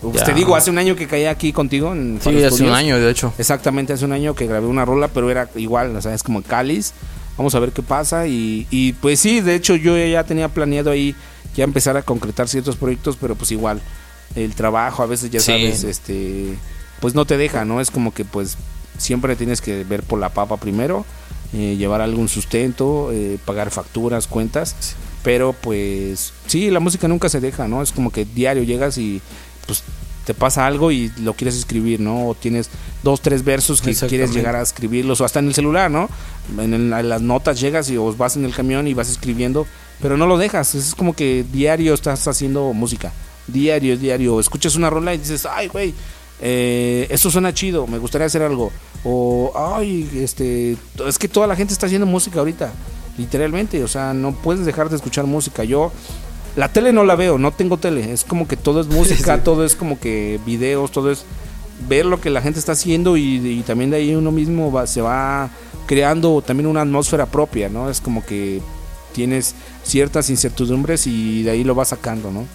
Pues. 0.01 0.23
Te 0.23 0.33
digo, 0.33 0.55
hace 0.55 0.71
un 0.71 0.77
año 0.79 0.95
que 0.95 1.07
caí 1.07 1.25
aquí 1.25 1.53
contigo 1.53 1.93
en 1.93 2.19
Sí, 2.21 2.43
hace 2.43 2.63
un 2.63 2.71
año, 2.71 2.99
de 2.99 3.11
hecho. 3.11 3.33
Exactamente, 3.37 3.93
hace 3.93 4.05
un 4.05 4.13
año 4.13 4.33
que 4.33 4.47
grabé 4.47 4.65
una 4.67 4.83
rola, 4.83 5.07
pero 5.09 5.29
era 5.29 5.47
igual, 5.55 5.95
o 5.95 6.01
sea, 6.01 6.13
es 6.13 6.23
como 6.23 6.41
cáliz. 6.41 6.93
Vamos 7.37 7.53
a 7.55 7.59
ver 7.59 7.71
qué 7.71 7.83
pasa. 7.83 8.25
Y, 8.27 8.67
y 8.71 8.93
pues 8.93 9.19
sí, 9.19 9.41
de 9.41 9.55
hecho 9.55 9.75
yo 9.75 9.95
ya 9.97 10.23
tenía 10.23 10.49
planeado 10.49 10.89
ahí 10.91 11.15
ya 11.55 11.63
empezar 11.63 11.97
a 11.97 12.01
concretar 12.01 12.47
ciertos 12.47 12.77
proyectos, 12.77 13.17
pero 13.19 13.35
pues 13.35 13.51
igual, 13.51 13.79
el 14.35 14.55
trabajo 14.55 15.03
a 15.03 15.05
veces 15.05 15.29
ya 15.29 15.39
Sí. 15.39 15.45
sabes, 15.51 15.83
este, 15.83 16.55
pues 16.99 17.13
no 17.13 17.25
te 17.25 17.37
deja, 17.37 17.63
¿no? 17.65 17.79
Es 17.81 17.91
como 17.91 18.13
que 18.13 18.25
pues 18.25 18.57
siempre 18.97 19.35
tienes 19.35 19.61
que 19.61 19.83
ver 19.83 20.01
por 20.03 20.19
la 20.19 20.29
papa 20.29 20.57
primero, 20.57 21.05
eh, 21.53 21.75
llevar 21.77 22.01
algún 22.01 22.27
sustento, 22.29 23.09
eh, 23.11 23.37
pagar 23.45 23.69
facturas, 23.71 24.27
cuentas. 24.27 24.95
Pero 25.23 25.53
pues 25.53 26.33
sí, 26.47 26.71
la 26.71 26.79
música 26.79 27.07
nunca 27.07 27.29
se 27.29 27.39
deja, 27.39 27.67
¿no? 27.67 27.81
Es 27.83 27.91
como 27.91 28.11
que 28.11 28.25
diario 28.25 28.63
llegas 28.63 28.97
y 28.97 29.21
pues 29.65 29.83
te 30.25 30.33
pasa 30.35 30.67
algo 30.67 30.91
y 30.91 31.11
lo 31.21 31.33
quieres 31.33 31.55
escribir, 31.57 31.99
¿no? 31.99 32.27
O 32.29 32.35
tienes 32.35 32.69
dos, 33.03 33.21
tres 33.21 33.43
versos 33.43 33.81
que 33.81 33.89
quieres 34.09 34.29
llegar 34.35 34.55
a 34.55 34.61
escribirlos, 34.61 35.19
o 35.19 35.25
hasta 35.25 35.39
en 35.39 35.47
el 35.47 35.53
celular, 35.55 35.89
¿no? 35.89 36.09
En, 36.59 36.73
el- 36.73 36.93
en 36.93 37.09
las 37.09 37.21
notas 37.21 37.59
llegas 37.59 37.89
y 37.89 37.97
o 37.97 38.13
vas 38.15 38.35
en 38.35 38.45
el 38.45 38.53
camión 38.53 38.87
y 38.87 38.93
vas 38.93 39.09
escribiendo, 39.09 39.65
pero 40.01 40.17
no 40.17 40.27
lo 40.27 40.37
dejas, 40.37 40.75
es 40.75 40.93
como 40.95 41.13
que 41.15 41.43
diario 41.51 41.93
estás 41.95 42.27
haciendo 42.27 42.71
música, 42.73 43.11
diario, 43.47 43.97
diario, 43.97 44.39
escuchas 44.39 44.75
una 44.75 44.89
rola 44.91 45.13
y 45.13 45.17
dices, 45.17 45.47
ay, 45.49 45.67
güey, 45.69 45.93
eh, 46.39 47.07
esto 47.09 47.29
suena 47.31 47.53
chido, 47.53 47.87
me 47.87 47.97
gustaría 47.97 48.27
hacer 48.27 48.43
algo, 48.43 48.71
o, 49.03 49.51
ay, 49.75 50.07
este, 50.15 50.77
es 51.07 51.17
que 51.17 51.27
toda 51.27 51.47
la 51.47 51.55
gente 51.55 51.73
está 51.73 51.87
haciendo 51.87 52.05
música 52.05 52.39
ahorita, 52.39 52.71
literalmente, 53.17 53.83
o 53.83 53.87
sea, 53.87 54.13
no 54.13 54.33
puedes 54.33 54.65
dejar 54.65 54.89
de 54.89 54.95
escuchar 54.97 55.25
música, 55.25 55.63
yo... 55.63 55.91
La 56.55 56.71
tele 56.73 56.91
no 56.93 57.03
la 57.05 57.15
veo, 57.15 57.37
no 57.37 57.51
tengo 57.51 57.77
tele. 57.77 58.11
Es 58.11 58.23
como 58.23 58.47
que 58.47 58.57
todo 58.57 58.81
es 58.81 58.87
música, 58.99 59.35
Sí. 59.37 59.41
todo 59.43 59.63
es 59.65 59.75
como 59.75 59.99
que 59.99 60.39
videos, 60.45 60.91
todo 60.91 61.11
es 61.11 61.23
ver 61.87 62.05
lo 62.05 62.21
que 62.21 62.29
la 62.29 62.41
gente 62.41 62.59
está 62.59 62.73
haciendo 62.73 63.17
y, 63.17 63.35
y 63.37 63.63
también 63.63 63.89
de 63.89 63.97
ahí 63.97 64.13
uno 64.15 64.31
mismo 64.31 64.71
va- 64.71 64.85
se 64.87 65.01
va 65.01 65.49
creando 65.87 66.41
también 66.41 66.67
una 66.67 66.81
atmósfera 66.81 67.25
propia, 67.25 67.69
¿no? 67.69 67.89
Es 67.89 67.99
como 68.01 68.23
que 68.25 68.61
tienes 69.13 69.55
ciertas 69.83 70.29
incertidumbres 70.29 71.07
y 71.07 71.43
de 71.43 71.51
ahí 71.51 71.63
lo 71.63 71.73
vas 71.75 71.89
sacando, 71.89 72.31
¿no? 72.31 72.45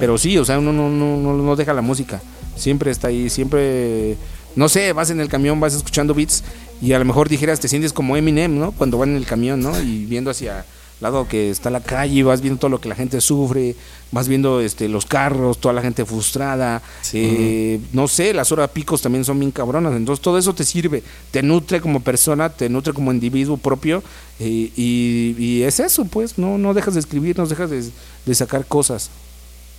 Pero 0.00 0.16
sí, 0.18 0.38
o 0.38 0.44
sea, 0.44 0.58
uno 0.58 0.72
no, 0.72 0.88
no, 0.88 1.16
no, 1.18 1.34
no 1.34 1.56
deja 1.56 1.72
la 1.74 1.82
música. 1.82 2.20
Siempre 2.56 2.90
está 2.90 3.08
ahí, 3.08 3.28
siempre, 3.30 4.16
no 4.56 4.68
sé, 4.68 4.92
vas 4.92 5.10
en 5.10 5.20
el 5.20 5.28
camión, 5.28 5.60
vas 5.60 5.74
escuchando 5.74 6.14
beats 6.14 6.42
y 6.82 6.92
a 6.94 6.98
lo 6.98 7.04
mejor 7.04 7.28
dijeras, 7.28 7.60
te 7.60 7.68
sientes 7.68 7.92
como 7.92 8.16
Eminem, 8.16 8.58
¿no? 8.58 8.72
Cuando 8.72 8.98
van 8.98 9.10
en 9.10 9.16
el 9.16 9.26
camión, 9.26 9.60
¿no? 9.60 9.78
Y 9.80 10.06
viendo 10.06 10.30
hacia 10.30 10.64
lado 11.00 11.28
que 11.28 11.50
está 11.50 11.70
la 11.70 11.82
calle, 11.82 12.22
vas 12.22 12.40
viendo 12.40 12.60
todo 12.60 12.70
lo 12.70 12.80
que 12.80 12.88
la 12.88 12.94
gente 12.94 13.20
sufre, 13.20 13.76
vas 14.12 14.28
viendo 14.28 14.60
este, 14.60 14.88
los 14.88 15.06
carros, 15.06 15.58
toda 15.58 15.74
la 15.74 15.82
gente 15.82 16.04
frustrada, 16.04 16.82
eh, 17.12 17.80
no 17.92 18.08
sé, 18.08 18.32
las 18.32 18.52
horas 18.52 18.70
picos 18.70 19.02
también 19.02 19.24
son 19.24 19.38
bien 19.38 19.50
cabronas, 19.50 19.94
entonces 19.94 20.22
todo 20.22 20.38
eso 20.38 20.54
te 20.54 20.64
sirve, 20.64 21.02
te 21.30 21.42
nutre 21.42 21.80
como 21.80 22.00
persona, 22.00 22.48
te 22.48 22.68
nutre 22.68 22.92
como 22.92 23.12
individuo 23.12 23.56
propio 23.56 24.02
eh, 24.38 24.70
y, 24.76 25.34
y 25.38 25.62
es 25.62 25.80
eso, 25.80 26.04
pues, 26.04 26.38
no, 26.38 26.58
no 26.58 26.74
dejas 26.74 26.94
de 26.94 27.00
escribir, 27.00 27.36
no 27.36 27.46
dejas 27.46 27.70
de, 27.70 27.90
de 28.24 28.34
sacar 28.34 28.64
cosas. 28.66 29.10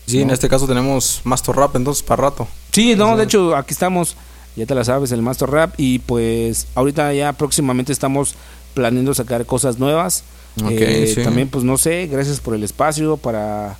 Sí, 0.07 0.21
en 0.21 0.29
este 0.29 0.47
caso 0.47 0.67
tenemos 0.67 1.21
Master 1.23 1.55
Rap, 1.55 1.75
entonces 1.75 2.03
para 2.03 2.23
rato. 2.23 2.47
Sí, 2.71 2.95
no, 2.95 3.17
de 3.17 3.23
hecho, 3.23 3.55
aquí 3.55 3.73
estamos, 3.73 4.15
ya 4.55 4.65
te 4.67 4.75
la 4.75 4.83
sabes, 4.83 5.11
el 5.11 5.23
Master 5.23 5.49
Rap. 5.49 5.73
Y 5.77 5.99
pues 5.99 6.67
ahorita 6.75 7.11
ya 7.13 7.33
próximamente 7.33 7.91
estamos 7.91 8.35
planeando 8.75 9.15
sacar 9.15 9.45
cosas 9.47 9.79
nuevas. 9.79 10.23
Ok, 10.63 10.71
Eh, 10.71 11.11
sí. 11.15 11.23
También, 11.23 11.49
pues 11.49 11.63
no 11.63 11.77
sé, 11.77 12.07
gracias 12.07 12.39
por 12.39 12.55
el 12.55 12.63
espacio 12.63 13.17
para 13.17 13.77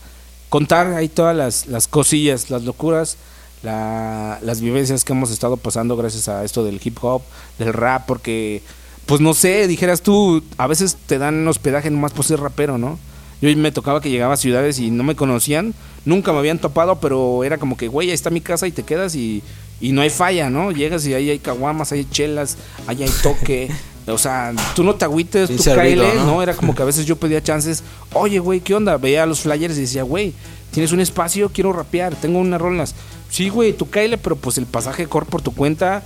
contar 0.50 0.88
ahí 0.94 1.08
todas 1.10 1.36
las, 1.36 1.68
las 1.68 1.88
cosillas, 1.88 2.50
las 2.50 2.64
locuras, 2.64 3.18
la- 3.64 4.40
las 4.42 4.62
vivencias 4.62 5.04
que 5.04 5.14
hemos 5.14 5.32
estado 5.32 5.58
pasando 5.58 5.96
gracias 5.98 6.28
a 6.28 6.44
esto 6.44 6.64
del 6.64 6.80
hip 6.84 6.98
hop, 7.02 7.22
del 7.60 7.74
rap, 7.74 8.06
porque, 8.06 8.62
pues 9.06 9.22
no 9.22 9.34
sé, 9.34 9.68
dijeras 9.68 10.02
tú, 10.02 10.44
a 10.58 10.68
veces 10.68 10.98
te 11.08 11.18
dan 11.18 11.48
hospedaje 11.48 11.90
nomás 11.90 12.12
por 12.14 12.26
ser 12.26 12.40
rapero, 12.40 12.78
¿no? 12.78 13.00
Yo 13.42 13.56
me 13.58 13.72
tocaba 13.72 14.02
que 14.02 14.10
llegaba 14.10 14.34
a 14.36 14.38
ciudades 14.38 14.80
y 14.80 14.92
no 14.92 15.04
me 15.04 15.16
conocían, 15.16 15.74
nunca 16.06 16.32
me 16.32 16.40
habían 16.40 16.58
topado, 16.60 17.00
pero 17.00 17.44
era 17.44 17.58
como 17.58 17.76
que, 17.78 17.88
güey, 17.88 18.10
ahí 18.10 18.14
está 18.14 18.30
mi 18.30 18.42
casa 18.42 18.66
y 18.68 18.72
te 18.72 18.84
quedas 18.84 19.16
y, 19.16 19.44
y 19.82 19.92
no 19.92 20.02
hay 20.02 20.10
falla, 20.10 20.50
¿no? 20.50 20.72
Llegas 20.72 21.06
y 21.06 21.14
ahí 21.14 21.30
hay 21.30 21.40
caguamas, 21.40 21.92
hay 21.92 22.06
chelas, 22.10 22.58
ahí 22.88 23.04
hay 23.04 23.12
toque. 23.24 23.70
O 24.08 24.18
sea, 24.18 24.54
tú 24.76 24.84
no 24.84 24.96
te 24.96 25.06
agüites, 25.06 25.50
tú 25.56 25.64
cáele, 25.64 26.14
¿no? 26.16 26.26
¿no? 26.26 26.44
Era 26.44 26.56
como 26.56 26.76
que 26.76 26.84
a 26.84 26.86
veces 26.86 27.06
yo 27.06 27.16
pedía 27.16 27.42
chances. 27.42 27.84
Oye, 28.14 28.40
güey, 28.40 28.60
¿qué 28.60 28.76
onda? 28.76 28.98
Veía 28.98 29.26
los 29.26 29.42
flyers 29.42 29.78
y 29.78 29.82
decía, 29.82 30.04
güey, 30.04 30.34
¿tienes 30.72 30.92
un 30.92 31.00
espacio? 31.00 31.50
Quiero 31.50 31.74
rapear, 31.74 32.16
tengo 32.16 32.40
unas 32.40 32.62
rolas. 32.62 32.96
Sí, 33.30 33.50
güey, 33.50 33.74
tú 33.74 33.90
cáele, 33.90 34.18
pero 34.18 34.36
pues 34.36 34.58
el 34.58 34.66
pasaje 34.66 35.08
corre 35.08 35.26
por 35.26 35.42
tu 35.42 35.54
cuenta. 35.54 36.04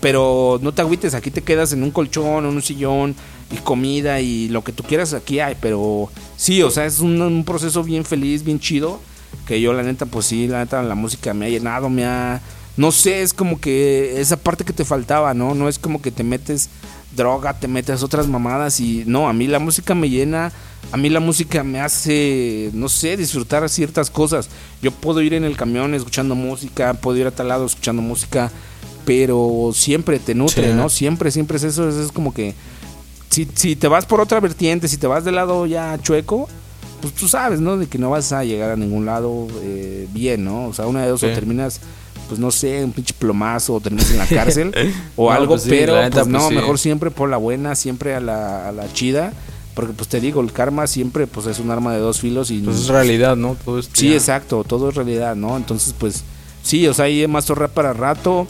Pero 0.00 0.58
no 0.62 0.72
te 0.72 0.82
agüites, 0.82 1.14
aquí 1.14 1.30
te 1.30 1.42
quedas 1.42 1.72
en 1.72 1.82
un 1.82 1.90
colchón, 1.90 2.44
en 2.44 2.50
un 2.50 2.62
sillón 2.62 3.14
y 3.50 3.56
comida 3.56 4.20
y 4.20 4.48
lo 4.48 4.62
que 4.62 4.72
tú 4.72 4.82
quieras 4.82 5.14
aquí 5.14 5.40
hay. 5.40 5.56
Pero 5.60 6.10
sí, 6.36 6.62
o 6.62 6.70
sea, 6.70 6.84
es 6.84 7.00
un, 7.00 7.20
un 7.22 7.44
proceso 7.44 7.82
bien 7.82 8.04
feliz, 8.04 8.42
bien 8.42 8.60
chido. 8.60 9.00
Que 9.46 9.60
yo, 9.60 9.72
la 9.72 9.82
neta, 9.82 10.06
pues 10.06 10.26
sí, 10.26 10.46
la 10.46 10.58
neta, 10.58 10.82
la 10.82 10.94
música 10.94 11.34
me 11.34 11.46
ha 11.46 11.48
llenado, 11.48 11.88
me 11.88 12.04
ha. 12.04 12.40
No 12.76 12.92
sé, 12.92 13.22
es 13.22 13.32
como 13.32 13.60
que 13.60 14.20
esa 14.20 14.36
parte 14.36 14.64
que 14.64 14.72
te 14.72 14.84
faltaba, 14.84 15.32
¿no? 15.32 15.54
No 15.54 15.68
es 15.68 15.78
como 15.78 16.02
que 16.02 16.10
te 16.10 16.24
metes 16.24 16.68
droga, 17.16 17.58
te 17.58 17.68
metes 17.68 18.02
otras 18.02 18.28
mamadas 18.28 18.80
y 18.80 19.04
no, 19.06 19.28
a 19.28 19.32
mí 19.32 19.46
la 19.46 19.58
música 19.58 19.94
me 19.94 20.08
llena, 20.10 20.52
a 20.92 20.96
mí 20.96 21.08
la 21.08 21.20
música 21.20 21.62
me 21.64 21.80
hace, 21.80 22.70
no 22.72 22.88
sé, 22.88 23.16
disfrutar 23.16 23.68
ciertas 23.68 24.10
cosas. 24.10 24.48
Yo 24.82 24.90
puedo 24.90 25.20
ir 25.22 25.34
en 25.34 25.44
el 25.44 25.56
camión 25.56 25.94
escuchando 25.94 26.34
música, 26.34 26.94
puedo 26.94 27.16
ir 27.18 27.26
a 27.26 27.30
tal 27.30 27.48
lado 27.48 27.66
escuchando 27.66 28.02
música, 28.02 28.50
pero 29.04 29.70
siempre 29.74 30.18
te 30.18 30.34
nutre, 30.34 30.68
Sí. 30.70 30.74
¿no? 30.76 30.88
Siempre, 30.88 31.30
siempre 31.30 31.56
es 31.58 31.64
eso, 31.64 31.88
es, 31.88 32.10
como 32.12 32.32
que 32.32 32.54
si, 33.30 33.48
si 33.54 33.76
te 33.76 33.88
vas 33.88 34.06
por 34.06 34.20
otra 34.20 34.40
vertiente, 34.40 34.88
si 34.88 34.96
te 34.96 35.06
vas 35.06 35.24
del 35.24 35.34
lado 35.34 35.66
ya 35.66 35.98
chueco, 36.02 36.48
pues 37.00 37.12
tú 37.14 37.28
sabes, 37.28 37.60
¿no? 37.60 37.76
De 37.76 37.86
que 37.86 37.98
no 37.98 38.08
vas 38.10 38.32
a 38.32 38.44
llegar 38.44 38.70
a 38.70 38.76
ningún 38.76 39.04
lado 39.04 39.46
eh, 39.62 40.08
bien, 40.12 40.44
¿no? 40.44 40.68
O 40.68 40.72
sea, 40.72 40.86
una 40.86 41.02
de 41.02 41.08
dos 41.08 41.20
Sí. 41.20 41.26
o 41.26 41.32
terminas, 41.34 41.80
pues 42.28 42.40
no 42.40 42.50
sé, 42.50 42.84
un 42.84 42.92
pinche 42.92 43.14
plomazo 43.18 43.74
o 43.74 43.80
terminas 43.80 44.10
en 44.10 44.18
la 44.18 44.26
cárcel 44.26 44.72
o 45.16 45.26
No, 45.26 45.32
algo, 45.32 45.54
pues 45.54 45.62
sí, 45.62 45.70
pero 45.70 46.00
neta, 46.00 46.20
pues 46.22 46.28
no, 46.28 46.38
pues 46.38 46.48
sí. 46.48 46.54
mejor 46.54 46.78
siempre 46.78 47.10
por 47.10 47.28
la 47.28 47.36
buena, 47.36 47.74
siempre 47.74 48.14
a 48.14 48.20
la, 48.20 48.68
a 48.68 48.72
la 48.72 48.92
chida, 48.92 49.32
porque 49.74 49.92
pues 49.92 50.08
te 50.08 50.20
digo, 50.20 50.40
el 50.40 50.52
karma 50.52 50.86
siempre 50.86 51.26
pues 51.26 51.46
es 51.46 51.58
un 51.58 51.70
arma 51.70 51.92
de 51.92 51.98
dos 52.00 52.20
filos 52.20 52.50
y 52.50 52.60
Pues 52.60 52.76
es 52.76 52.88
realidad, 52.88 53.36
¿no? 53.36 53.56
Todo 53.64 53.78
esto 53.78 53.92
Sí, 53.94 54.12
exacto, 54.12 54.64
todo 54.64 54.88
es 54.88 54.94
realidad, 54.94 55.34
¿no? 55.36 55.56
Entonces, 55.56 55.94
pues, 55.98 56.22
sí, 56.62 56.86
o 56.86 56.94
sea, 56.94 57.06
hay 57.06 57.26
más 57.26 57.48
rap 57.48 57.72
para 57.72 57.92
rato. 57.92 58.46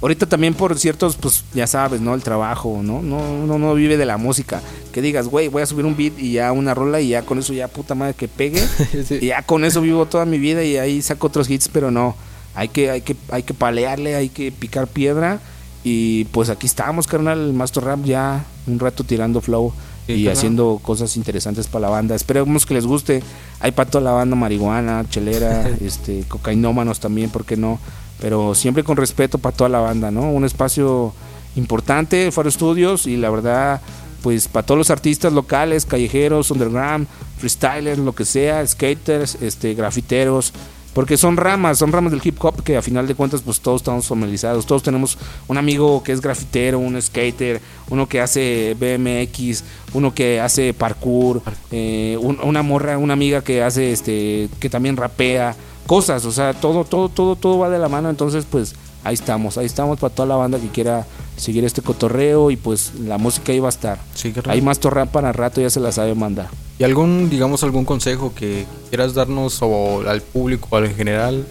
Ahorita 0.00 0.26
también 0.26 0.54
por 0.54 0.78
ciertos, 0.78 1.16
pues, 1.16 1.42
ya 1.52 1.66
sabes, 1.66 2.00
¿no? 2.00 2.14
El 2.14 2.22
trabajo, 2.22 2.80
¿no? 2.84 3.02
No, 3.02 3.16
uno 3.18 3.58
no 3.58 3.74
vive 3.74 3.96
de 3.96 4.06
la 4.06 4.16
música. 4.16 4.62
Que 4.92 5.02
digas, 5.02 5.26
güey, 5.26 5.48
voy 5.48 5.62
a 5.62 5.66
subir 5.66 5.84
un 5.84 5.96
beat 5.96 6.16
y 6.20 6.34
ya 6.34 6.52
una 6.52 6.72
rola 6.72 7.00
y 7.00 7.08
ya 7.08 7.22
con 7.22 7.40
eso 7.40 7.52
ya 7.52 7.66
puta 7.66 7.96
madre 7.96 8.14
que 8.14 8.28
pegue. 8.28 8.62
Sí. 9.04 9.18
y 9.20 9.26
ya 9.26 9.42
con 9.42 9.64
eso 9.64 9.80
vivo 9.80 10.06
toda 10.06 10.24
mi 10.24 10.38
vida 10.38 10.62
y 10.62 10.76
ahí 10.76 11.02
saco 11.02 11.26
otros 11.26 11.50
hits, 11.50 11.68
pero 11.68 11.90
no. 11.90 12.14
Hay 12.58 12.68
que, 12.68 12.90
hay 12.90 13.02
que, 13.02 13.16
hay 13.30 13.44
que 13.44 13.54
palearle, 13.54 14.16
hay 14.16 14.28
que 14.30 14.50
picar 14.50 14.88
piedra. 14.88 15.38
Y 15.84 16.24
pues 16.26 16.50
aquí 16.50 16.66
estamos, 16.66 17.06
carnal, 17.06 17.38
el 17.38 17.52
Master 17.52 17.84
Rap 17.84 18.04
ya 18.04 18.44
un 18.66 18.80
rato 18.80 19.04
tirando 19.04 19.40
flow 19.40 19.72
Sí, 20.08 20.14
y 20.14 20.28
haciendo 20.28 20.80
cosas 20.82 21.16
interesantes 21.16 21.66
para 21.68 21.82
la 21.82 21.90
banda. 21.90 22.14
Esperemos 22.14 22.64
que 22.66 22.74
les 22.74 22.86
guste. 22.86 23.22
Hay 23.60 23.72
para 23.72 23.90
toda 23.90 24.02
la 24.02 24.12
banda 24.12 24.34
marihuana, 24.34 25.04
chelera, 25.08 25.68
este, 25.80 26.24
cocainómanos 26.26 26.98
también, 26.98 27.30
¿por 27.30 27.44
qué 27.44 27.56
no? 27.56 27.78
Pero 28.18 28.54
siempre 28.54 28.82
con 28.82 28.96
respeto 28.96 29.38
para 29.38 29.54
toda 29.54 29.70
la 29.70 29.80
banda, 29.80 30.10
¿no? 30.10 30.32
Un 30.32 30.44
espacio 30.44 31.12
importante, 31.56 32.32
Faro 32.32 32.50
Studios, 32.50 33.06
y 33.06 33.16
la 33.18 33.30
verdad, 33.30 33.82
pues 34.22 34.48
para 34.48 34.66
todos 34.66 34.78
los 34.78 34.90
artistas 34.90 35.32
locales, 35.32 35.84
callejeros, 35.84 36.50
underground, 36.50 37.06
freestylers, 37.36 37.98
lo 37.98 38.14
que 38.14 38.24
sea, 38.24 38.66
skaters, 38.66 39.36
este, 39.42 39.74
grafiteros, 39.74 40.52
porque 40.98 41.16
son 41.16 41.36
ramas, 41.36 41.78
son 41.78 41.92
ramas 41.92 42.10
del 42.10 42.20
hip 42.24 42.44
hop 42.44 42.60
que 42.64 42.76
a 42.76 42.82
final 42.82 43.06
de 43.06 43.14
cuentas 43.14 43.40
pues 43.42 43.60
todos 43.60 43.82
estamos 43.82 44.08
familiarizados, 44.08 44.66
todos 44.66 44.82
tenemos 44.82 45.16
un 45.46 45.56
amigo 45.56 46.02
que 46.02 46.10
es 46.10 46.20
grafitero, 46.20 46.80
un 46.80 47.00
skater, 47.00 47.60
uno 47.88 48.08
que 48.08 48.20
hace 48.20 48.74
BMX, 48.80 49.62
uno 49.94 50.12
que 50.12 50.40
hace 50.40 50.74
parkour, 50.74 51.40
eh, 51.70 52.18
un- 52.20 52.40
una 52.42 52.64
morra, 52.64 52.98
una 52.98 53.12
amiga 53.12 53.42
que 53.42 53.62
hace 53.62 53.92
este, 53.92 54.48
que 54.58 54.68
también 54.68 54.96
rapea, 54.96 55.54
cosas, 55.86 56.24
o 56.24 56.32
sea, 56.32 56.52
todo, 56.52 56.82
todo, 56.84 57.08
todo, 57.08 57.36
todo 57.36 57.60
va 57.60 57.70
de 57.70 57.78
la 57.78 57.88
mano, 57.88 58.10
entonces 58.10 58.44
pues 58.50 58.74
ahí 59.04 59.14
estamos, 59.14 59.56
ahí 59.56 59.66
estamos 59.66 60.00
para 60.00 60.12
toda 60.12 60.26
la 60.26 60.34
banda 60.34 60.58
que 60.58 60.66
quiera 60.66 61.06
seguir 61.38 61.64
este 61.64 61.82
cotorreo 61.82 62.50
y 62.50 62.56
pues 62.56 62.92
la 63.00 63.18
música 63.18 63.52
ahí 63.52 63.60
va 63.60 63.68
a 63.68 63.70
estar. 63.70 63.98
Sí, 64.14 64.32
carnal. 64.32 64.54
Hay 64.54 64.62
más 64.62 64.78
torrap 64.78 65.10
para 65.10 65.32
rato, 65.32 65.60
ya 65.60 65.70
se 65.70 65.80
la 65.80 65.92
sabe 65.92 66.14
mandar. 66.14 66.48
¿Y 66.78 66.84
algún, 66.84 67.30
digamos, 67.30 67.62
algún 67.62 67.84
consejo 67.84 68.34
que 68.34 68.66
quieras 68.90 69.14
darnos 69.14 69.58
o 69.62 70.08
al 70.08 70.20
público 70.22 70.68
o 70.70 70.84
en 70.84 70.94
general? 70.94 71.46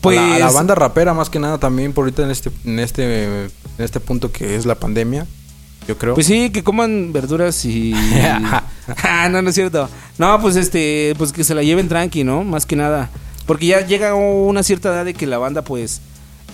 Pues- 0.00 0.18
a, 0.18 0.26
la, 0.26 0.34
a 0.36 0.38
la 0.38 0.50
banda 0.50 0.74
rapera 0.74 1.14
más 1.14 1.30
que 1.30 1.38
nada 1.38 1.58
también 1.58 1.92
por 1.92 2.04
ahorita 2.04 2.22
en 2.22 2.30
este, 2.30 2.50
en 2.64 2.78
este, 2.78 3.44
en 3.44 3.50
este 3.78 4.00
punto 4.00 4.32
que 4.32 4.56
es 4.56 4.66
la 4.66 4.74
pandemia, 4.74 5.26
yo 5.86 5.98
creo. 5.98 6.14
Pues 6.14 6.26
sí, 6.26 6.50
que 6.50 6.62
coman 6.62 7.12
verduras 7.12 7.64
y. 7.64 7.94
ah, 9.02 9.28
no, 9.30 9.42
no 9.42 9.48
es 9.48 9.54
cierto. 9.54 9.88
No, 10.18 10.40
pues 10.40 10.56
este, 10.56 11.14
pues 11.18 11.32
que 11.32 11.44
se 11.44 11.54
la 11.54 11.62
lleven 11.62 11.88
tranqui, 11.88 12.24
¿no? 12.24 12.44
Más 12.44 12.66
que 12.66 12.76
nada. 12.76 13.10
Porque 13.46 13.66
ya 13.66 13.84
llega 13.84 14.14
una 14.14 14.62
cierta 14.62 14.90
edad 14.90 15.04
de 15.04 15.14
que 15.14 15.26
la 15.26 15.38
banda, 15.38 15.62
pues, 15.62 16.00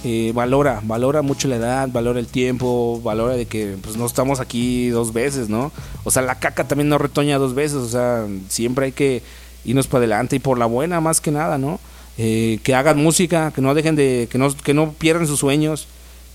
eh, 0.04 0.32
valora, 0.34 0.80
valora 0.84 1.22
mucho 1.22 1.48
la 1.48 1.56
edad, 1.56 1.88
valora 1.90 2.20
el 2.20 2.26
tiempo, 2.26 3.00
valora 3.02 3.34
de 3.34 3.46
que, 3.46 3.76
pues, 3.82 3.96
no 3.96 4.06
estamos 4.06 4.40
aquí 4.40 4.88
dos 4.88 5.12
veces, 5.12 5.48
¿no? 5.48 5.72
O 6.04 6.10
sea, 6.10 6.22
la 6.22 6.38
caca 6.38 6.66
también 6.68 6.88
no 6.88 6.98
retoña 6.98 7.38
dos 7.38 7.54
veces, 7.54 7.76
o 7.76 7.88
sea, 7.88 8.26
siempre 8.48 8.86
hay 8.86 8.92
que 8.92 9.22
irnos 9.64 9.86
para 9.86 10.00
adelante 10.00 10.36
y 10.36 10.38
por 10.38 10.58
la 10.58 10.66
buena, 10.66 11.00
más 11.00 11.20
que 11.20 11.30
nada, 11.30 11.58
¿no? 11.58 11.80
Eh, 12.16 12.58
que 12.62 12.74
hagan 12.74 13.02
música, 13.02 13.52
que 13.54 13.60
no 13.60 13.74
dejen 13.74 13.96
de, 13.96 14.28
que 14.30 14.38
no, 14.38 14.54
que 14.56 14.74
no 14.74 14.92
pierdan 14.92 15.26
sus 15.26 15.40
sueños 15.40 15.88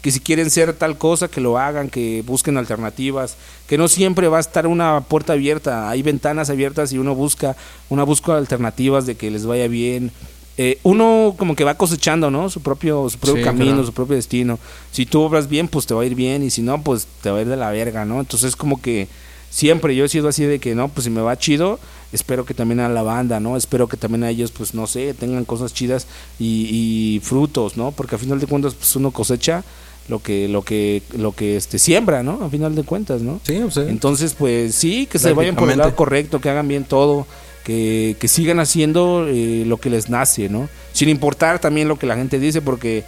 que 0.04 0.12
si 0.12 0.20
quieren 0.20 0.52
ser 0.52 0.74
tal 0.74 0.98
cosa, 0.98 1.30
que 1.30 1.40
lo 1.40 1.58
hagan, 1.58 1.90
que 1.90 2.24
busquen 2.28 2.58
alternativas, 2.58 3.38
que 3.68 3.78
no 3.78 3.88
siempre 3.88 4.28
va 4.28 4.36
a 4.36 4.42
estar 4.42 4.68
una 4.68 5.00
puerta 5.00 5.32
abierta, 5.32 5.90
hay 5.90 6.02
ventanas 6.02 6.50
abiertas 6.50 6.92
y 6.92 6.98
uno 6.98 7.16
busca, 7.16 7.56
una 7.88 8.04
busca 8.04 8.36
alternativas 8.36 9.06
de 9.06 9.16
que 9.16 9.32
les 9.32 9.46
vaya 9.46 9.70
bien. 9.70 10.12
Eh, 10.58 10.78
uno 10.84 11.34
como 11.38 11.56
que 11.56 11.64
va 11.64 11.76
cosechando, 11.76 12.30
¿no? 12.30 12.50
Su 12.50 12.62
propio, 12.62 13.10
su 13.10 13.18
propio 13.18 13.42
Sí, 13.42 13.44
camino, 13.44 13.72
claro. 13.72 13.86
su 13.86 13.94
propio 13.94 14.16
destino. 14.16 14.60
Si 14.92 15.06
tú 15.06 15.22
obras 15.22 15.50
bien, 15.50 15.68
pues 15.68 15.86
te 15.88 15.94
va 15.96 16.04
a 16.04 16.06
ir 16.06 16.14
bien, 16.16 16.44
y 16.44 16.50
si 16.52 16.62
no, 16.62 16.82
pues 16.84 17.08
te 17.22 17.32
va 17.32 17.40
a 17.40 17.42
ir 17.42 17.48
de 17.48 17.58
la 17.58 17.72
verga, 17.72 18.06
¿no? 18.06 18.20
Entonces 18.20 18.56
como 18.56 18.80
que 18.82 19.08
siempre 19.50 19.96
yo 19.96 20.06
he 20.06 20.10
sido 20.10 20.28
así 20.28 20.44
de 20.44 20.60
que, 20.60 20.76
no, 20.76 20.90
pues 20.90 21.06
si 21.06 21.10
me 21.10 21.22
va 21.22 21.38
chido, 21.38 21.80
espero 22.12 22.46
que 22.46 22.54
también 22.54 22.80
a 22.82 22.90
la 22.90 23.02
banda, 23.02 23.40
¿no? 23.40 23.58
Espero 23.58 23.88
que 23.88 23.98
también 23.98 24.24
a 24.24 24.30
ellos, 24.30 24.52
pues 24.52 24.76
no 24.76 24.86
sé, 24.86 25.14
tengan 25.16 25.46
cosas 25.46 25.74
chidas 25.74 26.06
y, 26.40 26.68
y 27.16 27.20
frutos, 27.22 27.76
¿no? 27.76 27.92
Porque 27.92 28.16
a 28.16 28.18
final 28.20 28.40
de 28.40 28.46
cuentas, 28.46 28.76
pues 28.76 28.96
uno 28.96 29.10
cosecha 29.10 29.64
lo 30.10 30.22
que, 30.22 30.48
lo 30.50 30.62
que, 30.64 31.02
lo 31.18 31.32
que 31.32 31.56
este 31.56 31.80
siembra, 31.80 32.22
¿no? 32.24 32.44
A 32.44 32.50
final 32.50 32.76
de 32.76 32.84
cuentas, 32.84 33.22
¿no? 33.22 33.40
sí, 33.44 33.58
o 33.58 33.72
sea, 33.72 33.84
Entonces, 33.90 34.36
pues 34.38 34.76
sí, 34.76 35.08
que 35.08 35.18
se 35.18 35.34
vayan 35.34 35.56
por 35.56 35.72
el 35.72 35.78
lado 35.80 35.96
correcto, 35.96 36.42
que 36.42 36.50
hagan 36.50 36.68
bien 36.68 36.84
todo, 36.84 37.26
que, 37.64 38.16
que 38.20 38.28
sigan 38.28 38.60
haciendo 38.60 39.26
eh, 39.28 39.64
lo 39.66 39.78
que 39.78 39.90
les 39.90 40.10
nace, 40.10 40.50
¿no? 40.50 40.70
Sin 40.92 41.10
importar 41.10 41.60
también 41.60 41.88
lo 41.88 41.98
que 41.98 42.06
la 42.08 42.16
gente 42.16 42.40
dice, 42.40 42.62
porque 42.62 43.04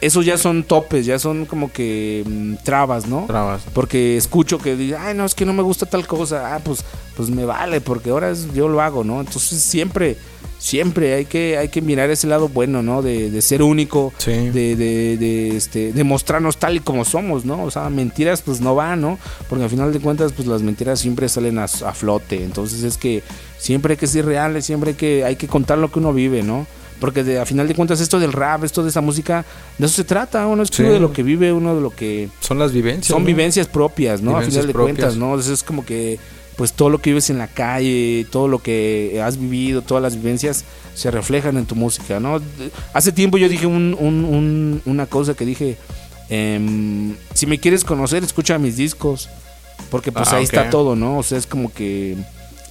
esos 0.00 0.26
ya 0.26 0.36
son 0.36 0.62
topes, 0.64 1.06
ya 1.06 1.18
son 1.18 1.46
como 1.46 1.72
que 1.72 2.22
mm, 2.26 2.54
trabas, 2.64 3.06
¿no? 3.06 3.24
trabas. 3.26 3.62
Porque 3.72 4.16
escucho 4.16 4.58
que 4.58 4.76
dice, 4.76 4.96
ay, 4.96 5.14
no, 5.14 5.24
es 5.24 5.34
que 5.34 5.46
no 5.46 5.52
me 5.54 5.62
gusta 5.62 5.86
tal 5.86 6.06
cosa. 6.06 6.54
Ah, 6.54 6.60
pues, 6.62 6.84
pues 7.16 7.30
me 7.30 7.44
vale, 7.46 7.80
porque 7.80 8.10
ahora 8.10 8.30
es- 8.30 8.52
yo 8.52 8.68
lo 8.68 8.82
hago, 8.82 9.04
¿no? 9.04 9.20
Entonces 9.20 9.62
siempre, 9.62 10.16
siempre 10.58 11.14
hay 11.14 11.24
que, 11.26 11.58
hay 11.58 11.68
que 11.68 11.80
mirar 11.82 12.10
ese 12.10 12.26
lado 12.26 12.48
bueno, 12.48 12.82
¿no? 12.82 13.02
De, 13.02 13.30
de 13.30 13.42
ser 13.42 13.62
único, 13.62 14.12
Sí. 14.18 14.32
de, 14.32 14.76
de, 14.76 15.16
de, 15.16 15.56
este, 15.56 15.92
de 15.92 16.04
mostrarnos 16.04 16.56
tal 16.56 16.76
y 16.76 16.80
como 16.80 17.04
somos, 17.04 17.44
¿no? 17.44 17.62
O 17.64 17.70
sea, 17.70 17.88
mentiras 17.90 18.42
pues 18.42 18.60
no 18.60 18.74
van, 18.74 19.00
¿no? 19.00 19.18
Porque 19.48 19.64
al 19.64 19.70
final 19.70 19.92
de 19.92 20.00
cuentas, 20.00 20.32
pues 20.32 20.48
las 20.48 20.62
mentiras 20.62 20.98
siempre 21.00 21.28
salen 21.28 21.58
a, 21.58 21.64
a 21.64 21.92
flote. 21.92 22.42
Entonces 22.44 22.82
es 22.82 22.96
que 22.96 23.22
siempre 23.58 23.92
hay 23.92 23.96
que 23.98 24.06
ser 24.06 24.24
reales, 24.26 24.64
siempre 24.64 24.90
hay 24.90 24.96
que, 24.96 25.24
hay 25.24 25.36
que 25.36 25.46
contar 25.48 25.78
lo 25.78 25.90
que 25.92 25.98
uno 25.98 26.12
vive, 26.12 26.42
¿no? 26.42 26.66
Porque 26.98 27.22
de, 27.22 27.38
a 27.38 27.44
final 27.44 27.68
de 27.68 27.74
cuentas 27.74 28.00
esto 28.00 28.18
del 28.18 28.32
rap, 28.32 28.64
esto 28.64 28.82
de 28.82 28.88
esa 28.88 29.02
música, 29.02 29.44
de 29.76 29.84
eso 29.84 29.96
se 29.96 30.04
trata, 30.04 30.46
uno 30.46 30.62
es 30.62 30.70
Sí. 30.72 30.82
de 30.82 30.98
lo 30.98 31.12
que 31.12 31.22
vive, 31.22 31.52
uno 31.52 31.74
de 31.74 31.82
lo 31.82 31.90
que 31.90 32.30
Son 32.40 32.58
las 32.58 32.72
vivencias. 32.72 33.08
son 33.08 33.20
¿no? 33.22 33.26
vivencias 33.26 33.66
propias, 33.68 34.22
¿no? 34.22 34.30
Vivencias 34.30 34.48
a 34.48 34.60
final 34.62 34.66
de 34.68 34.72
propias. 34.72 34.96
cuentas, 34.96 35.16
¿no? 35.18 35.26
Entonces 35.26 35.52
es 35.52 35.62
como 35.62 35.84
que, 35.84 36.18
pues 36.56 36.72
todo 36.72 36.88
lo 36.90 36.98
que 37.00 37.10
vives 37.10 37.28
en 37.30 37.38
la 37.38 37.48
calle, 37.48 38.26
todo 38.30 38.48
lo 38.48 38.60
que 38.60 39.20
has 39.22 39.38
vivido, 39.38 39.82
todas 39.82 40.02
las 40.02 40.16
vivencias 40.16 40.64
se 40.94 41.10
reflejan 41.10 41.56
en 41.58 41.66
tu 41.66 41.74
música, 41.74 42.18
¿no? 42.20 42.40
Hace 42.94 43.12
tiempo 43.12 43.36
yo 43.38 43.48
dije 43.48 43.66
un- 43.66 43.94
un- 43.98 44.24
un- 44.24 44.82
una 44.86 45.06
cosa 45.06 45.34
que 45.34 45.44
dije, 45.44 45.76
em, 46.28 47.14
si 47.34 47.46
me 47.46 47.58
quieres 47.58 47.84
conocer, 47.84 48.24
escucha 48.24 48.58
mis 48.58 48.76
discos, 48.76 49.28
porque 49.90 50.10
pues 50.12 50.28
Ah, 50.32 50.36
ahí 50.36 50.44
está 50.44 50.62
todo, 50.70 50.96
¿no? 50.96 51.18
O 51.18 51.22
sea, 51.22 51.38
es 51.38 51.46
como 51.46 51.72
que 51.72 52.16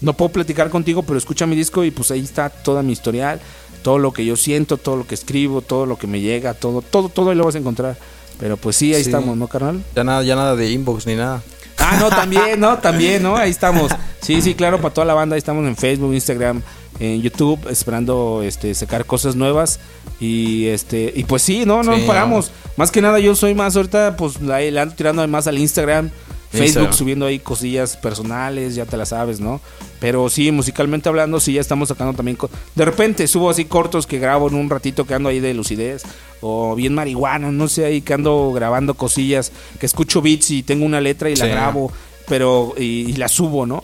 no 0.01 0.13
puedo 0.13 0.31
platicar 0.31 0.69
contigo, 0.69 1.03
pero 1.03 1.17
escucha 1.17 1.45
mi 1.45 1.55
disco 1.55 1.83
y 1.83 1.91
pues 1.91 2.11
ahí 2.11 2.19
está 2.19 2.49
toda 2.49 2.83
mi 2.83 2.91
historial, 2.93 3.39
todo 3.83 3.99
lo 3.99 4.11
que 4.11 4.25
yo 4.25 4.35
siento, 4.35 4.77
todo 4.77 4.97
lo 4.97 5.07
que 5.07 5.15
escribo, 5.15 5.61
todo 5.61 5.85
lo 5.85 5.97
que 5.97 6.07
me 6.07 6.19
llega, 6.19 6.53
todo, 6.55 6.81
todo, 6.81 7.09
todo 7.09 7.29
ahí 7.29 7.35
lo 7.37 7.45
vas 7.45 7.55
a 7.55 7.59
encontrar. 7.59 7.95
Pero 8.39 8.57
pues 8.57 8.75
sí, 8.75 8.93
ahí 8.93 9.03
Sí. 9.03 9.09
estamos, 9.09 9.37
¿no, 9.37 9.47
carnal? 9.47 9.83
Ya 9.95 10.03
nada, 10.03 10.23
ya 10.23 10.35
nada 10.35 10.55
de 10.55 10.69
inbox 10.71 11.05
ni 11.07 11.15
nada. 11.15 11.41
Ah, 11.77 11.97
no, 11.99 12.09
también, 12.09 12.59
¿no? 12.59 12.77
También, 12.79 13.21
¿no? 13.23 13.35
Ahí 13.37 13.51
estamos. 13.51 13.91
Sí, 14.21 14.41
sí, 14.41 14.55
claro, 14.55 14.81
para 14.81 14.91
toda 14.91 15.05
la 15.05 15.13
banda. 15.13 15.35
Ahí 15.35 15.37
estamos 15.37 15.67
en 15.67 15.75
Facebook, 15.75 16.11
Instagram, 16.11 16.63
en 16.99 17.21
YouTube, 17.21 17.59
esperando 17.69 18.41
este, 18.43 18.73
sacar 18.73 19.05
cosas 19.05 19.35
nuevas. 19.35 19.79
Y 20.19 20.65
este 20.65 21.13
y 21.15 21.25
pues 21.25 21.43
sí, 21.43 21.63
no, 21.63 21.83
no 21.83 21.95
Sí, 21.95 22.05
paramos. 22.07 22.49
Más 22.75 22.89
que 22.89 23.03
nada, 23.03 23.19
yo 23.19 23.35
soy 23.35 23.53
más 23.53 23.75
ahorita, 23.75 24.15
pues 24.17 24.41
la, 24.41 24.61
le 24.61 24.79
ando 24.79 24.95
tirando 24.95 25.27
más 25.27 25.45
al 25.45 25.59
Instagram. 25.59 26.09
Facebook 26.57 26.67
Instagram. 26.67 26.93
subiendo 26.93 27.25
ahí 27.25 27.39
cosillas 27.39 27.97
personales, 27.97 28.75
ya 28.75 28.85
te 28.85 28.97
la 28.97 29.05
sabes, 29.05 29.39
¿no? 29.39 29.61
Pero 29.99 30.29
sí, 30.29 30.51
musicalmente 30.51 31.09
hablando, 31.09 31.39
sí, 31.39 31.53
ya 31.53 31.61
estamos 31.61 31.89
sacando 31.89 32.13
también. 32.13 32.37
De 32.75 32.85
repente 32.85 33.27
subo 33.27 33.49
así 33.49 33.65
cortos 33.65 34.05
que 34.07 34.19
grabo 34.19 34.47
en 34.49 34.55
un 34.55 34.69
ratito 34.69 35.05
que 35.05 35.13
ando 35.13 35.29
ahí 35.29 35.39
de 35.39 35.53
lucidez. 35.53 36.03
O 36.41 36.75
bien 36.75 36.93
marihuana, 36.93 37.51
no 37.51 37.67
sé, 37.67 37.85
ahí 37.85 38.01
que 38.01 38.13
ando 38.13 38.51
grabando 38.53 38.93
cosillas. 38.93 39.51
Que 39.79 39.85
escucho 39.85 40.21
beats 40.21 40.51
y 40.51 40.63
tengo 40.63 40.85
una 40.85 41.01
letra 41.01 41.29
y 41.29 41.35
la 41.35 41.45
Sí. 41.45 41.51
grabo, 41.51 41.91
pero 42.27 42.73
y, 42.77 42.83
y 43.09 43.13
la 43.13 43.27
subo, 43.27 43.65
¿no? 43.65 43.81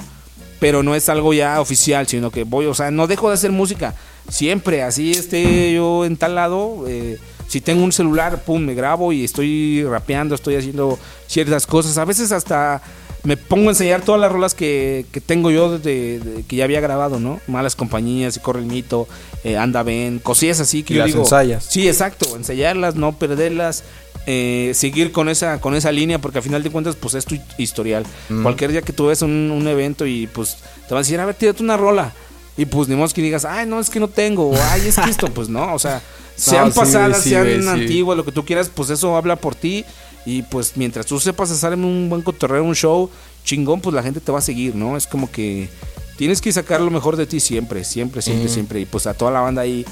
Pero 0.59 0.83
no 0.83 0.93
es 0.93 1.09
algo 1.09 1.33
ya 1.33 1.59
oficial, 1.59 2.05
sino 2.07 2.29
que 2.29 2.43
voy, 2.43 2.65
o 2.67 2.75
sea, 2.75 2.91
no 2.91 3.07
dejo 3.07 3.29
de 3.29 3.33
hacer 3.35 3.51
música. 3.51 3.95
Siempre, 4.29 4.83
así 4.83 5.11
esté 5.11 5.73
yo 5.73 6.05
en 6.05 6.17
tal 6.17 6.35
lado. 6.35 6.85
eh, 6.87 7.17
si 7.51 7.59
tengo 7.61 7.83
un 7.83 7.91
celular, 7.91 8.43
pum, 8.45 8.61
me 8.63 8.73
grabo 8.73 9.11
y 9.11 9.23
estoy 9.25 9.83
rapeando, 9.83 10.35
estoy 10.35 10.55
haciendo 10.55 10.97
ciertas 11.27 11.67
cosas. 11.67 11.97
A 11.97 12.05
veces 12.05 12.31
hasta 12.31 12.81
me 13.23 13.35
pongo 13.37 13.67
a 13.67 13.71
enseñar 13.73 14.01
todas 14.01 14.19
las 14.21 14.31
rolas 14.31 14.55
que, 14.55 15.05
que 15.11 15.19
tengo 15.21 15.51
yo 15.51 15.77
de, 15.77 16.19
de- 16.19 16.43
que 16.43 16.55
ya 16.55 16.63
había 16.63 16.79
grabado, 16.79 17.19
¿no? 17.19 17.39
Malas 17.47 17.75
compañías, 17.75 18.37
y 18.37 18.39
corre 18.39 18.61
el 18.61 18.65
mito, 18.67 19.07
eh, 19.43 19.57
anda 19.57 19.83
ven, 19.83 20.19
cosillas 20.19 20.59
así 20.61 20.81
que 20.83 20.93
Y 20.93 20.97
yo 20.97 21.01
las 21.03 21.11
digo. 21.11 21.23
ensayas. 21.23 21.65
Sí, 21.65 21.87
exacto, 21.87 22.35
ensayarlas, 22.37 22.95
no 22.95 23.11
perderlas, 23.19 23.83
eh, 24.27 24.71
seguir 24.73 25.11
con 25.11 25.27
esa, 25.29 25.59
con 25.59 25.75
esa 25.75 25.91
línea, 25.91 26.19
porque 26.19 26.37
al 26.39 26.43
final 26.43 26.63
de 26.63 26.69
cuentas, 26.71 26.95
pues 26.95 27.13
es 27.15 27.25
tu 27.25 27.37
historial. 27.57 28.05
Mm. 28.29 28.43
Cualquier 28.43 28.71
día 28.71 28.81
que 28.81 28.93
tú 28.93 29.07
ves 29.07 29.21
un, 29.21 29.51
un 29.51 29.67
evento 29.67 30.05
y 30.07 30.27
pues 30.27 30.57
te 30.87 30.93
van 30.93 30.99
a 30.99 31.01
decir, 31.03 31.19
a 31.19 31.25
ver, 31.25 31.35
tírate 31.35 31.61
una 31.61 31.75
rola. 31.77 32.13
Y 32.57 32.65
pues 32.65 32.87
ni 32.89 32.95
modo 32.95 33.07
que 33.13 33.21
digas, 33.21 33.45
ay, 33.45 33.65
no, 33.65 33.79
es 33.79 33.89
que 33.89 33.99
no 33.99 34.07
tengo, 34.07 34.49
o 34.49 34.55
ay, 34.71 34.87
es 34.87 34.97
que 34.97 35.09
esto, 35.09 35.27
pues 35.27 35.47
no, 35.49 35.73
o 35.73 35.79
sea, 35.79 36.01
sean 36.35 36.71
sí, 36.71 36.79
pasadas, 36.79 37.23
sí, 37.23 37.29
sean 37.29 37.61
sí. 37.63 37.67
antiguas, 37.67 38.17
lo 38.17 38.25
que 38.25 38.31
tú 38.31 38.43
quieras, 38.45 38.69
pues 38.73 38.89
eso 38.89 39.15
habla 39.15 39.35
por 39.35 39.55
ti. 39.55 39.85
Y 40.25 40.43
pues 40.43 40.73
mientras 40.75 41.05
tú 41.07 41.19
sepas 41.19 41.49
hacer 41.49 41.73
un 41.73 42.07
buen 42.09 42.21
cotorreo, 42.21 42.63
un 42.63 42.75
show 42.75 43.09
chingón, 43.43 43.81
pues 43.81 43.95
la 43.95 44.03
gente 44.03 44.19
te 44.19 44.31
va 44.31 44.37
a 44.37 44.41
seguir, 44.41 44.75
¿no? 44.75 44.95
Es 44.95 45.07
como 45.07 45.31
que 45.31 45.67
tienes 46.15 46.41
que 46.41 46.51
sacar 46.51 46.79
lo 46.81 46.91
mejor 46.91 47.15
de 47.15 47.25
ti 47.25 47.39
siempre, 47.39 47.83
siempre, 47.83 48.21
siempre, 48.21 48.45
Mm. 48.45 48.53
siempre. 48.53 48.79
Y 48.81 48.85
pues 48.85 49.07
a 49.07 49.15
toda 49.15 49.31
la 49.31 49.39
banda 49.39 49.63
ahí 49.63 49.83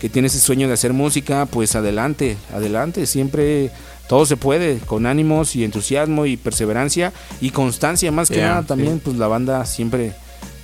que 0.00 0.08
tiene 0.08 0.26
ese 0.26 0.40
sueño 0.40 0.66
de 0.66 0.74
hacer 0.74 0.92
música, 0.92 1.46
pues 1.46 1.76
adelante, 1.76 2.36
adelante, 2.52 3.06
siempre 3.06 3.70
todo 4.08 4.26
se 4.26 4.36
puede, 4.36 4.78
con 4.78 5.06
ánimos 5.06 5.54
y 5.54 5.62
entusiasmo 5.62 6.26
y 6.26 6.36
perseverancia 6.36 7.12
y 7.40 7.50
constancia, 7.50 8.10
más 8.10 8.28
que 8.28 8.36
Yeah, 8.36 8.48
nada 8.48 8.62
también, 8.64 8.94
sí. 8.94 9.00
pues 9.04 9.16
la 9.18 9.28
banda 9.28 9.64
siempre 9.66 10.14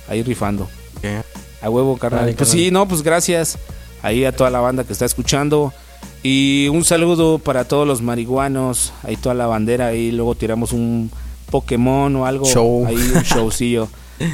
ahí 0.09 0.21
rifando. 0.21 0.69
Yeah. 1.01 1.23
A 1.63 1.69
huevo, 1.69 1.97
carnal. 1.97 2.21
Dale, 2.25 2.33
pues 2.33 2.49
carnal. 2.49 2.65
sí, 2.65 2.71
no, 2.71 2.87
pues 2.87 3.01
gracias 3.01 3.57
ahí 4.01 4.25
a 4.25 4.35
toda 4.35 4.49
la 4.49 4.59
banda 4.59 4.83
que 4.83 4.93
está 4.93 5.05
escuchando. 5.05 5.73
Y 6.21 6.67
un 6.69 6.83
saludo 6.85 7.39
para 7.39 7.65
todos 7.65 7.87
los 7.87 8.01
marihuanos, 8.01 8.93
ahí 9.03 9.15
toda 9.17 9.35
la 9.35 9.47
bandera, 9.47 9.87
ahí 9.87 10.11
luego 10.11 10.35
tiramos 10.35 10.71
un 10.71 11.09
Pokémon 11.49 12.15
o 12.15 12.25
algo, 12.25 12.45
Show. 12.45 12.85
ahí 12.85 12.95
un 12.95 13.21
showcillo. 13.23 13.87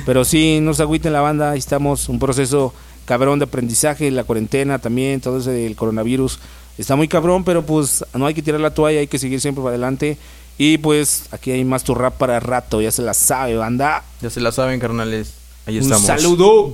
Pero 0.06 0.24
sí, 0.26 0.60
no 0.62 0.74
se 0.74 0.84
agüiten 0.84 1.14
la 1.14 1.22
banda, 1.22 1.52
ahí 1.52 1.60
estamos, 1.60 2.10
un 2.10 2.20
proceso 2.20 2.74
cabrón 3.06 3.40
de 3.40 3.46
aprendizaje, 3.46 4.12
la 4.12 4.24
cuarentena 4.24 4.78
también, 4.80 5.20
todo 5.20 5.40
ese 5.40 5.52
del 5.52 5.76
coronavirus. 5.76 6.40
Está 6.78 6.96
muy 6.96 7.08
cabrón, 7.08 7.44
pero 7.44 7.66
pues 7.66 8.06
no 8.14 8.26
hay 8.28 8.34
que 8.36 8.42
tirar 8.44 8.60
la 8.62 8.74
toalla, 8.74 9.00
hay 9.00 9.08
que 9.08 9.18
seguir 9.20 9.42
siempre 9.42 9.62
para 9.64 9.72
adelante. 9.74 10.18
Y 10.60 10.78
pues 10.78 11.24
aquí 11.32 11.52
hay 11.52 11.64
más 11.66 11.84
tu 11.84 11.96
rap 11.96 12.16
para 12.18 12.40
rato, 12.40 12.82
ya 12.82 12.92
se 12.92 13.02
la 13.02 13.14
sabe, 13.14 13.56
banda. 13.56 14.04
Ya 14.22 14.30
se 14.30 14.42
la 14.42 14.52
saben, 14.52 14.80
carnales. 14.80 15.34
Ahí 15.66 15.78
Un 15.78 15.84
estamos. 15.84 16.06
saludo. 16.06 16.74